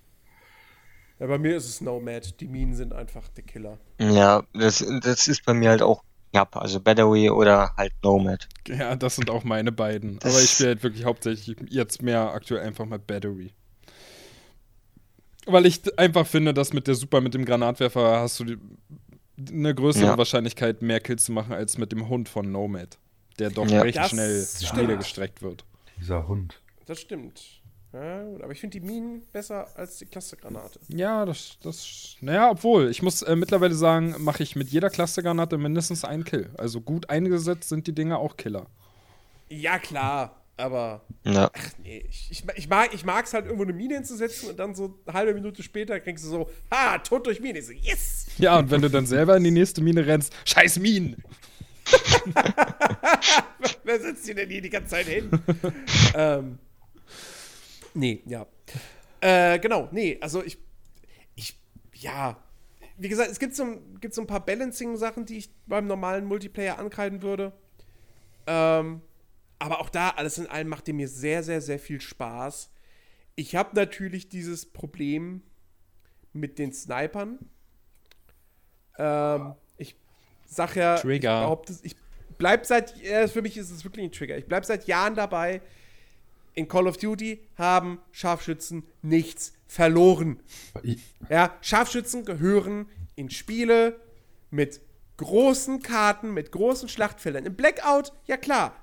Ja, 1.19 1.27
bei 1.27 1.39
mir 1.39 1.57
ist 1.57 1.67
es 1.67 1.81
Nomad. 1.81 2.39
Die 2.39 2.47
Minen 2.47 2.75
sind 2.75 2.93
einfach 2.93 3.27
der 3.29 3.43
Killer. 3.43 3.79
Ja, 3.99 4.43
das, 4.53 4.85
das 5.01 5.27
ist 5.27 5.43
bei 5.45 5.53
mir 5.53 5.69
halt 5.71 5.81
auch 5.81 6.03
knapp. 6.37 6.55
Also 6.57 6.79
Battery 6.79 7.29
oder 7.29 7.73
halt 7.77 7.93
Nomad. 8.03 8.47
Ja, 8.67 8.95
das 8.95 9.15
sind 9.15 9.29
auch 9.29 9.43
meine 9.43 9.71
beiden. 9.71 10.19
Das- 10.19 10.33
Aber 10.33 10.43
ich 10.43 10.49
spiele 10.51 10.69
halt 10.69 10.83
wirklich 10.83 11.05
hauptsächlich 11.05 11.57
jetzt 11.69 12.01
mehr 12.01 12.31
aktuell 12.33 12.61
einfach 12.65 12.85
mit 12.85 13.05
Battery. 13.07 13.51
Weil 15.45 15.65
ich 15.65 15.81
einfach 15.97 16.27
finde, 16.27 16.53
dass 16.53 16.73
mit 16.73 16.87
der 16.87 16.95
Super, 16.95 17.21
mit 17.21 17.33
dem 17.33 17.45
Granatwerfer 17.45 18.19
hast 18.19 18.39
du 18.39 18.43
die, 18.43 18.57
eine 19.49 19.73
größere 19.73 20.07
Ja. 20.07 20.17
Wahrscheinlichkeit, 20.17 20.81
mehr 20.81 20.99
Kills 20.99 21.25
zu 21.25 21.31
machen, 21.31 21.53
als 21.53 21.77
mit 21.77 21.91
dem 21.91 22.09
Hund 22.09 22.27
von 22.27 22.51
Nomad. 22.51 22.97
Der 23.39 23.49
doch 23.51 23.67
Ja. 23.69 23.81
recht 23.81 23.97
Das 23.97 24.09
schnell 24.09 24.45
niedergestreckt 24.75 25.41
wird. 25.41 25.63
Dieser 25.99 26.27
Hund. 26.27 26.59
Das 26.85 26.99
stimmt. 26.99 27.56
Ja, 27.93 28.23
gut, 28.23 28.43
aber 28.43 28.51
ich 28.51 28.59
finde 28.59 28.79
die 28.79 28.85
Minen 28.85 29.23
besser 29.31 29.67
als 29.75 29.97
die 29.97 30.05
Clustergranate. 30.05 30.79
Ja, 30.89 31.25
das, 31.25 31.57
das, 31.63 32.15
naja, 32.21 32.51
obwohl, 32.51 32.89
ich 32.89 33.01
muss 33.01 33.21
äh, 33.21 33.35
mittlerweile 33.35 33.73
sagen, 33.75 34.15
mache 34.19 34.43
ich 34.43 34.55
mit 34.55 34.69
jeder 34.69 34.89
Clustergranate 34.89 35.57
mindestens 35.57 36.03
einen 36.03 36.25
Kill. 36.25 36.49
Also 36.57 36.81
gut 36.81 37.09
eingesetzt 37.09 37.69
sind 37.69 37.87
die 37.87 37.93
Dinger 37.93 38.19
auch 38.19 38.35
Killer. 38.35 38.67
Ja, 39.49 39.79
klar, 39.79 40.41
aber 40.57 41.01
Ja. 41.23 41.49
nee, 41.81 42.03
ich, 42.09 42.27
ich, 42.29 42.43
ich 42.55 42.67
mag 42.67 42.93
ich 42.93 43.05
mag's 43.05 43.33
halt 43.33 43.45
irgendwo 43.45 43.63
eine 43.63 43.73
Mine 43.73 43.95
hinzusetzen 43.95 44.49
und 44.49 44.59
dann 44.59 44.75
so 44.75 44.99
eine 45.05 45.13
halbe 45.17 45.33
Minute 45.33 45.63
später 45.63 45.97
kriegst 46.01 46.25
du 46.25 46.29
so, 46.29 46.49
ha, 46.69 46.97
tot 46.99 47.25
durch 47.25 47.39
Mine. 47.39 47.59
Ich 47.59 47.67
so, 47.67 47.71
yes! 47.71 48.27
Ja, 48.37 48.59
und 48.59 48.69
wenn 48.69 48.81
du 48.81 48.89
dann 48.89 49.05
selber 49.05 49.37
in 49.37 49.43
die 49.45 49.51
nächste 49.51 49.81
Mine 49.81 50.05
rennst, 50.05 50.33
scheiß 50.45 50.79
Minen! 50.79 51.23
Wer 53.85 54.01
sitzt 54.01 54.25
hier 54.25 54.35
denn 54.35 54.49
hier 54.49 54.61
die 54.61 54.69
ganze 54.69 54.89
Zeit 54.89 55.05
hin? 55.05 55.29
ähm, 56.15 56.59
nee, 57.97 58.23
ja. 58.25 58.45
Äh, 59.21 59.59
genau, 59.59 59.89
nee, 59.91 60.17
also 60.21 60.43
ich, 60.43 60.57
ich, 61.35 61.59
ja. 61.93 62.41
Wie 62.97 63.09
gesagt, 63.09 63.29
es 63.31 63.39
gibt 63.39 63.55
so, 63.55 63.63
ein- 63.63 63.99
gibt 63.99 64.13
so 64.13 64.21
ein 64.21 64.27
paar 64.27 64.45
Balancing-Sachen, 64.45 65.25
die 65.25 65.37
ich 65.37 65.49
beim 65.67 65.85
normalen 65.87 66.25
Multiplayer 66.25 66.79
ankreiden 66.79 67.21
würde. 67.21 67.53
Ähm, 68.47 69.01
aber 69.59 69.79
auch 69.81 69.89
da, 69.89 70.09
alles 70.11 70.37
in 70.37 70.47
allem 70.47 70.67
macht 70.67 70.87
mir 70.87 71.07
sehr, 71.07 71.43
sehr, 71.43 71.61
sehr 71.61 71.79
viel 71.79 71.99
Spaß. 72.01 72.71
Ich 73.35 73.55
habe 73.55 73.75
natürlich 73.75 74.29
dieses 74.29 74.65
Problem 74.65 75.43
mit 76.33 76.59
den 76.59 76.71
Snipern. 76.73 77.39
Ähm, 78.97 79.53
ich 79.77 79.95
sag 80.45 80.75
ja, 80.75 80.95
Trigger. 80.97 81.35
ich 81.39 81.43
behaupte, 81.43 81.75
ich 81.83 81.95
bleib 82.37 82.65
seit, 82.65 82.99
äh, 83.03 83.27
für 83.27 83.41
mich 83.41 83.57
ist 83.57 83.69
es 83.71 83.83
wirklich 83.83 84.05
ein 84.05 84.11
Trigger. 84.11 84.37
Ich 84.37 84.45
bleib 84.47 84.65
seit 84.65 84.87
Jahren 84.87 85.15
dabei. 85.15 85.61
In 86.57 86.67
Call 86.67 86.87
of 86.87 86.97
Duty 86.97 87.47
haben 87.55 87.99
Scharfschützen 88.11 88.87
nichts 89.03 89.53
verloren. 89.67 90.39
Ja, 91.29 91.55
Scharfschützen 91.61 92.25
gehören 92.25 92.89
in 93.15 93.29
Spiele 93.29 93.99
mit 94.49 94.81
großen 95.17 95.83
Karten, 95.83 96.33
mit 96.33 96.51
großen 96.51 96.89
Schlachtfeldern. 96.89 97.45
Im 97.45 97.55
Blackout, 97.55 98.11
ja 98.25 98.37
klar. 98.37 98.75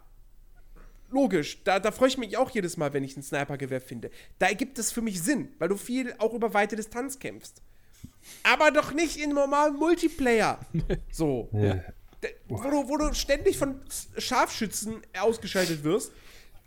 Logisch, 1.10 1.64
da, 1.64 1.80
da 1.80 1.90
freue 1.90 2.09
ich 2.09 2.16
mich 2.16 2.36
auch 2.36 2.51
jedes 2.51 2.76
Mal, 2.76 2.92
wenn 2.92 3.02
ich 3.02 3.16
ein 3.16 3.24
Snipergewehr 3.24 3.80
finde. 3.80 4.12
Da 4.38 4.46
ergibt 4.46 4.78
es 4.78 4.92
für 4.92 5.02
mich 5.02 5.20
Sinn, 5.20 5.48
weil 5.59 5.68
du 5.68 5.76
viel 5.76 6.14
auch 6.18 6.32
über 6.32 6.55
weite 6.55 6.76
Distanz 6.76 7.18
kämpfst. 7.18 7.60
Aber 8.44 8.70
doch 8.70 8.92
nicht 8.92 9.16
in 9.16 9.30
normalen 9.30 9.74
Multiplayer. 9.74 10.60
So. 11.10 11.48
ja. 11.52 11.82
Wo 12.48 12.56
du, 12.56 12.88
wo 12.88 12.96
du 12.96 13.12
ständig 13.14 13.59
von 13.59 13.80
Scharfschützen 14.16 15.02
ausgeschaltet 15.18 15.82
wirst, 15.82 16.12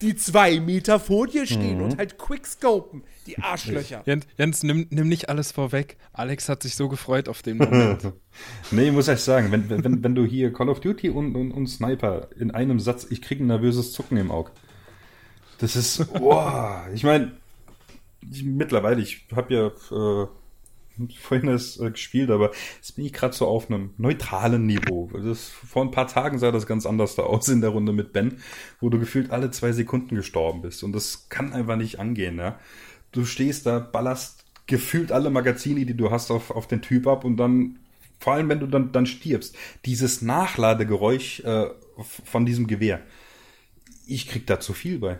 die 0.01 0.15
zwei 0.15 0.59
Meter 0.59 0.99
vor 0.99 1.27
dir 1.27 1.45
stehen 1.47 1.81
und 1.81 1.97
halt 1.97 2.17
quickscopen, 2.17 3.03
die 3.25 3.39
Arschlöcher. 3.39 4.03
Jens, 4.05 4.27
Jens 4.37 4.63
nimm, 4.63 4.87
nimm 4.89 5.07
nicht 5.07 5.29
alles 5.29 5.51
vorweg. 5.51 5.97
Alex 6.13 6.49
hat 6.49 6.61
sich 6.61 6.75
so 6.75 6.87
gefreut 6.87 7.27
auf 7.29 7.41
den 7.41 7.57
Moment. 7.57 8.13
Nee, 8.69 8.89
ich 8.89 8.91
muss 8.91 9.07
echt 9.07 9.23
sagen, 9.23 9.51
wenn, 9.51 9.67
wenn, 9.67 10.03
wenn 10.03 10.13
du 10.13 10.23
hier 10.23 10.53
Call 10.53 10.69
of 10.69 10.79
Duty 10.79 11.09
und, 11.09 11.35
und, 11.35 11.51
und 11.51 11.65
Sniper 11.65 12.27
in 12.37 12.51
einem 12.51 12.79
Satz, 12.79 13.07
ich 13.09 13.23
kriege 13.23 13.43
ein 13.43 13.47
nervöses 13.47 13.93
Zucken 13.93 14.17
im 14.17 14.29
Auge. 14.29 14.51
Das 15.57 15.75
ist, 15.75 16.13
boah, 16.19 16.85
ich 16.93 17.03
meine, 17.03 17.31
ich, 18.31 18.43
mittlerweile, 18.43 19.01
ich 19.01 19.25
habe 19.35 19.53
ja 19.55 19.67
äh, 19.67 20.27
vorhin 21.19 21.47
das 21.47 21.79
äh, 21.79 21.91
gespielt, 21.91 22.29
aber 22.29 22.51
jetzt 22.77 22.95
bin 22.95 23.05
ich 23.05 23.13
gerade 23.13 23.35
so 23.35 23.47
auf 23.47 23.69
einem 23.69 23.93
neutralen 23.97 24.65
Niveau. 24.65 25.09
Das, 25.13 25.47
vor 25.49 25.83
ein 25.83 25.91
paar 25.91 26.07
Tagen 26.07 26.39
sah 26.39 26.51
das 26.51 26.67
ganz 26.67 26.85
anders 26.85 27.15
da 27.15 27.23
aus 27.23 27.47
in 27.47 27.61
der 27.61 27.71
Runde 27.71 27.93
mit 27.93 28.13
Ben, 28.13 28.37
wo 28.79 28.89
du 28.89 28.99
gefühlt 28.99 29.31
alle 29.31 29.51
zwei 29.51 29.71
Sekunden 29.71 30.15
gestorben 30.15 30.61
bist. 30.61 30.83
Und 30.83 30.93
das 30.93 31.29
kann 31.29 31.53
einfach 31.53 31.75
nicht 31.75 31.99
angehen. 31.99 32.37
Ja? 32.37 32.59
Du 33.11 33.25
stehst 33.25 33.65
da, 33.65 33.79
ballerst 33.79 34.45
gefühlt 34.67 35.11
alle 35.11 35.29
Magazine, 35.29 35.85
die 35.85 35.95
du 35.95 36.11
hast, 36.11 36.29
auf, 36.29 36.51
auf 36.51 36.67
den 36.67 36.81
Typ 36.81 37.07
ab 37.07 37.23
und 37.23 37.37
dann, 37.37 37.79
vor 38.19 38.33
allem 38.33 38.49
wenn 38.49 38.59
du 38.59 38.67
dann, 38.67 38.91
dann 38.91 39.05
stirbst, 39.05 39.55
dieses 39.85 40.21
Nachladegeräusch 40.21 41.39
äh, 41.41 41.67
von 42.25 42.45
diesem 42.45 42.67
Gewehr. 42.67 43.01
Ich 44.05 44.27
krieg 44.27 44.45
da 44.45 44.59
zu 44.59 44.73
viel 44.73 44.99
bei. 44.99 45.19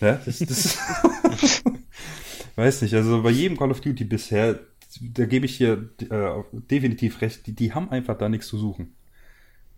Ja, 0.00 0.20
das, 0.24 0.38
das 0.38 0.78
weiß 2.56 2.82
nicht, 2.82 2.94
also 2.94 3.22
bei 3.22 3.30
jedem 3.30 3.56
Call 3.56 3.70
of 3.70 3.80
Duty 3.80 4.04
bisher, 4.04 4.60
da 5.00 5.26
gebe 5.26 5.46
ich 5.46 5.56
hier 5.56 5.90
äh, 6.10 6.42
definitiv 6.52 7.20
recht, 7.20 7.46
die, 7.46 7.54
die 7.54 7.72
haben 7.72 7.90
einfach 7.90 8.18
da 8.18 8.28
nichts 8.28 8.48
zu 8.48 8.58
suchen. 8.58 8.94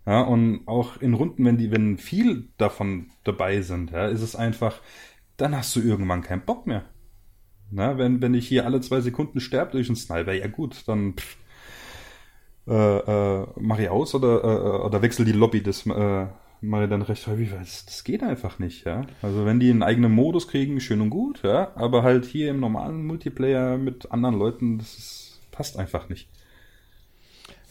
Ja, 0.05 0.21
und 0.21 0.67
auch 0.67 0.97
in 1.01 1.13
Runden, 1.13 1.45
wenn 1.45 1.57
die, 1.57 1.71
wenn 1.71 1.97
viel 1.97 2.49
davon 2.57 3.07
dabei 3.23 3.61
sind, 3.61 3.91
ja, 3.91 4.07
ist 4.07 4.21
es 4.21 4.35
einfach, 4.35 4.81
dann 5.37 5.55
hast 5.55 5.75
du 5.75 5.81
irgendwann 5.81 6.21
keinen 6.21 6.45
Bock 6.45 6.67
mehr. 6.67 6.85
Na, 7.71 7.97
wenn, 7.97 8.21
wenn 8.21 8.35
ich 8.35 8.47
hier 8.47 8.65
alle 8.65 8.81
zwei 8.81 9.01
Sekunden 9.01 9.39
sterbe 9.39 9.71
durch 9.71 9.89
einen 9.89 9.95
Sniper, 9.95 10.33
ja 10.33 10.47
gut, 10.47 10.83
dann 10.87 11.15
pff, 11.15 11.37
äh, 12.67 12.97
äh, 12.97 13.47
mache 13.59 13.83
ich 13.83 13.89
aus 13.89 14.15
oder, 14.15 14.43
äh, 14.43 14.85
oder 14.85 15.01
wechsel 15.01 15.25
die 15.25 15.31
Lobby. 15.31 15.61
Das 15.61 15.85
äh, 15.85 16.27
mache 16.65 16.87
dann 16.87 17.01
recht 17.01 17.25
häufig, 17.27 17.51
weil 17.51 17.59
das, 17.59 17.85
das 17.85 18.03
geht 18.03 18.23
einfach 18.23 18.59
nicht, 18.59 18.85
ja. 18.85 19.05
Also 19.21 19.45
wenn 19.45 19.59
die 19.59 19.69
einen 19.69 19.83
eigenen 19.83 20.11
Modus 20.11 20.47
kriegen, 20.47 20.79
schön 20.79 21.01
und 21.01 21.09
gut, 21.09 21.41
ja, 21.43 21.71
aber 21.75 22.03
halt 22.03 22.25
hier 22.25 22.49
im 22.49 22.59
normalen 22.59 23.05
Multiplayer 23.05 23.77
mit 23.77 24.11
anderen 24.11 24.37
Leuten, 24.37 24.77
das 24.77 24.97
ist, 24.97 25.39
passt 25.51 25.77
einfach 25.77 26.09
nicht. 26.09 26.27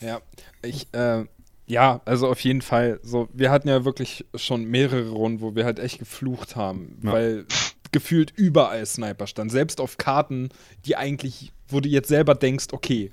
Ja, 0.01 0.21
ich, 0.63 0.89
äh, 0.93 1.25
ja, 1.67 2.01
also 2.05 2.29
auf 2.29 2.41
jeden 2.41 2.63
Fall. 2.63 3.01
So, 3.03 3.29
wir 3.33 3.51
hatten 3.51 3.69
ja 3.69 3.85
wirklich 3.85 4.27
schon 4.35 4.65
mehrere 4.67 5.11
Runden, 5.11 5.41
wo 5.41 5.55
wir 5.55 5.65
halt 5.65 5.79
echt 5.79 5.99
geflucht 5.99 6.57
haben, 6.57 6.99
ja. 7.03 7.13
weil 7.13 7.47
gefühlt 7.93 8.33
überall 8.37 8.85
Sniper 8.85 9.27
stand. 9.27 9.51
Selbst 9.51 9.81
auf 9.81 9.99
Karten, 9.99 10.51
die 10.85 10.97
eigentlich, 10.97 11.53
wo 11.69 11.81
du 11.81 11.89
jetzt 11.89 12.09
selber 12.09 12.35
denkst, 12.35 12.67
okay, 12.73 13.13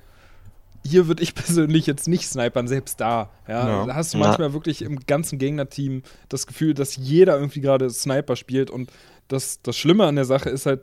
hier 0.85 1.07
würde 1.07 1.23
ich 1.23 1.35
persönlich 1.35 1.85
jetzt 1.85 2.07
nicht 2.07 2.27
snipern, 2.27 2.67
selbst 2.67 2.99
da. 2.99 3.31
Ja, 3.47 3.67
ja. 3.67 3.85
Da 3.85 3.95
hast 3.95 4.13
du 4.13 4.17
manchmal 4.17 4.49
ja. 4.49 4.53
wirklich 4.53 4.81
im 4.81 4.99
ganzen 5.05 5.39
Gegnerteam 5.39 6.03
das 6.29 6.47
Gefühl, 6.47 6.73
dass 6.73 6.95
jeder 6.95 7.35
irgendwie 7.37 7.61
gerade 7.61 7.89
Sniper 7.89 8.35
spielt. 8.35 8.69
Und 8.69 8.91
das, 9.27 9.61
das 9.61 9.77
Schlimme 9.77 10.05
an 10.05 10.15
der 10.15 10.25
Sache 10.25 10.49
ist 10.49 10.65
halt, 10.65 10.81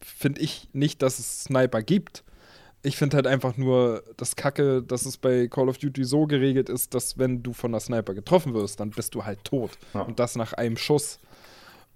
finde 0.00 0.40
ich, 0.40 0.68
nicht, 0.72 1.02
dass 1.02 1.18
es 1.18 1.44
Sniper 1.44 1.82
gibt. 1.82 2.24
Ich 2.82 2.96
finde 2.96 3.16
halt 3.16 3.26
einfach 3.26 3.56
nur 3.56 4.04
das 4.16 4.36
Kacke, 4.36 4.82
dass 4.82 5.06
es 5.06 5.16
bei 5.16 5.48
Call 5.48 5.68
of 5.68 5.78
Duty 5.78 6.04
so 6.04 6.26
geregelt 6.26 6.68
ist, 6.68 6.94
dass 6.94 7.18
wenn 7.18 7.42
du 7.42 7.52
von 7.52 7.72
der 7.72 7.80
Sniper 7.80 8.14
getroffen 8.14 8.54
wirst, 8.54 8.78
dann 8.78 8.90
bist 8.90 9.14
du 9.14 9.24
halt 9.24 9.42
tot. 9.42 9.72
Ja. 9.94 10.02
Und 10.02 10.20
das 10.20 10.36
nach 10.36 10.52
einem 10.52 10.76
Schuss. 10.76 11.18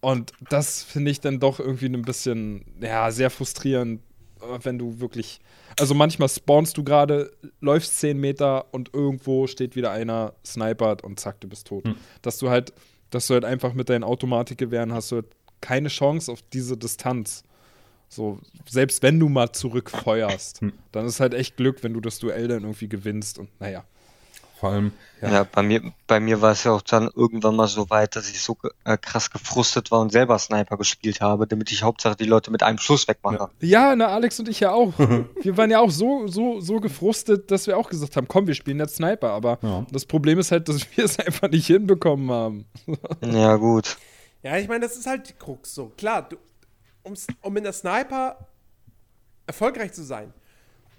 Und 0.00 0.32
das 0.48 0.82
finde 0.82 1.10
ich 1.10 1.20
dann 1.20 1.38
doch 1.38 1.60
irgendwie 1.60 1.86
ein 1.86 2.02
bisschen, 2.02 2.64
ja, 2.80 3.10
sehr 3.10 3.30
frustrierend, 3.30 4.00
wenn 4.62 4.78
du 4.78 5.00
wirklich 5.00 5.40
also 5.78 5.94
manchmal 5.94 6.28
spawnst 6.28 6.76
du 6.76 6.84
gerade, 6.84 7.30
läufst 7.60 7.98
10 7.98 8.18
Meter 8.18 8.72
und 8.72 8.92
irgendwo 8.94 9.46
steht 9.46 9.76
wieder 9.76 9.90
einer, 9.92 10.34
snipert 10.44 11.02
und 11.02 11.20
zack, 11.20 11.40
du 11.40 11.48
bist 11.48 11.66
tot. 11.66 11.84
Hm. 11.84 11.96
Dass 12.22 12.38
du 12.38 12.50
halt, 12.50 12.72
dass 13.10 13.26
du 13.26 13.34
halt 13.34 13.44
einfach 13.44 13.74
mit 13.74 13.88
deinen 13.88 14.04
Automatikgewehren 14.04 14.92
hast 14.92 15.12
du 15.12 15.16
halt 15.16 15.26
keine 15.60 15.88
Chance 15.88 16.30
auf 16.32 16.42
diese 16.52 16.76
Distanz. 16.76 17.44
So, 18.08 18.40
selbst 18.68 19.02
wenn 19.02 19.20
du 19.20 19.28
mal 19.28 19.52
zurückfeuerst, 19.52 20.62
hm. 20.62 20.72
dann 20.92 21.06
ist 21.06 21.20
halt 21.20 21.34
echt 21.34 21.56
Glück, 21.56 21.82
wenn 21.82 21.94
du 21.94 22.00
das 22.00 22.18
Duell 22.18 22.48
dann 22.48 22.62
irgendwie 22.62 22.88
gewinnst 22.88 23.38
und 23.38 23.48
naja. 23.60 23.84
Vor 24.60 24.72
allem, 24.72 24.92
ja. 25.22 25.32
ja, 25.32 25.44
bei 25.44 25.62
mir, 25.62 25.80
bei 26.06 26.20
mir 26.20 26.42
war 26.42 26.52
es 26.52 26.64
ja 26.64 26.72
auch 26.72 26.82
dann 26.82 27.08
irgendwann 27.14 27.56
mal 27.56 27.66
so 27.66 27.88
weit, 27.88 28.14
dass 28.14 28.28
ich 28.28 28.42
so 28.42 28.58
äh, 28.84 28.98
krass 28.98 29.30
gefrustet 29.30 29.90
war 29.90 30.00
und 30.00 30.12
selber 30.12 30.38
Sniper 30.38 30.76
gespielt 30.76 31.22
habe, 31.22 31.46
damit 31.46 31.72
ich 31.72 31.82
Hauptsache 31.82 32.14
die 32.14 32.26
Leute 32.26 32.50
mit 32.50 32.62
einem 32.62 32.76
Schuss 32.76 33.08
wegmache. 33.08 33.48
Ja, 33.60 33.88
ja 33.88 33.96
na, 33.96 34.08
Alex 34.08 34.38
und 34.38 34.50
ich 34.50 34.60
ja 34.60 34.72
auch. 34.72 34.92
wir 34.98 35.56
waren 35.56 35.70
ja 35.70 35.80
auch 35.80 35.90
so, 35.90 36.26
so, 36.26 36.60
so 36.60 36.78
gefrustet, 36.78 37.50
dass 37.50 37.66
wir 37.66 37.78
auch 37.78 37.88
gesagt 37.88 38.16
haben, 38.16 38.28
komm, 38.28 38.46
wir 38.46 38.54
spielen 38.54 38.78
jetzt 38.80 38.96
Sniper. 38.96 39.30
Aber 39.30 39.58
ja. 39.62 39.86
das 39.90 40.04
Problem 40.04 40.38
ist 40.38 40.52
halt, 40.52 40.68
dass 40.68 40.84
wir 40.94 41.06
es 41.06 41.18
einfach 41.18 41.48
nicht 41.48 41.66
hinbekommen 41.66 42.30
haben. 42.30 42.66
ja, 43.22 43.56
gut. 43.56 43.96
Ja, 44.42 44.58
ich 44.58 44.68
meine, 44.68 44.86
das 44.86 44.94
ist 44.98 45.06
halt 45.06 45.26
die 45.26 45.32
Krux 45.32 45.74
so. 45.74 45.90
Klar, 45.96 46.28
du, 46.28 46.36
um 47.40 47.56
in 47.56 47.64
der 47.64 47.72
Sniper 47.72 48.36
erfolgreich 49.46 49.94
zu 49.94 50.04
sein, 50.04 50.34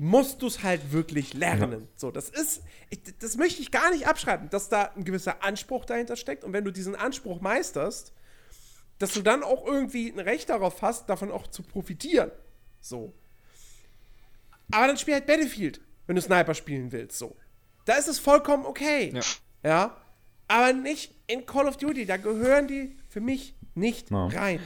musst 0.01 0.41
du 0.41 0.47
es 0.47 0.63
halt 0.63 0.91
wirklich 0.91 1.35
lernen. 1.35 1.81
Ja. 1.81 1.87
So, 1.95 2.09
das 2.09 2.27
ist, 2.27 2.63
ich, 2.89 3.01
das 3.19 3.37
möchte 3.37 3.61
ich 3.61 3.69
gar 3.69 3.91
nicht 3.91 4.07
abschreiben, 4.07 4.49
dass 4.49 4.67
da 4.67 4.85
ein 4.95 5.03
gewisser 5.03 5.43
Anspruch 5.43 5.85
dahinter 5.85 6.15
steckt. 6.15 6.43
Und 6.43 6.53
wenn 6.53 6.65
du 6.65 6.71
diesen 6.71 6.95
Anspruch 6.95 7.39
meisterst, 7.39 8.11
dass 8.97 9.13
du 9.13 9.21
dann 9.21 9.43
auch 9.43 9.63
irgendwie 9.63 10.09
ein 10.09 10.17
Recht 10.17 10.49
darauf 10.49 10.81
hast, 10.81 11.07
davon 11.07 11.29
auch 11.29 11.45
zu 11.45 11.61
profitieren. 11.61 12.31
So. 12.79 13.13
Aber 14.71 14.87
dann 14.87 14.97
spiel 14.97 15.13
halt 15.13 15.27
Battlefield, 15.27 15.81
wenn 16.07 16.15
du 16.15 16.21
Sniper 16.23 16.55
spielen 16.55 16.91
willst. 16.91 17.19
So. 17.19 17.35
Da 17.85 17.93
ist 17.93 18.07
es 18.07 18.17
vollkommen 18.17 18.65
okay. 18.65 19.13
Ja. 19.13 19.21
ja? 19.63 19.97
Aber 20.47 20.73
nicht 20.73 21.13
in 21.27 21.45
Call 21.45 21.67
of 21.67 21.77
Duty. 21.77 22.07
Da 22.07 22.17
gehören 22.17 22.67
die 22.67 22.97
für 23.07 23.21
mich 23.21 23.55
nicht 23.75 24.09
ja. 24.09 24.25
rein. 24.29 24.61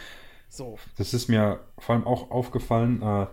So. 0.48 0.80
Das 0.96 1.14
ist 1.14 1.28
mir 1.28 1.60
vor 1.78 1.96
allem 1.96 2.08
auch 2.08 2.32
aufgefallen. 2.32 3.02
Äh, 3.02 3.28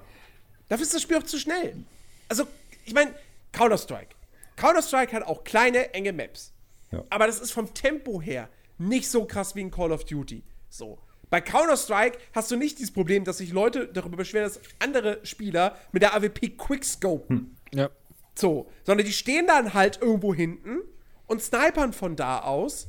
Dafür 0.68 0.82
ist 0.82 0.94
das 0.94 1.02
Spiel 1.02 1.18
auch 1.18 1.22
zu 1.22 1.38
schnell. 1.38 1.84
Also, 2.32 2.48
ich 2.86 2.94
meine, 2.94 3.14
Counter-Strike. 3.52 4.14
Counter-Strike 4.56 5.14
hat 5.14 5.22
auch 5.24 5.44
kleine, 5.44 5.92
enge 5.92 6.14
Maps. 6.14 6.54
Ja. 6.90 7.04
Aber 7.10 7.26
das 7.26 7.40
ist 7.40 7.52
vom 7.52 7.74
Tempo 7.74 8.22
her 8.22 8.48
nicht 8.78 9.10
so 9.10 9.26
krass 9.26 9.54
wie 9.54 9.60
in 9.60 9.70
Call 9.70 9.92
of 9.92 10.06
Duty. 10.06 10.42
So. 10.70 10.98
Bei 11.28 11.42
Counter-Strike 11.42 12.16
hast 12.34 12.50
du 12.50 12.56
nicht 12.56 12.78
dieses 12.78 12.90
Problem, 12.90 13.24
dass 13.24 13.36
sich 13.36 13.52
Leute 13.52 13.86
darüber 13.86 14.16
beschweren, 14.16 14.44
dass 14.44 14.60
andere 14.78 15.20
Spieler 15.26 15.76
mit 15.92 16.02
der 16.02 16.14
AWP 16.14 16.56
quickscopen. 16.56 17.36
Hm. 17.36 17.56
Ja. 17.74 17.90
So. 18.34 18.70
Sondern 18.84 19.04
die 19.04 19.12
stehen 19.12 19.46
dann 19.46 19.74
halt 19.74 20.00
irgendwo 20.00 20.32
hinten 20.32 20.80
und 21.26 21.42
snipern 21.42 21.92
von 21.92 22.16
da 22.16 22.38
aus. 22.40 22.88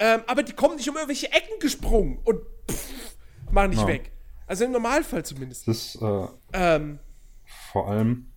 Ähm, 0.00 0.22
aber 0.26 0.42
die 0.42 0.52
kommen 0.52 0.74
nicht 0.74 0.88
um 0.88 0.96
irgendwelche 0.96 1.30
Ecken 1.30 1.60
gesprungen 1.60 2.18
und 2.24 2.40
pff, 2.68 3.16
machen 3.52 3.70
nicht 3.70 3.82
ja. 3.82 3.86
weg. 3.86 4.10
Also 4.48 4.64
im 4.64 4.72
Normalfall 4.72 5.24
zumindest. 5.24 5.68
Das, 5.68 5.96
äh, 6.02 6.26
ähm, 6.52 6.98
vor 7.72 7.88
allem, 7.88 8.32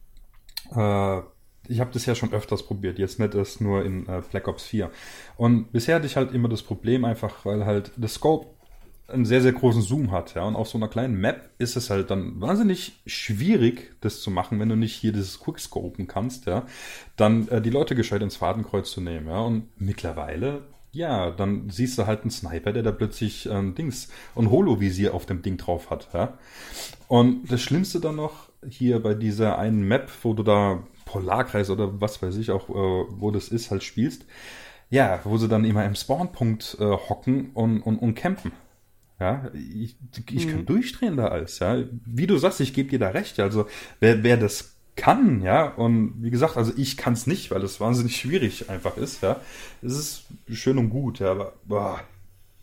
äh, 0.76 1.22
ich 1.70 1.80
habe 1.80 1.92
das 1.92 2.06
ja 2.06 2.16
schon 2.16 2.34
öfters 2.34 2.64
probiert, 2.64 2.98
jetzt 3.00 3.20
nicht 3.20 3.36
erst 3.36 3.62
nur 3.62 3.84
in 3.84 4.08
äh, 4.08 4.22
Black 4.32 4.48
Ops 4.48 4.64
4. 4.66 4.90
Und 5.36 5.72
bisher 5.72 5.96
hatte 5.96 6.06
ich 6.06 6.16
halt 6.16 6.34
immer 6.34 6.50
das 6.50 6.64
Problem 6.64 7.06
einfach, 7.06 7.46
weil 7.46 7.66
halt 7.66 7.92
das 7.98 8.16
Scope 8.16 8.48
einen 9.08 9.26
sehr, 9.26 9.42
sehr 9.42 9.54
großen 9.54 9.82
Zoom 9.82 10.12
hat, 10.12 10.36
ja. 10.36 10.44
Und 10.44 10.56
auf 10.56 10.68
so 10.68 10.78
einer 10.78 10.90
kleinen 10.90 11.16
Map 11.20 11.50
ist 11.58 11.78
es 11.78 11.90
halt 11.90 12.12
dann 12.12 12.42
wahnsinnig 12.42 13.00
schwierig, 13.06 13.96
das 14.02 14.20
zu 14.20 14.30
machen, 14.30 14.60
wenn 14.60 14.70
du 14.70 14.76
nicht 14.76 14.96
hier 14.96 15.14
dieses 15.14 15.40
Quickscopen 15.40 16.08
kannst, 16.08 16.46
ja. 16.46 16.66
Dann 17.16 17.48
äh, 17.48 17.62
die 17.62 17.70
Leute 17.70 17.96
gescheit 17.96 18.22
ins 18.22 18.36
Fadenkreuz 18.36 18.92
zu 18.92 19.00
nehmen, 19.00 19.28
ja. 19.28 19.40
Und 19.40 19.70
mittlerweile 19.78 20.64
ja, 20.98 21.30
dann 21.30 21.70
siehst 21.70 21.98
du 21.98 22.08
halt 22.08 22.22
einen 22.22 22.32
Sniper, 22.32 22.74
der 22.74 22.82
da 22.82 22.92
plötzlich 22.92 23.48
ähm, 23.48 23.76
Dings 23.76 24.08
und 24.34 24.50
Holovisier 24.50 25.14
auf 25.14 25.26
dem 25.26 25.44
Ding 25.44 25.58
drauf 25.58 25.92
hat. 25.92 26.08
Ja? 26.14 26.38
Und 27.08 27.52
das 27.52 27.62
Schlimmste 27.62 28.00
dann 28.00 28.16
noch 28.16 28.47
hier 28.68 29.02
bei 29.02 29.14
dieser 29.14 29.58
einen 29.58 29.88
Map, 29.88 30.10
wo 30.24 30.34
du 30.34 30.44
da 30.44 30.84
Polarkreis 31.06 31.70
oder 31.70 32.02
was 32.02 32.22
weiß 32.22 32.38
ich 32.38 32.52
auch, 32.52 32.70
äh, 32.70 33.08
wo 33.20 33.32
das 33.32 33.50
ist, 33.50 33.72
halt 33.72 33.84
spielst. 33.84 34.26
Ja, 34.90 35.20
wo 35.24 35.38
sie 35.38 35.48
dann 35.48 35.66
immer 35.66 35.84
im 35.86 35.96
Spawnpunkt 35.96 36.78
äh, 36.80 36.84
hocken 36.84 37.52
und, 37.54 37.82
und, 37.82 37.98
und 37.98 38.16
campen. 38.16 38.52
Ja, 39.20 39.50
ich, 39.54 39.98
ich 40.30 40.46
mhm. 40.46 40.52
kann 40.52 40.66
durchdrehen 40.66 41.18
da 41.18 41.30
alles, 41.30 41.60
ja. 41.60 41.84
Wie 42.06 42.28
du 42.28 42.38
sagst, 42.38 42.62
ich 42.62 42.74
gebe 42.74 42.90
dir 42.90 43.00
da 43.00 43.10
recht. 43.10 43.40
Also, 43.40 43.68
wer, 44.00 44.24
wer 44.24 44.38
das 44.38 44.78
kann, 44.96 45.42
ja, 45.42 45.68
und 45.68 46.16
wie 46.22 46.30
gesagt, 46.30 46.58
also 46.58 46.74
ich 46.76 46.98
kann 46.98 47.14
es 47.14 47.28
nicht, 47.28 47.52
weil 47.52 47.64
es 47.64 47.80
wahnsinnig 47.80 48.18
schwierig 48.18 48.70
einfach 48.70 48.98
ist, 48.98 49.24
ja. 49.24 49.40
Es 49.82 49.94
ist 49.94 50.26
schön 50.52 50.78
und 50.78 50.90
gut, 50.90 51.20
ja, 51.20 51.32
aber 51.32 51.54
boah, 51.66 52.02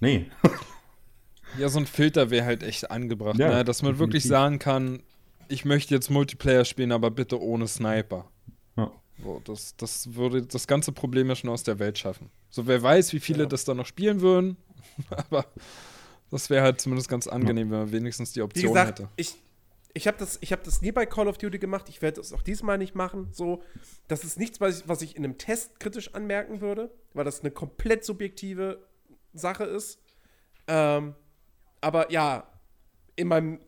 nee. 0.01 0.27
ja, 1.59 1.69
so 1.69 1.79
ein 1.79 1.87
Filter 1.87 2.31
wäre 2.31 2.45
halt 2.45 2.63
echt 2.63 2.91
angebracht, 2.91 3.39
ja, 3.39 3.49
ne? 3.49 3.65
dass 3.65 3.83
man 3.83 3.93
definitiv. 3.93 4.01
wirklich 4.01 4.25
sagen 4.25 4.59
kann, 4.59 5.01
ich 5.49 5.65
möchte 5.65 5.95
jetzt 5.95 6.11
Multiplayer 6.11 6.65
spielen, 6.65 6.93
aber 6.93 7.11
bitte 7.11 7.41
ohne 7.41 7.67
Sniper. 7.69 8.31
Ja. 8.77 8.91
So, 9.23 9.41
das, 9.45 9.77
das 9.77 10.15
würde 10.15 10.43
das 10.43 10.67
ganze 10.67 10.93
Problem 10.93 11.29
ja 11.29 11.37
schon 11.37 11.51
aus 11.51 11.63
der 11.63 11.79
Welt 11.79 11.99
schaffen. 11.99 12.31
So, 12.51 12.67
wer 12.67 12.83
weiß, 12.83 13.13
wie 13.13 13.21
viele 13.21 13.45
ja. 13.45 13.49
das 13.49 13.65
dann 13.65 13.77
noch 13.77 13.87
spielen 13.87 14.21
würden, 14.21 14.57
aber 15.11 15.47
das 16.31 16.51
wäre 16.51 16.63
halt 16.63 16.81
zumindest 16.81 17.09
ganz 17.09 17.27
angenehm, 17.27 17.71
wenn 17.71 17.79
man 17.79 17.93
wenigstens 17.93 18.33
die 18.33 18.43
Option 18.43 18.65
wie 18.65 18.69
gesagt, 18.69 18.99
hätte. 19.01 19.09
Ich, 19.17 19.37
ich 19.93 20.09
habe 20.09 20.19
das, 20.19 20.41
hab 20.43 20.65
das 20.65 20.83
nie 20.83 20.91
bei 20.91 21.07
Call 21.07 21.29
of 21.29 21.39
Duty 21.39 21.59
gemacht. 21.59 21.89
Ich 21.89 22.03
werde 22.03 22.21
das 22.21 22.33
auch 22.33 22.43
diesmal 22.43 22.79
nicht 22.79 22.97
machen. 22.97 23.29
So, 23.31 23.63
das 24.09 24.25
ist 24.25 24.39
nichts, 24.39 24.61
was 24.61 24.81
ich, 24.81 24.89
was 24.89 25.03
ich 25.03 25.17
in 25.17 25.25
einem 25.25 25.39
Test 25.39 25.79
kritisch 25.79 26.13
anmerken 26.15 26.61
würde, 26.61 26.91
weil 27.13 27.25
das 27.25 27.41
eine 27.41 27.53
komplett 27.53 28.05
subjektive 28.05 28.85
Sache 29.33 29.65
ist. 29.65 30.01
Ähm, 30.67 31.15
aber 31.81 32.11
ja, 32.11 32.49
in 33.15 33.29
meinem 33.29 33.61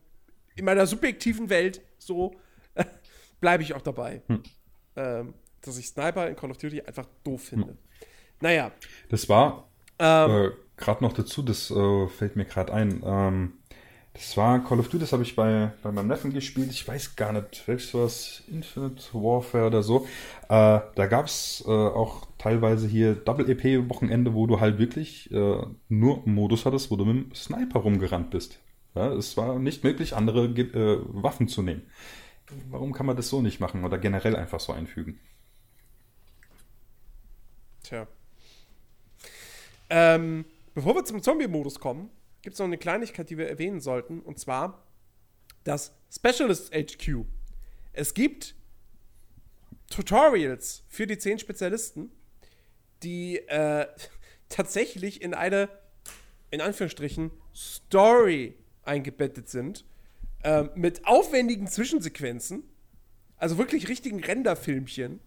in 0.56 0.64
meiner 0.64 0.86
subjektiven 0.86 1.48
Welt 1.50 1.80
so 1.98 2.34
bleibe 3.40 3.62
ich 3.62 3.74
auch 3.74 3.82
dabei. 3.82 4.22
Hm. 4.28 4.42
Ähm, 4.96 5.34
dass 5.62 5.78
ich 5.78 5.88
Sniper 5.88 6.28
in 6.28 6.36
Call 6.36 6.50
of 6.50 6.58
Duty 6.58 6.82
einfach 6.82 7.06
doof 7.24 7.44
finde. 7.44 7.76
Naja. 8.40 8.70
Das 9.08 9.28
war 9.28 9.68
Ähm, 9.98 10.30
äh, 10.30 10.50
gerade 10.76 11.02
noch 11.02 11.12
dazu, 11.12 11.42
das 11.42 11.70
äh, 11.70 12.06
fällt 12.08 12.36
mir 12.36 12.44
gerade 12.44 12.72
ein. 12.72 13.02
Ähm, 13.04 13.52
das 14.12 14.34
war 14.36 14.62
Call 14.64 14.78
of 14.78 14.86
Duty, 14.88 15.00
das 15.00 15.12
habe 15.12 15.22
ich 15.22 15.36
bei, 15.36 15.72
bei 15.82 15.92
meinem 15.92 16.08
Neffen 16.08 16.32
gespielt. 16.32 16.70
Ich 16.70 16.86
weiß 16.86 17.16
gar 17.16 17.32
nicht, 17.32 17.66
welches 17.66 17.92
war 17.92 18.06
es, 18.06 18.42
Infinite 18.48 19.02
Warfare 19.12 19.66
oder 19.66 19.82
so. 19.82 20.06
Äh, 20.44 20.80
da 20.94 21.06
gab 21.08 21.26
es 21.26 21.62
äh, 21.66 21.70
auch 21.70 22.26
teilweise 22.38 22.86
hier 22.88 23.14
Double-EP-Wochenende, 23.14 24.32
wo 24.32 24.46
du 24.46 24.60
halt 24.60 24.78
wirklich 24.78 25.30
äh, 25.32 25.62
nur 25.88 26.24
einen 26.24 26.34
Modus 26.34 26.64
hattest, 26.64 26.90
wo 26.90 26.96
du 26.96 27.04
mit 27.04 27.16
dem 27.16 27.34
Sniper 27.34 27.80
rumgerannt 27.80 28.30
bist. 28.30 28.58
Ja, 28.96 29.12
es 29.12 29.36
war 29.36 29.58
nicht 29.58 29.84
möglich, 29.84 30.16
andere 30.16 30.46
äh, 30.46 31.00
Waffen 31.08 31.48
zu 31.48 31.60
nehmen. 31.60 31.82
Warum 32.70 32.94
kann 32.94 33.04
man 33.04 33.14
das 33.14 33.28
so 33.28 33.42
nicht 33.42 33.60
machen 33.60 33.84
oder 33.84 33.98
generell 33.98 34.34
einfach 34.34 34.58
so 34.58 34.72
einfügen? 34.72 35.20
Tja. 37.82 38.06
Ähm, 39.90 40.46
bevor 40.74 40.94
wir 40.94 41.04
zum 41.04 41.22
Zombie-Modus 41.22 41.78
kommen, 41.78 42.08
gibt 42.40 42.54
es 42.54 42.58
noch 42.58 42.66
eine 42.66 42.78
Kleinigkeit, 42.78 43.28
die 43.28 43.36
wir 43.36 43.48
erwähnen 43.48 43.80
sollten, 43.80 44.20
und 44.20 44.38
zwar 44.38 44.82
das 45.62 45.92
Specialist 46.10 46.72
HQ. 46.72 47.26
Es 47.92 48.14
gibt 48.14 48.54
Tutorials 49.90 50.84
für 50.88 51.06
die 51.06 51.18
10 51.18 51.38
Spezialisten, 51.38 52.10
die 53.02 53.36
äh, 53.48 53.86
tatsächlich 54.48 55.20
in 55.20 55.34
eine, 55.34 55.68
in 56.50 56.62
Anführungsstrichen, 56.62 57.30
Story 57.54 58.54
eingebettet 58.86 59.48
sind, 59.48 59.84
ähm, 60.44 60.70
mit 60.74 61.06
aufwendigen 61.06 61.66
Zwischensequenzen, 61.66 62.62
also 63.36 63.58
wirklich 63.58 63.88
richtigen 63.88 64.22
Renderfilmchen, 64.22 65.20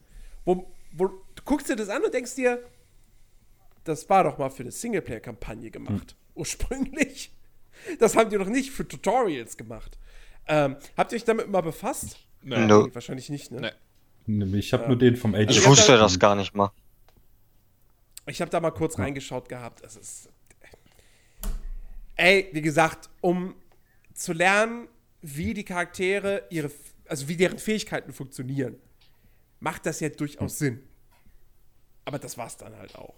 wo, 0.45 0.72
wo 0.94 1.07
du 1.07 1.44
guckst 1.45 1.69
dir 1.69 1.76
das 1.76 1.90
an 1.90 2.03
und 2.03 2.14
denkst 2.14 2.36
dir, 2.36 2.64
das 3.84 4.10
war 4.10 4.23
doch 4.23 4.38
mal 4.38 4.49
für 4.49 4.64
eine 4.64 4.72
Singleplayer-Kampagne 4.72 5.72
gemacht, 5.72 6.15
ursprünglich. 6.36 7.34
Das 7.99 8.15
haben 8.15 8.30
die 8.30 8.38
doch 8.38 8.48
nicht 8.49 8.72
für 8.72 8.88
Tutorials 8.88 9.56
gemacht. 9.57 9.98
Ähm, 10.48 10.76
habt 10.98 11.11
ihr 11.11 11.15
euch 11.15 11.23
damit 11.23 11.49
mal 11.49 11.61
befasst? 11.61 12.18
Nee. 12.41 12.65
No. 12.65 12.86
Nee, 12.88 12.94
wahrscheinlich 12.95 13.30
nicht, 13.30 13.52
ne? 13.52 13.73
Nee. 14.27 14.57
Ich 14.60 14.73
habe 14.73 14.88
nur 14.88 14.98
den 14.98 15.15
vom 15.15 15.34
Age 15.34 15.41
Ich 15.44 15.48
Also 15.49 15.61
ich 15.61 15.68
wusste 15.68 15.91
da- 15.94 15.98
das 15.99 16.19
gar 16.19 16.36
nicht 16.36 16.53
mal. 16.56 16.72
Ich 18.27 18.41
habe 18.41 18.52
da 18.52 18.60
mal 18.60 18.72
kurz 18.72 18.99
reingeschaut 18.99 19.49
gehabt. 19.49 19.81
Es 19.84 19.95
ist. 19.95 20.30
Ey, 22.20 22.50
wie 22.52 22.62
gesagt, 22.62 23.10
um 23.22 23.56
zu 24.14 24.34
lernen, 24.34 24.90
wie 25.22 25.54
die 25.54 25.64
Charaktere 25.64 26.44
ihre, 26.50 26.70
also 27.08 27.30
wie 27.30 27.38
deren 27.38 27.58
Fähigkeiten 27.60 28.12
funktionieren, 28.12 28.76
macht 29.62 29.86
das 29.86 30.02
ja 30.02 30.10
durchaus 30.10 30.60
Sinn. 30.60 30.84
Aber 32.04 32.20
das 32.20 32.38
war's 32.38 32.58
dann 32.58 32.76
halt 32.76 32.94
auch. 32.98 33.16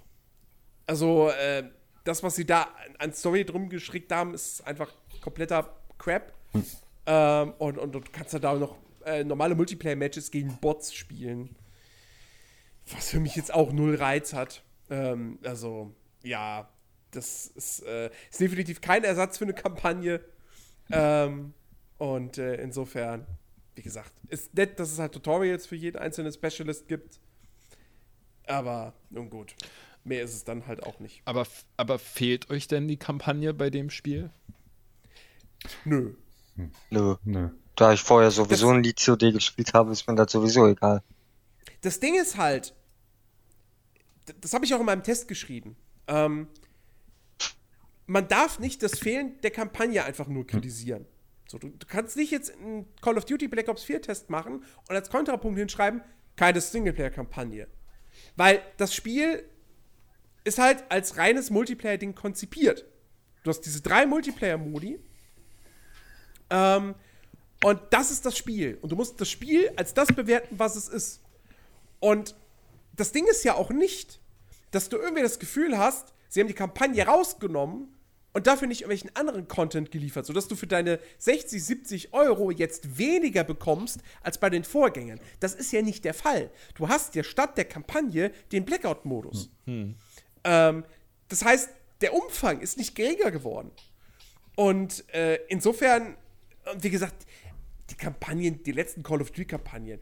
Also, 0.85 1.29
äh, 1.29 1.63
das, 2.03 2.21
was 2.21 2.35
sie 2.35 2.45
da 2.45 2.67
an- 2.99 3.11
Story 3.13 3.43
drum 3.43 3.69
geschickt 3.69 4.11
haben, 4.11 4.35
ist 4.35 4.61
einfach 4.67 4.93
kompletter 5.19 5.75
Crap. 5.97 6.31
Ähm, 7.07 7.53
und, 7.57 7.79
und 7.79 7.93
du 7.93 8.01
kannst 8.11 8.33
ja 8.33 8.39
da 8.39 8.53
noch 8.53 8.77
äh, 9.03 9.23
normale 9.23 9.55
Multiplayer-Matches 9.55 10.29
gegen 10.29 10.57
Bots 10.57 10.93
spielen. 10.93 11.55
Was 12.91 13.09
für 13.09 13.19
mich 13.19 13.35
jetzt 13.35 13.51
auch 13.51 13.71
null 13.71 13.95
Reiz 13.95 14.33
hat. 14.33 14.63
Ähm, 14.91 15.39
also, 15.43 15.91
ja, 16.23 16.69
das 17.11 17.47
ist, 17.47 17.83
äh, 17.83 18.09
ist 18.29 18.39
definitiv 18.39 18.81
kein 18.81 19.03
Ersatz 19.03 19.37
für 19.37 19.43
eine 19.45 19.53
Kampagne. 19.53 20.21
Ähm, 20.91 21.53
und 21.97 22.37
äh, 22.37 22.55
insofern, 22.55 23.25
wie 23.75 23.81
gesagt, 23.81 24.11
ist 24.27 24.53
nett, 24.55 24.79
dass 24.79 24.91
es 24.91 24.99
halt 24.99 25.11
Tutorials 25.13 25.65
für 25.67 25.75
jeden 25.75 25.97
einzelnen 25.97 26.31
Specialist 26.33 26.87
gibt. 26.87 27.19
Aber 28.47 28.93
nun 29.09 29.29
gut. 29.29 29.55
Mehr 30.03 30.23
ist 30.23 30.33
es 30.33 30.43
dann 30.43 30.65
halt 30.65 30.83
auch 30.83 30.99
nicht. 30.99 31.21
Aber, 31.25 31.45
aber 31.77 31.99
fehlt 31.99 32.49
euch 32.49 32.67
denn 32.67 32.87
die 32.87 32.97
Kampagne 32.97 33.53
bei 33.53 33.69
dem 33.69 33.89
Spiel? 33.91 34.31
Nö. 35.85 36.15
Nö. 36.89 37.15
Nö. 37.23 37.49
Da 37.75 37.93
ich 37.93 38.01
vorher 38.01 38.31
sowieso 38.31 38.67
Das- 38.67 38.75
ein 38.75 38.83
Lied 38.83 38.99
COD 39.03 39.31
gespielt 39.31 39.73
habe, 39.73 39.91
ist 39.91 40.07
mir 40.07 40.15
das 40.15 40.31
sowieso 40.31 40.67
egal. 40.67 41.03
Das 41.81 41.99
Ding 41.99 42.19
ist 42.19 42.37
halt, 42.37 42.73
das 44.41 44.53
habe 44.53 44.65
ich 44.65 44.73
auch 44.73 44.79
in 44.79 44.85
meinem 44.85 45.03
Test 45.03 45.27
geschrieben. 45.27 45.75
Ähm, 46.07 46.47
man 48.11 48.27
darf 48.27 48.59
nicht 48.59 48.83
das 48.83 48.99
Fehlen 48.99 49.39
der 49.41 49.51
Kampagne 49.51 50.03
einfach 50.03 50.27
nur 50.27 50.45
kritisieren. 50.45 51.05
So, 51.47 51.57
du, 51.57 51.69
du 51.69 51.87
kannst 51.87 52.17
nicht 52.17 52.31
jetzt 52.31 52.53
einen 52.53 52.85
Call 53.01 53.17
of 53.17 53.23
Duty 53.23 53.47
Black 53.47 53.69
Ops 53.69 53.83
4 53.83 54.01
Test 54.01 54.29
machen 54.29 54.65
und 54.89 54.95
als 54.95 55.09
Kontrapunkt 55.09 55.57
hinschreiben, 55.57 56.01
keine 56.35 56.59
Singleplayer-Kampagne. 56.59 57.67
Weil 58.35 58.61
das 58.75 58.93
Spiel 58.93 59.45
ist 60.43 60.59
halt 60.59 60.83
als 60.89 61.15
reines 61.15 61.51
Multiplayer-Ding 61.51 62.13
konzipiert. 62.13 62.85
Du 63.43 63.49
hast 63.49 63.61
diese 63.61 63.81
drei 63.81 64.05
Multiplayer-Modi. 64.05 64.99
Ähm, 66.49 66.95
und 67.63 67.79
das 67.91 68.11
ist 68.11 68.25
das 68.25 68.37
Spiel. 68.37 68.77
Und 68.81 68.91
du 68.91 68.97
musst 68.97 69.21
das 69.21 69.29
Spiel 69.29 69.71
als 69.77 69.93
das 69.93 70.09
bewerten, 70.09 70.59
was 70.59 70.75
es 70.75 70.89
ist. 70.89 71.21
Und 72.01 72.35
das 72.93 73.13
Ding 73.13 73.25
ist 73.27 73.45
ja 73.45 73.55
auch 73.55 73.69
nicht, 73.69 74.19
dass 74.71 74.89
du 74.89 74.97
irgendwie 74.97 75.21
das 75.21 75.39
Gefühl 75.39 75.77
hast, 75.77 76.13
sie 76.27 76.41
haben 76.41 76.47
die 76.47 76.53
Kampagne 76.53 77.05
rausgenommen 77.05 77.87
und 78.33 78.47
dafür 78.47 78.67
nicht 78.67 78.81
irgendwelchen 78.81 79.15
anderen 79.15 79.47
Content 79.47 79.91
geliefert, 79.91 80.25
sodass 80.25 80.47
du 80.47 80.55
für 80.55 80.67
deine 80.67 80.99
60, 81.19 81.63
70 81.63 82.13
Euro 82.13 82.51
jetzt 82.51 82.97
weniger 82.97 83.43
bekommst 83.43 83.99
als 84.21 84.37
bei 84.37 84.49
den 84.49 84.63
Vorgängern. 84.63 85.19
Das 85.39 85.53
ist 85.53 85.71
ja 85.71 85.81
nicht 85.81 86.05
der 86.05 86.13
Fall. 86.13 86.49
Du 86.75 86.87
hast 86.87 87.15
ja 87.15 87.23
statt 87.23 87.57
der 87.57 87.65
Kampagne 87.65 88.31
den 88.51 88.65
Blackout-Modus. 88.65 89.49
Ähm, 90.43 90.85
das 91.27 91.43
heißt, 91.43 91.69
der 92.01 92.13
Umfang 92.13 92.61
ist 92.61 92.77
nicht 92.77 92.95
geringer 92.95 93.31
geworden. 93.31 93.71
Und 94.55 95.05
äh, 95.13 95.39
insofern, 95.47 96.15
wie 96.77 96.89
gesagt, 96.89 97.25
die 97.89 97.95
Kampagnen, 97.95 98.63
die 98.63 98.71
letzten 98.71 99.03
Call 99.03 99.21
of 99.21 99.31
Duty-Kampagnen, 99.31 99.99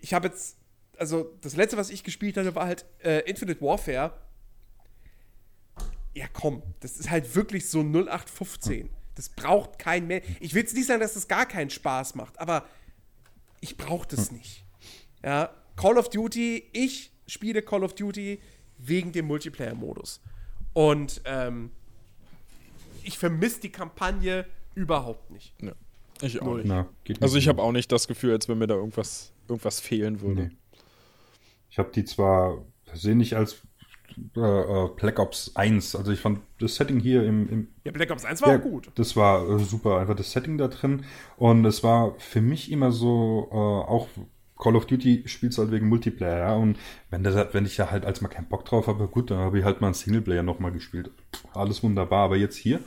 ich 0.00 0.12
habe 0.14 0.28
jetzt, 0.28 0.56
also 0.98 1.34
das 1.40 1.56
letzte, 1.56 1.76
was 1.76 1.90
ich 1.90 2.04
gespielt 2.04 2.36
hatte, 2.36 2.54
war 2.54 2.66
halt 2.66 2.84
äh, 3.02 3.20
Infinite 3.28 3.60
Warfare. 3.60 4.12
Ja, 6.14 6.26
komm, 6.32 6.62
das 6.80 6.98
ist 6.98 7.10
halt 7.10 7.34
wirklich 7.34 7.68
so 7.68 7.80
0815. 7.80 8.88
Das 9.16 9.28
braucht 9.28 9.78
kein 9.78 10.06
mehr. 10.06 10.22
Ich 10.40 10.54
will 10.54 10.62
jetzt 10.62 10.74
nicht 10.74 10.86
sagen, 10.86 11.00
dass 11.00 11.14
das 11.14 11.28
gar 11.28 11.46
keinen 11.46 11.70
Spaß 11.70 12.14
macht, 12.14 12.38
aber 12.40 12.66
ich 13.60 13.76
brauche 13.76 14.06
das 14.08 14.30
nicht. 14.32 14.64
Ja, 15.24 15.50
Call 15.76 15.98
of 15.98 16.10
Duty, 16.10 16.64
ich 16.72 17.10
spiele 17.26 17.62
Call 17.62 17.82
of 17.84 17.94
Duty 17.94 18.40
wegen 18.78 19.12
dem 19.12 19.26
Multiplayer-Modus. 19.26 20.20
Und 20.72 21.20
ähm, 21.24 21.70
ich 23.02 23.18
vermisse 23.18 23.60
die 23.60 23.70
Kampagne 23.70 24.46
überhaupt 24.74 25.30
nicht. 25.30 25.54
Ja. 25.62 25.72
Ich 26.20 26.40
auch 26.42 26.56
nicht. 26.56 26.66
Na, 26.66 26.88
geht 27.04 27.22
Also 27.22 27.34
nicht. 27.36 27.44
ich 27.44 27.48
habe 27.48 27.62
auch 27.62 27.72
nicht 27.72 27.90
das 27.90 28.06
Gefühl, 28.06 28.32
als 28.32 28.48
wenn 28.48 28.58
mir 28.58 28.66
da 28.66 28.74
irgendwas, 28.74 29.32
irgendwas 29.48 29.80
fehlen 29.80 30.20
würde. 30.20 30.42
Nee. 30.42 30.50
Ich 31.70 31.78
habe 31.78 31.90
die 31.92 32.04
zwar 32.04 32.64
persönlich 32.84 33.36
als 33.36 33.56
äh, 34.36 34.40
äh, 34.40 34.88
Black 34.96 35.18
Ops 35.18 35.52
1, 35.54 35.96
also 35.96 36.12
ich 36.12 36.20
fand 36.20 36.40
das 36.60 36.76
Setting 36.76 37.00
hier 37.00 37.24
im, 37.24 37.48
im 37.48 37.68
Ja, 37.84 37.92
Black 37.92 38.10
Ops 38.10 38.24
1 38.24 38.42
war 38.42 38.52
ja, 38.52 38.58
auch 38.58 38.62
gut. 38.62 38.90
Das 38.94 39.16
war 39.16 39.48
äh, 39.48 39.58
super, 39.64 39.98
einfach 39.98 40.16
das 40.16 40.32
Setting 40.32 40.58
da 40.58 40.68
drin. 40.68 41.04
Und 41.36 41.64
es 41.64 41.82
war 41.82 42.14
für 42.18 42.40
mich 42.40 42.70
immer 42.72 42.92
so, 42.92 43.48
äh, 43.50 43.54
auch 43.54 44.08
Call 44.58 44.76
of 44.76 44.86
Duty 44.86 45.24
spielst 45.26 45.58
halt 45.58 45.70
wegen 45.72 45.88
Multiplayer, 45.88 46.38
ja. 46.38 46.54
Und 46.54 46.78
wenn, 47.10 47.24
das, 47.24 47.52
wenn 47.52 47.66
ich 47.66 47.76
ja 47.76 47.90
halt 47.90 48.04
als 48.06 48.20
mal 48.20 48.28
keinen 48.28 48.46
Bock 48.48 48.64
drauf 48.64 48.86
habe, 48.86 49.08
gut, 49.08 49.30
dann 49.30 49.38
habe 49.38 49.58
ich 49.58 49.64
halt 49.64 49.80
mal 49.80 49.88
einen 49.88 49.94
Singleplayer 49.94 50.42
nochmal 50.42 50.70
gespielt. 50.72 51.10
Pff, 51.34 51.44
alles 51.56 51.82
wunderbar, 51.82 52.24
aber 52.26 52.36
jetzt 52.36 52.56
hier, 52.56 52.78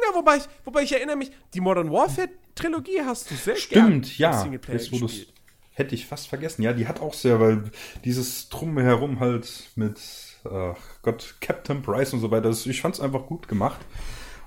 Ja, 0.00 0.14
wobei 0.14 0.36
ich, 0.36 0.44
wobei 0.64 0.82
ich 0.82 0.92
erinnere 0.92 1.16
mich, 1.16 1.32
die 1.54 1.60
Modern 1.60 1.90
Warfare 1.90 2.28
Trilogie 2.54 3.00
hast 3.04 3.30
du 3.30 3.34
sehr 3.34 3.54
gern 3.54 4.02
Stimmt, 4.04 4.06
im 4.06 4.16
ja. 4.22 4.32
Singleplayer 4.32 4.76
Jetzt, 4.78 4.92
wo 4.92 4.98
du's- 4.98 5.10
gespielt. 5.12 5.32
hätte 5.72 5.94
ich 5.96 6.06
fast 6.06 6.28
vergessen. 6.28 6.62
Ja, 6.62 6.72
die 6.72 6.86
hat 6.88 7.00
auch 7.00 7.14
sehr, 7.14 7.38
weil 7.40 7.64
dieses 8.04 8.48
Drumherum 8.48 9.20
halt 9.20 9.70
mit 9.76 9.98
ach 10.44 10.76
Gott, 11.02 11.36
Captain 11.40 11.82
Price 11.82 12.12
und 12.12 12.20
so 12.20 12.30
weiter, 12.30 12.50
ich 12.50 12.80
fand 12.80 12.94
es 12.94 13.00
einfach 13.00 13.26
gut 13.26 13.48
gemacht 13.48 13.80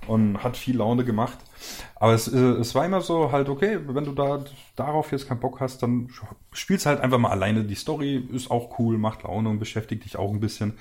und 0.07 0.43
hat 0.43 0.57
viel 0.57 0.77
Laune 0.77 1.05
gemacht. 1.05 1.37
Aber 1.95 2.13
es, 2.13 2.27
äh, 2.27 2.37
es 2.37 2.73
war 2.73 2.85
immer 2.85 3.01
so 3.01 3.31
halt, 3.31 3.49
okay, 3.49 3.79
wenn 3.85 4.03
du 4.03 4.13
da 4.13 4.43
darauf 4.75 5.11
jetzt 5.11 5.27
keinen 5.27 5.39
Bock 5.39 5.59
hast, 5.59 5.83
dann 5.83 6.09
spielst 6.51 6.85
halt 6.85 7.01
einfach 7.01 7.19
mal 7.19 7.29
alleine. 7.29 7.63
Die 7.63 7.75
Story 7.75 8.27
ist 8.31 8.49
auch 8.49 8.79
cool, 8.79 8.97
macht 8.97 9.23
Laune 9.23 9.49
und 9.49 9.59
beschäftigt 9.59 10.05
dich 10.05 10.17
auch 10.17 10.31
ein 10.31 10.39
bisschen. 10.39 10.77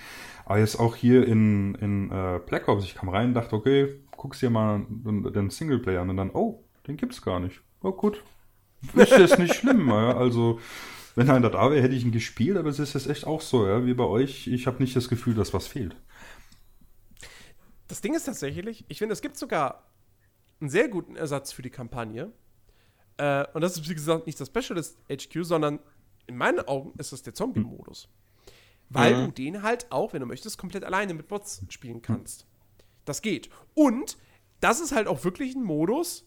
Aber 0.47 0.59
jetzt 0.59 0.81
auch 0.81 0.97
hier 0.97 1.27
in, 1.27 1.75
in 1.77 2.11
äh, 2.11 2.41
Black 2.45 2.69
Ops, 2.69 2.85
ich 2.85 2.95
kam 2.95 3.09
rein 3.09 3.29
und 3.29 3.35
dachte, 3.35 3.55
okay, 3.55 4.01
guckst 4.17 4.43
dir 4.43 4.51
mal 4.51 4.85
den, 4.89 5.33
den 5.33 5.51
Singleplayer 5.51 6.03
an 6.03 6.11
und 6.11 6.17
dann, 6.17 6.31
oh, 6.31 6.65
den 6.87 6.97
gibt's 6.97 7.23
gar 7.23 7.41
nicht. 7.41 7.61
Oh, 7.83 7.93
gut. 7.93 8.23
Ist 8.95 9.13
jetzt 9.13 9.39
nicht 9.39 9.55
schlimm. 9.55 9.91
Also, 9.93 10.59
wenn 11.21 11.31
einer 11.31 11.51
da 11.51 11.71
wäre, 11.71 11.83
hätte 11.83 11.95
ich 11.95 12.05
ihn 12.05 12.13
gespielt, 12.13 12.57
aber 12.57 12.71
es 12.71 12.79
ist 12.79 12.95
jetzt 12.95 13.07
echt 13.09 13.27
auch 13.27 13.43
so, 13.43 13.67
ja, 13.67 13.85
wie 13.85 13.93
bei 13.95 14.05
euch. 14.05 14.47
Ich 14.47 14.67
habe 14.67 14.83
nicht 14.83 14.97
das 14.97 15.09
Gefühl, 15.09 15.35
dass 15.35 15.53
was 15.53 15.67
fehlt. 15.67 15.95
Das 17.89 18.01
Ding 18.01 18.15
ist 18.15 18.25
tatsächlich, 18.25 18.85
ich 18.89 18.99
finde, 18.99 19.13
es 19.13 19.21
gibt 19.21 19.37
sogar 19.37 19.87
einen 20.61 20.71
sehr 20.71 20.89
guten 20.89 21.17
Ersatz 21.17 21.53
für 21.53 21.63
die 21.63 21.71
Kampagne. 21.71 22.33
Äh, 23.19 23.47
und 23.53 23.61
das 23.61 23.77
ist, 23.77 23.89
wie 23.89 23.95
gesagt, 23.95 24.27
nicht 24.27 24.41
das 24.41 24.49
Specialist 24.49 24.99
HQ, 25.11 25.45
sondern 25.45 25.79
in 26.27 26.37
meinen 26.37 26.61
Augen 26.61 26.93
ist 26.99 27.13
das 27.13 27.23
der 27.23 27.35
Zombie-Modus. 27.35 28.09
Weil 28.89 29.15
Mhm. 29.17 29.25
du 29.27 29.31
den 29.33 29.63
halt 29.63 29.91
auch, 29.93 30.13
wenn 30.13 30.21
du 30.21 30.27
möchtest, 30.27 30.57
komplett 30.59 30.85
alleine 30.85 31.15
mit 31.15 31.29
Bots 31.29 31.63
spielen 31.69 32.01
kannst. 32.03 32.47
Das 33.05 33.21
geht. 33.23 33.51
Und 33.75 34.17
das 34.61 34.81
ist 34.81 34.93
halt 34.93 35.07
auch 35.07 35.25
wirklich 35.25 35.55
ein 35.55 35.65
Modus. 35.65 36.27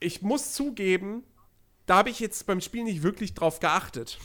Ich 0.00 0.22
muss 0.22 0.52
zugeben, 0.52 1.24
da 1.92 1.98
habe 1.98 2.08
ich 2.08 2.20
jetzt 2.20 2.46
beim 2.46 2.62
Spiel 2.62 2.84
nicht 2.84 3.02
wirklich 3.02 3.34
drauf 3.34 3.60
geachtet. 3.60 4.18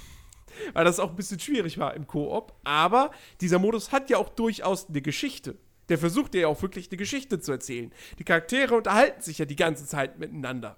Weil 0.72 0.86
das 0.86 1.02
auch 1.02 1.10
ein 1.10 1.18
bisschen 1.18 1.38
schwierig 1.38 1.78
war 1.78 1.96
im 1.96 2.08
Koop. 2.08 2.54
Aber 2.64 3.12
dieser 3.42 3.60
Modus 3.60 3.92
hat 3.92 4.10
ja 4.10 4.20
auch 4.20 4.30
durchaus 4.30 4.88
eine 4.88 5.02
Geschichte. 5.02 5.58
Der 5.90 5.98
versucht 5.98 6.34
ja 6.34 6.48
auch 6.48 6.62
wirklich 6.62 6.90
eine 6.90 6.96
Geschichte 6.96 7.42
zu 7.42 7.52
erzählen. 7.52 7.92
Die 8.20 8.24
Charaktere 8.24 8.74
unterhalten 8.74 9.22
sich 9.22 9.40
ja 9.40 9.44
die 9.44 9.58
ganze 9.58 9.86
Zeit 9.86 10.18
miteinander. 10.18 10.78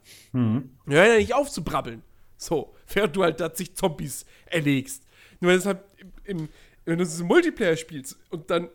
Die 0.88 0.95
hören 0.95 1.11
ja 1.11 1.18
nicht 1.18 1.36
auf 1.36 1.52
zu 1.52 1.64
brabbeln. 1.64 2.02
So, 2.38 2.74
während 2.91 3.16
du 3.16 3.22
halt 3.22 3.40
da 3.40 3.53
zig 3.53 3.76
Zombies 3.76 4.26
erlegst. 4.48 5.03
Nur 5.41 5.52
wenn 5.52 5.60
du 5.60 5.66
halt 5.66 5.84
im, 5.98 6.11
im, 6.24 6.49
wenn 6.86 6.98
du 6.98 7.03
es 7.03 7.20
im 7.20 7.28
Multiplayer 7.28 7.78
spielst 7.78 8.18
und 8.32 8.49
dann 8.49 8.68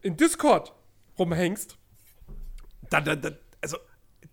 in 0.00 0.16
Discord 0.16 0.72
rumhängst, 1.18 1.76
dann, 2.88 3.04
dann, 3.04 3.20
dann, 3.20 3.36
also, 3.60 3.76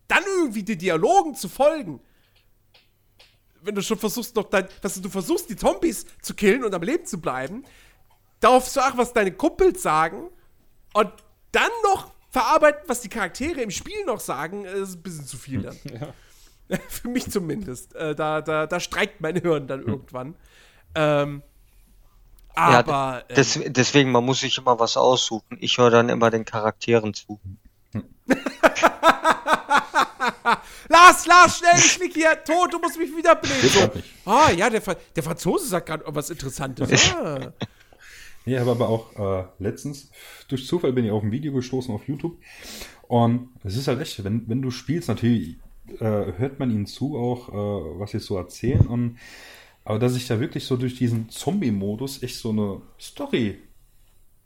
dann 0.07 0.23
irgendwie 0.37 0.63
den 0.63 0.79
Dialogen 0.79 1.35
zu 1.35 1.49
folgen. 1.49 1.99
Wenn 3.65 3.75
du 3.75 3.81
schon 3.81 3.97
versuchst, 3.97 4.35
noch 4.35 4.49
dein, 4.49 4.67
was 4.81 5.01
du 5.01 5.09
versuchst, 5.09 5.49
die 5.49 5.55
Zombies 5.55 6.05
zu 6.21 6.33
killen 6.33 6.63
und 6.63 6.73
am 6.73 6.83
Leben 6.83 7.05
zu 7.05 7.19
bleiben, 7.19 7.65
darauf 8.39 8.69
zu 8.69 8.81
achten, 8.81 8.97
was 8.97 9.11
deine 9.11 9.31
Kumpels 9.31 9.81
sagen 9.81 10.29
und 10.93 11.11
dann 11.51 11.71
noch 11.83 12.11
verarbeiten, 12.29 12.81
was 12.87 13.01
die 13.01 13.09
Charaktere 13.09 13.61
im 13.61 13.71
Spiel 13.71 14.05
noch 14.05 14.19
sagen, 14.19 14.65
ist 14.65 14.95
ein 14.95 15.01
bisschen 15.01 15.25
zu 15.25 15.37
viel 15.37 15.61
dann. 15.63 15.77
Für 16.89 17.07
mich 17.07 17.29
zumindest. 17.29 17.95
Äh, 17.95 18.15
da, 18.15 18.41
da, 18.41 18.67
da 18.67 18.79
streikt 18.79 19.21
mein 19.21 19.35
Hirn 19.35 19.67
dann 19.67 19.83
irgendwann. 19.85 20.35
Ähm, 20.95 21.43
Ja, 22.55 22.79
aber 22.79 23.23
ähm, 23.29 23.35
Des, 23.35 23.59
deswegen, 23.67 24.11
man 24.11 24.23
muss 24.25 24.39
sich 24.39 24.57
immer 24.57 24.79
was 24.79 24.97
aussuchen. 24.97 25.57
Ich 25.59 25.77
höre 25.77 25.91
dann 25.91 26.09
immer 26.09 26.29
den 26.29 26.45
Charakteren 26.45 27.13
zu. 27.13 27.39
Lars, 31.25 31.57
schnell, 31.57 31.77
ich 31.77 31.99
lieg 31.99 32.13
hier 32.13 32.43
tot, 32.43 32.73
du 32.73 32.79
musst 32.79 32.97
mich 32.97 33.15
wiederbeleben. 33.15 33.69
So. 33.69 33.91
Ah, 34.29 34.51
ja, 34.51 34.69
der, 34.69 34.81
Fra 34.81 34.95
der 35.15 35.23
Franzose 35.23 35.67
sagt 35.67 35.87
gerade 35.87 36.03
was 36.07 36.29
Interessantes. 36.29 37.13
Ah. 37.13 37.53
Ja, 38.47 38.59
habe 38.59 38.71
aber 38.71 38.89
auch 38.89 39.15
äh, 39.15 39.45
letztens, 39.57 40.11
durch 40.47 40.67
Zufall 40.67 40.93
bin 40.93 41.03
ich 41.03 41.09
auf 41.09 41.23
ein 41.23 41.31
Video 41.31 41.51
gestoßen 41.51 41.93
auf 41.93 42.07
YouTube. 42.07 42.37
Und 43.07 43.49
es 43.63 43.75
ist 43.75 43.87
halt 43.87 43.99
echt, 43.99 44.23
wenn, 44.23 44.47
wenn 44.47 44.61
du 44.61 44.69
spielst, 44.69 45.07
natürlich 45.07 45.57
äh, 45.99 46.33
hört 46.37 46.59
man 46.59 46.69
ihnen 46.69 46.85
zu, 46.85 47.17
auch 47.17 47.49
äh, 47.49 47.99
was 47.99 48.11
sie 48.11 48.19
so 48.19 48.37
erzählen. 48.37 48.85
Und, 48.85 49.17
aber 49.83 49.97
dass 49.97 50.13
sich 50.13 50.27
da 50.27 50.39
wirklich 50.39 50.63
so 50.63 50.77
durch 50.77 50.95
diesen 50.95 51.29
Zombie-Modus 51.29 52.21
echt 52.21 52.37
so 52.37 52.51
eine 52.51 52.81
Story 52.99 53.57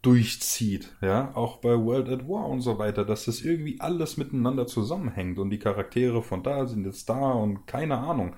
durchzieht, 0.01 0.95
ja, 1.01 1.31
auch 1.35 1.57
bei 1.57 1.77
World 1.77 2.09
at 2.09 2.27
War 2.27 2.47
und 2.47 2.61
so 2.61 2.77
weiter, 2.80 3.03
dass 3.05 3.26
das 3.26 3.41
irgendwie 3.41 3.80
alles 3.81 4.17
miteinander 4.17 4.65
zusammenhängt 4.67 5.39
und 5.39 5.49
die 5.49 5.59
Charaktere 5.59 6.21
von 6.23 6.41
da 6.43 6.65
sind 6.67 6.85
jetzt 6.85 7.09
da 7.09 7.31
und 7.31 7.67
keine 7.67 7.97
Ahnung. 7.97 8.35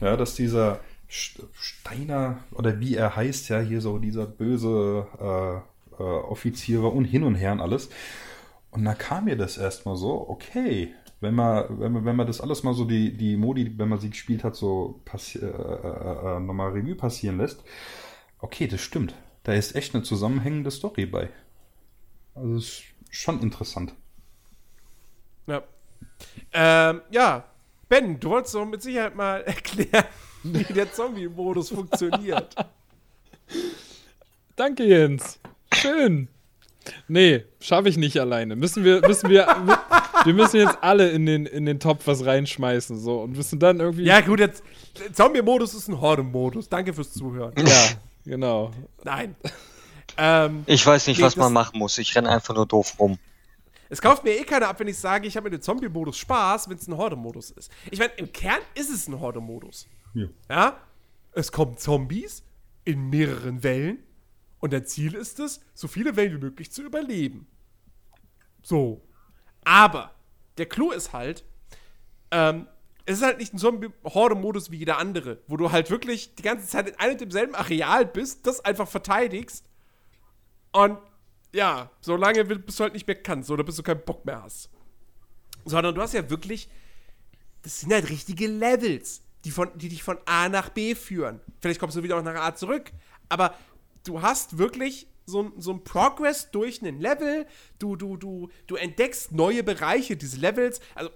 Ja, 0.00 0.16
dass 0.16 0.34
dieser 0.34 0.80
St- 1.10 1.42
Steiner 1.54 2.38
oder 2.52 2.80
wie 2.80 2.94
er 2.94 3.16
heißt, 3.16 3.48
ja, 3.48 3.60
hier 3.60 3.80
so 3.80 3.98
dieser 3.98 4.26
böse 4.26 5.06
äh, 5.20 6.02
äh, 6.02 6.04
Offizier 6.04 6.82
war 6.82 6.94
und 6.94 7.04
hin 7.04 7.24
und 7.24 7.34
her 7.34 7.52
und 7.52 7.60
alles. 7.60 7.90
Und 8.70 8.84
da 8.84 8.94
kam 8.94 9.24
mir 9.24 9.36
das 9.36 9.58
erstmal 9.58 9.96
so, 9.96 10.28
okay, 10.28 10.94
wenn 11.20 11.34
man, 11.34 11.80
wenn 11.80 11.92
man, 11.92 12.04
wenn 12.04 12.16
man 12.16 12.26
das 12.26 12.40
alles 12.40 12.62
mal 12.62 12.74
so 12.74 12.84
die, 12.84 13.16
die 13.16 13.36
Modi, 13.36 13.78
wenn 13.78 13.88
man 13.88 13.98
sie 14.00 14.10
gespielt 14.10 14.44
hat, 14.44 14.56
so 14.56 15.00
passi- 15.06 15.40
äh, 15.40 15.46
äh, 15.46 16.36
äh, 16.36 16.40
nochmal 16.40 16.70
Revue 16.72 16.94
passieren 16.94 17.38
lässt, 17.38 17.64
okay, 18.40 18.66
das 18.68 18.80
stimmt. 18.80 19.14
Da 19.44 19.52
ist 19.52 19.74
echt 19.74 19.94
eine 19.94 20.02
zusammenhängende 20.02 20.70
Story 20.70 21.06
bei. 21.06 21.30
Also 22.34 22.56
ist 22.56 22.82
schon 23.10 23.40
interessant. 23.40 23.94
Ja. 25.46 25.62
Ähm, 26.52 27.00
ja, 27.10 27.44
Ben, 27.88 28.20
du 28.20 28.30
wolltest 28.30 28.54
doch 28.54 28.66
mit 28.66 28.82
Sicherheit 28.82 29.16
mal 29.16 29.42
erklären, 29.46 30.04
wie 30.42 30.64
der 30.64 30.92
Zombie-Modus 30.92 31.70
funktioniert. 31.70 32.54
Danke, 34.56 34.84
Jens. 34.84 35.38
Schön. 35.72 36.28
Nee, 37.06 37.44
schaffe 37.60 37.88
ich 37.88 37.96
nicht 37.96 38.18
alleine. 38.18 38.56
Müssen 38.56 38.84
wir, 38.84 39.06
müssen 39.06 39.28
wir, 39.28 39.46
wir 40.24 40.34
müssen 40.34 40.56
jetzt 40.56 40.78
alle 40.80 41.10
in 41.10 41.26
den, 41.26 41.44
in 41.46 41.66
den 41.66 41.80
Topf 41.80 42.06
was 42.06 42.24
reinschmeißen, 42.24 42.98
so, 42.98 43.20
und 43.22 43.36
müssen 43.36 43.58
dann 43.58 43.80
irgendwie. 43.80 44.04
Ja, 44.04 44.20
gut, 44.20 44.40
jetzt. 44.40 44.62
der 44.98 45.12
Zombie-Modus 45.12 45.74
ist 45.74 45.88
ein 45.88 46.00
Horde-Modus. 46.00 46.68
Danke 46.68 46.94
fürs 46.94 47.12
Zuhören. 47.12 47.52
Ja, 47.58 47.88
genau. 48.24 48.70
Nein. 49.04 49.34
Ähm, 50.16 50.64
Ich 50.66 50.84
weiß 50.84 51.06
nicht, 51.06 51.18
Nee, 51.18 51.24
was 51.24 51.36
man 51.36 51.52
machen 51.52 51.78
muss. 51.78 51.98
Ich 51.98 52.14
renne 52.16 52.28
einfach 52.30 52.54
nur 52.54 52.66
doof 52.66 52.94
rum. 52.98 53.18
es 53.88 54.00
kauft 54.00 54.24
mir 54.24 54.32
eh 54.38 54.44
keiner 54.44 54.68
ab, 54.68 54.80
wenn 54.80 54.88
ich 54.88 54.98
sage, 54.98 55.26
ich 55.28 55.36
habe 55.36 55.44
mit 55.50 55.52
dem 55.60 55.62
Zombie-Modus 55.62 56.16
Spaß, 56.18 56.68
wenn 56.68 56.76
es 56.76 56.86
ein 56.88 56.96
Horde-Modus 56.96 57.50
ist. 57.52 57.70
Ich 57.90 57.98
meine, 57.98 58.12
im 58.14 58.32
Kern 58.32 58.60
ist 58.74 58.90
es 58.90 59.06
ein 59.08 59.18
Horde-Modus. 59.20 59.86
Ja. 60.14 60.26
Ja? 60.48 60.80
Es 61.32 61.52
kommen 61.52 61.76
Zombies 61.76 62.42
in 62.84 63.10
mehreren 63.10 63.62
Wellen 63.62 64.02
und 64.60 64.72
dein 64.72 64.86
Ziel 64.86 65.14
ist 65.14 65.38
es, 65.40 65.60
so 65.74 65.86
viele 65.88 66.16
Wellen 66.16 66.32
wie 66.40 66.44
möglich 66.44 66.72
zu 66.72 66.82
überleben. 66.82 67.46
So. 68.62 69.02
Aber 69.64 70.12
der 70.56 70.66
Clou 70.66 70.90
ist 70.90 71.12
halt, 71.12 71.44
ähm, 72.30 72.66
es 73.08 73.18
ist 73.18 73.24
halt 73.24 73.38
nicht 73.38 73.54
ein 73.54 73.58
Zombie-Horde-Modus 73.58 74.70
wie 74.70 74.76
jeder 74.76 74.98
andere, 74.98 75.38
wo 75.46 75.56
du 75.56 75.72
halt 75.72 75.90
wirklich 75.90 76.34
die 76.34 76.42
ganze 76.42 76.66
Zeit 76.66 76.88
in 76.88 76.96
einem 76.96 77.12
und 77.12 77.20
demselben 77.22 77.54
Areal 77.54 78.04
bist, 78.06 78.46
das 78.46 78.64
einfach 78.64 78.86
verteidigst 78.88 79.64
und 80.72 80.98
ja, 81.54 81.90
solange 82.00 82.44
bis 82.44 82.76
du 82.76 82.82
halt 82.84 82.92
nicht 82.92 83.06
mehr 83.06 83.20
kannst 83.22 83.50
oder 83.50 83.64
bis 83.64 83.76
du 83.76 83.82
keinen 83.82 84.04
Bock 84.04 84.24
mehr 84.26 84.42
hast. 84.42 84.68
Sondern 85.64 85.94
du 85.94 86.02
hast 86.02 86.12
ja 86.14 86.28
wirklich 86.28 86.68
das 87.62 87.80
sind 87.80 87.92
halt 87.92 88.08
richtige 88.08 88.46
Levels, 88.46 89.22
die, 89.44 89.50
von, 89.50 89.70
die 89.76 89.88
dich 89.88 90.02
von 90.02 90.16
A 90.26 90.48
nach 90.48 90.68
B 90.68 90.94
führen. 90.94 91.40
Vielleicht 91.60 91.80
kommst 91.80 91.96
du 91.96 92.02
wieder 92.02 92.16
auch 92.18 92.22
nach 92.22 92.34
A 92.40 92.54
zurück, 92.54 92.92
aber 93.28 93.54
du 94.04 94.22
hast 94.22 94.58
wirklich 94.58 95.08
so, 95.26 95.42
ein- 95.42 95.52
so 95.58 95.72
ein 95.72 95.82
Progress 95.84 96.50
durch 96.50 96.82
einen 96.82 97.00
Level. 97.00 97.46
Du, 97.78 97.96
du, 97.96 98.16
du, 98.16 98.48
du 98.66 98.76
entdeckst 98.76 99.32
neue 99.32 99.62
Bereiche 99.64 100.16
dieses 100.16 100.38
Levels. 100.38 100.80
Also, 100.94 101.10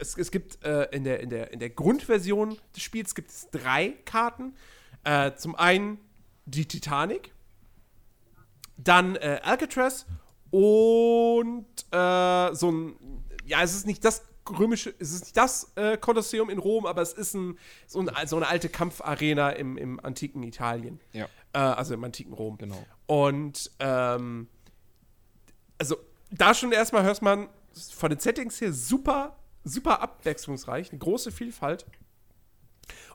es, 0.00 0.16
es 0.16 0.30
gibt 0.30 0.64
äh, 0.64 0.84
in, 0.92 1.04
der, 1.04 1.20
in, 1.20 1.30
der, 1.30 1.52
in 1.52 1.60
der 1.60 1.70
Grundversion 1.70 2.56
des 2.74 2.82
Spiels 2.82 3.14
gibt 3.14 3.30
es 3.30 3.48
drei 3.50 3.94
Karten. 4.04 4.54
Äh, 5.04 5.32
zum 5.34 5.54
einen 5.54 5.98
die 6.44 6.66
Titanic, 6.66 7.32
dann 8.76 9.16
äh, 9.16 9.40
Alcatraz 9.42 10.06
und 10.50 11.66
äh, 11.90 12.54
so 12.54 12.70
ein, 12.70 13.24
ja, 13.46 13.62
es 13.62 13.74
ist 13.74 13.86
nicht 13.86 14.04
das 14.04 14.22
römische, 14.58 14.92
es 14.98 15.12
ist 15.12 15.24
nicht 15.24 15.36
das 15.36 15.72
äh, 15.76 15.96
Kolosseum 15.96 16.50
in 16.50 16.58
Rom, 16.58 16.86
aber 16.86 17.02
es 17.02 17.12
ist 17.12 17.34
ein, 17.34 17.58
so, 17.86 18.00
ein, 18.00 18.26
so 18.26 18.36
eine 18.36 18.48
alte 18.48 18.68
Kampfarena 18.68 19.50
im, 19.50 19.76
im 19.76 20.00
antiken 20.00 20.42
Italien. 20.42 21.00
Ja. 21.12 21.26
Äh, 21.52 21.58
also 21.58 21.94
im 21.94 22.02
antiken 22.02 22.32
Rom. 22.32 22.58
Genau. 22.58 22.84
Und 23.06 23.70
ähm, 23.78 24.48
also 25.78 25.96
da 26.30 26.54
schon 26.54 26.72
erstmal 26.72 27.02
hört 27.04 27.22
man 27.22 27.48
von 27.94 28.10
den 28.10 28.18
Settings 28.18 28.60
her 28.60 28.72
super, 28.72 29.36
super 29.64 30.00
abwechslungsreich, 30.00 30.90
eine 30.90 30.98
große 30.98 31.32
Vielfalt. 31.32 31.86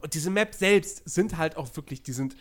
Und 0.02 0.14
diese 0.14 0.30
Maps 0.30 0.60
selbst 0.60 1.02
sind 1.06 1.38
halt 1.38 1.58
auch 1.58 1.76
wirklich, 1.76 2.04
die 2.04 2.14
sind 2.14 2.36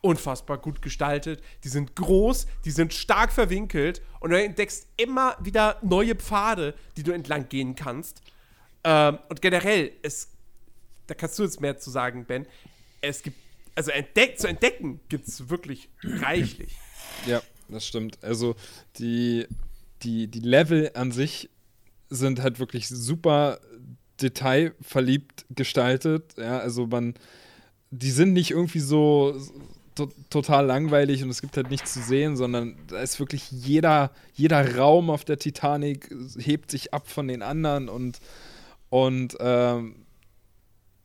unfassbar 0.00 0.58
gut 0.58 0.80
gestaltet, 0.80 1.42
die 1.64 1.68
sind 1.68 1.96
groß, 1.96 2.46
die 2.64 2.70
sind 2.70 2.94
stark 2.94 3.32
verwinkelt 3.32 4.00
und 4.20 4.30
du 4.30 4.40
entdeckst 4.40 4.86
immer 4.96 5.36
wieder 5.40 5.78
neue 5.82 6.14
Pfade, 6.14 6.74
die 6.96 7.02
du 7.02 7.12
entlang 7.12 7.48
gehen 7.48 7.74
kannst. 7.74 8.22
Ähm, 8.84 9.18
und 9.28 9.42
generell, 9.42 9.92
es, 10.02 10.28
da 11.08 11.14
kannst 11.14 11.38
du 11.38 11.42
jetzt 11.42 11.60
mehr 11.60 11.78
zu 11.78 11.90
sagen, 11.90 12.24
Ben, 12.26 12.46
es 13.00 13.22
gibt, 13.22 13.36
also 13.74 13.90
entdeck, 13.90 14.38
zu 14.38 14.48
entdecken 14.48 15.00
gibt 15.08 15.26
es 15.26 15.48
wirklich 15.48 15.88
reichlich. 16.02 16.76
Ja, 17.26 17.42
das 17.68 17.86
stimmt. 17.86 18.22
Also 18.22 18.54
die, 18.98 19.46
die, 20.02 20.28
die 20.28 20.40
Level 20.40 20.92
an 20.94 21.10
sich 21.12 21.50
sind 22.10 22.42
halt 22.42 22.58
wirklich 22.58 22.88
super 22.88 23.58
detailverliebt 24.20 25.46
gestaltet. 25.50 26.34
Ja, 26.36 26.58
also 26.58 26.86
man, 26.86 27.14
die 27.90 28.10
sind 28.10 28.32
nicht 28.32 28.50
irgendwie 28.50 28.80
so 28.80 29.40
to 29.94 30.08
total 30.30 30.66
langweilig 30.66 31.22
und 31.22 31.30
es 31.30 31.40
gibt 31.40 31.56
halt 31.56 31.70
nichts 31.70 31.92
zu 31.92 32.00
sehen, 32.00 32.36
sondern 32.36 32.76
da 32.88 33.00
ist 33.00 33.18
wirklich 33.18 33.50
jeder, 33.50 34.12
jeder 34.34 34.76
Raum 34.76 35.10
auf 35.10 35.24
der 35.24 35.38
Titanic 35.38 36.14
hebt 36.38 36.70
sich 36.70 36.94
ab 36.94 37.08
von 37.08 37.28
den 37.28 37.42
anderen 37.42 37.88
und, 37.88 38.18
und 38.90 39.36
ähm, 39.40 40.06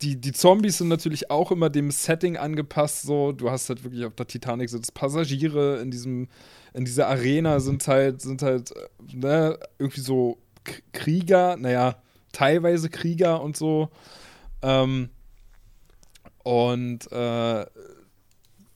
die, 0.02 0.20
die 0.20 0.34
Zombies 0.34 0.80
sind 0.80 0.90
natürlich 0.90 1.32
auch 1.32 1.52
immer 1.52 1.70
dem 1.70 1.90
Setting 1.90 2.36
angepasst. 2.38 3.04
So, 3.04 3.32
du 3.32 3.50
hast 3.50 3.70
halt 3.70 3.84
wirklich 3.84 4.06
auf 4.06 4.16
der 4.16 4.28
Titanic 4.28 4.70
sind 4.70 4.84
es 4.84 4.92
Passagiere 4.92 5.80
in 5.82 5.92
diesem, 5.92 6.28
in 6.74 6.86
dieser 6.86 7.08
Arena 7.08 7.60
sind 7.60 7.88
halt, 7.88 8.22
sind 8.22 8.42
halt, 8.42 8.72
äh, 8.72 9.16
ne, 9.16 9.58
irgendwie 9.80 10.02
so 10.02 10.38
Krieger, 10.92 11.58
naja, 11.58 11.96
teilweise 12.32 12.90
Krieger 12.90 13.42
und 13.42 13.58
so. 13.58 13.90
Ähm, 14.62 15.10
und 16.44 17.12
äh, 17.12 17.66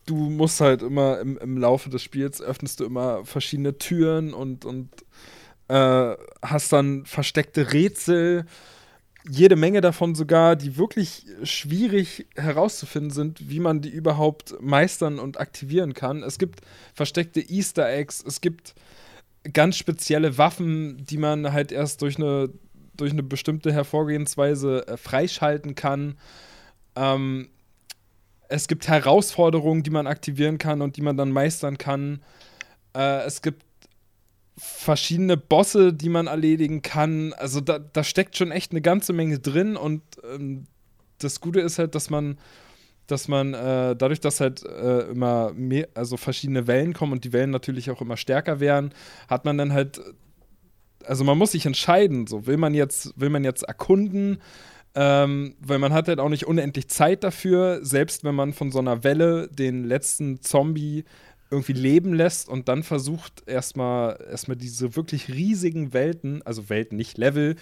du 0.06 0.16
musst 0.16 0.62
halt 0.62 0.82
immer 0.82 1.20
im, 1.20 1.38
im 1.38 1.58
Laufe 1.58 1.90
des 1.90 2.02
Spiels 2.02 2.42
öffnest 2.42 2.80
du 2.80 2.86
immer 2.86 3.26
verschiedene 3.26 3.78
Türen 3.78 4.34
und, 4.34 4.66
und 4.66 4.90
äh, 5.68 6.16
hast 6.42 6.72
dann 6.72 7.06
versteckte 7.06 7.74
Rätsel, 7.74 8.46
jede 9.30 9.58
Menge 9.58 9.82
davon 9.82 10.16
sogar, 10.16 10.56
die 10.56 10.78
wirklich 10.78 11.26
schwierig 11.44 12.28
herauszufinden 12.36 13.12
sind, 13.12 13.50
wie 13.50 13.60
man 13.60 13.82
die 13.82 13.90
überhaupt 13.90 14.56
meistern 14.62 15.20
und 15.20 15.40
aktivieren 15.40 15.94
kann. 15.94 16.24
Es 16.24 16.38
gibt 16.38 16.62
versteckte 16.94 17.42
Easter 17.42 17.90
Eggs, 17.90 18.24
es 18.26 18.40
gibt 18.40 18.74
ganz 19.54 19.78
spezielle 19.78 20.38
Waffen, 20.38 21.06
die 21.06 21.18
man 21.18 21.52
halt 21.54 21.72
erst 21.72 22.02
durch 22.02 22.18
eine, 22.18 22.50
durch 22.96 23.12
eine 23.12 23.24
bestimmte 23.24 23.74
Hervorgehensweise 23.74 24.88
äh, 24.88 24.98
freischalten 24.98 25.76
kann. 25.76 26.18
Ähm, 26.96 27.50
es 28.50 28.68
gibt 28.68 28.88
Herausforderungen, 28.88 29.84
die 29.84 29.90
man 29.90 30.08
aktivieren 30.08 30.58
kann 30.58 30.82
und 30.82 30.98
die 30.98 31.02
man 31.02 31.18
dann 31.18 31.32
meistern 31.32 31.78
kann. 31.78 32.22
Äh, 32.96 33.26
es 33.26 33.42
gibt 33.42 33.64
verschiedene 34.58 35.38
Bosse, 35.38 35.94
die 35.94 36.10
man 36.10 36.28
erledigen 36.28 36.82
kann. 36.82 37.34
Also 37.34 37.62
da, 37.62 37.78
da 37.78 38.04
steckt 38.04 38.38
schon 38.38 38.52
echt 38.52 38.72
eine 38.72 38.82
ganze 38.82 39.14
Menge 39.14 39.40
drin 39.40 39.76
und 39.76 40.02
ähm, 40.34 40.66
das 41.20 41.42
Gute 41.42 41.60
ist 41.60 41.80
halt, 41.80 41.96
dass 41.96 42.10
man, 42.10 42.38
dass 43.08 43.28
man 43.28 43.54
äh, 43.54 43.96
dadurch, 43.96 44.20
dass 44.20 44.40
halt 44.40 44.64
äh, 44.66 45.10
immer 45.10 45.54
mehr, 45.54 45.88
also 45.94 46.18
verschiedene 46.18 46.68
Wellen 46.68 46.94
kommen 46.94 47.14
und 47.14 47.24
die 47.24 47.34
Wellen 47.34 47.52
natürlich 47.52 47.90
auch 47.90 48.02
immer 48.02 48.18
stärker 48.18 48.60
werden, 48.60 48.94
hat 49.28 49.46
man 49.46 49.58
dann 49.58 49.74
halt, 49.74 50.02
also 51.06 51.24
man 51.24 51.38
muss 51.38 51.54
sich 51.54 51.66
entscheiden, 51.66 52.28
so. 52.28 52.46
Will 52.46 52.58
man 52.58 52.74
jetzt, 52.74 53.20
will 53.20 53.30
man 53.30 53.44
jetzt 53.44 53.64
erkunden, 53.64 54.40
ähm, 54.94 55.56
weil 55.60 55.80
man 55.80 55.94
hat 55.94 56.08
halt 56.08 56.20
auch 56.20 56.30
nicht 56.30 56.48
unendlich 56.48 56.90
Zeit 56.90 57.24
dafür, 57.24 57.80
selbst 57.84 58.24
wenn 58.24 58.36
man 58.36 58.54
von 58.54 58.72
so 58.72 58.80
einer 58.80 59.04
Welle 59.04 59.48
den 59.48 59.84
letzten 59.86 60.42
Zombie 60.42 61.06
irgendwie 61.50 61.74
leben 61.74 62.14
lässt 62.14 62.50
und 62.50 62.68
dann 62.68 62.84
versucht 62.84 63.48
erstmal 63.48 64.20
erstmal 64.30 64.58
diese 64.58 64.96
wirklich 64.96 65.30
riesigen 65.30 65.94
Welten, 65.94 66.42
also 66.44 66.70
Welten, 66.70 66.98
nicht 66.98 67.18
Level, 67.18 67.56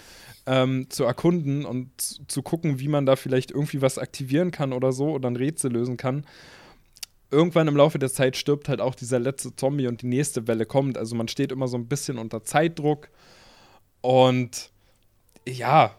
ähm, 0.46 0.90
zu 0.90 1.04
erkunden 1.04 1.64
und 1.64 1.90
zu 2.30 2.42
gucken, 2.42 2.80
wie 2.80 2.88
man 2.88 3.06
da 3.06 3.16
vielleicht 3.16 3.52
irgendwie 3.52 3.82
was 3.82 3.98
aktivieren 3.98 4.50
kann 4.50 4.72
oder 4.72 4.92
so 4.92 5.10
oder 5.10 5.30
ein 5.30 5.36
Rätsel 5.36 5.72
lösen 5.72 5.96
kann. 5.96 6.26
Irgendwann 7.30 7.68
im 7.68 7.76
Laufe 7.76 7.98
der 7.98 8.10
Zeit 8.10 8.36
stirbt 8.36 8.68
halt 8.68 8.80
auch 8.80 8.94
dieser 8.94 9.18
letzte 9.18 9.54
Zombie 9.54 9.86
und 9.86 10.02
die 10.02 10.06
nächste 10.06 10.46
Welle 10.48 10.66
kommt. 10.66 10.98
Also 10.98 11.14
man 11.16 11.28
steht 11.28 11.52
immer 11.52 11.68
so 11.68 11.76
ein 11.76 11.88
bisschen 11.88 12.18
unter 12.18 12.44
Zeitdruck. 12.44 13.08
Und 14.00 14.70
ja, 15.46 15.96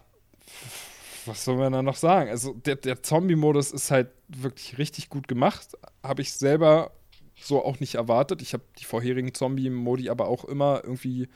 was 1.26 1.44
soll 1.44 1.56
man 1.56 1.72
da 1.72 1.82
noch 1.82 1.96
sagen? 1.96 2.30
Also 2.30 2.54
der, 2.54 2.76
der 2.76 3.02
Zombie-Modus 3.02 3.72
ist 3.72 3.90
halt 3.90 4.08
wirklich 4.28 4.78
richtig 4.78 5.10
gut 5.10 5.28
gemacht. 5.28 5.68
Habe 6.02 6.22
ich 6.22 6.32
selber 6.32 6.92
so 7.40 7.64
auch 7.64 7.80
nicht 7.80 7.94
erwartet. 7.96 8.42
Ich 8.42 8.52
habe 8.52 8.62
die 8.78 8.84
vorherigen 8.84 9.34
Zombie-Modi 9.34 10.10
aber 10.10 10.28
auch 10.28 10.44
immer 10.44 10.80
irgendwie 10.84 11.28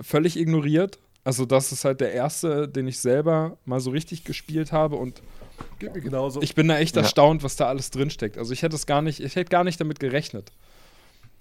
völlig 0.00 0.36
ignoriert. 0.38 0.98
Also 1.24 1.46
das 1.46 1.72
ist 1.72 1.84
halt 1.84 2.00
der 2.00 2.12
erste, 2.12 2.68
den 2.68 2.86
ich 2.86 2.98
selber 2.98 3.56
mal 3.64 3.80
so 3.80 3.90
richtig 3.90 4.24
gespielt 4.24 4.72
habe 4.72 4.96
und 4.96 5.22
Geht 5.78 5.94
mir 5.94 6.00
genauso. 6.02 6.42
ich 6.42 6.54
bin 6.54 6.68
da 6.68 6.78
echt 6.78 6.96
Ja. 6.96 7.02
erstaunt, 7.02 7.42
was 7.42 7.56
da 7.56 7.66
alles 7.68 7.90
drinsteckt. 7.90 8.36
Also 8.36 8.52
ich 8.52 8.62
hätte 8.62 8.76
es 8.76 8.86
gar 8.86 9.00
nicht, 9.00 9.20
ich 9.20 9.34
hätte 9.36 9.48
gar 9.50 9.64
nicht 9.64 9.80
damit 9.80 10.00
gerechnet, 10.00 10.52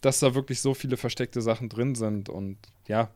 dass 0.02 0.20
da 0.20 0.36
wirklich 0.36 0.62
so 0.62 0.74
viele 0.74 0.96
versteckte 0.98 1.42
Sachen 1.42 1.68
drin 1.68 1.96
sind 1.96 2.30
und 2.30 2.58
ja, 2.88 3.10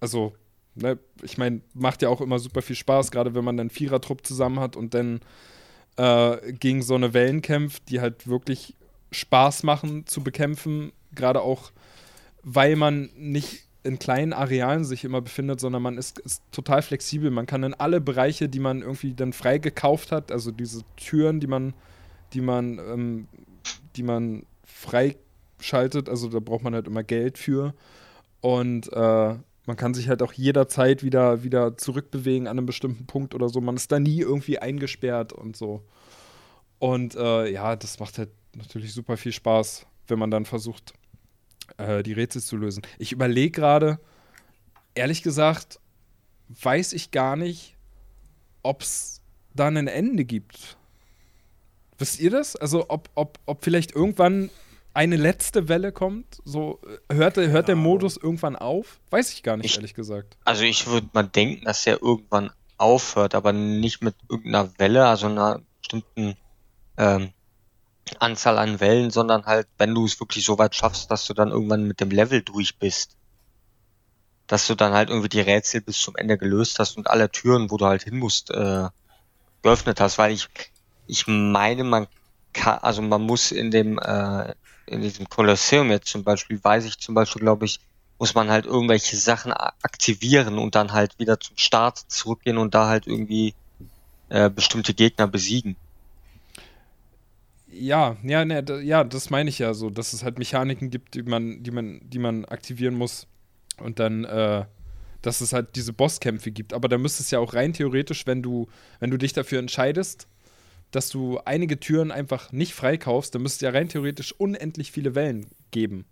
also 0.00 0.34
ne, 0.74 0.98
ich 1.22 1.36
meine, 1.36 1.60
macht 1.74 2.00
ja 2.02 2.08
auch 2.08 2.20
immer 2.22 2.38
super 2.38 2.62
viel 2.62 2.76
Spaß, 2.76 3.10
gerade 3.10 3.34
wenn 3.34 3.44
man 3.44 3.56
dann 3.58 3.68
Vierertrupp 3.70 4.26
zusammen 4.26 4.60
hat 4.60 4.76
und 4.76 4.94
dann 4.94 5.20
äh, 5.96 6.52
gegen 6.52 6.80
so 6.82 6.94
eine 6.94 7.12
Wellen 7.12 7.42
kämpft, 7.42 7.90
die 7.90 8.00
halt 8.00 8.26
wirklich 8.26 8.74
Spaß 9.12 9.62
machen 9.62 10.06
zu 10.06 10.22
bekämpfen, 10.22 10.92
gerade 11.14 11.40
auch, 11.40 11.72
weil 12.42 12.76
man 12.76 13.10
nicht 13.16 13.66
in 13.86 13.98
kleinen 13.98 14.32
Arealen 14.32 14.84
sich 14.84 15.04
immer 15.04 15.20
befindet, 15.20 15.60
sondern 15.60 15.80
man 15.80 15.96
ist, 15.96 16.18
ist 16.18 16.42
total 16.50 16.82
flexibel. 16.82 17.30
Man 17.30 17.46
kann 17.46 17.62
in 17.62 17.74
alle 17.74 18.00
Bereiche, 18.00 18.48
die 18.48 18.58
man 18.58 18.82
irgendwie 18.82 19.14
dann 19.14 19.32
frei 19.32 19.58
gekauft 19.58 20.10
hat, 20.10 20.32
also 20.32 20.50
diese 20.50 20.82
Türen, 20.96 21.38
die 21.38 21.46
man, 21.46 21.72
die 22.32 22.40
man, 22.40 22.78
ähm, 22.78 23.28
die 23.94 24.02
man 24.02 24.44
freischaltet, 24.64 26.08
also 26.08 26.28
da 26.28 26.40
braucht 26.40 26.64
man 26.64 26.74
halt 26.74 26.88
immer 26.88 27.04
Geld 27.04 27.38
für. 27.38 27.74
Und 28.40 28.92
äh, 28.92 29.34
man 29.66 29.76
kann 29.76 29.94
sich 29.94 30.08
halt 30.08 30.22
auch 30.22 30.32
jederzeit 30.32 31.02
wieder, 31.02 31.44
wieder 31.44 31.76
zurückbewegen 31.76 32.48
an 32.48 32.58
einem 32.58 32.66
bestimmten 32.66 33.06
Punkt 33.06 33.34
oder 33.34 33.48
so. 33.48 33.60
Man 33.60 33.76
ist 33.76 33.90
da 33.92 34.00
nie 34.00 34.20
irgendwie 34.20 34.58
eingesperrt 34.58 35.32
und 35.32 35.56
so. 35.56 35.82
Und 36.78 37.14
äh, 37.16 37.50
ja, 37.50 37.76
das 37.76 37.98
macht 38.00 38.18
halt 38.18 38.30
natürlich 38.56 38.92
super 38.92 39.16
viel 39.16 39.32
Spaß, 39.32 39.86
wenn 40.08 40.18
man 40.18 40.30
dann 40.30 40.44
versucht, 40.44 40.92
äh, 41.78 42.02
die 42.02 42.12
Rätsel 42.12 42.42
zu 42.42 42.56
lösen. 42.56 42.82
Ich 42.98 43.12
überlege 43.12 43.50
gerade, 43.50 43.98
ehrlich 44.94 45.22
gesagt, 45.22 45.78
weiß 46.48 46.92
ich 46.92 47.10
gar 47.10 47.36
nicht, 47.36 47.76
ob 48.62 48.82
es 48.82 49.20
da 49.54 49.68
ein 49.68 49.86
Ende 49.88 50.24
gibt. 50.24 50.76
Wisst 51.98 52.20
ihr 52.20 52.30
das? 52.30 52.56
Also, 52.56 52.86
ob, 52.88 53.08
ob, 53.14 53.38
ob 53.46 53.64
vielleicht 53.64 53.92
irgendwann 53.92 54.50
eine 54.92 55.16
letzte 55.16 55.68
Welle 55.68 55.92
kommt? 55.92 56.38
So, 56.44 56.80
äh, 57.08 57.14
hört, 57.14 57.36
der- 57.36 57.48
hört 57.50 57.68
der 57.68 57.76
Modus 57.76 58.16
irgendwann 58.16 58.56
auf? 58.56 59.00
Weiß 59.10 59.32
ich 59.32 59.42
gar 59.42 59.56
nicht, 59.56 59.66
Ich- 59.66 59.76
ehrlich 59.76 59.94
gesagt. 59.94 60.36
Also 60.44 60.64
ich 60.64 60.86
würde 60.86 61.08
mal 61.12 61.22
denken, 61.24 61.64
dass 61.64 61.86
er 61.86 62.00
irgendwann 62.02 62.50
aufhört, 62.78 63.34
aber 63.34 63.52
nicht 63.52 64.02
mit 64.02 64.14
irgendeiner 64.28 64.70
Welle, 64.78 65.06
also 65.06 65.26
einer 65.26 65.62
bestimmten 65.80 66.36
ähm, 66.98 67.30
Anzahl 68.18 68.58
an 68.58 68.80
Wellen, 68.80 69.10
sondern 69.10 69.46
halt, 69.46 69.66
wenn 69.78 69.94
du 69.94 70.04
es 70.04 70.20
wirklich 70.20 70.44
so 70.44 70.58
weit 70.58 70.74
schaffst, 70.74 71.10
dass 71.10 71.26
du 71.26 71.34
dann 71.34 71.50
irgendwann 71.50 71.84
mit 71.84 72.00
dem 72.00 72.10
Level 72.10 72.42
durch 72.42 72.78
bist. 72.78 73.16
Dass 74.46 74.66
du 74.66 74.74
dann 74.74 74.92
halt 74.92 75.10
irgendwie 75.10 75.28
die 75.28 75.40
Rätsel 75.40 75.80
bis 75.80 76.00
zum 76.00 76.16
Ende 76.16 76.38
gelöst 76.38 76.78
hast 76.78 76.96
und 76.96 77.08
alle 77.10 77.30
Türen, 77.30 77.70
wo 77.70 77.76
du 77.76 77.86
halt 77.86 78.04
hin 78.04 78.18
musst, 78.18 78.50
äh, 78.50 78.88
geöffnet 79.62 80.00
hast, 80.00 80.18
weil 80.18 80.32
ich, 80.32 80.48
ich 81.06 81.26
meine, 81.26 81.82
man 81.82 82.06
kann, 82.52 82.78
also 82.78 83.02
man 83.02 83.22
muss 83.22 83.50
in 83.50 83.70
dem, 83.70 83.98
äh, 83.98 84.54
in 84.86 85.02
diesem 85.02 85.28
Kolosseum 85.28 85.90
jetzt 85.90 86.08
zum 86.08 86.22
Beispiel, 86.22 86.62
weiß 86.62 86.84
ich 86.84 86.98
zum 86.98 87.14
Beispiel, 87.14 87.42
glaube 87.42 87.64
ich, 87.64 87.80
muss 88.18 88.34
man 88.34 88.50
halt 88.50 88.66
irgendwelche 88.66 89.16
Sachen 89.16 89.52
aktivieren 89.52 90.58
und 90.58 90.74
dann 90.74 90.92
halt 90.92 91.18
wieder 91.18 91.38
zum 91.38 91.56
Start 91.58 91.98
zurückgehen 92.08 92.56
und 92.56 92.74
da 92.74 92.86
halt 92.86 93.06
irgendwie 93.06 93.54
äh, 94.28 94.48
bestimmte 94.48 94.94
Gegner 94.94 95.26
besiegen. 95.26 95.76
Ja, 97.78 98.16
ja, 98.22 98.44
ne, 98.44 98.64
ja, 98.82 99.04
das 99.04 99.30
meine 99.30 99.50
ich 99.50 99.58
ja 99.58 99.74
so, 99.74 99.90
dass 99.90 100.12
es 100.12 100.22
halt 100.24 100.38
Mechaniken 100.38 100.90
gibt, 100.90 101.14
die 101.14 101.22
man, 101.22 101.62
die 101.62 101.70
man, 101.70 102.00
die 102.02 102.18
man 102.18 102.44
aktivieren 102.44 102.94
muss 102.94 103.26
und 103.78 103.98
dann, 103.98 104.24
äh, 104.24 104.64
dass 105.22 105.40
es 105.40 105.52
halt 105.52 105.76
diese 105.76 105.92
Bosskämpfe 105.92 106.50
gibt. 106.50 106.72
Aber 106.72 106.88
da 106.88 106.98
müsste 106.98 107.22
es 107.22 107.30
ja 107.30 107.38
auch 107.38 107.54
rein 107.54 107.72
theoretisch, 107.72 108.26
wenn 108.26 108.42
du, 108.42 108.68
wenn 109.00 109.10
du 109.10 109.16
dich 109.16 109.32
dafür 109.32 109.58
entscheidest, 109.58 110.28
dass 110.90 111.08
du 111.08 111.38
einige 111.44 111.78
Türen 111.80 112.10
einfach 112.10 112.52
nicht 112.52 112.72
freikaufst, 112.74 113.34
dann 113.34 113.42
müsste 113.42 113.66
es 113.66 113.72
ja 113.72 113.78
rein 113.78 113.88
theoretisch 113.88 114.32
unendlich 114.32 114.92
viele 114.92 115.14
Wellen 115.14 115.46
geben. 115.70 116.06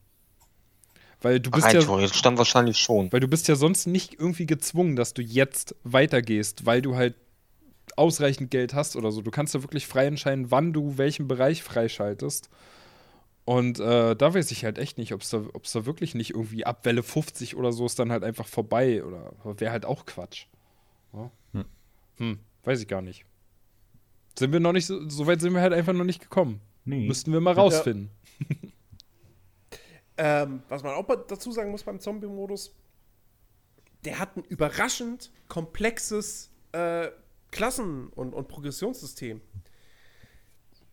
Weil 1.22 1.40
du 1.40 1.50
bist 1.50 1.64
Rein 1.64 1.76
ja, 1.76 1.80
theoretisch 1.80 2.20
dann 2.20 2.36
wahrscheinlich 2.36 2.76
schon. 2.76 3.10
weil 3.10 3.20
du 3.20 3.28
bist 3.28 3.48
ja 3.48 3.56
sonst 3.56 3.86
nicht 3.86 4.14
irgendwie 4.20 4.46
gezwungen, 4.46 4.94
dass 4.94 5.14
du 5.14 5.22
jetzt 5.22 5.74
weitergehst, 5.82 6.66
weil 6.66 6.82
du 6.82 6.96
halt 6.96 7.14
ausreichend 7.96 8.50
Geld 8.50 8.74
hast 8.74 8.96
oder 8.96 9.12
so. 9.12 9.22
Du 9.22 9.30
kannst 9.30 9.54
ja 9.54 9.62
wirklich 9.62 9.86
frei 9.86 10.06
entscheiden, 10.06 10.50
wann 10.50 10.72
du 10.72 10.98
welchen 10.98 11.28
Bereich 11.28 11.62
freischaltest. 11.62 12.50
Und 13.44 13.78
äh, 13.78 14.16
da 14.16 14.34
weiß 14.34 14.50
ich 14.50 14.64
halt 14.64 14.78
echt 14.78 14.96
nicht, 14.96 15.12
ob 15.12 15.20
es 15.20 15.30
da, 15.30 15.44
ob's 15.52 15.72
da 15.72 15.84
wirklich 15.84 16.14
nicht 16.14 16.30
irgendwie 16.30 16.64
ab 16.64 16.84
Welle 16.84 17.02
50 17.02 17.56
oder 17.56 17.72
so 17.72 17.84
ist 17.84 17.98
dann 17.98 18.10
halt 18.10 18.24
einfach 18.24 18.46
vorbei. 18.46 19.04
Oder 19.04 19.32
wäre 19.58 19.72
halt 19.72 19.84
auch 19.84 20.06
Quatsch. 20.06 20.46
Ja? 21.12 21.30
Hm. 21.52 21.64
Hm, 22.16 22.38
weiß 22.64 22.80
ich 22.80 22.88
gar 22.88 23.02
nicht. 23.02 23.24
Sind 24.38 24.52
wir 24.52 24.60
noch 24.60 24.72
nicht, 24.72 24.86
so, 24.86 25.08
so 25.08 25.26
weit 25.26 25.40
sind 25.40 25.52
wir 25.52 25.60
halt 25.60 25.72
einfach 25.72 25.92
noch 25.92 26.04
nicht 26.04 26.20
gekommen. 26.20 26.60
Nee. 26.84 27.06
Müssten 27.06 27.32
wir 27.32 27.40
mal 27.40 27.54
rausfinden. 27.54 28.10
Ähm, 30.16 30.62
was 30.68 30.82
man 30.82 30.94
auch 30.94 31.06
dazu 31.26 31.50
sagen 31.50 31.70
muss 31.70 31.82
beim 31.82 31.98
Zombie-Modus, 31.98 32.74
der 34.04 34.18
hat 34.18 34.36
ein 34.36 34.44
überraschend 34.44 35.32
komplexes 35.48 36.50
äh, 36.72 37.08
Klassen- 37.54 38.08
und, 38.08 38.34
und 38.34 38.48
Progressionssystem. 38.48 39.40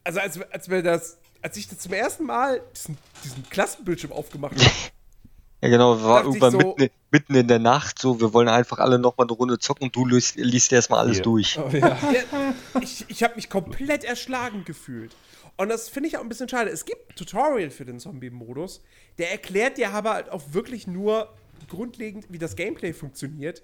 Also 0.04 0.20
als, 0.20 0.40
als 0.52 0.70
wir 0.70 0.82
das, 0.84 1.18
als 1.42 1.58
ich 1.58 1.68
das 1.68 1.80
zum 1.80 1.94
ersten 1.94 2.26
Mal 2.26 2.62
diesen, 2.76 2.98
diesen 3.24 3.50
Klassenbildschirm 3.50 4.12
aufgemacht 4.12 4.56
habe, 4.56 4.70
Ja 5.64 5.70
genau, 5.70 5.96
wir 6.00 6.04
waren 6.06 6.26
Dachte 6.26 6.38
ich 6.38 6.42
irgendwann 6.44 6.52
so- 6.62 6.76
mitten, 6.78 6.96
mitten 7.12 7.36
in 7.36 7.48
der 7.48 7.60
Nacht 7.60 8.00
so, 8.00 8.20
wir 8.20 8.34
wollen 8.34 8.48
einfach 8.48 8.80
alle 8.80 8.98
nochmal 8.98 9.28
eine 9.28 9.34
Runde 9.34 9.60
zocken 9.60 9.86
und 9.86 9.96
du 9.96 10.08
liest, 10.08 10.36
liest 10.38 10.72
erstmal 10.72 11.02
alles 11.02 11.18
Ja. 11.18 11.24
durch. 11.24 11.60
Oh, 11.60 11.70
ja. 11.72 12.00
ich, 12.82 13.06
ich 13.10 13.22
habe 13.22 13.36
mich 13.36 13.48
komplett 13.48 14.04
erschlagen 14.04 14.66
gefühlt. 14.66 15.16
Und 15.58 15.70
das 15.70 15.88
finde 15.88 16.10
ich 16.10 16.18
auch 16.18 16.22
ein 16.22 16.30
bisschen 16.30 16.50
schade. 16.50 16.72
Es 16.72 16.86
gibt 16.86 17.12
ein 17.12 17.16
Tutorial 17.16 17.70
für 17.70 17.86
den 17.86 18.00
Zombie-Modus, 18.00 18.82
der 19.20 19.30
erklärt 19.32 19.78
dir 19.78 19.92
aber 19.92 20.14
halt 20.16 20.30
auch 20.32 20.42
wirklich 20.52 20.88
nur 20.88 21.32
grundlegend, 21.68 22.26
wie 22.30 22.40
das 22.40 22.56
Gameplay 22.56 22.92
funktioniert. 22.94 23.62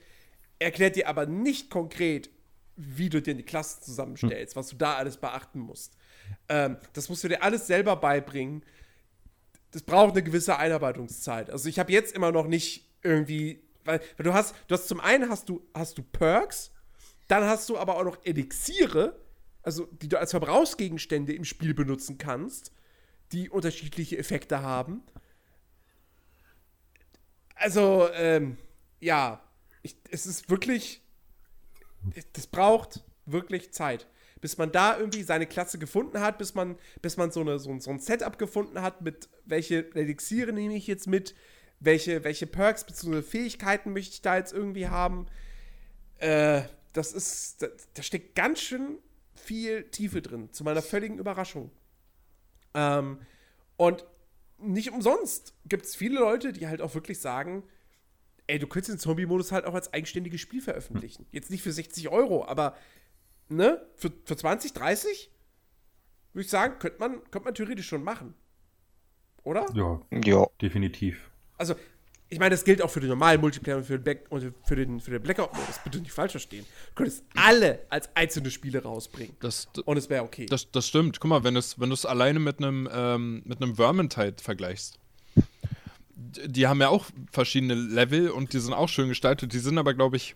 Erklärt 0.60 0.98
dir 0.98 1.08
aber 1.08 1.26
nicht 1.26 1.72
konkret, 1.72 2.30
wie 2.78 3.10
du 3.10 3.22
dir 3.22 3.34
die 3.34 3.44
Klasse 3.44 3.82
zusammenstellst, 3.82 4.56
was 4.56 4.70
du 4.70 4.76
da 4.76 4.96
alles 4.96 5.18
beachten 5.18 5.60
musst. 5.60 5.98
Ähm, 6.48 6.78
das 6.94 7.10
musst 7.10 7.24
du 7.24 7.28
dir 7.28 7.42
alles 7.42 7.68
selber 7.68 7.96
beibringen. 7.96 8.64
Das 9.72 9.82
braucht 9.82 10.12
eine 10.12 10.24
gewisse 10.24 10.58
Einarbeitungszeit. 10.58 11.50
Also 11.50 11.68
ich 11.68 11.80
habe 11.80 11.92
jetzt 11.92 12.16
immer 12.16 12.32
noch 12.32 12.48
nicht 12.48 12.88
irgendwie, 13.02 13.64
weil, 13.84 14.00
weil, 14.18 14.24
du 14.24 14.34
hast, 14.34 14.56
du 14.68 14.76
hast 14.76 14.88
zum 14.88 15.00
einen 15.00 15.30
hast 15.30 15.50
du, 15.50 15.66
hast 15.74 15.98
du 15.98 16.04
Perks, 16.04 16.72
dann 17.28 17.44
hast 17.44 17.68
du 17.70 17.78
aber 17.78 17.98
auch 17.98 18.04
noch 18.04 18.24
Elixiere, 18.24 19.20
also 19.64 19.86
die 19.86 20.08
du 20.08 20.20
als 20.20 20.32
Verbrauchsgegenstände 20.32 21.34
im 21.34 21.44
Spiel 21.44 21.74
benutzen 21.74 22.18
kannst, 22.18 22.72
die 23.32 23.50
unterschiedliche 23.50 24.18
Effekte 24.18 24.62
haben. 24.62 25.02
Also, 27.56 28.08
ähm, 28.14 28.58
ja, 29.00 29.42
ich, 29.82 29.96
es 30.12 30.26
ist 30.26 30.50
wirklich, 30.50 31.02
das 32.34 32.48
braucht 32.48 33.04
wirklich 33.26 33.72
Zeit. 33.72 34.08
Bis 34.40 34.58
man 34.58 34.72
da 34.72 34.98
irgendwie 34.98 35.24
seine 35.24 35.48
Klasse 35.48 35.80
gefunden 35.80 36.20
hat, 36.20 36.38
bis 36.38 36.54
man, 36.54 36.78
bis 37.02 37.18
man 37.18 37.32
so, 37.32 37.42
eine, 37.42 37.58
so, 37.60 37.78
so 37.80 37.90
ein 37.90 38.00
Setup 38.00 38.38
gefunden 38.38 38.82
hat, 38.82 39.02
mit 39.02 39.30
welche 39.46 39.94
Elixiere 39.96 40.54
nehme 40.54 40.76
ich 40.76 40.86
jetzt 40.88 41.08
mit, 41.08 41.34
welche, 41.80 42.24
welche 42.24 42.48
Perks 42.48 42.84
bzw. 42.84 43.22
Fähigkeiten 43.22 43.94
möchte 43.94 44.14
ich 44.14 44.22
da 44.22 44.38
jetzt 44.38 44.54
irgendwie 44.54 44.88
haben. 44.88 45.28
Äh, 46.18 46.64
das 46.94 47.14
ist, 47.14 47.62
da, 47.62 47.68
da, 47.94 48.04
steckt 48.04 48.36
ganz 48.36 48.60
schön 48.60 48.98
viel 49.36 49.84
Tiefe 49.90 50.22
drin, 50.22 50.52
zu 50.52 50.64
meiner 50.64 50.82
völligen 50.82 51.20
Überraschung. 51.20 51.72
Ähm, 52.74 53.20
und 53.76 54.06
nicht 54.60 54.92
umsonst 54.92 55.54
gibt 55.66 55.86
es 55.86 55.96
viele 55.96 56.20
Leute, 56.20 56.54
die 56.54 56.68
halt 56.68 56.82
auch 56.82 56.96
wirklich 56.96 57.20
sagen, 57.20 57.64
ey, 58.48 58.60
du 58.60 58.68
könntest 58.68 58.92
den 58.92 59.00
Zombie-Modus 59.00 59.52
halt 59.52 59.66
auch 59.66 59.74
als 59.74 59.94
eigenständiges 59.94 60.42
Spiel 60.42 60.62
veröffentlichen. 60.62 61.24
Hm. 61.24 61.30
Jetzt 61.32 61.52
nicht 61.52 61.62
für 61.62 61.72
60 61.72 62.10
Euro, 62.10 62.46
aber 62.46 62.76
ne, 63.50 63.86
für, 63.96 64.12
für 64.26 64.36
20, 64.36 64.74
30, 64.74 65.32
würde 66.34 66.46
ich 66.46 66.50
sagen, 66.50 66.80
könnte 66.80 67.00
man, 67.00 67.24
könnte 67.32 67.46
man 67.46 67.56
theoretisch 67.56 67.88
schon 67.88 68.04
machen. 68.04 68.34
Oder? 69.44 69.66
Ja, 69.74 70.02
ja. 70.26 70.46
definitiv. 70.62 71.32
Also, 71.58 71.76
ich 72.30 72.40
meine, 72.40 72.52
das 72.52 72.66
gilt 72.66 72.82
auch 72.82 72.90
für 72.90 73.00
den 73.00 73.10
normalen 73.10 73.40
Multiplayer 73.40 73.78
und 73.78 73.86
für 73.86 73.98
den, 73.98 74.04
Back 74.04 74.26
und 74.30 74.54
für 74.66 74.76
den, 74.76 75.00
für 75.00 75.12
den 75.12 75.22
Blackout-Modus. 75.22 75.80
Bitte 75.84 76.00
nicht 76.00 76.12
falsch 76.12 76.32
verstehen. 76.32 76.66
Du 76.90 76.96
könntest 76.96 77.24
alle 77.36 77.86
als 77.90 78.14
einzelne 78.16 78.52
Spiele 78.52 78.84
rausbringen. 78.84 79.38
Das, 79.40 79.70
und 79.86 79.96
es 79.96 80.10
wäre 80.10 80.24
okay. 80.24 80.46
Das, 80.48 80.70
das 80.70 80.88
stimmt. 80.88 81.22
Guck 81.22 81.30
mal, 81.30 81.44
wenn 81.46 81.54
du 81.54 81.62
es 81.62 81.80
wenn 81.80 81.94
alleine 81.94 82.40
mit 82.40 82.58
einem 82.58 82.90
ähm, 82.92 83.44
mit 83.46 83.62
einem 83.62 83.76
Vermintide 83.76 84.36
vergleichst. 84.42 85.00
Die 86.20 86.68
haben 86.68 86.82
ja 86.82 86.90
auch 86.90 87.06
verschiedene 87.32 87.76
Level 87.76 88.32
und 88.32 88.54
die 88.54 88.60
sind 88.60 88.74
auch 88.74 88.90
schön 88.90 89.08
gestaltet. 89.08 89.54
Die 89.54 89.60
sind 89.60 89.78
aber, 89.78 89.94
glaube 89.94 90.18
ich, 90.18 90.36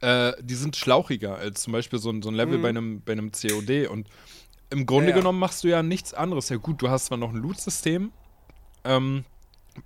äh, 0.00 0.32
die 0.40 0.54
sind 0.54 0.76
schlauchiger 0.76 1.36
als 1.36 1.62
zum 1.62 1.74
Beispiel 1.74 1.98
so 1.98 2.10
ein, 2.10 2.22
so 2.22 2.30
ein 2.30 2.34
Level 2.34 2.58
mhm. 2.58 2.62
bei, 2.62 2.68
einem, 2.70 3.00
bei 3.02 3.12
einem 3.12 3.30
COD. 3.32 3.88
Und 3.88 4.08
im 4.70 4.86
Grunde 4.86 5.10
ja, 5.10 5.16
ja. 5.16 5.16
genommen 5.16 5.38
machst 5.38 5.64
du 5.64 5.68
ja 5.68 5.82
nichts 5.82 6.14
anderes. 6.14 6.48
Ja, 6.48 6.56
gut, 6.56 6.80
du 6.80 6.88
hast 6.88 7.06
zwar 7.06 7.18
noch 7.18 7.30
ein 7.30 7.36
Loot-System. 7.36 8.12
Ähm, 8.84 9.24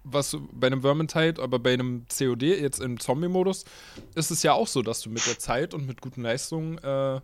was 0.05 0.37
bei 0.53 0.69
einem 0.69 0.83
Vermintide, 0.83 1.43
aber 1.43 1.59
bei 1.59 1.73
einem 1.74 2.07
COD, 2.09 2.43
jetzt 2.43 2.81
im 2.81 2.99
Zombie-Modus, 2.99 3.65
ist 4.15 4.31
es 4.31 4.43
ja 4.43 4.53
auch 4.53 4.66
so, 4.66 4.83
dass 4.83 5.03
du 5.03 5.11
mit 5.11 5.27
der 5.27 5.39
Zeit 5.39 5.74
und 5.74 5.87
mit 5.87 6.01
guten 6.01 6.23
Leistungen 6.23 6.79
äh, 6.79 7.20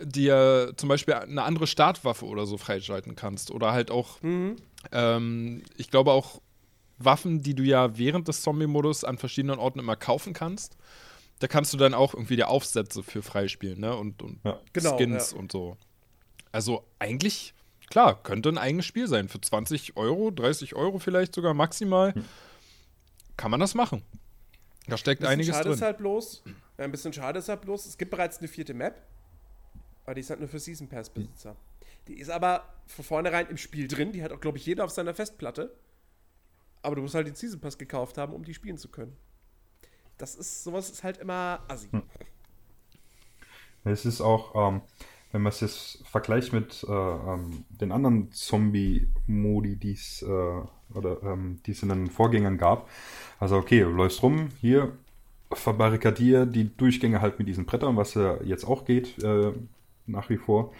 dir 0.00 0.72
zum 0.76 0.88
Beispiel 0.88 1.14
eine 1.14 1.42
andere 1.42 1.66
Startwaffe 1.66 2.26
oder 2.26 2.46
so 2.46 2.58
freischalten 2.58 3.16
kannst. 3.16 3.50
Oder 3.50 3.72
halt 3.72 3.90
auch, 3.90 4.20
mhm. 4.22 4.56
ähm, 4.92 5.62
ich 5.76 5.90
glaube 5.90 6.12
auch 6.12 6.40
Waffen, 6.98 7.42
die 7.42 7.54
du 7.54 7.62
ja 7.62 7.98
während 7.98 8.28
des 8.28 8.42
Zombie-Modus 8.42 9.04
an 9.04 9.18
verschiedenen 9.18 9.58
Orten 9.58 9.78
immer 9.78 9.96
kaufen 9.96 10.32
kannst. 10.32 10.76
Da 11.40 11.48
kannst 11.48 11.72
du 11.72 11.76
dann 11.76 11.94
auch 11.94 12.14
irgendwie 12.14 12.36
die 12.36 12.44
Aufsätze 12.44 13.02
für 13.02 13.22
freispielen, 13.22 13.80
ne? 13.80 13.96
Und, 13.96 14.22
und 14.22 14.40
ja. 14.44 14.60
genau, 14.72 14.96
Skins 14.96 15.32
ja. 15.32 15.38
und 15.38 15.50
so. 15.50 15.76
Also 16.52 16.84
eigentlich 17.00 17.54
klar, 17.88 18.22
könnte 18.22 18.48
ein 18.48 18.58
eigenes 18.58 18.86
Spiel 18.86 19.08
sein. 19.08 19.28
Für 19.28 19.40
20 19.40 19.96
Euro, 19.96 20.30
30 20.30 20.74
Euro 20.74 20.98
vielleicht 20.98 21.34
sogar 21.34 21.54
maximal. 21.54 22.14
Hm. 22.14 22.24
Kann 23.36 23.50
man 23.50 23.60
das 23.60 23.74
machen. 23.74 24.02
Da 24.86 24.96
steckt 24.96 25.24
einiges 25.24 25.54
schade 25.54 25.68
drin. 25.68 25.74
Ist 25.74 25.82
halt 25.82 25.98
bloß, 25.98 26.42
ein 26.76 26.90
bisschen 26.90 27.12
schade 27.12 27.38
ist 27.38 27.48
halt 27.48 27.62
bloß, 27.62 27.86
es 27.86 27.96
gibt 27.96 28.10
bereits 28.10 28.38
eine 28.38 28.48
vierte 28.48 28.74
Map, 28.74 29.02
aber 30.04 30.14
die 30.14 30.20
ist 30.20 30.30
halt 30.30 30.40
nur 30.40 30.48
für 30.48 30.58
Season 30.58 30.88
Pass 30.88 31.08
Besitzer. 31.08 31.56
Die 32.06 32.18
ist 32.18 32.30
aber 32.30 32.68
von 32.86 33.04
vornherein 33.04 33.48
im 33.48 33.56
Spiel 33.56 33.88
drin, 33.88 34.12
die 34.12 34.22
hat 34.22 34.30
auch, 34.30 34.40
glaube 34.40 34.58
ich, 34.58 34.66
jeder 34.66 34.84
auf 34.84 34.90
seiner 34.90 35.14
Festplatte. 35.14 35.74
Aber 36.84 36.96
du 36.96 37.02
musst 37.02 37.14
halt 37.14 37.26
den 37.26 37.34
Season 37.34 37.60
Pass 37.60 37.78
gekauft 37.78 38.18
haben, 38.18 38.32
um 38.32 38.44
die 38.44 38.54
spielen 38.54 38.76
zu 38.76 38.88
können. 38.88 39.16
Das 40.18 40.34
ist, 40.34 40.62
sowas 40.64 40.90
ist 40.90 41.02
halt 41.02 41.18
immer 41.18 41.60
assi. 41.66 41.88
Hm. 41.90 42.02
Es 43.84 44.04
ist 44.04 44.20
auch, 44.20 44.54
ähm, 44.54 44.82
wenn 45.32 45.42
man 45.42 45.50
es 45.50 45.60
jetzt 45.60 46.06
vergleicht 46.06 46.52
mit 46.52 46.84
äh, 46.88 46.92
ähm, 46.92 47.64
den 47.68 47.90
anderen 47.90 48.30
Zombie-Modi, 48.32 49.76
die 49.76 49.92
es 49.92 50.22
äh, 50.22 50.26
oder 50.94 51.22
ähm, 51.22 51.60
die 51.66 51.72
es 51.72 51.82
in 51.82 51.88
den 51.88 52.06
Vorgängern 52.08 52.58
gab. 52.58 52.88
Also 53.40 53.56
okay, 53.56 53.80
du 53.80 53.90
läufst 53.90 54.22
rum, 54.22 54.48
hier 54.60 54.92
verbarrikadier 55.52 56.46
die 56.46 56.76
Durchgänge 56.76 57.20
halt 57.20 57.38
mit 57.38 57.48
diesen 57.48 57.66
Brettern, 57.66 57.96
was 57.96 58.14
ja 58.14 58.42
jetzt 58.42 58.64
auch 58.64 58.84
geht, 58.84 59.22
äh, 59.22 59.52
nach 60.06 60.28
wie 60.30 60.36
vor. 60.36 60.72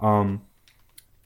Ähm, 0.00 0.40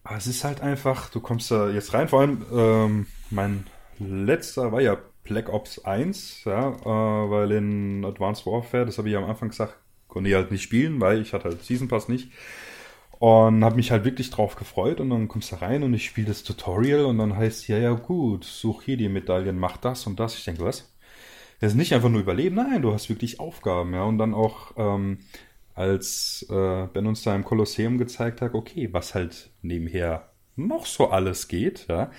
aber 0.03 0.17
es 0.17 0.27
ist 0.27 0.45
halt 0.45 0.61
einfach, 0.61 1.11
du 1.11 1.21
kommst 1.21 1.51
da 1.51 1.69
jetzt 1.69 1.93
rein, 1.95 2.09
vor 2.09 2.21
allem 2.21 2.45
ähm, 2.53 3.07
mein 3.31 3.67
letzter 4.01 4.73
war 4.73 4.81
ja 4.81 4.99
Black 5.25 5.49
Ops 5.49 5.85
1, 5.85 6.45
ja, 6.45 6.71
äh, 6.71 7.31
weil 7.31 7.53
in 7.53 8.05
Advanced 8.05 8.47
Warfare, 8.47 8.87
das 8.87 8.99
habe 8.99 9.09
ich 9.11 9.17
am 9.17 9.25
Anfang 9.25 9.51
gesagt, 9.51 9.77
konnte 10.09 10.29
ich 10.31 10.35
halt 10.37 10.51
nicht 10.51 10.63
spielen, 10.63 11.01
weil 11.01 11.21
ich 11.21 11.33
hatte 11.33 11.45
halt 11.45 11.63
Season 11.63 11.89
Pass 11.89 12.09
nicht. 12.09 12.31
Und 13.19 13.65
habe 13.65 13.77
mich 13.77 13.91
halt 13.91 14.05
wirklich 14.07 14.31
drauf 14.31 14.57
gefreut 14.57 14.99
und 14.99 15.11
dann 15.11 15.29
kommst 15.29 15.53
du 15.53 15.57
rein 15.57 15.83
und 15.83 15.93
ich 15.93 16.07
spiele 16.07 16.29
das 16.29 16.43
Tutorial 16.43 17.05
und 17.05 17.19
dann 17.19 17.37
heißt 17.37 17.69
ja, 17.69 17.77
ja 17.77 17.93
gut, 17.93 18.45
such 18.45 18.83
hier 18.83 18.97
die 18.97 19.11
Medaillen, 19.11 19.59
mach 19.59 19.77
das 19.77 20.07
und 20.07 20.19
das. 20.19 20.37
Ich 20.39 20.45
denke, 20.47 20.65
was? 20.65 20.91
Das 21.61 21.73
ist 21.73 21.77
nicht 21.77 21.93
einfach 21.93 22.09
nur 22.09 22.23
Überleben, 22.23 22.57
nein, 22.57 22.81
du 22.81 22.95
hast 22.95 23.11
wirklich 23.11 23.39
Aufgaben, 23.39 23.93
ja. 23.93 24.05
Und 24.05 24.17
dann 24.17 24.33
auch, 24.33 24.73
ähm, 24.79 25.19
als 25.75 26.47
äh, 26.51 26.87
Ben 26.87 27.07
uns 27.07 27.23
da 27.23 27.35
im 27.37 27.45
Kolosseum 27.45 27.99
gezeigt 27.99 28.41
hat, 28.41 28.55
okay, 28.55 28.89
was 28.93 29.15
halt 29.15 29.51
nebenher 29.61 30.31
noch 30.57 30.87
so 30.87 31.11
alles 31.11 31.49
geht, 31.49 31.87
ja 31.89 32.11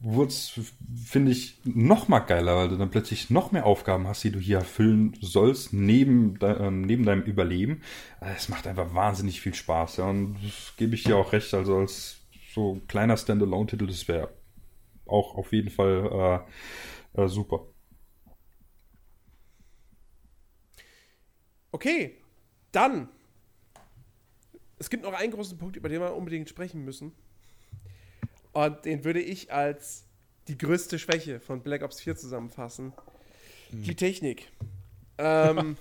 wurde 0.00 0.28
es, 0.28 0.60
finde 1.04 1.32
ich, 1.32 1.58
noch 1.64 2.08
mal 2.08 2.20
geiler, 2.20 2.56
weil 2.56 2.68
du 2.68 2.76
dann 2.76 2.90
plötzlich 2.90 3.30
noch 3.30 3.50
mehr 3.50 3.66
Aufgaben 3.66 4.06
hast, 4.06 4.22
die 4.22 4.30
du 4.30 4.38
hier 4.38 4.58
erfüllen 4.58 5.16
sollst, 5.20 5.72
neben, 5.72 6.38
de 6.38 6.50
äh, 6.50 6.70
neben 6.70 7.04
deinem 7.04 7.22
Überleben. 7.22 7.82
Äh, 8.20 8.34
es 8.36 8.48
macht 8.48 8.66
einfach 8.66 8.94
wahnsinnig 8.94 9.40
viel 9.40 9.54
Spaß, 9.54 9.96
ja, 9.96 10.08
und 10.08 10.36
das 10.42 10.74
gebe 10.76 10.94
ich 10.94 11.02
dir 11.02 11.16
auch 11.16 11.32
recht, 11.32 11.52
also 11.54 11.78
als 11.78 12.20
so 12.54 12.80
kleiner 12.86 13.16
Standalone-Titel, 13.16 13.86
das 13.86 14.06
wäre 14.06 14.30
auch 15.06 15.34
auf 15.34 15.52
jeden 15.52 15.70
Fall 15.70 16.44
äh, 17.16 17.22
äh, 17.24 17.28
super. 17.28 17.66
Okay, 21.72 22.16
dann. 22.72 23.08
Es 24.78 24.90
gibt 24.90 25.02
noch 25.02 25.12
einen 25.12 25.32
großen 25.32 25.58
Punkt, 25.58 25.76
über 25.76 25.88
den 25.88 26.00
wir 26.00 26.14
unbedingt 26.14 26.48
sprechen 26.48 26.84
müssen. 26.84 27.12
Und 28.52 28.84
den 28.84 29.04
würde 29.04 29.20
ich 29.20 29.52
als 29.52 30.04
die 30.48 30.58
größte 30.58 30.98
Schwäche 30.98 31.40
von 31.40 31.62
Black 31.62 31.82
Ops 31.82 32.00
4 32.00 32.16
zusammenfassen. 32.16 32.92
Hm. 33.70 33.82
Die 33.82 33.94
Technik. 33.94 34.50
Ähm, 35.18 35.76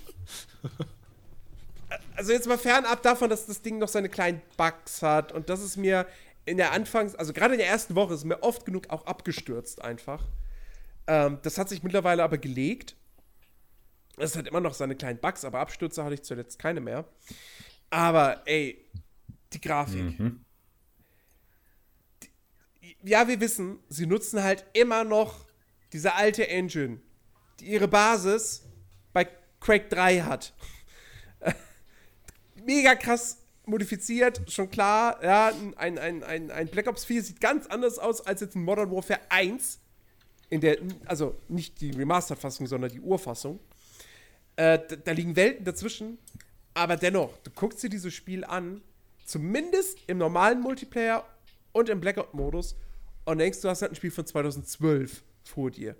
also 2.15 2.33
jetzt 2.33 2.47
mal 2.47 2.57
fernab 2.57 3.01
davon, 3.01 3.29
dass 3.29 3.45
das 3.45 3.61
Ding 3.61 3.77
noch 3.77 3.87
seine 3.87 4.09
kleinen 4.09 4.41
Bugs 4.57 5.01
hat 5.01 5.31
und 5.31 5.49
das 5.49 5.61
ist 5.61 5.77
mir 5.77 6.05
in 6.45 6.57
der 6.57 6.71
Anfangs-, 6.71 7.15
also 7.15 7.33
gerade 7.33 7.53
in 7.53 7.59
der 7.59 7.67
ersten 7.67 7.95
Woche 7.95 8.13
ist 8.13 8.25
mir 8.25 8.41
oft 8.43 8.65
genug 8.65 8.89
auch 8.89 9.05
abgestürzt 9.05 9.81
einfach. 9.81 10.23
Ähm, 11.07 11.39
das 11.43 11.57
hat 11.57 11.69
sich 11.69 11.83
mittlerweile 11.83 12.23
aber 12.23 12.37
gelegt. 12.37 12.95
Es 14.17 14.35
hat 14.35 14.47
immer 14.47 14.61
noch 14.61 14.73
seine 14.73 14.95
kleinen 14.95 15.19
Bugs, 15.19 15.45
aber 15.45 15.59
Abstürze 15.59 16.03
hatte 16.03 16.15
ich 16.15 16.23
zuletzt 16.23 16.57
keine 16.57 16.81
mehr. 16.81 17.05
Aber 17.89 18.41
ey, 18.45 18.83
die 19.53 19.61
Grafik. 19.61 20.19
Mhm 20.19 20.46
ja, 23.07 23.27
wir 23.27 23.39
wissen, 23.39 23.79
sie 23.89 24.05
nutzen 24.05 24.43
halt 24.43 24.65
immer 24.73 25.03
noch 25.03 25.45
diese 25.93 26.13
alte 26.15 26.47
Engine, 26.47 26.99
die 27.59 27.65
ihre 27.65 27.87
Basis 27.87 28.63
bei 29.13 29.27
Quake 29.59 29.87
3 29.89 30.21
hat. 30.21 30.53
Mega 32.65 32.95
krass 32.95 33.37
modifiziert, 33.65 34.41
schon 34.51 34.69
klar. 34.69 35.23
Ja, 35.23 35.51
ein, 35.77 35.97
ein, 35.97 36.23
ein, 36.23 36.51
ein 36.51 36.67
Black 36.67 36.87
Ops 36.87 37.05
4 37.05 37.23
sieht 37.23 37.41
ganz 37.41 37.67
anders 37.67 37.99
aus 37.99 38.21
als 38.21 38.41
jetzt 38.41 38.55
ein 38.55 38.63
Modern 38.63 38.91
Warfare 38.91 39.19
1. 39.29 39.79
In 40.49 40.61
der, 40.61 40.77
also 41.05 41.35
nicht 41.49 41.81
die 41.81 41.91
Remastered-Fassung, 41.91 42.67
sondern 42.67 42.89
die 42.89 43.01
Urfassung. 43.01 43.59
Äh, 44.55 44.79
da, 44.87 44.95
da 44.95 45.11
liegen 45.11 45.35
Welten 45.35 45.65
dazwischen. 45.65 46.17
Aber 46.73 46.95
dennoch, 46.95 47.37
du 47.39 47.51
guckst 47.51 47.83
dir 47.83 47.89
dieses 47.89 48.13
Spiel 48.13 48.45
an, 48.45 48.81
zumindest 49.25 49.97
im 50.07 50.17
normalen 50.17 50.61
Multiplayer 50.61 51.25
und 51.73 51.89
im 51.89 51.99
Blackout-Modus 51.99 52.75
und 53.27 53.39
denkst, 53.39 53.61
du 53.61 53.69
hast 53.69 53.81
halt 53.81 53.91
ein 53.91 53.95
Spiel 53.95 54.11
von 54.11 54.25
2012 54.25 55.21
vor 55.43 55.69
dir. 55.69 55.95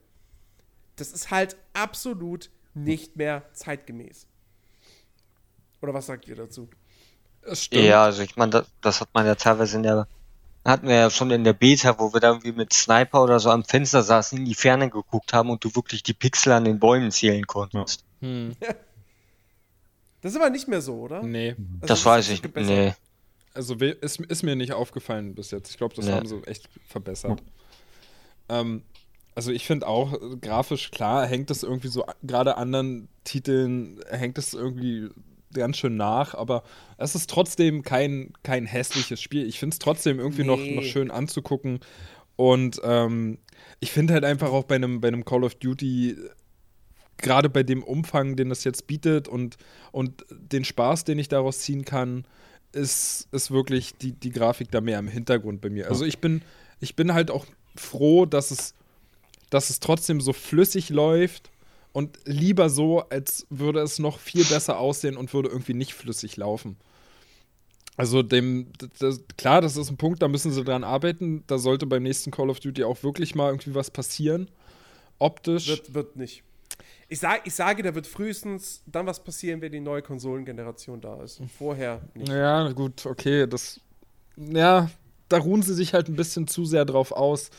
Das 0.96 1.12
ist 1.12 1.30
halt 1.30 1.58
absolut 1.74 2.50
nicht 2.74 3.18
mehr 3.18 3.44
zeitgemäß. 3.54 4.28
Oder 5.82 5.94
was 5.94 6.06
sagt 6.06 6.28
ihr 6.28 6.36
dazu? 6.36 6.70
Ja, 7.72 8.06
also 8.06 8.24
ich 8.24 8.36
meine, 8.36 8.52
das, 8.52 8.68
das 8.82 9.02
hat 9.02 9.10
man 9.14 9.26
ja 9.26 9.36
teilweise 9.36 9.78
in 9.78 9.84
der, 9.84 10.08
hatten 10.66 10.88
wir 10.88 10.96
ja 10.96 11.10
schon 11.10 11.32
in 11.32 11.44
der 11.44 11.54
Beta, 11.54 12.00
wo 12.00 12.14
wir 12.14 12.20
da 12.20 12.30
irgendwie 12.30 12.54
mit 12.54 12.72
Sniper 12.74 13.24
oder 13.24 13.40
so 13.40 13.50
am 13.50 13.64
Fenster 13.64 14.04
saßen, 14.04 14.38
in 14.38 14.46
die 14.46 14.56
Ferne 14.56 14.90
geguckt 14.90 15.34
haben 15.34 15.50
und 15.50 15.64
du 15.64 15.76
wirklich 15.76 16.04
die 16.04 16.14
Pixel 16.14 16.54
an 16.54 16.64
den 16.64 16.80
Bäumen 16.80 17.12
zählen 17.12 17.46
konntest. 17.46 18.06
Hm, 18.22 18.56
Das 20.22 20.32
ist 20.32 20.42
aber 20.42 20.50
nicht 20.50 20.68
mehr 20.68 20.82
so, 20.82 20.96
oder? 20.96 21.22
nee. 21.22 21.52
Also 21.52 21.88
das 21.88 22.00
ist 22.00 22.06
weiß 22.06 22.30
ich. 22.30 22.42
Nee. 22.56 22.96
Also 23.58 23.74
ist, 23.76 24.22
ist 24.22 24.44
mir 24.44 24.56
nicht 24.56 24.74
aufgefallen 24.74 25.34
bis 25.36 25.52
jetzt. 25.52 25.72
Ich 25.72 25.78
glaube, 25.78 25.96
das 25.96 26.06
Ja. 26.08 26.14
haben 26.16 26.28
sie 26.28 26.42
echt 26.46 26.70
verbessert. 26.88 27.42
Ähm, 28.50 28.84
also 29.36 29.52
ich 29.52 29.66
finde 29.66 29.88
auch, 29.88 30.14
äh, 30.14 30.38
grafisch 30.40 30.92
klar, 30.92 31.26
hängt 31.28 31.52
es 31.52 31.64
irgendwie 31.64 31.88
so, 31.90 32.06
gerade 32.24 32.58
anderen 32.58 33.08
Titeln 33.24 34.00
hängt 34.10 34.38
es 34.38 34.54
irgendwie 34.54 35.10
ganz 35.54 35.78
schön 35.78 35.96
nach, 35.98 36.34
aber 36.36 36.64
es 36.98 37.16
ist 37.16 37.30
trotzdem 37.30 37.82
kein, 37.82 38.34
kein 38.44 38.66
hässliches 38.66 39.20
Spiel. 39.22 39.48
Ich 39.48 39.60
finde 39.60 39.74
es 39.74 39.80
trotzdem 39.80 40.20
irgendwie 40.20 40.44
noch, 40.44 40.60
Nee. 40.60 40.76
noch 40.76 40.84
schön 40.84 41.10
anzugucken. 41.10 41.80
Und 42.36 42.80
ähm, 42.84 43.40
ich 43.80 43.92
finde 43.92 44.14
halt 44.14 44.24
einfach 44.24 44.52
auch 44.52 44.66
bei 44.66 44.76
einem, 44.76 45.02
bei 45.02 45.08
einem 45.08 45.26
Call 45.26 45.44
of 45.44 45.56
Duty, 45.56 46.16
gerade 47.18 47.50
bei 47.50 47.64
dem 47.64 47.82
Umfang, 47.84 48.36
den 48.36 48.50
das 48.50 48.64
jetzt 48.64 48.86
bietet 48.86 49.28
und, 49.28 49.58
und 49.92 50.24
den 50.30 50.64
Spaß, 50.64 51.04
den 51.06 51.18
ich 51.18 51.30
daraus 51.30 51.60
ziehen 51.60 51.84
kann, 51.86 52.26
ist, 52.72 53.28
ist 53.32 53.52
wirklich 53.52 53.96
die, 53.98 54.12
die 54.12 54.32
Grafik 54.32 54.72
da 54.72 54.82
mehr 54.82 55.00
im 55.00 55.08
Hintergrund 55.08 55.62
bei 55.62 55.70
mir. 55.70 55.90
Also 55.90 56.06
ich 56.06 56.20
bin, 56.20 56.42
ich 56.80 56.96
bin 56.96 57.14
halt 57.14 57.32
auch 57.32 57.46
froh, 57.76 58.26
dass 58.26 58.52
es, 58.52 58.74
dass 59.50 59.70
es 59.70 59.80
trotzdem 59.80 60.22
so 60.22 60.34
flüssig 60.34 60.90
läuft 60.90 61.50
und 61.94 62.20
lieber 62.26 62.70
so, 62.70 63.02
als 63.10 63.48
würde 63.50 63.80
es 63.82 64.00
noch 64.00 64.20
viel 64.20 64.44
besser 64.46 64.80
aussehen 64.80 65.18
und 65.18 65.34
würde 65.34 65.50
irgendwie 65.50 65.74
nicht 65.74 65.94
flüssig 65.94 66.38
laufen. 66.38 66.78
Also 67.96 68.22
dem, 68.22 68.68
das, 69.00 69.22
klar, 69.38 69.62
das 69.62 69.76
ist 69.76 69.90
ein 69.90 69.98
Punkt, 69.98 70.22
da 70.22 70.28
müssen 70.28 70.52
sie 70.52 70.64
dran 70.64 70.84
arbeiten. 70.84 71.44
Da 71.48 71.58
sollte 71.58 71.88
beim 71.88 72.04
nächsten 72.04 72.30
Call 72.30 72.52
of 72.52 72.60
Duty 72.60 72.84
auch 72.84 73.02
wirklich 73.02 73.34
mal 73.34 73.50
irgendwie 73.50 73.74
was 73.74 73.90
passieren. 73.90 74.50
Optisch. 75.18 75.68
Wird, 75.68 75.96
wird 75.96 76.16
nicht. 76.16 76.44
Ich, 77.10 77.20
sag, 77.20 77.48
ich 77.48 77.56
sage, 77.56 77.84
da 77.84 77.96
wird 77.96 78.06
frühestens 78.06 78.84
dann 78.86 79.06
was 79.06 79.24
passieren, 79.24 79.62
wenn 79.62 79.72
die 79.72 79.80
neue 79.80 80.02
Konsolengeneration 80.02 81.00
da 81.00 81.22
ist. 81.24 81.42
Vorher 81.58 82.02
nicht. 82.14 82.30
Ja, 82.30 82.70
gut, 82.72 83.06
okay, 83.06 83.48
das. 83.48 83.80
Ja, 84.36 84.90
da 85.30 85.38
ruhen 85.38 85.62
sie 85.64 85.74
sich 85.74 85.94
halt 85.94 86.10
ein 86.10 86.16
bisschen 86.16 86.48
zu 86.48 86.66
sehr 86.66 86.86
drauf 86.86 87.12
aus. 87.12 87.50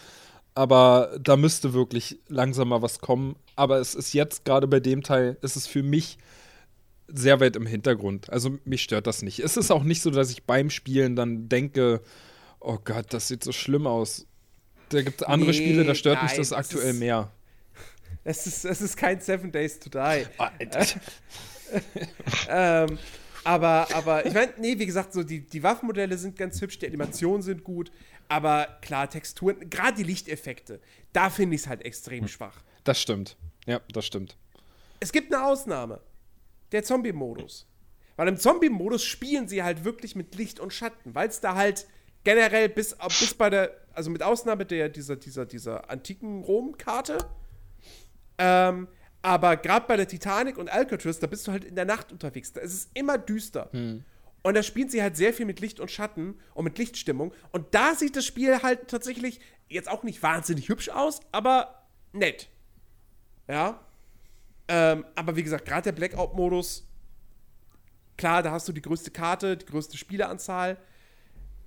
Aber 0.54 1.16
da 1.20 1.36
müsste 1.36 1.72
wirklich 1.72 2.18
langsam 2.28 2.68
mal 2.68 2.82
was 2.82 3.00
kommen. 3.00 3.36
Aber 3.56 3.78
es 3.78 3.94
ist 3.94 4.12
jetzt 4.12 4.44
gerade 4.44 4.66
bei 4.66 4.80
dem 4.80 5.02
Teil, 5.02 5.36
ist 5.40 5.56
es 5.56 5.66
für 5.66 5.82
mich 5.82 6.18
sehr 7.06 7.40
weit 7.40 7.56
im 7.56 7.66
Hintergrund. 7.66 8.30
Also 8.30 8.58
mich 8.64 8.82
stört 8.82 9.06
das 9.06 9.22
nicht. 9.22 9.38
Es 9.38 9.56
ist 9.56 9.70
auch 9.70 9.82
nicht 9.82 10.02
so, 10.02 10.10
dass 10.10 10.30
ich 10.30 10.44
beim 10.44 10.68
Spielen 10.70 11.16
dann 11.16 11.48
denke, 11.48 12.02
oh 12.60 12.78
Gott, 12.84 13.06
das 13.10 13.28
sieht 13.28 13.44
so 13.44 13.52
schlimm 13.52 13.86
aus. 13.86 14.26
Da 14.90 15.02
gibt 15.02 15.22
es 15.22 15.26
andere 15.26 15.50
Nee, 15.50 15.56
Spiele, 15.56 15.84
da 15.84 15.94
stört 15.94 16.22
mich 16.22 16.32
nein, 16.32 16.40
das 16.40 16.50
das 16.50 16.58
aktuell 16.58 16.92
mehr. 16.92 17.30
Es 18.28 18.46
ist, 18.46 18.66
es 18.66 18.82
ist 18.82 18.94
kein 18.94 19.18
Seven 19.22 19.50
Days 19.50 19.78
to 19.80 19.88
Die. 19.88 20.26
Ah, 20.36 20.52
ähm, 22.50 22.98
aber, 23.42 23.88
aber 23.94 24.26
ich 24.26 24.34
meine, 24.34 24.52
nee, 24.58 24.78
wie 24.78 24.84
gesagt, 24.84 25.14
so 25.14 25.22
die, 25.22 25.40
die 25.40 25.62
Waffenmodelle 25.62 26.18
sind 26.18 26.36
ganz 26.36 26.60
hübsch, 26.60 26.78
die 26.78 26.86
Animationen 26.86 27.40
sind 27.40 27.64
gut, 27.64 27.90
aber 28.28 28.78
klar, 28.82 29.08
Texturen, 29.08 29.70
gerade 29.70 29.96
die 29.96 30.02
Lichteffekte, 30.02 30.78
da 31.14 31.30
finde 31.30 31.56
ich 31.56 31.62
es 31.62 31.68
halt 31.68 31.82
extrem 31.86 32.24
Hm. 32.24 32.28
schwach. 32.28 32.62
Das 32.84 33.00
stimmt. 33.00 33.38
Ja, 33.64 33.80
das 33.94 34.04
stimmt. 34.04 34.36
Es 35.00 35.10
gibt 35.10 35.32
eine 35.32 35.46
Ausnahme. 35.46 36.02
Der 36.72 36.84
Zombie-Modus. 36.84 37.66
Weil 38.16 38.28
im 38.28 38.36
Zombie-Modus 38.36 39.04
spielen 39.04 39.48
sie 39.48 39.62
halt 39.62 39.84
wirklich 39.84 40.16
mit 40.16 40.34
Licht 40.34 40.60
und 40.60 40.74
Schatten, 40.74 41.14
weil 41.14 41.30
es 41.30 41.40
da 41.40 41.54
halt 41.54 41.86
generell 42.24 42.68
bis, 42.68 42.94
bis 43.06 43.32
bei 43.32 43.48
der, 43.48 43.74
also 43.94 44.10
mit 44.10 44.22
Ausnahme 44.22 44.66
der, 44.66 44.90
dieser, 44.90 45.16
dieser, 45.16 45.46
dieser 45.46 45.88
antiken 45.88 46.42
Rom-Karte, 46.42 47.16
ähm, 48.38 48.88
aber 49.22 49.56
gerade 49.56 49.86
bei 49.86 49.96
der 49.96 50.08
Titanic 50.08 50.58
und 50.58 50.70
Alcatraz, 50.70 51.18
da 51.18 51.26
bist 51.26 51.46
du 51.46 51.52
halt 51.52 51.64
in 51.64 51.74
der 51.74 51.84
Nacht 51.84 52.12
unterwegs. 52.12 52.52
Da 52.52 52.60
ist 52.60 52.72
es 52.72 52.90
immer 52.94 53.18
düster. 53.18 53.68
Und 54.42 54.54
da 54.54 54.62
spielen 54.62 54.88
sie 54.88 55.02
halt 55.02 55.16
sehr 55.16 55.34
viel 55.34 55.44
mit 55.44 55.60
Licht 55.60 55.80
und 55.80 55.90
Schatten 55.90 56.38
und 56.54 56.64
mit 56.64 56.78
Lichtstimmung. 56.78 57.34
Und 57.50 57.74
da 57.74 57.94
sieht 57.94 58.16
das 58.16 58.24
Spiel 58.24 58.62
halt 58.62 58.88
tatsächlich 58.88 59.40
jetzt 59.68 59.88
auch 59.88 60.04
nicht 60.04 60.22
wahnsinnig 60.22 60.68
hübsch 60.68 60.88
aus, 60.88 61.20
aber 61.32 61.86
nett. 62.12 62.48
Ja. 63.48 63.84
Ähm, 64.68 65.04
aber 65.14 65.36
wie 65.36 65.42
gesagt, 65.42 65.64
gerade 65.66 65.82
der 65.82 65.92
Blackout-Modus, 65.92 66.86
klar, 68.16 68.42
da 68.42 68.52
hast 68.52 68.68
du 68.68 68.72
die 68.72 68.82
größte 68.82 69.10
Karte, 69.10 69.56
die 69.56 69.66
größte 69.66 69.96
Spieleranzahl. 69.96 70.78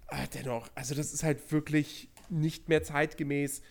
Aber 0.07 0.27
dennoch, 0.33 0.69
also 0.75 0.95
das 0.95 1.13
ist 1.13 1.23
halt 1.23 1.51
wirklich 1.51 2.09
nicht 2.29 2.69
mehr 2.69 2.83
zeitgemäß. 2.83 3.61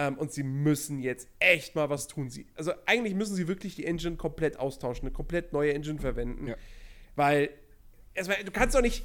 Ähm, 0.00 0.16
und 0.16 0.32
sie 0.32 0.44
müssen 0.44 1.00
jetzt 1.00 1.26
echt 1.40 1.74
mal 1.74 1.90
was 1.90 2.06
tun. 2.06 2.30
Sie, 2.30 2.46
also 2.54 2.72
eigentlich 2.86 3.14
müssen 3.16 3.34
sie 3.34 3.48
wirklich 3.48 3.74
die 3.74 3.84
Engine 3.84 4.14
komplett 4.14 4.56
austauschen, 4.56 5.08
eine 5.08 5.10
komplett 5.10 5.52
neue 5.52 5.74
Engine 5.74 5.98
verwenden. 5.98 6.46
Ja. 6.46 6.54
Weil, 7.16 7.50
erstmal, 8.14 8.44
du 8.44 8.52
kannst 8.52 8.76
doch 8.76 8.80
nicht. 8.80 9.04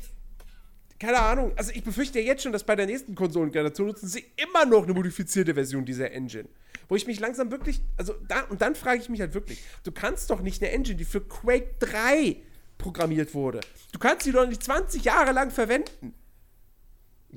Keine 0.99 1.19
Ahnung, 1.19 1.51
also 1.57 1.71
ich 1.73 1.83
befürchte 1.83 2.19
ja 2.19 2.25
jetzt 2.27 2.43
schon, 2.43 2.51
dass 2.53 2.63
bei 2.63 2.75
der 2.75 2.85
nächsten 2.85 3.15
Konsolengeneration 3.15 3.87
nutzen 3.87 4.07
sie 4.07 4.23
immer 4.37 4.65
noch 4.65 4.83
eine 4.83 4.93
modifizierte 4.93 5.55
Version 5.55 5.83
dieser 5.83 6.11
Engine. 6.11 6.47
Wo 6.87 6.95
ich 6.95 7.07
mich 7.07 7.19
langsam 7.19 7.49
wirklich, 7.49 7.81
also 7.97 8.13
da, 8.27 8.41
und 8.43 8.61
dann 8.61 8.75
frage 8.75 9.01
ich 9.01 9.09
mich 9.09 9.19
halt 9.19 9.33
wirklich, 9.33 9.63
du 9.83 9.91
kannst 9.91 10.29
doch 10.29 10.41
nicht 10.41 10.61
eine 10.61 10.71
Engine, 10.71 10.95
die 10.95 11.05
für 11.05 11.21
Quake 11.21 11.75
3 11.79 12.37
programmiert 12.77 13.33
wurde, 13.33 13.61
du 13.91 13.97
kannst 13.99 14.27
die 14.27 14.31
doch 14.31 14.47
nicht 14.47 14.63
20 14.63 15.03
Jahre 15.03 15.31
lang 15.31 15.49
verwenden. 15.49 16.13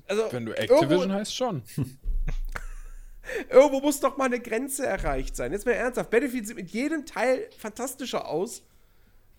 Also, 0.07 0.31
Wenn 0.31 0.45
du 0.45 0.53
irgendwo- 0.53 0.75
Activision 0.75 1.13
heißt, 1.13 1.35
schon. 1.35 1.63
Irgendwo 3.51 3.81
muss 3.81 4.01
doch 4.01 4.17
mal 4.17 4.27
eine 4.27 4.41
Grenze 4.41 4.87
erreicht 4.87 5.37
sein. 5.37 5.53
Jetzt 5.53 5.67
mal 5.67 5.73
ernsthaft. 5.73 6.11
Battlefield 6.11 6.47
sieht 6.47 6.57
mit 6.57 6.71
jedem 6.71 7.07
Teil 7.07 7.49
fantastischer 7.59 8.29
aus. 8.29 8.63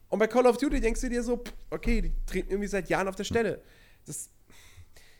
Und 0.09 0.19
bei 0.19 0.27
Call 0.27 0.45
of 0.45 0.57
Duty 0.57 0.79
denkst 0.79 1.01
du 1.01 1.09
dir 1.09 1.23
so, 1.23 1.43
okay, 1.69 2.01
die 2.01 2.13
treten 2.25 2.49
irgendwie 2.49 2.67
seit 2.67 2.89
Jahren 2.89 3.07
auf 3.07 3.15
der 3.15 3.23
Stelle. 3.23 3.61
Das. 4.05 4.29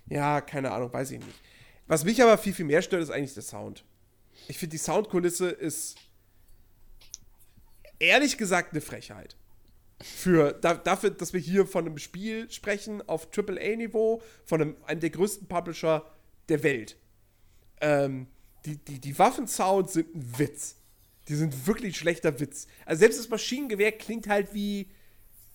Ja, 0.07 0.41
keine 0.41 0.71
Ahnung, 0.71 0.91
weiß 0.91 1.11
ich 1.11 1.19
nicht. 1.19 1.39
Was 1.87 2.03
mich 2.03 2.21
aber 2.21 2.37
viel, 2.37 2.53
viel 2.53 2.65
mehr 2.65 2.81
stört, 2.81 3.03
ist 3.03 3.09
eigentlich 3.09 3.33
der 3.33 3.43
Sound. 3.43 3.83
Ich 4.47 4.57
finde, 4.57 4.71
die 4.71 4.77
Soundkulisse 4.77 5.49
ist 5.49 5.97
ehrlich 7.99 8.37
gesagt 8.37 8.71
eine 8.71 8.81
Frechheit. 8.81 9.35
Für, 10.01 10.53
da, 10.53 10.75
dafür, 10.75 11.09
dass 11.09 11.33
wir 11.33 11.39
hier 11.39 11.65
von 11.65 11.85
einem 11.85 11.97
Spiel 11.97 12.49
sprechen 12.51 13.07
auf 13.07 13.29
AAA-Niveau, 13.35 14.21
von 14.45 14.61
einem, 14.61 14.77
einem 14.85 14.99
der 14.99 15.09
größten 15.09 15.47
Publisher 15.47 16.05
der 16.49 16.61
Welt. 16.63 16.97
Ähm, 17.81 18.27
die, 18.67 18.77
die, 18.77 18.99
die 18.99 19.17
Waffensounds 19.17 19.93
sind 19.93 20.13
ein 20.13 20.39
Witz. 20.39 20.75
Die 21.29 21.35
sind 21.35 21.65
wirklich 21.67 21.97
schlechter 21.97 22.39
Witz. 22.39 22.67
Also 22.85 22.99
selbst 22.99 23.19
das 23.19 23.29
Maschinengewehr 23.29 23.93
klingt 23.93 24.27
halt 24.27 24.53
wie, 24.53 24.91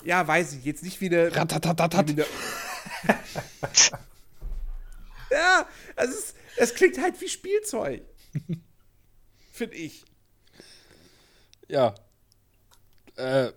ja, 0.02 0.26
weiß 0.26 0.54
ich, 0.54 0.64
jetzt 0.64 0.82
nicht 0.82 1.00
wie 1.00 1.06
eine. 1.06 1.34
Ratatatatat. 1.34 2.08
Wie 2.08 2.12
eine 2.12 2.26
ja, 5.30 5.68
also 5.94 6.12
es, 6.12 6.34
es 6.56 6.74
klingt 6.74 7.00
halt 7.00 7.20
wie 7.20 7.28
Spielzeug. 7.28 8.02
Finde 9.52 9.76
ich. 9.76 10.04
Ja. 11.68 11.94
Äh, 13.16 13.52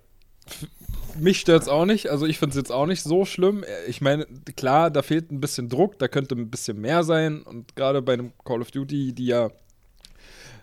mich 1.20 1.40
stört's 1.40 1.68
auch 1.68 1.86
nicht. 1.86 2.10
Also 2.10 2.26
ich 2.26 2.38
finde 2.38 2.52
es 2.52 2.58
jetzt 2.58 2.72
auch 2.72 2.86
nicht 2.86 3.04
so 3.04 3.26
schlimm. 3.26 3.64
Ich 3.88 4.02
meine, 4.02 4.26
klar, 4.56 4.92
da 4.92 5.02
fehlt 5.02 5.32
ein 5.32 5.40
bisschen 5.40 5.70
Druck, 5.70 6.00
da 6.00 6.08
könnte 6.08 6.36
ein 6.36 6.50
bisschen 6.50 6.80
mehr 6.80 7.04
sein. 7.04 7.42
Und 7.44 7.76
gerade 7.76 8.02
bei 8.02 8.14
einem 8.14 8.34
Call 8.44 8.62
of 8.62 8.72
Duty, 8.72 9.14
die 9.14 9.28
ja 9.28 9.50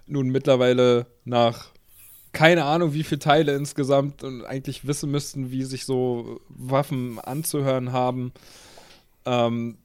nun 0.06 0.28
mittlerweile 0.28 1.06
nach 1.24 1.72
keine 2.32 2.64
Ahnung, 2.64 2.94
wie 2.94 3.02
viele 3.02 3.18
Teile 3.18 3.54
insgesamt 3.54 4.24
und 4.24 4.44
eigentlich 4.44 4.86
wissen 4.86 5.10
müssten, 5.10 5.50
wie 5.50 5.64
sich 5.64 5.84
so 5.84 6.40
Waffen 6.48 7.18
anzuhören 7.18 7.92
haben. 7.92 8.32
Ähm, 9.26 9.76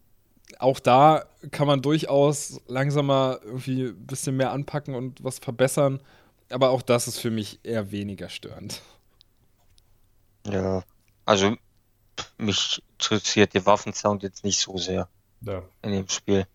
auch 0.59 0.79
da 0.79 1.25
kann 1.51 1.67
man 1.67 1.81
durchaus 1.81 2.61
langsamer 2.67 3.39
irgendwie 3.43 3.87
ein 3.87 4.07
bisschen 4.07 4.37
mehr 4.37 4.53
anpacken 4.53 4.95
und 4.95 5.23
was 5.23 5.39
verbessern. 5.39 5.99
Aber 6.49 6.69
auch 6.69 6.81
das 6.81 7.07
ist 7.09 7.19
für 7.19 7.31
mich 7.31 7.59
eher 7.63 7.91
weniger 7.91 8.29
störend. 8.29 8.81
Ja. 10.47 10.83
Also, 11.25 11.55
mich 12.37 12.81
interessiert 12.93 13.53
der 13.53 13.65
Waffensound 13.65 14.23
jetzt 14.23 14.43
nicht 14.43 14.59
so 14.59 14.77
sehr 14.77 15.09
Ja. 15.41 15.63
in 15.81 15.91
dem 15.91 16.07
Spiel. 16.09 16.47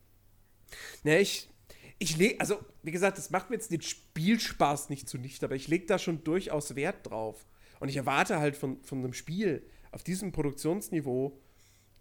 Ne, 1.04 1.18
ich, 1.20 1.50
ich 1.98 2.16
lege, 2.16 2.40
also, 2.40 2.58
wie 2.82 2.90
gesagt, 2.90 3.18
das 3.18 3.30
macht 3.30 3.50
mir 3.50 3.56
jetzt 3.56 3.70
den 3.70 3.82
Spielspaß 3.82 4.88
nicht 4.88 5.08
zunichte, 5.08 5.46
aber 5.46 5.54
ich 5.54 5.68
lege 5.68 5.86
da 5.86 5.98
schon 5.98 6.24
durchaus 6.24 6.74
Wert 6.74 7.08
drauf. 7.10 7.46
Und 7.80 7.88
ich 7.88 7.96
erwarte 7.96 8.38
halt 8.38 8.56
von, 8.56 8.82
von 8.82 8.98
einem 8.98 9.12
Spiel 9.12 9.66
auf 9.90 10.02
diesem 10.04 10.32
Produktionsniveau 10.32 11.38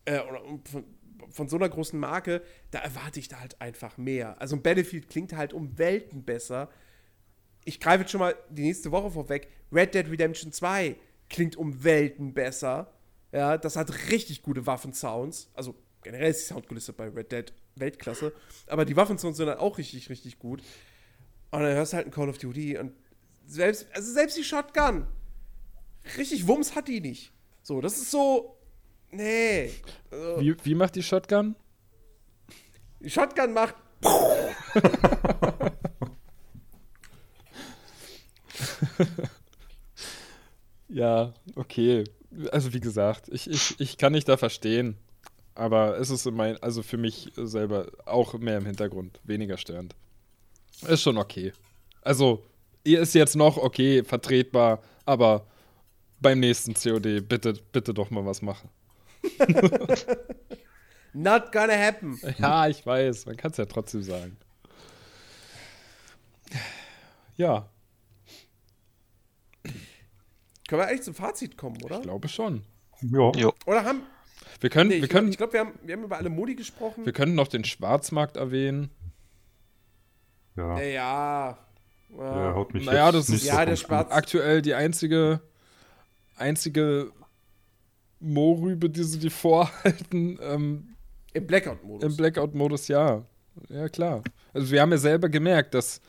äh, 0.05 0.19
oder 0.22 0.41
von, 0.72 0.85
von 1.30 1.49
so 1.49 1.57
einer 1.57 1.69
großen 1.69 1.99
Marke, 1.99 2.41
da 2.72 2.80
erwarte 2.80 3.19
ich 3.19 3.27
da 3.27 3.39
halt 3.39 3.59
einfach 3.61 3.97
mehr. 3.97 4.39
Also 4.39 4.55
ein 4.55 4.61
Battlefield 4.61 5.09
klingt 5.09 5.34
halt 5.34 5.53
um 5.53 5.77
Welten 5.77 6.23
besser. 6.23 6.69
Ich 7.65 7.80
greife 7.80 8.01
jetzt 8.01 8.11
schon 8.11 8.19
mal 8.22 8.35
die 8.49 8.63
nächste 8.63 8.91
Woche 8.91 9.11
vorweg. 9.11 9.49
Red 9.72 9.93
Dead 9.93 10.07
Redemption 10.09 10.51
2 10.51 10.95
klingt 11.31 11.55
um 11.55 11.83
Welten 11.83 12.33
besser. 12.33 12.93
Ja, 13.31 13.57
das 13.57 13.75
hat 13.75 14.09
richtig 14.11 14.43
gute 14.43 14.67
Waffensounds. 14.67 15.49
Also 15.53 15.75
generell 16.03 16.29
ist 16.29 16.41
die 16.41 16.53
Soundkulisse 16.53 16.93
bei 16.93 17.07
Red 17.07 17.31
Dead 17.31 17.53
Weltklasse. 17.75 18.33
Aber 18.67 18.85
die 18.85 18.95
Waffensounds 18.95 19.37
sind 19.37 19.47
halt 19.47 19.59
auch 19.59 19.77
richtig, 19.77 20.09
richtig 20.09 20.37
gut. 20.37 20.61
Und 21.51 21.61
dann 21.61 21.73
hörst 21.73 21.93
du 21.93 21.97
halt 21.97 22.07
ein 22.07 22.11
Call 22.11 22.29
of 22.29 22.37
Duty 22.37 22.77
und 22.77 22.93
selbst, 23.45 23.87
also 23.93 24.11
selbst 24.11 24.37
die 24.37 24.43
Shotgun, 24.43 25.07
richtig 26.17 26.47
Wumms 26.47 26.75
hat 26.75 26.87
die 26.87 27.01
nicht. 27.01 27.31
So, 27.63 27.81
das 27.81 27.97
ist 27.97 28.11
so. 28.11 28.57
Nee. 29.11 29.71
Also, 30.09 30.39
Wie, 30.41 30.55
wie 30.63 30.75
macht 30.75 30.95
die 30.95 31.03
Shotgun? 31.03 31.55
die 32.99 33.09
Shotgun 33.09 33.53
macht. 33.53 33.75
Ja, 40.91 41.34
okay. 41.55 42.03
Also 42.51 42.73
wie 42.73 42.80
gesagt, 42.80 43.30
ich, 43.30 43.49
ich, 43.49 43.80
ich 43.80 43.97
kann 43.97 44.11
nicht 44.11 44.27
da 44.27 44.38
verstehen. 44.38 44.97
Aber 45.53 45.97
es 45.99 46.09
ist 46.09 46.26
mein, 46.31 46.61
also 46.63 46.81
für 46.81 46.97
mich 46.97 47.31
selber 47.35 47.88
auch 48.05 48.34
mehr 48.35 48.57
im 48.57 48.65
Hintergrund, 48.65 49.19
weniger 49.23 49.57
störend. 49.57 49.95
Ist 50.88 51.01
schon 51.01 51.18
okay. 51.18 51.51
Also, 52.01 52.43
ihr 52.84 53.01
ist 53.01 53.13
jetzt 53.13 53.35
noch 53.35 53.57
okay, 53.57 54.03
vertretbar, 54.03 54.81
aber 55.05 55.45
beim 56.19 56.39
nächsten 56.39 56.73
COD 56.73 57.27
bitte, 57.27 57.53
bitte 57.72 57.93
doch 57.93 58.09
mal 58.09 58.26
was 58.26 58.41
machen. 58.41 58.69
Not 61.13 61.51
gonna 61.51 61.77
happen. 61.77 62.19
Ja, 62.38 62.68
ich 62.68 62.85
weiß, 62.85 63.26
man 63.26 63.35
kann 63.35 63.51
es 63.51 63.57
ja 63.57 63.65
trotzdem 63.65 64.03
sagen. 64.03 64.38
Ja, 67.35 67.69
Können 70.72 70.84
wir 70.84 70.88
eigentlich 70.88 71.02
zum 71.02 71.14
Fazit 71.15 71.57
kommen, 71.57 71.76
oder? 71.84 71.98
ich 71.98 72.03
glaube 72.03 72.30
schon. 72.30 72.64
Ja. 73.02 73.30
Jo. 73.35 73.53
Oder 73.65 73.84
haben. 73.84 74.03
Wir 74.61 74.69
können, 74.69 74.89
Nee, 74.89 74.95
wir 74.99 75.03
ich 75.03 75.10
glaube, 75.10 75.26
können, 75.26 75.35
glaub, 75.35 75.52
wir, 75.52 75.60
haben, 75.60 75.73
wir 75.84 75.95
haben 75.98 76.03
über 76.06 76.15
alle 76.15 76.30
Modi 76.30 76.56
gesprochen. 76.56 77.06
wir 77.06 77.11
können 77.11 77.35
noch 77.35 77.49
den 77.49 77.65
Schwarzmarkt 77.65 78.38
erwähnen. 78.38 78.89
Ja. 80.56 80.77
Äh, 80.80 80.93
ja. 80.93 81.57
Ja. 82.18 82.53
haut 82.56 82.73
mich 82.73 82.85
Naja, 82.85 83.11
das 83.11 83.27
nicht 83.27 83.41
ist- 83.41 83.48
Ja, 83.48 83.65
der 83.65 83.76
Schwarz- 83.76 84.11
aktuell 84.11 84.61
die 84.61 84.73
einzige, 84.73 85.41
einzige 86.38 87.11
Mohrrübe, 88.22 88.89
die 88.89 89.03
sie 89.03 89.19
dir 89.19 89.31
vorhalten, 89.31 90.39
ähm, 90.41 90.95
Im 91.34 91.48
Blackout-Modus. 91.48 92.03
im 92.10 92.15
Blackout-Modus, 92.18 92.88
ja. 92.88 93.23
Ja, 93.68 93.89
klar. 93.89 94.23
Also 94.53 94.72
wir 94.72 94.80
haben 94.81 94.91
ja 94.91 94.98
selber 94.98 95.27
gemerkt, 95.27 95.73
dass, 95.73 95.99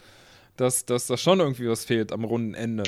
dass, 0.56 0.84
dass 0.84 1.08
da 1.08 1.16
schon 1.16 1.40
irgendwie 1.40 1.68
was 1.68 1.84
fehlt 1.84 2.12
am 2.12 2.24
runden 2.24 2.54
Ende. 2.54 2.84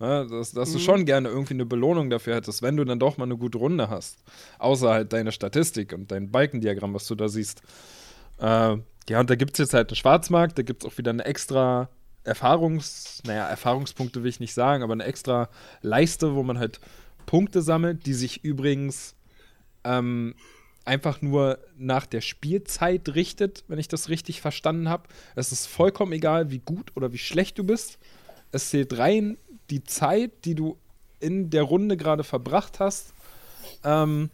Ja, 0.00 0.24
dass 0.24 0.52
dass 0.52 0.72
du 0.72 0.78
Mhm. 0.78 0.82
schon 0.82 1.04
gerne 1.04 1.28
irgendwie 1.28 1.54
eine 1.54 1.66
Belohnung 1.66 2.08
dafür 2.10 2.34
hättest, 2.36 2.62
wenn 2.62 2.76
du 2.76 2.84
dann 2.84 2.98
doch 2.98 3.18
mal 3.18 3.24
eine 3.24 3.36
gute 3.36 3.58
Runde 3.58 3.90
hast. 3.90 4.16
Außer 4.58 4.90
halt 4.90 5.12
deine 5.12 5.30
Statistik 5.30 5.92
und 5.92 6.10
dein 6.10 6.30
Balkendiagramm, 6.30 6.94
was 6.94 7.06
du 7.06 7.14
da 7.14 7.28
siehst. 7.28 7.62
Äh, 8.38 8.76
ja, 9.08 9.20
und 9.20 9.28
da 9.28 9.34
gibt 9.34 9.52
es 9.52 9.58
jetzt 9.58 9.74
halt 9.74 9.90
einen 9.90 9.96
Schwarzmarkt, 9.96 10.56
da 10.58 10.62
gibt 10.62 10.84
es 10.84 10.90
auch 10.90 10.96
wieder 10.98 11.10
eine 11.10 11.24
extra 11.24 11.90
Erfahrungs-, 12.24 13.20
naja, 13.26 13.46
Erfahrungspunkte 13.48 14.22
will 14.22 14.30
ich 14.30 14.40
nicht 14.40 14.54
sagen, 14.54 14.82
aber 14.82 14.92
eine 14.94 15.04
extra 15.04 15.48
Leiste, 15.82 16.34
wo 16.34 16.42
man 16.42 16.58
halt 16.58 16.80
Punkte 17.26 17.60
sammelt, 17.62 18.06
die 18.06 18.14
sich 18.14 18.44
übrigens 18.44 19.14
ähm, 19.84 20.34
einfach 20.84 21.22
nur 21.22 21.58
nach 21.76 22.06
der 22.06 22.20
Spielzeit 22.20 23.10
richtet, 23.14 23.64
wenn 23.68 23.78
ich 23.78 23.88
das 23.88 24.08
richtig 24.08 24.40
verstanden 24.40 24.88
habe. 24.88 25.04
Es 25.34 25.52
ist 25.52 25.66
vollkommen 25.66 26.12
egal, 26.12 26.50
wie 26.50 26.58
gut 26.58 26.92
oder 26.96 27.12
wie 27.12 27.18
schlecht 27.18 27.58
du 27.58 27.64
bist. 27.64 27.98
Es 28.52 28.70
zählt 28.70 28.96
rein 28.98 29.36
die 29.70 29.84
Zeit, 29.84 30.44
die 30.44 30.54
du 30.54 30.76
in 31.20 31.50
der 31.50 31.62
Runde 31.62 31.96
gerade 31.96 32.24
verbracht 32.24 32.80
hast. 32.80 33.12
Ähm, 33.84 34.30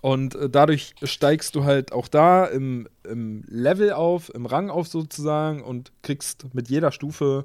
und 0.00 0.34
äh, 0.34 0.48
dadurch 0.48 0.94
steigst 1.02 1.54
du 1.54 1.64
halt 1.64 1.92
auch 1.92 2.08
da 2.08 2.46
im, 2.46 2.88
im 3.04 3.44
Level 3.48 3.92
auf, 3.92 4.34
im 4.34 4.46
Rang 4.46 4.70
auf 4.70 4.88
sozusagen 4.88 5.62
und 5.62 5.92
kriegst 6.02 6.54
mit 6.54 6.68
jeder 6.68 6.92
Stufe 6.92 7.44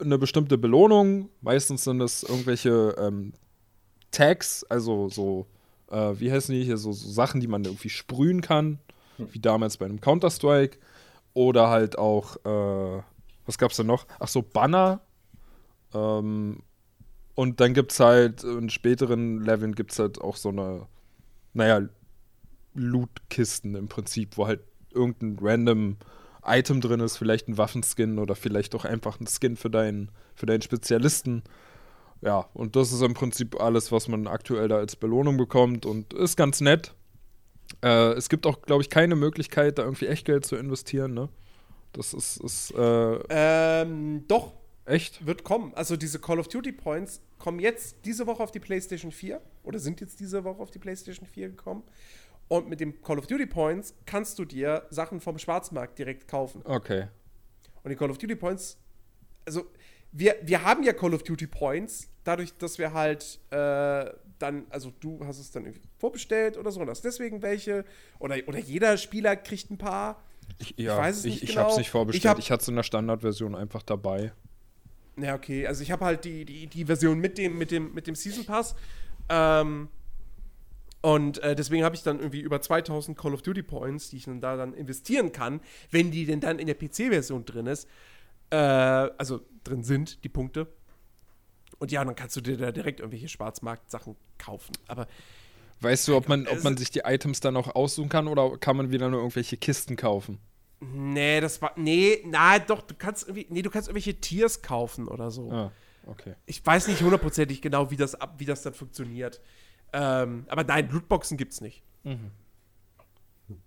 eine 0.00 0.18
bestimmte 0.18 0.58
Belohnung. 0.58 1.28
Meistens 1.40 1.84
sind 1.84 2.00
es 2.00 2.22
irgendwelche 2.22 2.96
ähm, 2.98 3.32
Tags, 4.10 4.64
also 4.64 5.08
so, 5.08 5.46
äh, 5.90 6.12
wie 6.18 6.32
heißen 6.32 6.54
die 6.54 6.64
hier, 6.64 6.78
so, 6.78 6.92
so 6.92 7.08
Sachen, 7.08 7.40
die 7.40 7.46
man 7.46 7.64
irgendwie 7.64 7.90
sprühen 7.90 8.40
kann, 8.40 8.78
wie 9.18 9.38
damals 9.38 9.76
bei 9.76 9.86
einem 9.86 10.00
Counter-Strike. 10.00 10.78
Oder 11.32 11.68
halt 11.68 11.98
auch, 11.98 12.36
äh, 12.44 13.02
was 13.44 13.58
gab's 13.58 13.76
denn 13.76 13.86
noch? 13.86 14.06
Ach 14.18 14.28
so, 14.28 14.42
Banner. 14.42 15.00
Ähm, 15.96 16.62
und 17.34 17.60
dann 17.60 17.74
gibt's 17.74 18.00
halt 18.00 18.44
in 18.44 18.70
späteren 18.70 19.42
Leveln 19.42 19.74
gibt's 19.74 19.98
halt 19.98 20.20
auch 20.20 20.36
so 20.36 20.48
eine, 20.48 20.86
naja, 21.52 21.86
Loot-Kisten 22.74 23.74
im 23.74 23.88
Prinzip, 23.88 24.36
wo 24.36 24.46
halt 24.46 24.60
irgendein 24.92 25.38
random 25.40 25.96
Item 26.44 26.80
drin 26.80 27.00
ist, 27.00 27.16
vielleicht 27.16 27.48
ein 27.48 27.58
Waffenskin 27.58 28.18
oder 28.18 28.34
vielleicht 28.36 28.74
auch 28.74 28.84
einfach 28.84 29.20
ein 29.20 29.26
Skin 29.26 29.56
für 29.56 29.70
deinen, 29.70 30.10
für 30.34 30.46
deinen 30.46 30.62
Spezialisten. 30.62 31.42
Ja, 32.22 32.46
und 32.54 32.76
das 32.76 32.92
ist 32.92 33.02
im 33.02 33.14
Prinzip 33.14 33.60
alles, 33.60 33.92
was 33.92 34.08
man 34.08 34.26
aktuell 34.26 34.68
da 34.68 34.76
als 34.76 34.96
Belohnung 34.96 35.36
bekommt 35.36 35.84
und 35.84 36.14
ist 36.14 36.36
ganz 36.36 36.60
nett. 36.60 36.94
Äh, 37.82 38.12
es 38.12 38.28
gibt 38.28 38.46
auch, 38.46 38.62
glaube 38.62 38.82
ich, 38.82 38.90
keine 38.90 39.16
Möglichkeit, 39.16 39.78
da 39.78 39.82
irgendwie 39.82 40.06
Echtgeld 40.06 40.46
zu 40.46 40.56
investieren, 40.56 41.14
ne? 41.14 41.28
Das 41.92 42.14
ist, 42.14 42.38
ist 42.38 42.72
äh, 42.72 43.18
ähm, 43.28 44.24
doch, 44.28 44.52
echt. 44.86 45.26
wird 45.26 45.44
kommen. 45.44 45.72
Also 45.74 45.96
diese 45.96 46.18
Call 46.18 46.38
of 46.38 46.48
Duty 46.48 46.72
Points 46.72 47.20
kommen 47.38 47.58
jetzt 47.60 47.96
diese 48.04 48.26
Woche 48.26 48.42
auf 48.42 48.50
die 48.50 48.60
PlayStation 48.60 49.12
4 49.12 49.40
oder 49.62 49.78
sind 49.78 50.00
jetzt 50.00 50.18
diese 50.20 50.44
Woche 50.44 50.60
auf 50.60 50.70
die 50.70 50.78
PlayStation 50.78 51.26
4 51.26 51.50
gekommen. 51.50 51.82
Und 52.48 52.68
mit 52.68 52.80
dem 52.80 53.02
Call 53.02 53.18
of 53.18 53.26
Duty 53.26 53.46
Points 53.46 53.94
kannst 54.06 54.38
du 54.38 54.44
dir 54.44 54.86
Sachen 54.90 55.20
vom 55.20 55.38
Schwarzmarkt 55.38 55.98
direkt 55.98 56.28
kaufen. 56.28 56.62
Okay. 56.64 57.08
Und 57.82 57.90
die 57.90 57.96
Call 57.96 58.10
of 58.10 58.18
Duty 58.18 58.36
Points, 58.36 58.76
also 59.44 59.66
wir, 60.12 60.36
wir 60.42 60.62
haben 60.64 60.82
ja 60.84 60.92
Call 60.92 61.12
of 61.14 61.24
Duty 61.24 61.46
Points, 61.48 62.08
dadurch, 62.24 62.56
dass 62.56 62.78
wir 62.78 62.92
halt 62.92 63.40
äh, 63.50 64.10
dann, 64.38 64.66
also 64.70 64.92
du 65.00 65.24
hast 65.26 65.38
es 65.38 65.50
dann 65.50 65.64
irgendwie 65.66 65.88
vorbestellt 65.98 66.56
oder 66.56 66.70
so 66.70 66.80
und 66.80 66.88
hast 66.88 67.04
deswegen 67.04 67.42
welche. 67.42 67.84
Oder, 68.18 68.36
oder 68.46 68.58
jeder 68.58 68.96
Spieler 68.96 69.34
kriegt 69.36 69.70
ein 69.70 69.78
paar. 69.78 70.22
Ich, 70.58 70.74
ja, 70.78 70.96
weiß 70.96 71.18
es 71.18 71.24
ich, 71.24 71.34
nicht 71.34 71.42
ich 71.44 71.50
genau. 71.50 71.62
hab's 71.64 71.76
nicht 71.76 71.86
Ich 71.86 71.90
vorbestellt. 71.90 72.30
hab- 72.30 72.38
Ich, 72.38 72.50
hatte 72.52 72.62
es 72.62 72.68
in 72.68 72.76
der 72.76 72.82
Standardversion 72.84 73.54
einfach 73.56 73.82
dabei. 73.82 74.32
Ja, 75.18 75.34
okay. 75.34 75.66
Also 75.66 75.82
ich 75.82 75.90
habe 75.90 76.04
halt 76.04 76.24
die, 76.24 76.44
die, 76.44 76.66
die 76.66 76.84
Version 76.84 77.18
mit 77.18 77.38
dem, 77.38 77.56
mit 77.58 77.70
dem, 77.70 77.94
mit 77.94 78.06
dem 78.06 78.14
Season 78.14 78.44
Pass. 78.44 78.74
Ähm, 79.28 79.88
und 81.00 81.38
äh, 81.38 81.54
deswegen 81.54 81.84
habe 81.84 81.94
ich 81.94 82.02
dann 82.02 82.18
irgendwie 82.18 82.40
über 82.40 82.60
2000 82.60 83.16
Call 83.16 83.32
of 83.32 83.42
Duty 83.42 83.62
Points, 83.62 84.10
die 84.10 84.16
ich 84.18 84.24
dann 84.24 84.40
da 84.40 84.56
dann 84.56 84.74
investieren 84.74 85.32
kann, 85.32 85.60
wenn 85.90 86.10
die 86.10 86.26
denn 86.26 86.40
dann 86.40 86.58
in 86.58 86.66
der 86.66 86.74
PC-Version 86.74 87.44
drin 87.44 87.66
ist. 87.66 87.88
Äh, 88.50 88.56
also 88.56 89.40
drin 89.64 89.82
sind, 89.84 90.22
die 90.24 90.28
Punkte. 90.28 90.66
Und 91.78 91.92
ja, 91.92 92.04
dann 92.04 92.14
kannst 92.14 92.36
du 92.36 92.40
dir 92.40 92.56
da 92.56 92.72
direkt 92.72 93.00
irgendwelche 93.00 93.28
Schwarzmarkt-Sachen 93.28 94.16
kaufen. 94.38 94.72
Aber 94.88 95.06
Weißt 95.80 96.08
du, 96.08 96.16
ob 96.16 96.28
man, 96.28 96.46
ob 96.46 96.56
Es- 96.58 96.64
man 96.64 96.76
sich 96.76 96.90
die 96.90 97.00
Items 97.04 97.40
dann 97.40 97.56
auch 97.56 97.74
aussuchen 97.74 98.08
kann 98.08 98.28
oder 98.28 98.56
kann 98.58 98.76
man 98.76 98.90
wieder 98.90 99.08
nur 99.10 99.20
irgendwelche 99.20 99.56
Kisten 99.58 99.96
kaufen? 99.96 100.38
Nee, 100.80 101.40
das 101.40 101.60
war. 101.62 101.72
Nee, 101.76 102.22
na 102.26 102.58
doch, 102.58 102.82
du 102.82 102.94
kannst 102.94 103.24
irgendwie. 103.28 103.46
Nee, 103.50 103.62
du 103.62 103.70
kannst 103.70 103.88
irgendwelche 103.88 104.20
Tiers 104.20 104.62
kaufen 104.62 105.08
oder 105.08 105.30
so. 105.30 105.50
Ah, 105.50 105.72
okay. 106.06 106.34
Ich 106.46 106.64
weiß 106.64 106.88
nicht 106.88 107.00
hundertprozentig 107.02 107.62
genau, 107.62 107.90
wie 107.90 107.96
das, 107.96 108.14
ab, 108.14 108.34
wie 108.38 108.44
das 108.44 108.62
dann 108.62 108.74
funktioniert. 108.74 109.40
Ähm, 109.92 110.44
aber 110.48 110.64
nein, 110.64 110.88
Lootboxen 110.90 111.36
gibt's 111.36 111.60
nicht. 111.60 111.82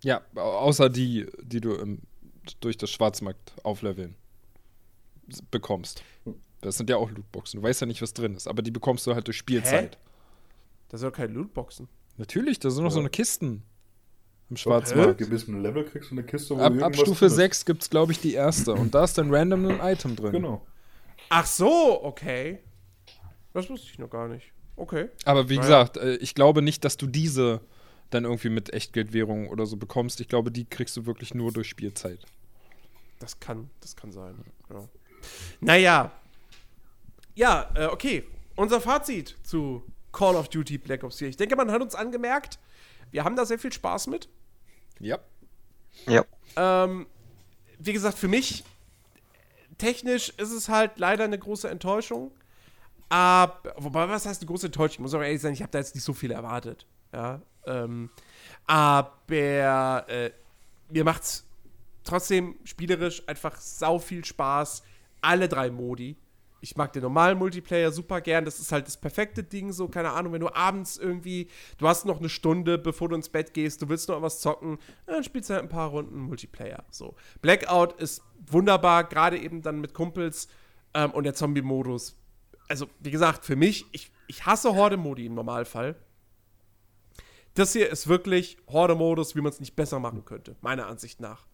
Ja, 0.02 0.20
au- 0.34 0.40
außer 0.40 0.88
die, 0.90 1.26
die 1.42 1.60
du 1.60 1.74
im, 1.74 2.00
durch 2.60 2.76
das 2.76 2.90
Schwarzmarkt 2.90 3.52
aufleveln 3.64 4.14
bekommst. 5.50 6.02
Das 6.60 6.76
sind 6.76 6.90
ja 6.90 6.96
auch 6.96 7.10
Lootboxen. 7.10 7.60
Du 7.60 7.66
weißt 7.66 7.80
ja 7.80 7.86
nicht, 7.86 8.02
was 8.02 8.12
drin 8.12 8.34
ist, 8.34 8.46
aber 8.46 8.62
die 8.62 8.70
bekommst 8.70 9.06
du 9.06 9.14
halt 9.14 9.26
durch 9.26 9.36
Spielzeit. 9.38 9.98
Das 10.88 11.00
sind 11.00 11.10
doch 11.10 11.16
keine 11.16 11.32
Lootboxen. 11.32 11.88
Natürlich, 12.18 12.58
da 12.58 12.68
sind 12.70 12.82
noch 12.84 12.90
Ja. 12.90 12.94
so 12.94 13.00
eine 13.00 13.10
Kisten 13.10 13.62
im 14.50 14.54
Ab 14.54 14.58
Schwarzmarkt. 14.58 15.18
gewissen 15.18 15.62
Level 15.62 15.84
kriegst 15.84 16.10
du 16.10 16.14
eine 16.14 16.24
Kiste, 16.24 16.56
wo 16.56 16.60
Ab, 16.60 16.72
ab 16.82 16.94
Stufe 16.96 17.20
drin 17.20 17.26
ist. 17.28 17.36
6 17.36 17.64
gibt 17.64 17.82
es, 17.82 17.90
glaube 17.90 18.12
ich, 18.12 18.20
die 18.20 18.34
erste. 18.34 18.72
Und 18.74 18.94
da 18.94 19.04
ist 19.04 19.16
dann 19.16 19.32
random 19.34 19.66
ein 19.66 19.80
Item 19.92 20.16
drin. 20.16 20.32
Genau. 20.32 20.66
Ach 21.28 21.46
so, 21.46 22.02
okay. 22.04 22.58
Das 23.52 23.68
wusste 23.70 23.88
ich 23.90 23.98
noch 23.98 24.10
gar 24.10 24.28
nicht. 24.28 24.52
Okay. 24.76 25.08
Aber 25.24 25.48
wie 25.48 25.56
Naja. 25.56 25.62
gesagt, 25.84 25.96
äh, 25.98 26.16
ich 26.16 26.34
glaube 26.34 26.62
nicht, 26.62 26.84
dass 26.84 26.96
du 26.96 27.06
diese 27.06 27.60
dann 28.10 28.24
irgendwie 28.24 28.48
mit 28.48 28.72
Echtgeldwährung 28.72 29.48
oder 29.48 29.66
so 29.66 29.76
bekommst. 29.76 30.20
Ich 30.20 30.28
glaube, 30.28 30.50
die 30.50 30.64
kriegst 30.64 30.96
du 30.96 31.06
wirklich 31.06 31.34
nur 31.34 31.52
durch 31.52 31.68
Spielzeit. 31.68 32.20
Das 33.20 33.38
kann, 33.38 33.70
das 33.80 33.94
kann 33.94 34.10
sein. 34.10 34.34
Ja. 34.70 34.88
Naja. 35.60 36.12
Ja, 37.36 37.70
äh, 37.74 37.86
okay. 37.86 38.24
Unser 38.56 38.80
Fazit 38.80 39.36
zu 39.44 39.82
Call 40.12 40.34
of 40.34 40.48
Duty 40.48 40.78
Black 40.78 41.04
Ops 41.04 41.18
4. 41.18 41.28
Ich 41.28 41.36
denke, 41.36 41.54
man 41.56 41.70
hat 41.70 41.80
uns 41.82 41.94
angemerkt, 41.94 42.58
wir 43.12 43.24
haben 43.24 43.36
da 43.36 43.44
sehr 43.44 43.58
viel 43.58 43.72
Spaß 43.72 44.08
mit. 44.08 44.28
Ja. 45.00 45.18
Ja. 46.06 46.24
Ähm, 46.56 47.06
wie 47.78 47.92
gesagt, 47.92 48.18
für 48.18 48.28
mich, 48.28 48.64
technisch 49.78 50.28
ist 50.36 50.52
es 50.52 50.68
halt 50.68 50.98
leider 50.98 51.24
eine 51.24 51.38
große 51.38 51.68
Enttäuschung. 51.68 52.30
ab, 53.08 53.74
wobei, 53.76 54.08
was 54.08 54.26
heißt 54.26 54.40
eine 54.40 54.48
große 54.48 54.66
Enttäuschung? 54.66 54.92
Ich 54.92 55.00
muss 55.00 55.14
auch 55.14 55.22
ehrlich 55.22 55.40
sein, 55.40 55.52
ich 55.52 55.62
habe 55.62 55.72
da 55.72 55.78
jetzt 55.78 55.94
nicht 55.94 56.04
so 56.04 56.12
viel 56.12 56.30
erwartet. 56.30 56.86
Ja, 57.12 57.40
ähm, 57.66 58.10
aber 58.66 60.04
äh, 60.08 60.30
mir 60.90 61.04
macht's 61.04 61.44
trotzdem 62.04 62.56
spielerisch 62.64 63.26
einfach 63.26 63.56
sau 63.56 63.98
viel 63.98 64.24
Spaß. 64.24 64.82
Alle 65.20 65.48
drei 65.48 65.70
Modi. 65.70 66.16
Ich 66.60 66.76
mag 66.76 66.92
den 66.92 67.02
normalen 67.02 67.38
Multiplayer 67.38 67.90
super 67.90 68.20
gern. 68.20 68.44
Das 68.44 68.60
ist 68.60 68.70
halt 68.70 68.86
das 68.86 68.96
perfekte 68.96 69.42
Ding, 69.42 69.72
so, 69.72 69.88
keine 69.88 70.10
Ahnung, 70.10 70.32
wenn 70.32 70.40
du 70.40 70.54
abends 70.54 70.98
irgendwie, 70.98 71.48
du 71.78 71.88
hast 71.88 72.04
noch 72.04 72.18
eine 72.18 72.28
Stunde, 72.28 72.76
bevor 72.76 73.08
du 73.08 73.16
ins 73.16 73.30
Bett 73.30 73.54
gehst, 73.54 73.80
du 73.82 73.88
willst 73.88 74.08
noch 74.08 74.20
was 74.20 74.40
zocken, 74.40 74.78
dann 75.06 75.24
spielst 75.24 75.48
du 75.48 75.54
halt 75.54 75.62
ein 75.62 75.68
paar 75.68 75.88
Runden 75.88 76.18
Multiplayer. 76.18 76.84
So. 76.90 77.14
Blackout 77.40 78.00
ist 78.00 78.22
wunderbar, 78.46 79.04
gerade 79.04 79.38
eben 79.38 79.62
dann 79.62 79.80
mit 79.80 79.94
Kumpels 79.94 80.48
ähm, 80.94 81.12
und 81.12 81.24
der 81.24 81.34
Zombie-Modus. 81.34 82.16
Also, 82.68 82.86
wie 83.00 83.10
gesagt, 83.10 83.44
für 83.44 83.56
mich, 83.56 83.86
ich, 83.92 84.12
ich 84.26 84.46
hasse 84.46 84.74
Horde-Modi 84.74 85.26
im 85.26 85.34
Normalfall. 85.34 85.96
Das 87.54 87.72
hier 87.72 87.90
ist 87.90 88.06
wirklich 88.06 88.58
Horde-Modus, 88.68 89.34
wie 89.34 89.40
man 89.40 89.52
es 89.52 89.60
nicht 89.60 89.74
besser 89.74 89.98
machen 89.98 90.24
könnte, 90.24 90.56
meiner 90.60 90.86
Ansicht 90.86 91.20
nach. 91.20 91.46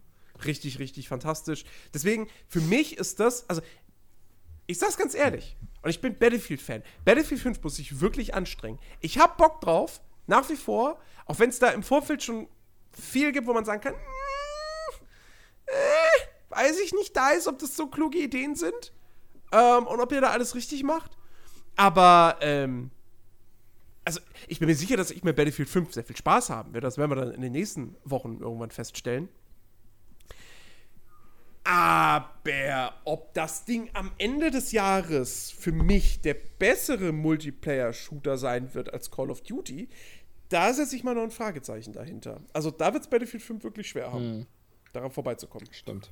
Richtig, 0.45 0.79
richtig 0.79 1.09
fantastisch. 1.09 1.65
Deswegen, 1.95 2.29
für 2.49 2.61
mich 2.61 2.99
ist 2.99 3.21
das, 3.21 3.49
also 3.49 3.63
ich 4.67 4.79
sag's 4.79 4.97
ganz 4.97 5.15
ehrlich, 5.15 5.57
und 5.83 5.91
ich 5.91 6.01
bin 6.01 6.19
Battlefield-Fan. 6.19 6.83
Battlefield 7.05 7.41
5 7.41 7.63
muss 7.63 7.77
sich 7.77 8.01
wirklich 8.01 8.35
anstrengen. 8.35 8.81
Ich 9.01 9.19
hab 9.19 9.37
Bock 9.37 9.61
drauf, 9.61 10.01
nach 10.27 10.49
wie 10.51 10.57
vor, 10.57 11.01
auch 11.27 11.39
wenn 11.39 11.51
es 11.51 11.59
da 11.59 11.69
im 11.71 11.83
Vorfeld 11.83 12.23
schon 12.23 12.49
viel 12.93 13.33
gibt, 13.33 13.47
wo 13.47 13.53
man 13.53 13.65
sagen 13.65 13.81
kann, 13.81 13.95
mm, 13.95 15.05
äh, 15.67 16.55
weiß 16.57 16.81
ich 16.81 16.93
nicht, 16.93 17.17
da 17.17 17.31
ist, 17.31 17.47
ob 17.47 17.59
das 17.59 17.77
so 17.77 17.87
kluge 17.87 18.19
Ideen 18.19 18.57
sind 18.57 18.93
ähm, 19.53 19.87
und 19.87 20.01
ob 20.01 20.11
ihr 20.13 20.21
da 20.21 20.31
alles 20.31 20.55
richtig 20.55 20.83
macht. 20.83 21.17
Aber, 21.77 22.39
ähm, 22.41 22.91
also 24.05 24.21
ich 24.49 24.59
bin 24.59 24.69
mir 24.69 24.75
sicher, 24.75 24.97
dass 24.97 25.11
ich 25.11 25.23
mit 25.23 25.37
Battlefield 25.37 25.69
5 25.69 25.93
sehr 25.93 26.05
viel 26.05 26.17
Spaß 26.17 26.51
haben 26.51 26.73
werde. 26.73 26.87
Das 26.87 26.99
werden 26.99 27.11
wir 27.11 27.17
dann 27.17 27.33
in 27.33 27.43
den 27.43 27.53
nächsten 27.53 27.97
Wochen 28.05 28.39
irgendwann 28.41 28.71
feststellen. 28.71 29.29
Aber 31.67 32.95
ob 33.05 33.35
das 33.35 33.65
Ding 33.65 33.91
am 33.93 34.13
Ende 34.19 34.51
des 34.51 34.73
Jahres 34.73 35.51
für 35.51 35.73
mich 35.73 36.21
der 36.21 36.35
bessere 36.35 37.13
Multiplayer-Shooter 37.13 38.39
sein 38.39 38.73
wird 38.75 38.93
als 38.95 39.11
Call 39.11 39.31
of 39.31 39.43
Duty, 39.43 39.89
da 40.49 40.73
setze 40.73 40.95
ich 40.95 41.03
mal 41.03 41.15
noch 41.15 41.25
ein 41.25 41.31
Fragezeichen 41.31 41.93
dahinter. 41.93 42.41
Also 42.53 42.71
da 42.71 42.93
wird 42.93 43.03
es 43.03 43.11
Battlefield 43.11 43.43
5 43.43 43.65
wirklich 43.65 43.89
schwer 43.89 44.13
haben, 44.13 44.25
hm. 44.25 44.47
daran 44.93 45.11
vorbeizukommen. 45.11 45.69
Stimmt. 45.73 46.09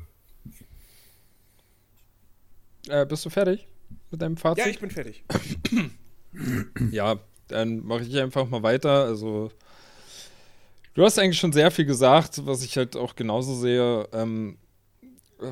Äh, 2.89 3.07
bist 3.07 3.25
du 3.25 3.31
fertig 3.31 3.69
mit 4.11 4.21
deinem 4.21 4.37
Fazit? 4.37 4.65
Ja, 4.65 4.71
ich 4.71 4.81
bin 4.81 4.91
fertig. 4.91 5.25
ja, 6.91 7.21
dann 7.47 7.85
mache 7.85 8.03
ich 8.03 8.19
einfach 8.19 8.49
mal 8.49 8.63
weiter. 8.63 9.05
Also 9.05 9.53
Du 10.95 11.03
hast 11.05 11.19
eigentlich 11.19 11.39
schon 11.39 11.53
sehr 11.53 11.73
viel 11.73 11.85
gesagt, 11.85 12.47
was 12.47 12.63
ich 12.63 12.77
halt 12.77 12.97
auch 12.97 13.17
genauso 13.17 13.57
sehe. 13.57 14.09
Ähm, 14.13 14.59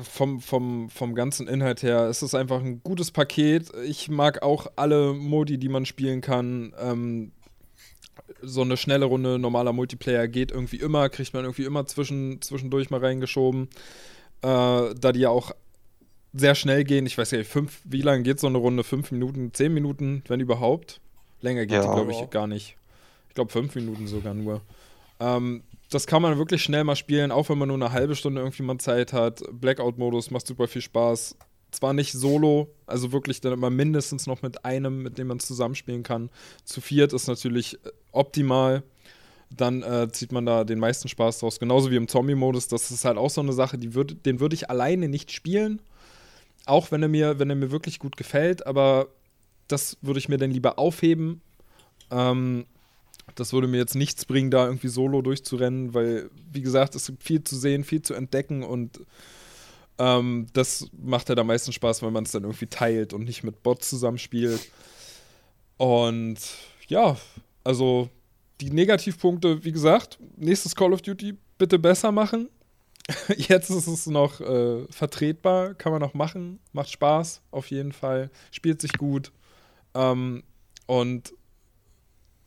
vom, 0.03 0.41
vom, 0.41 0.89
vom 0.89 1.15
ganzen 1.15 1.47
Inhalt 1.47 1.83
her 1.83 2.07
ist 2.07 2.21
es 2.21 2.35
einfach 2.35 2.61
ein 2.61 2.81
gutes 2.83 3.11
Paket. 3.11 3.71
Ich 3.85 4.09
mag 4.09 4.41
auch 4.41 4.67
alle 4.75 5.13
Modi, 5.13 5.57
die 5.57 5.69
man 5.69 5.85
spielen 5.85 6.21
kann. 6.21 6.73
Ähm, 6.79 7.31
so 8.41 8.61
eine 8.61 8.77
schnelle 8.77 9.05
Runde 9.05 9.39
normaler 9.39 9.73
Multiplayer 9.73 10.27
geht 10.27 10.51
irgendwie 10.51 10.77
immer, 10.77 11.09
kriegt 11.09 11.33
man 11.33 11.43
irgendwie 11.43 11.65
immer 11.65 11.85
zwischen, 11.85 12.41
zwischendurch 12.41 12.89
mal 12.89 12.99
reingeschoben. 12.99 13.69
Äh, 14.41 14.93
da 14.95 15.11
die 15.13 15.21
ja 15.21 15.29
auch 15.29 15.51
sehr 16.33 16.55
schnell 16.55 16.83
gehen. 16.83 17.05
Ich 17.05 17.17
weiß 17.17 17.31
ja 17.31 17.37
nicht, 17.39 17.49
fünf, 17.49 17.81
wie 17.83 18.01
lange 18.01 18.23
geht 18.23 18.39
so 18.39 18.47
eine 18.47 18.57
Runde? 18.57 18.83
Fünf 18.83 19.11
Minuten, 19.11 19.53
zehn 19.53 19.73
Minuten, 19.73 20.23
wenn 20.27 20.39
überhaupt. 20.39 20.99
Länger 21.41 21.65
geht 21.65 21.75
ja, 21.75 21.81
die, 21.81 21.87
glaube 21.87 22.11
ich, 22.11 22.29
gar 22.29 22.47
nicht. 22.47 22.75
Ich 23.29 23.35
glaube, 23.35 23.51
fünf 23.51 23.75
Minuten 23.75 24.07
sogar 24.07 24.33
nur. 24.33 24.61
Ähm, 25.19 25.63
das 25.93 26.07
kann 26.07 26.21
man 26.21 26.37
wirklich 26.37 26.63
schnell 26.63 26.83
mal 26.83 26.95
spielen, 26.95 27.31
auch 27.31 27.49
wenn 27.49 27.57
man 27.57 27.67
nur 27.67 27.77
eine 27.77 27.91
halbe 27.91 28.15
Stunde 28.15 28.41
irgendwie 28.41 28.63
mal 28.63 28.77
Zeit 28.77 29.13
hat. 29.13 29.43
Blackout-Modus 29.51 30.31
macht 30.31 30.47
super 30.47 30.67
viel 30.67 30.81
Spaß. 30.81 31.37
Zwar 31.71 31.93
nicht 31.93 32.13
solo, 32.13 32.73
also 32.85 33.11
wirklich 33.11 33.41
dann 33.41 33.53
immer 33.53 33.69
mindestens 33.69 34.27
noch 34.27 34.41
mit 34.41 34.63
einem, 34.63 35.03
mit 35.03 35.17
dem 35.17 35.27
man 35.27 35.39
zusammenspielen 35.39 36.03
kann. 36.03 36.29
Zu 36.63 36.81
viert 36.81 37.13
ist 37.13 37.27
natürlich 37.27 37.75
äh, 37.85 37.89
optimal. 38.11 38.83
Dann 39.49 39.83
äh, 39.83 40.07
zieht 40.11 40.31
man 40.31 40.45
da 40.45 40.63
den 40.63 40.79
meisten 40.79 41.07
Spaß 41.07 41.39
draus. 41.39 41.59
Genauso 41.59 41.91
wie 41.91 41.95
im 41.95 42.07
Zombie-Modus. 42.07 42.67
Das 42.67 42.89
ist 42.91 43.05
halt 43.05 43.17
auch 43.17 43.29
so 43.29 43.41
eine 43.41 43.53
Sache, 43.53 43.77
die 43.77 43.93
würd, 43.93 44.25
den 44.25 44.39
würde 44.39 44.55
ich 44.55 44.69
alleine 44.69 45.07
nicht 45.07 45.31
spielen. 45.31 45.81
Auch 46.65 46.91
wenn 46.91 47.03
er 47.03 47.09
mir, 47.09 47.39
wenn 47.39 47.49
er 47.49 47.55
mir 47.55 47.71
wirklich 47.71 47.99
gut 47.99 48.17
gefällt, 48.17 48.65
aber 48.65 49.07
das 49.67 49.97
würde 50.01 50.19
ich 50.19 50.29
mir 50.29 50.37
dann 50.37 50.51
lieber 50.51 50.79
aufheben. 50.79 51.41
Ähm, 52.09 52.65
das 53.35 53.53
würde 53.53 53.67
mir 53.67 53.77
jetzt 53.77 53.95
nichts 53.95 54.25
bringen, 54.25 54.51
da 54.51 54.65
irgendwie 54.65 54.89
solo 54.89 55.21
durchzurennen, 55.21 55.93
weil, 55.93 56.29
wie 56.51 56.61
gesagt, 56.61 56.95
es 56.95 57.07
gibt 57.07 57.23
viel 57.23 57.43
zu 57.43 57.55
sehen, 57.55 57.83
viel 57.83 58.01
zu 58.01 58.13
entdecken 58.13 58.63
und 58.63 58.99
ähm, 59.97 60.47
das 60.53 60.87
macht 60.91 61.29
halt 61.29 61.39
am 61.39 61.47
meisten 61.47 61.71
Spaß, 61.71 62.01
wenn 62.01 62.13
man 62.13 62.23
es 62.23 62.31
dann 62.31 62.43
irgendwie 62.43 62.67
teilt 62.67 63.13
und 63.13 63.23
nicht 63.23 63.43
mit 63.43 63.63
Bots 63.63 63.89
zusammenspielt. 63.89 64.61
Und 65.77 66.37
ja, 66.87 67.17
also 67.63 68.09
die 68.61 68.71
Negativpunkte, 68.71 69.63
wie 69.63 69.71
gesagt, 69.71 70.19
nächstes 70.37 70.75
Call 70.75 70.93
of 70.93 71.01
Duty 71.01 71.37
bitte 71.57 71.79
besser 71.79 72.11
machen. 72.11 72.49
Jetzt 73.37 73.69
ist 73.69 73.87
es 73.87 74.07
noch 74.07 74.39
äh, 74.39 74.85
vertretbar, 74.89 75.73
kann 75.73 75.91
man 75.91 76.01
noch 76.01 76.13
machen, 76.13 76.59
macht 76.71 76.89
Spaß 76.89 77.41
auf 77.51 77.67
jeden 77.67 77.91
Fall, 77.91 78.31
spielt 78.51 78.81
sich 78.81 78.93
gut. 78.93 79.31
Ähm, 79.93 80.43
und 80.85 81.33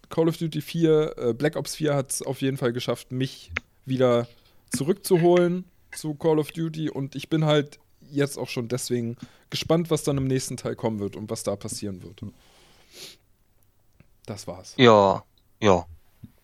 Call 0.09 0.29
of 0.29 0.37
Duty 0.37 0.61
4, 0.61 1.15
äh, 1.17 1.33
Black 1.35 1.57
Ops 1.57 1.77
4 1.77 1.95
hat 1.95 2.13
es 2.13 2.23
auf 2.23 2.41
jeden 2.41 2.57
Fall 2.57 2.73
geschafft, 2.73 3.13
mich 3.13 3.53
wieder 3.85 4.27
zurückzuholen 4.71 5.65
zu 5.93 6.15
Call 6.15 6.39
of 6.39 6.53
Duty 6.53 6.91
und 6.91 7.15
ich 7.15 7.29
bin 7.29 7.45
halt 7.45 7.79
jetzt 8.11 8.39
auch 8.39 8.49
schon 8.49 8.69
deswegen 8.69 9.17
gespannt, 9.51 9.91
was 9.91 10.05
dann 10.05 10.17
im 10.19 10.27
nächsten 10.27 10.57
Teil 10.57 10.77
kommen 10.77 11.01
wird 11.01 11.17
und 11.17 11.31
was 11.31 11.43
da 11.43 11.57
passieren 11.57 12.03
wird. 12.03 12.23
Das 14.27 14.47
war's. 14.47 14.75
Ja, 14.77 15.25
ja. 15.61 15.87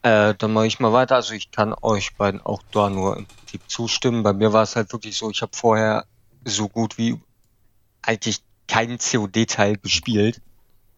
Äh, 0.03 0.35
dann 0.37 0.53
mache 0.53 0.67
ich 0.67 0.81
mal 0.81 0.93
weiter. 0.93 1.17
Also 1.17 1.35
ich 1.35 1.51
kann 1.51 1.75
euch 1.81 2.17
beiden 2.17 2.41
auch 2.41 2.63
da 2.73 2.91
nur 2.91 3.17
im 3.17 3.27
Prinzip 3.27 3.63
zustimmen. 3.69 4.23
Bei 4.23 4.33
mir 4.33 4.53
war 4.53 4.63
es 4.63 4.75
halt 4.75 4.93
wirklich 4.93 5.17
so, 5.17 5.31
ich 5.31 5.43
habe 5.43 5.55
vorher 5.55 6.07
so 6.45 6.69
gut 6.69 6.99
wie 6.99 7.21
eigentlich 8.03 8.41
keinen 8.67 8.99
COD-Teil 8.99 9.77
gespielt 9.77 10.41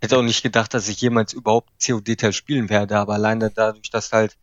hätte 0.05 0.19
auch 0.19 0.23
nicht 0.23 0.43
gedacht, 0.43 0.73
dass 0.75 0.89
ich 0.89 1.01
jemals 1.01 1.33
überhaupt 1.33 1.71
COD-Teil 1.85 2.33
spielen 2.33 2.69
werde, 2.69 2.99
aber 2.99 3.15
alleine 3.15 3.51
dadurch, 3.51 3.91
dass 3.91 4.13
halt 4.13 4.37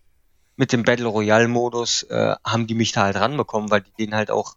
mit 0.58 0.74
dem 0.74 0.84
Battle 0.84 1.08
Royale-Modus 1.08 2.04
äh, 2.04 2.36
haben 2.44 2.68
die 2.68 2.76
mich 2.76 2.92
da 2.92 3.04
halt 3.04 3.16
ranbekommen, 3.16 3.72
weil 3.72 3.82
die 3.82 4.06
den 4.06 4.14
halt 4.14 4.30
auch 4.30 4.56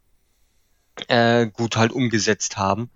äh, 1.07 1.47
gut 1.47 1.77
halt 1.77 1.91
umgesetzt 1.91 2.57
haben. 2.57 2.89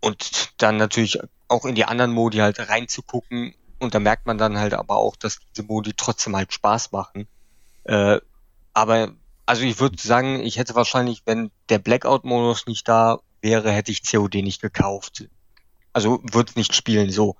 Und 0.00 0.52
dann 0.58 0.76
natürlich 0.76 1.18
auch 1.48 1.64
in 1.64 1.74
die 1.74 1.84
anderen 1.84 2.12
Modi 2.12 2.38
halt 2.38 2.58
reinzugucken. 2.68 3.54
Und 3.78 3.94
da 3.94 3.98
merkt 3.98 4.26
man 4.26 4.38
dann 4.38 4.58
halt 4.58 4.74
aber 4.74 4.96
auch, 4.96 5.16
dass 5.16 5.38
diese 5.54 5.66
Modi 5.66 5.92
trotzdem 5.96 6.36
halt 6.36 6.52
Spaß 6.52 6.92
machen. 6.92 7.28
Äh, 7.84 8.20
aber 8.72 9.12
also 9.46 9.62
ich 9.62 9.78
würde 9.78 9.96
sagen, 10.00 10.40
ich 10.40 10.58
hätte 10.58 10.74
wahrscheinlich, 10.74 11.22
wenn 11.24 11.50
der 11.68 11.78
Blackout-Modus 11.78 12.66
nicht 12.66 12.88
da 12.88 13.20
wäre, 13.40 13.70
hätte 13.70 13.92
ich 13.92 14.02
COD 14.02 14.42
nicht 14.42 14.60
gekauft. 14.60 15.28
Also 15.96 16.20
wird 16.30 16.56
nicht 16.56 16.74
spielen, 16.74 17.10
so. 17.10 17.36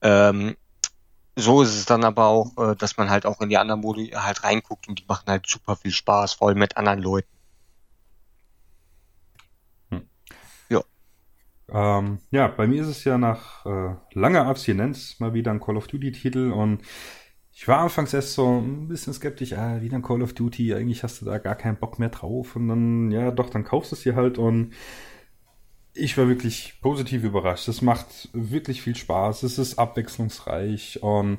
Ähm, 0.00 0.56
so 1.36 1.60
ist 1.60 1.74
es 1.74 1.84
dann 1.84 2.04
aber 2.04 2.24
auch, 2.24 2.56
äh, 2.56 2.74
dass 2.74 2.96
man 2.96 3.10
halt 3.10 3.26
auch 3.26 3.42
in 3.42 3.50
die 3.50 3.58
anderen 3.58 3.82
Modi 3.82 4.06
halt 4.14 4.44
reinguckt 4.44 4.88
und 4.88 4.98
die 4.98 5.04
machen 5.06 5.24
halt 5.26 5.46
super 5.46 5.76
viel 5.76 5.90
Spaß, 5.90 6.32
voll 6.32 6.54
mit 6.54 6.78
anderen 6.78 7.02
Leuten. 7.02 7.28
Hm. 9.90 10.08
Ja. 10.70 10.80
Ähm, 11.68 12.20
ja, 12.30 12.48
bei 12.48 12.66
mir 12.66 12.80
ist 12.80 12.88
es 12.88 13.04
ja 13.04 13.18
nach 13.18 13.66
äh, 13.66 13.94
langer 14.14 14.46
Abstinenz 14.46 15.20
mal 15.20 15.34
wieder 15.34 15.50
ein 15.50 15.60
Call 15.60 15.76
of 15.76 15.86
Duty-Titel 15.86 16.52
und 16.52 16.80
ich 17.52 17.68
war 17.68 17.80
anfangs 17.80 18.14
erst 18.14 18.32
so 18.32 18.56
ein 18.58 18.88
bisschen 18.88 19.12
skeptisch, 19.12 19.52
ah, 19.52 19.82
wieder 19.82 19.98
ein 19.98 20.02
Call 20.02 20.22
of 20.22 20.32
Duty, 20.32 20.72
eigentlich 20.72 21.02
hast 21.02 21.20
du 21.20 21.26
da 21.26 21.36
gar 21.36 21.56
keinen 21.56 21.76
Bock 21.76 21.98
mehr 21.98 22.08
drauf 22.08 22.56
und 22.56 22.68
dann, 22.68 23.10
ja 23.10 23.30
doch, 23.32 23.50
dann 23.50 23.64
kaufst 23.64 23.92
du 23.92 23.96
es 23.96 24.02
dir 24.02 24.16
halt 24.16 24.38
und 24.38 24.72
ich 25.96 26.16
war 26.18 26.28
wirklich 26.28 26.74
positiv 26.80 27.24
überrascht. 27.24 27.68
Es 27.68 27.82
macht 27.82 28.28
wirklich 28.32 28.82
viel 28.82 28.96
Spaß. 28.96 29.42
Es 29.42 29.58
ist 29.58 29.78
abwechslungsreich 29.78 31.02
und 31.02 31.38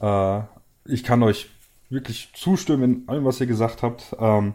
äh, 0.00 0.40
ich 0.84 1.04
kann 1.04 1.22
euch 1.22 1.48
wirklich 1.88 2.30
zustimmen 2.34 3.02
in 3.02 3.08
allem, 3.08 3.24
was 3.24 3.40
ihr 3.40 3.46
gesagt 3.46 3.82
habt. 3.82 4.16
Ähm, 4.18 4.54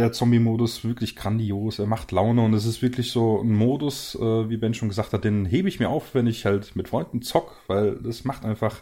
der 0.00 0.12
Zombie-Modus 0.12 0.84
wirklich 0.84 1.14
grandios. 1.14 1.78
Er 1.78 1.86
macht 1.86 2.10
Laune 2.10 2.42
und 2.42 2.54
es 2.54 2.66
ist 2.66 2.82
wirklich 2.82 3.12
so 3.12 3.40
ein 3.40 3.54
Modus, 3.54 4.16
äh, 4.16 4.48
wie 4.48 4.56
Ben 4.56 4.74
schon 4.74 4.88
gesagt 4.88 5.12
hat, 5.12 5.24
den 5.24 5.44
hebe 5.44 5.68
ich 5.68 5.78
mir 5.78 5.88
auf, 5.88 6.14
wenn 6.14 6.26
ich 6.26 6.44
halt 6.44 6.74
mit 6.74 6.88
Freunden 6.88 7.22
zock, 7.22 7.60
weil 7.68 7.96
das 7.96 8.24
macht 8.24 8.44
einfach 8.44 8.80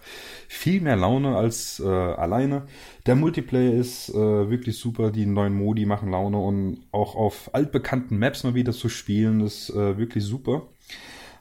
viel 0.48 0.80
mehr 0.80 0.96
Laune 0.96 1.36
als 1.36 1.80
äh, 1.80 1.86
alleine. 1.86 2.66
Der 3.06 3.16
Multiplayer 3.16 3.74
ist 3.74 4.08
äh, 4.08 4.14
wirklich 4.14 4.78
super, 4.78 5.10
die 5.10 5.26
neuen 5.26 5.54
Modi 5.54 5.84
machen 5.84 6.10
Laune 6.10 6.38
und 6.38 6.86
auch 6.92 7.14
auf 7.14 7.54
altbekannten 7.54 8.18
Maps 8.18 8.44
mal 8.44 8.54
wieder 8.54 8.72
zu 8.72 8.88
spielen, 8.88 9.40
ist 9.40 9.70
äh, 9.70 9.98
wirklich 9.98 10.24
super. 10.24 10.68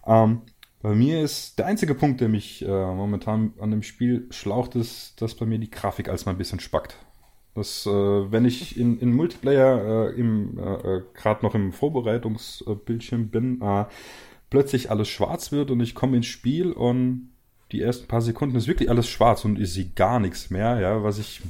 Ähm, 0.06 0.42
Bei 0.82 0.94
mir 0.94 1.22
ist 1.22 1.58
der 1.58 1.66
einzige 1.66 1.96
Punkt, 1.96 2.22
der 2.22 2.30
mich 2.30 2.64
äh, 2.64 2.68
momentan 2.68 3.54
an 3.60 3.72
dem 3.72 3.84
Spiel 3.84 4.28
schlaucht, 4.30 4.76
ist, 4.76 5.22
dass 5.22 5.36
bei 5.36 5.46
mir 5.46 5.60
die 5.60 5.72
Grafik 5.72 6.08
als 6.10 6.26
mal 6.26 6.34
ein 6.34 6.38
bisschen 6.38 6.60
spackt. 6.60 6.98
Dass, 7.58 7.88
äh, 7.88 7.90
wenn 7.90 8.46
ich 8.46 8.78
in, 8.78 9.00
in 9.00 9.16
Multiplayer 9.16 10.12
äh, 10.12 10.20
im 10.20 10.60
äh, 10.60 11.02
gerade 11.16 11.44
noch 11.44 11.56
im 11.56 11.74
Vorbereitungsbildschirm 11.74 13.30
bin, 13.30 13.60
äh, 13.64 13.86
plötzlich 14.52 14.92
alles 14.92 15.08
schwarz 15.08 15.52
wird 15.52 15.72
und 15.72 15.80
ich 15.80 15.96
komme 15.96 16.18
ins 16.18 16.28
Spiel 16.28 16.72
und 16.72 17.32
die 17.72 17.82
ersten 17.82 18.06
paar 18.08 18.22
Sekunden 18.22 18.56
ist 18.56 18.68
wirklich 18.68 18.92
alles 18.92 19.10
schwarz 19.10 19.44
und 19.44 19.60
ich 19.60 19.74
sehe 19.74 19.90
gar 19.96 20.20
nichts 20.20 20.52
mehr, 20.52 20.80
ja, 20.80 21.04
was 21.04 21.18
ich 21.18 21.42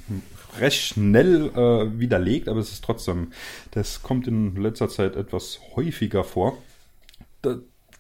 recht 0.61 0.81
schnell 0.81 1.51
äh, 1.53 1.99
widerlegt, 1.99 2.47
aber 2.47 2.61
es 2.61 2.71
ist 2.71 2.85
trotzdem, 2.85 3.33
das 3.71 4.01
kommt 4.01 4.29
in 4.29 4.55
letzter 4.55 4.87
Zeit 4.87 5.17
etwas 5.17 5.59
häufiger 5.75 6.23
vor. 6.23 6.57
Da, 7.41 7.57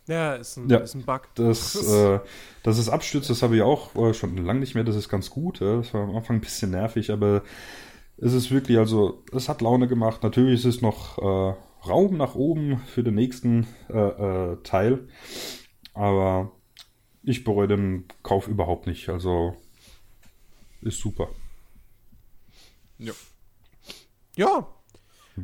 ja, 0.07 0.35
ist 0.35 0.55
ein, 0.55 0.69
ja, 0.69 0.77
ist 0.77 0.95
ein 0.95 1.03
Bug. 1.03 1.23
Das, 1.35 1.75
äh, 1.75 2.19
dass 2.63 2.77
es 2.77 2.87
abstürzt, 2.87 3.29
das 3.29 3.43
habe 3.43 3.57
ich 3.57 3.63
auch 3.63 3.93
äh, 3.97 4.13
schon 4.13 4.37
lange 4.37 4.61
nicht 4.61 4.75
mehr, 4.75 4.85
das 4.85 4.95
ist 4.95 5.09
ganz 5.09 5.29
gut. 5.29 5.59
Ja. 5.59 5.75
Das 5.75 5.93
war 5.93 6.03
am 6.03 6.15
Anfang 6.15 6.37
ein 6.37 6.41
bisschen 6.41 6.71
nervig, 6.71 7.11
aber 7.11 7.43
es 8.17 8.33
ist 8.33 8.51
wirklich, 8.51 8.77
also, 8.77 9.23
es 9.31 9.47
hat 9.47 9.61
Laune 9.61 9.87
gemacht. 9.87 10.23
Natürlich 10.23 10.65
ist 10.65 10.75
es 10.75 10.81
noch 10.81 11.17
äh, 11.19 11.55
Raum 11.87 12.17
nach 12.17 12.35
oben 12.35 12.79
für 12.87 13.03
den 13.03 13.15
nächsten 13.15 13.67
äh, 13.89 13.97
äh, 13.97 14.57
Teil, 14.63 15.07
aber 15.93 16.51
ich 17.23 17.43
bereue 17.43 17.67
den 17.67 18.05
Kauf 18.23 18.47
überhaupt 18.47 18.87
nicht. 18.87 19.09
Also, 19.09 19.55
ist 20.81 20.99
super. 20.99 21.29
Ja. 22.97 23.13
Ja. 24.35 24.67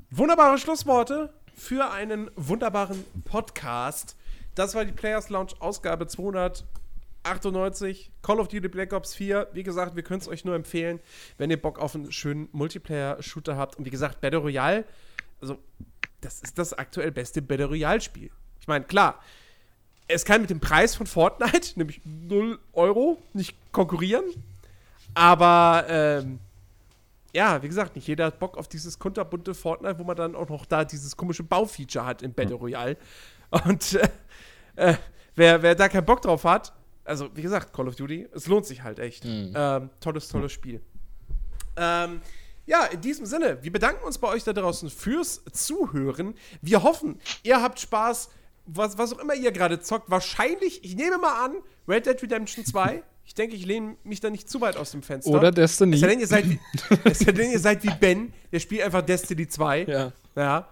Wunderbare 0.09 0.57
Schlussworte 0.57 1.33
für 1.53 1.91
einen 1.91 2.31
wunderbaren 2.35 3.03
Podcast. 3.25 4.15
Das 4.55 4.73
war 4.73 4.85
die 4.85 4.91
Players 4.91 5.29
Lounge 5.29 5.53
Ausgabe 5.59 6.07
298. 7.23 8.11
Call 8.21 8.39
of 8.39 8.47
Duty 8.47 8.67
Black 8.67 8.93
Ops 8.93 9.15
4. 9.15 9.49
Wie 9.53 9.63
gesagt, 9.63 9.95
wir 9.95 10.03
können 10.03 10.19
es 10.19 10.27
euch 10.27 10.45
nur 10.45 10.55
empfehlen, 10.55 10.99
wenn 11.37 11.49
ihr 11.49 11.61
Bock 11.61 11.79
auf 11.79 11.95
einen 11.95 12.11
schönen 12.11 12.49
Multiplayer-Shooter 12.51 13.57
habt. 13.57 13.77
Und 13.77 13.85
wie 13.85 13.89
gesagt, 13.89 14.21
Battle 14.21 14.39
Royale, 14.39 14.85
also, 15.41 15.57
das 16.21 16.41
ist 16.41 16.57
das 16.57 16.73
aktuell 16.73 17.11
beste 17.11 17.41
Battle 17.41 17.65
Royale-Spiel. 17.65 18.29
Ich 18.59 18.67
meine, 18.67 18.85
klar, 18.85 19.19
es 20.07 20.25
kann 20.25 20.41
mit 20.41 20.49
dem 20.49 20.59
Preis 20.59 20.95
von 20.95 21.07
Fortnite, 21.07 21.73
nämlich 21.75 22.01
0 22.05 22.59
Euro, 22.73 23.21
nicht 23.33 23.55
konkurrieren. 23.71 24.25
Aber, 25.13 25.85
ähm, 25.87 26.39
ja, 27.33 27.61
wie 27.61 27.67
gesagt, 27.67 27.95
nicht 27.95 28.07
jeder 28.07 28.25
hat 28.25 28.39
Bock 28.39 28.57
auf 28.57 28.67
dieses 28.67 28.99
kunterbunte 28.99 29.53
Fortnite, 29.53 29.97
wo 29.99 30.03
man 30.03 30.15
dann 30.15 30.35
auch 30.35 30.49
noch 30.49 30.65
da 30.65 30.85
dieses 30.85 31.17
komische 31.17 31.43
Baufeature 31.43 32.05
hat 32.05 32.21
im 32.21 32.33
Battle 32.33 32.55
Royale. 32.55 32.97
Und 33.65 33.93
äh, 33.93 34.09
äh, 34.75 34.95
wer, 35.35 35.61
wer 35.61 35.75
da 35.75 35.89
keinen 35.89 36.05
Bock 36.05 36.21
drauf 36.21 36.43
hat, 36.43 36.73
also 37.05 37.29
wie 37.35 37.41
gesagt, 37.41 37.73
Call 37.73 37.87
of 37.87 37.95
Duty, 37.95 38.27
es 38.33 38.47
lohnt 38.47 38.65
sich 38.65 38.83
halt 38.83 38.99
echt. 38.99 39.25
Mhm. 39.25 39.53
Ähm, 39.55 39.89
tolles, 39.99 40.27
tolles 40.27 40.51
Spiel. 40.51 40.81
Ähm, 41.75 42.21
ja, 42.65 42.85
in 42.85 43.01
diesem 43.01 43.25
Sinne, 43.25 43.61
wir 43.61 43.71
bedanken 43.71 44.05
uns 44.05 44.17
bei 44.17 44.29
euch 44.29 44.43
da 44.43 44.53
draußen 44.53 44.89
fürs 44.89 45.43
Zuhören. 45.51 46.35
Wir 46.61 46.83
hoffen, 46.83 47.19
ihr 47.43 47.61
habt 47.61 47.79
Spaß, 47.79 48.29
was, 48.65 48.97
was 48.97 49.13
auch 49.13 49.19
immer 49.19 49.35
ihr 49.35 49.51
gerade 49.51 49.81
zockt. 49.81 50.09
Wahrscheinlich, 50.09 50.83
ich 50.83 50.95
nehme 50.95 51.17
mal 51.17 51.45
an, 51.45 51.55
Red 51.87 52.05
Dead 52.05 52.21
Redemption 52.21 52.65
2. 52.65 53.03
Ich 53.25 53.35
denke, 53.35 53.55
ich 53.55 53.65
lehne 53.65 53.95
mich 54.03 54.19
da 54.19 54.29
nicht 54.29 54.49
zu 54.49 54.59
weit 54.59 54.75
aus 54.75 54.91
dem 54.91 55.01
Fenster. 55.01 55.31
Oder 55.31 55.49
Destiny. 55.49 55.95
Es 55.95 56.01
sei 56.01 56.07
denn, 56.07 56.19
ihr 56.19 56.27
seid 56.27 56.49
wie, 56.49 56.59
es 57.05 57.19
sei 57.19 57.31
denn, 57.31 57.51
ihr 57.51 57.59
seid 57.59 57.81
wie 57.81 57.89
Ben, 57.97 58.33
der 58.51 58.59
spielt 58.59 58.81
einfach 58.81 59.01
Destiny 59.01 59.47
2. 59.47 59.83
Ja. 59.85 60.11
ja. 60.35 60.67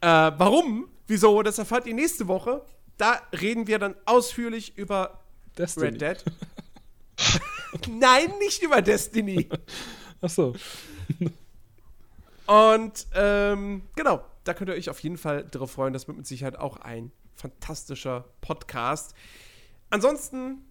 Äh, 0.00 0.32
warum? 0.38 0.88
Wieso? 1.08 1.42
Das 1.42 1.58
erfahrt 1.58 1.88
ihr 1.88 1.94
nächste 1.94 2.28
Woche. 2.28 2.62
Da 2.98 3.20
reden 3.32 3.66
wir 3.66 3.80
dann 3.80 3.96
ausführlich 4.04 4.78
über 4.78 5.18
Destiny. 5.58 5.86
Red 5.86 6.00
Dead. 6.00 6.24
Nein, 7.88 8.32
nicht 8.38 8.62
über 8.62 8.80
Destiny. 8.82 9.48
Ach 10.20 10.30
so. 10.30 10.54
Und 12.46 13.06
ähm, 13.14 13.82
genau, 13.94 14.24
da 14.44 14.54
könnt 14.54 14.70
ihr 14.70 14.76
euch 14.76 14.88
auf 14.88 15.00
jeden 15.00 15.18
Fall 15.18 15.44
darauf 15.44 15.72
freuen. 15.72 15.92
Das 15.92 16.08
wird 16.08 16.16
mit 16.16 16.26
Sicherheit 16.26 16.56
auch 16.56 16.78
ein 16.78 17.12
fantastischer 17.36 18.24
Podcast. 18.40 19.14
Ansonsten 19.90 20.64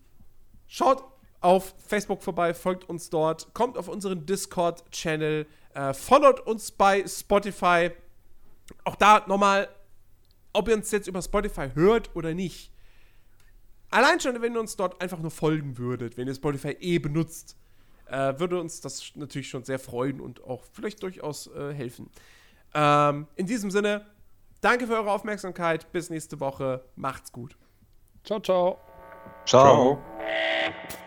schaut 0.67 1.03
auf 1.39 1.75
Facebook 1.87 2.23
vorbei, 2.23 2.53
folgt 2.53 2.89
uns 2.89 3.09
dort, 3.09 3.53
kommt 3.53 3.77
auf 3.77 3.87
unseren 3.87 4.25
Discord-Channel, 4.25 5.45
äh, 5.73 5.93
followt 5.93 6.39
uns 6.41 6.71
bei 6.71 7.05
Spotify. 7.07 7.91
Auch 8.83 8.95
da 8.95 9.23
nochmal, 9.27 9.69
ob 10.53 10.67
ihr 10.67 10.75
uns 10.75 10.91
jetzt 10.91 11.07
über 11.07 11.21
Spotify 11.21 11.69
hört 11.73 12.15
oder 12.15 12.33
nicht. 12.33 12.71
Allein 13.89 14.19
schon, 14.19 14.41
wenn 14.41 14.53
ihr 14.53 14.59
uns 14.59 14.75
dort 14.75 15.01
einfach 15.01 15.19
nur 15.19 15.31
folgen 15.31 15.77
würdet, 15.77 16.17
wenn 16.17 16.27
ihr 16.27 16.35
Spotify 16.35 16.75
eh 16.79 16.99
benutzt, 16.99 17.55
äh, 18.09 18.37
würde 18.37 18.59
uns 18.59 18.81
das 18.81 19.11
natürlich 19.15 19.49
schon 19.49 19.63
sehr 19.63 19.79
freuen 19.79 20.19
und 20.19 20.43
auch 20.43 20.63
vielleicht 20.73 21.01
durchaus 21.03 21.47
äh, 21.47 21.73
helfen. 21.73 22.09
Ähm, 22.73 23.27
in 23.35 23.45
diesem 23.45 23.71
Sinne, 23.71 24.05
danke 24.61 24.87
für 24.87 24.93
eure 24.93 25.11
Aufmerksamkeit. 25.11 25.91
Bis 25.91 26.09
nächste 26.09 26.39
Woche. 26.39 26.83
Macht's 26.95 27.31
gut. 27.31 27.57
Ciao, 28.23 28.39
ciao. 28.39 28.79
Ciao. 29.45 30.01
ciao. 30.03 31.06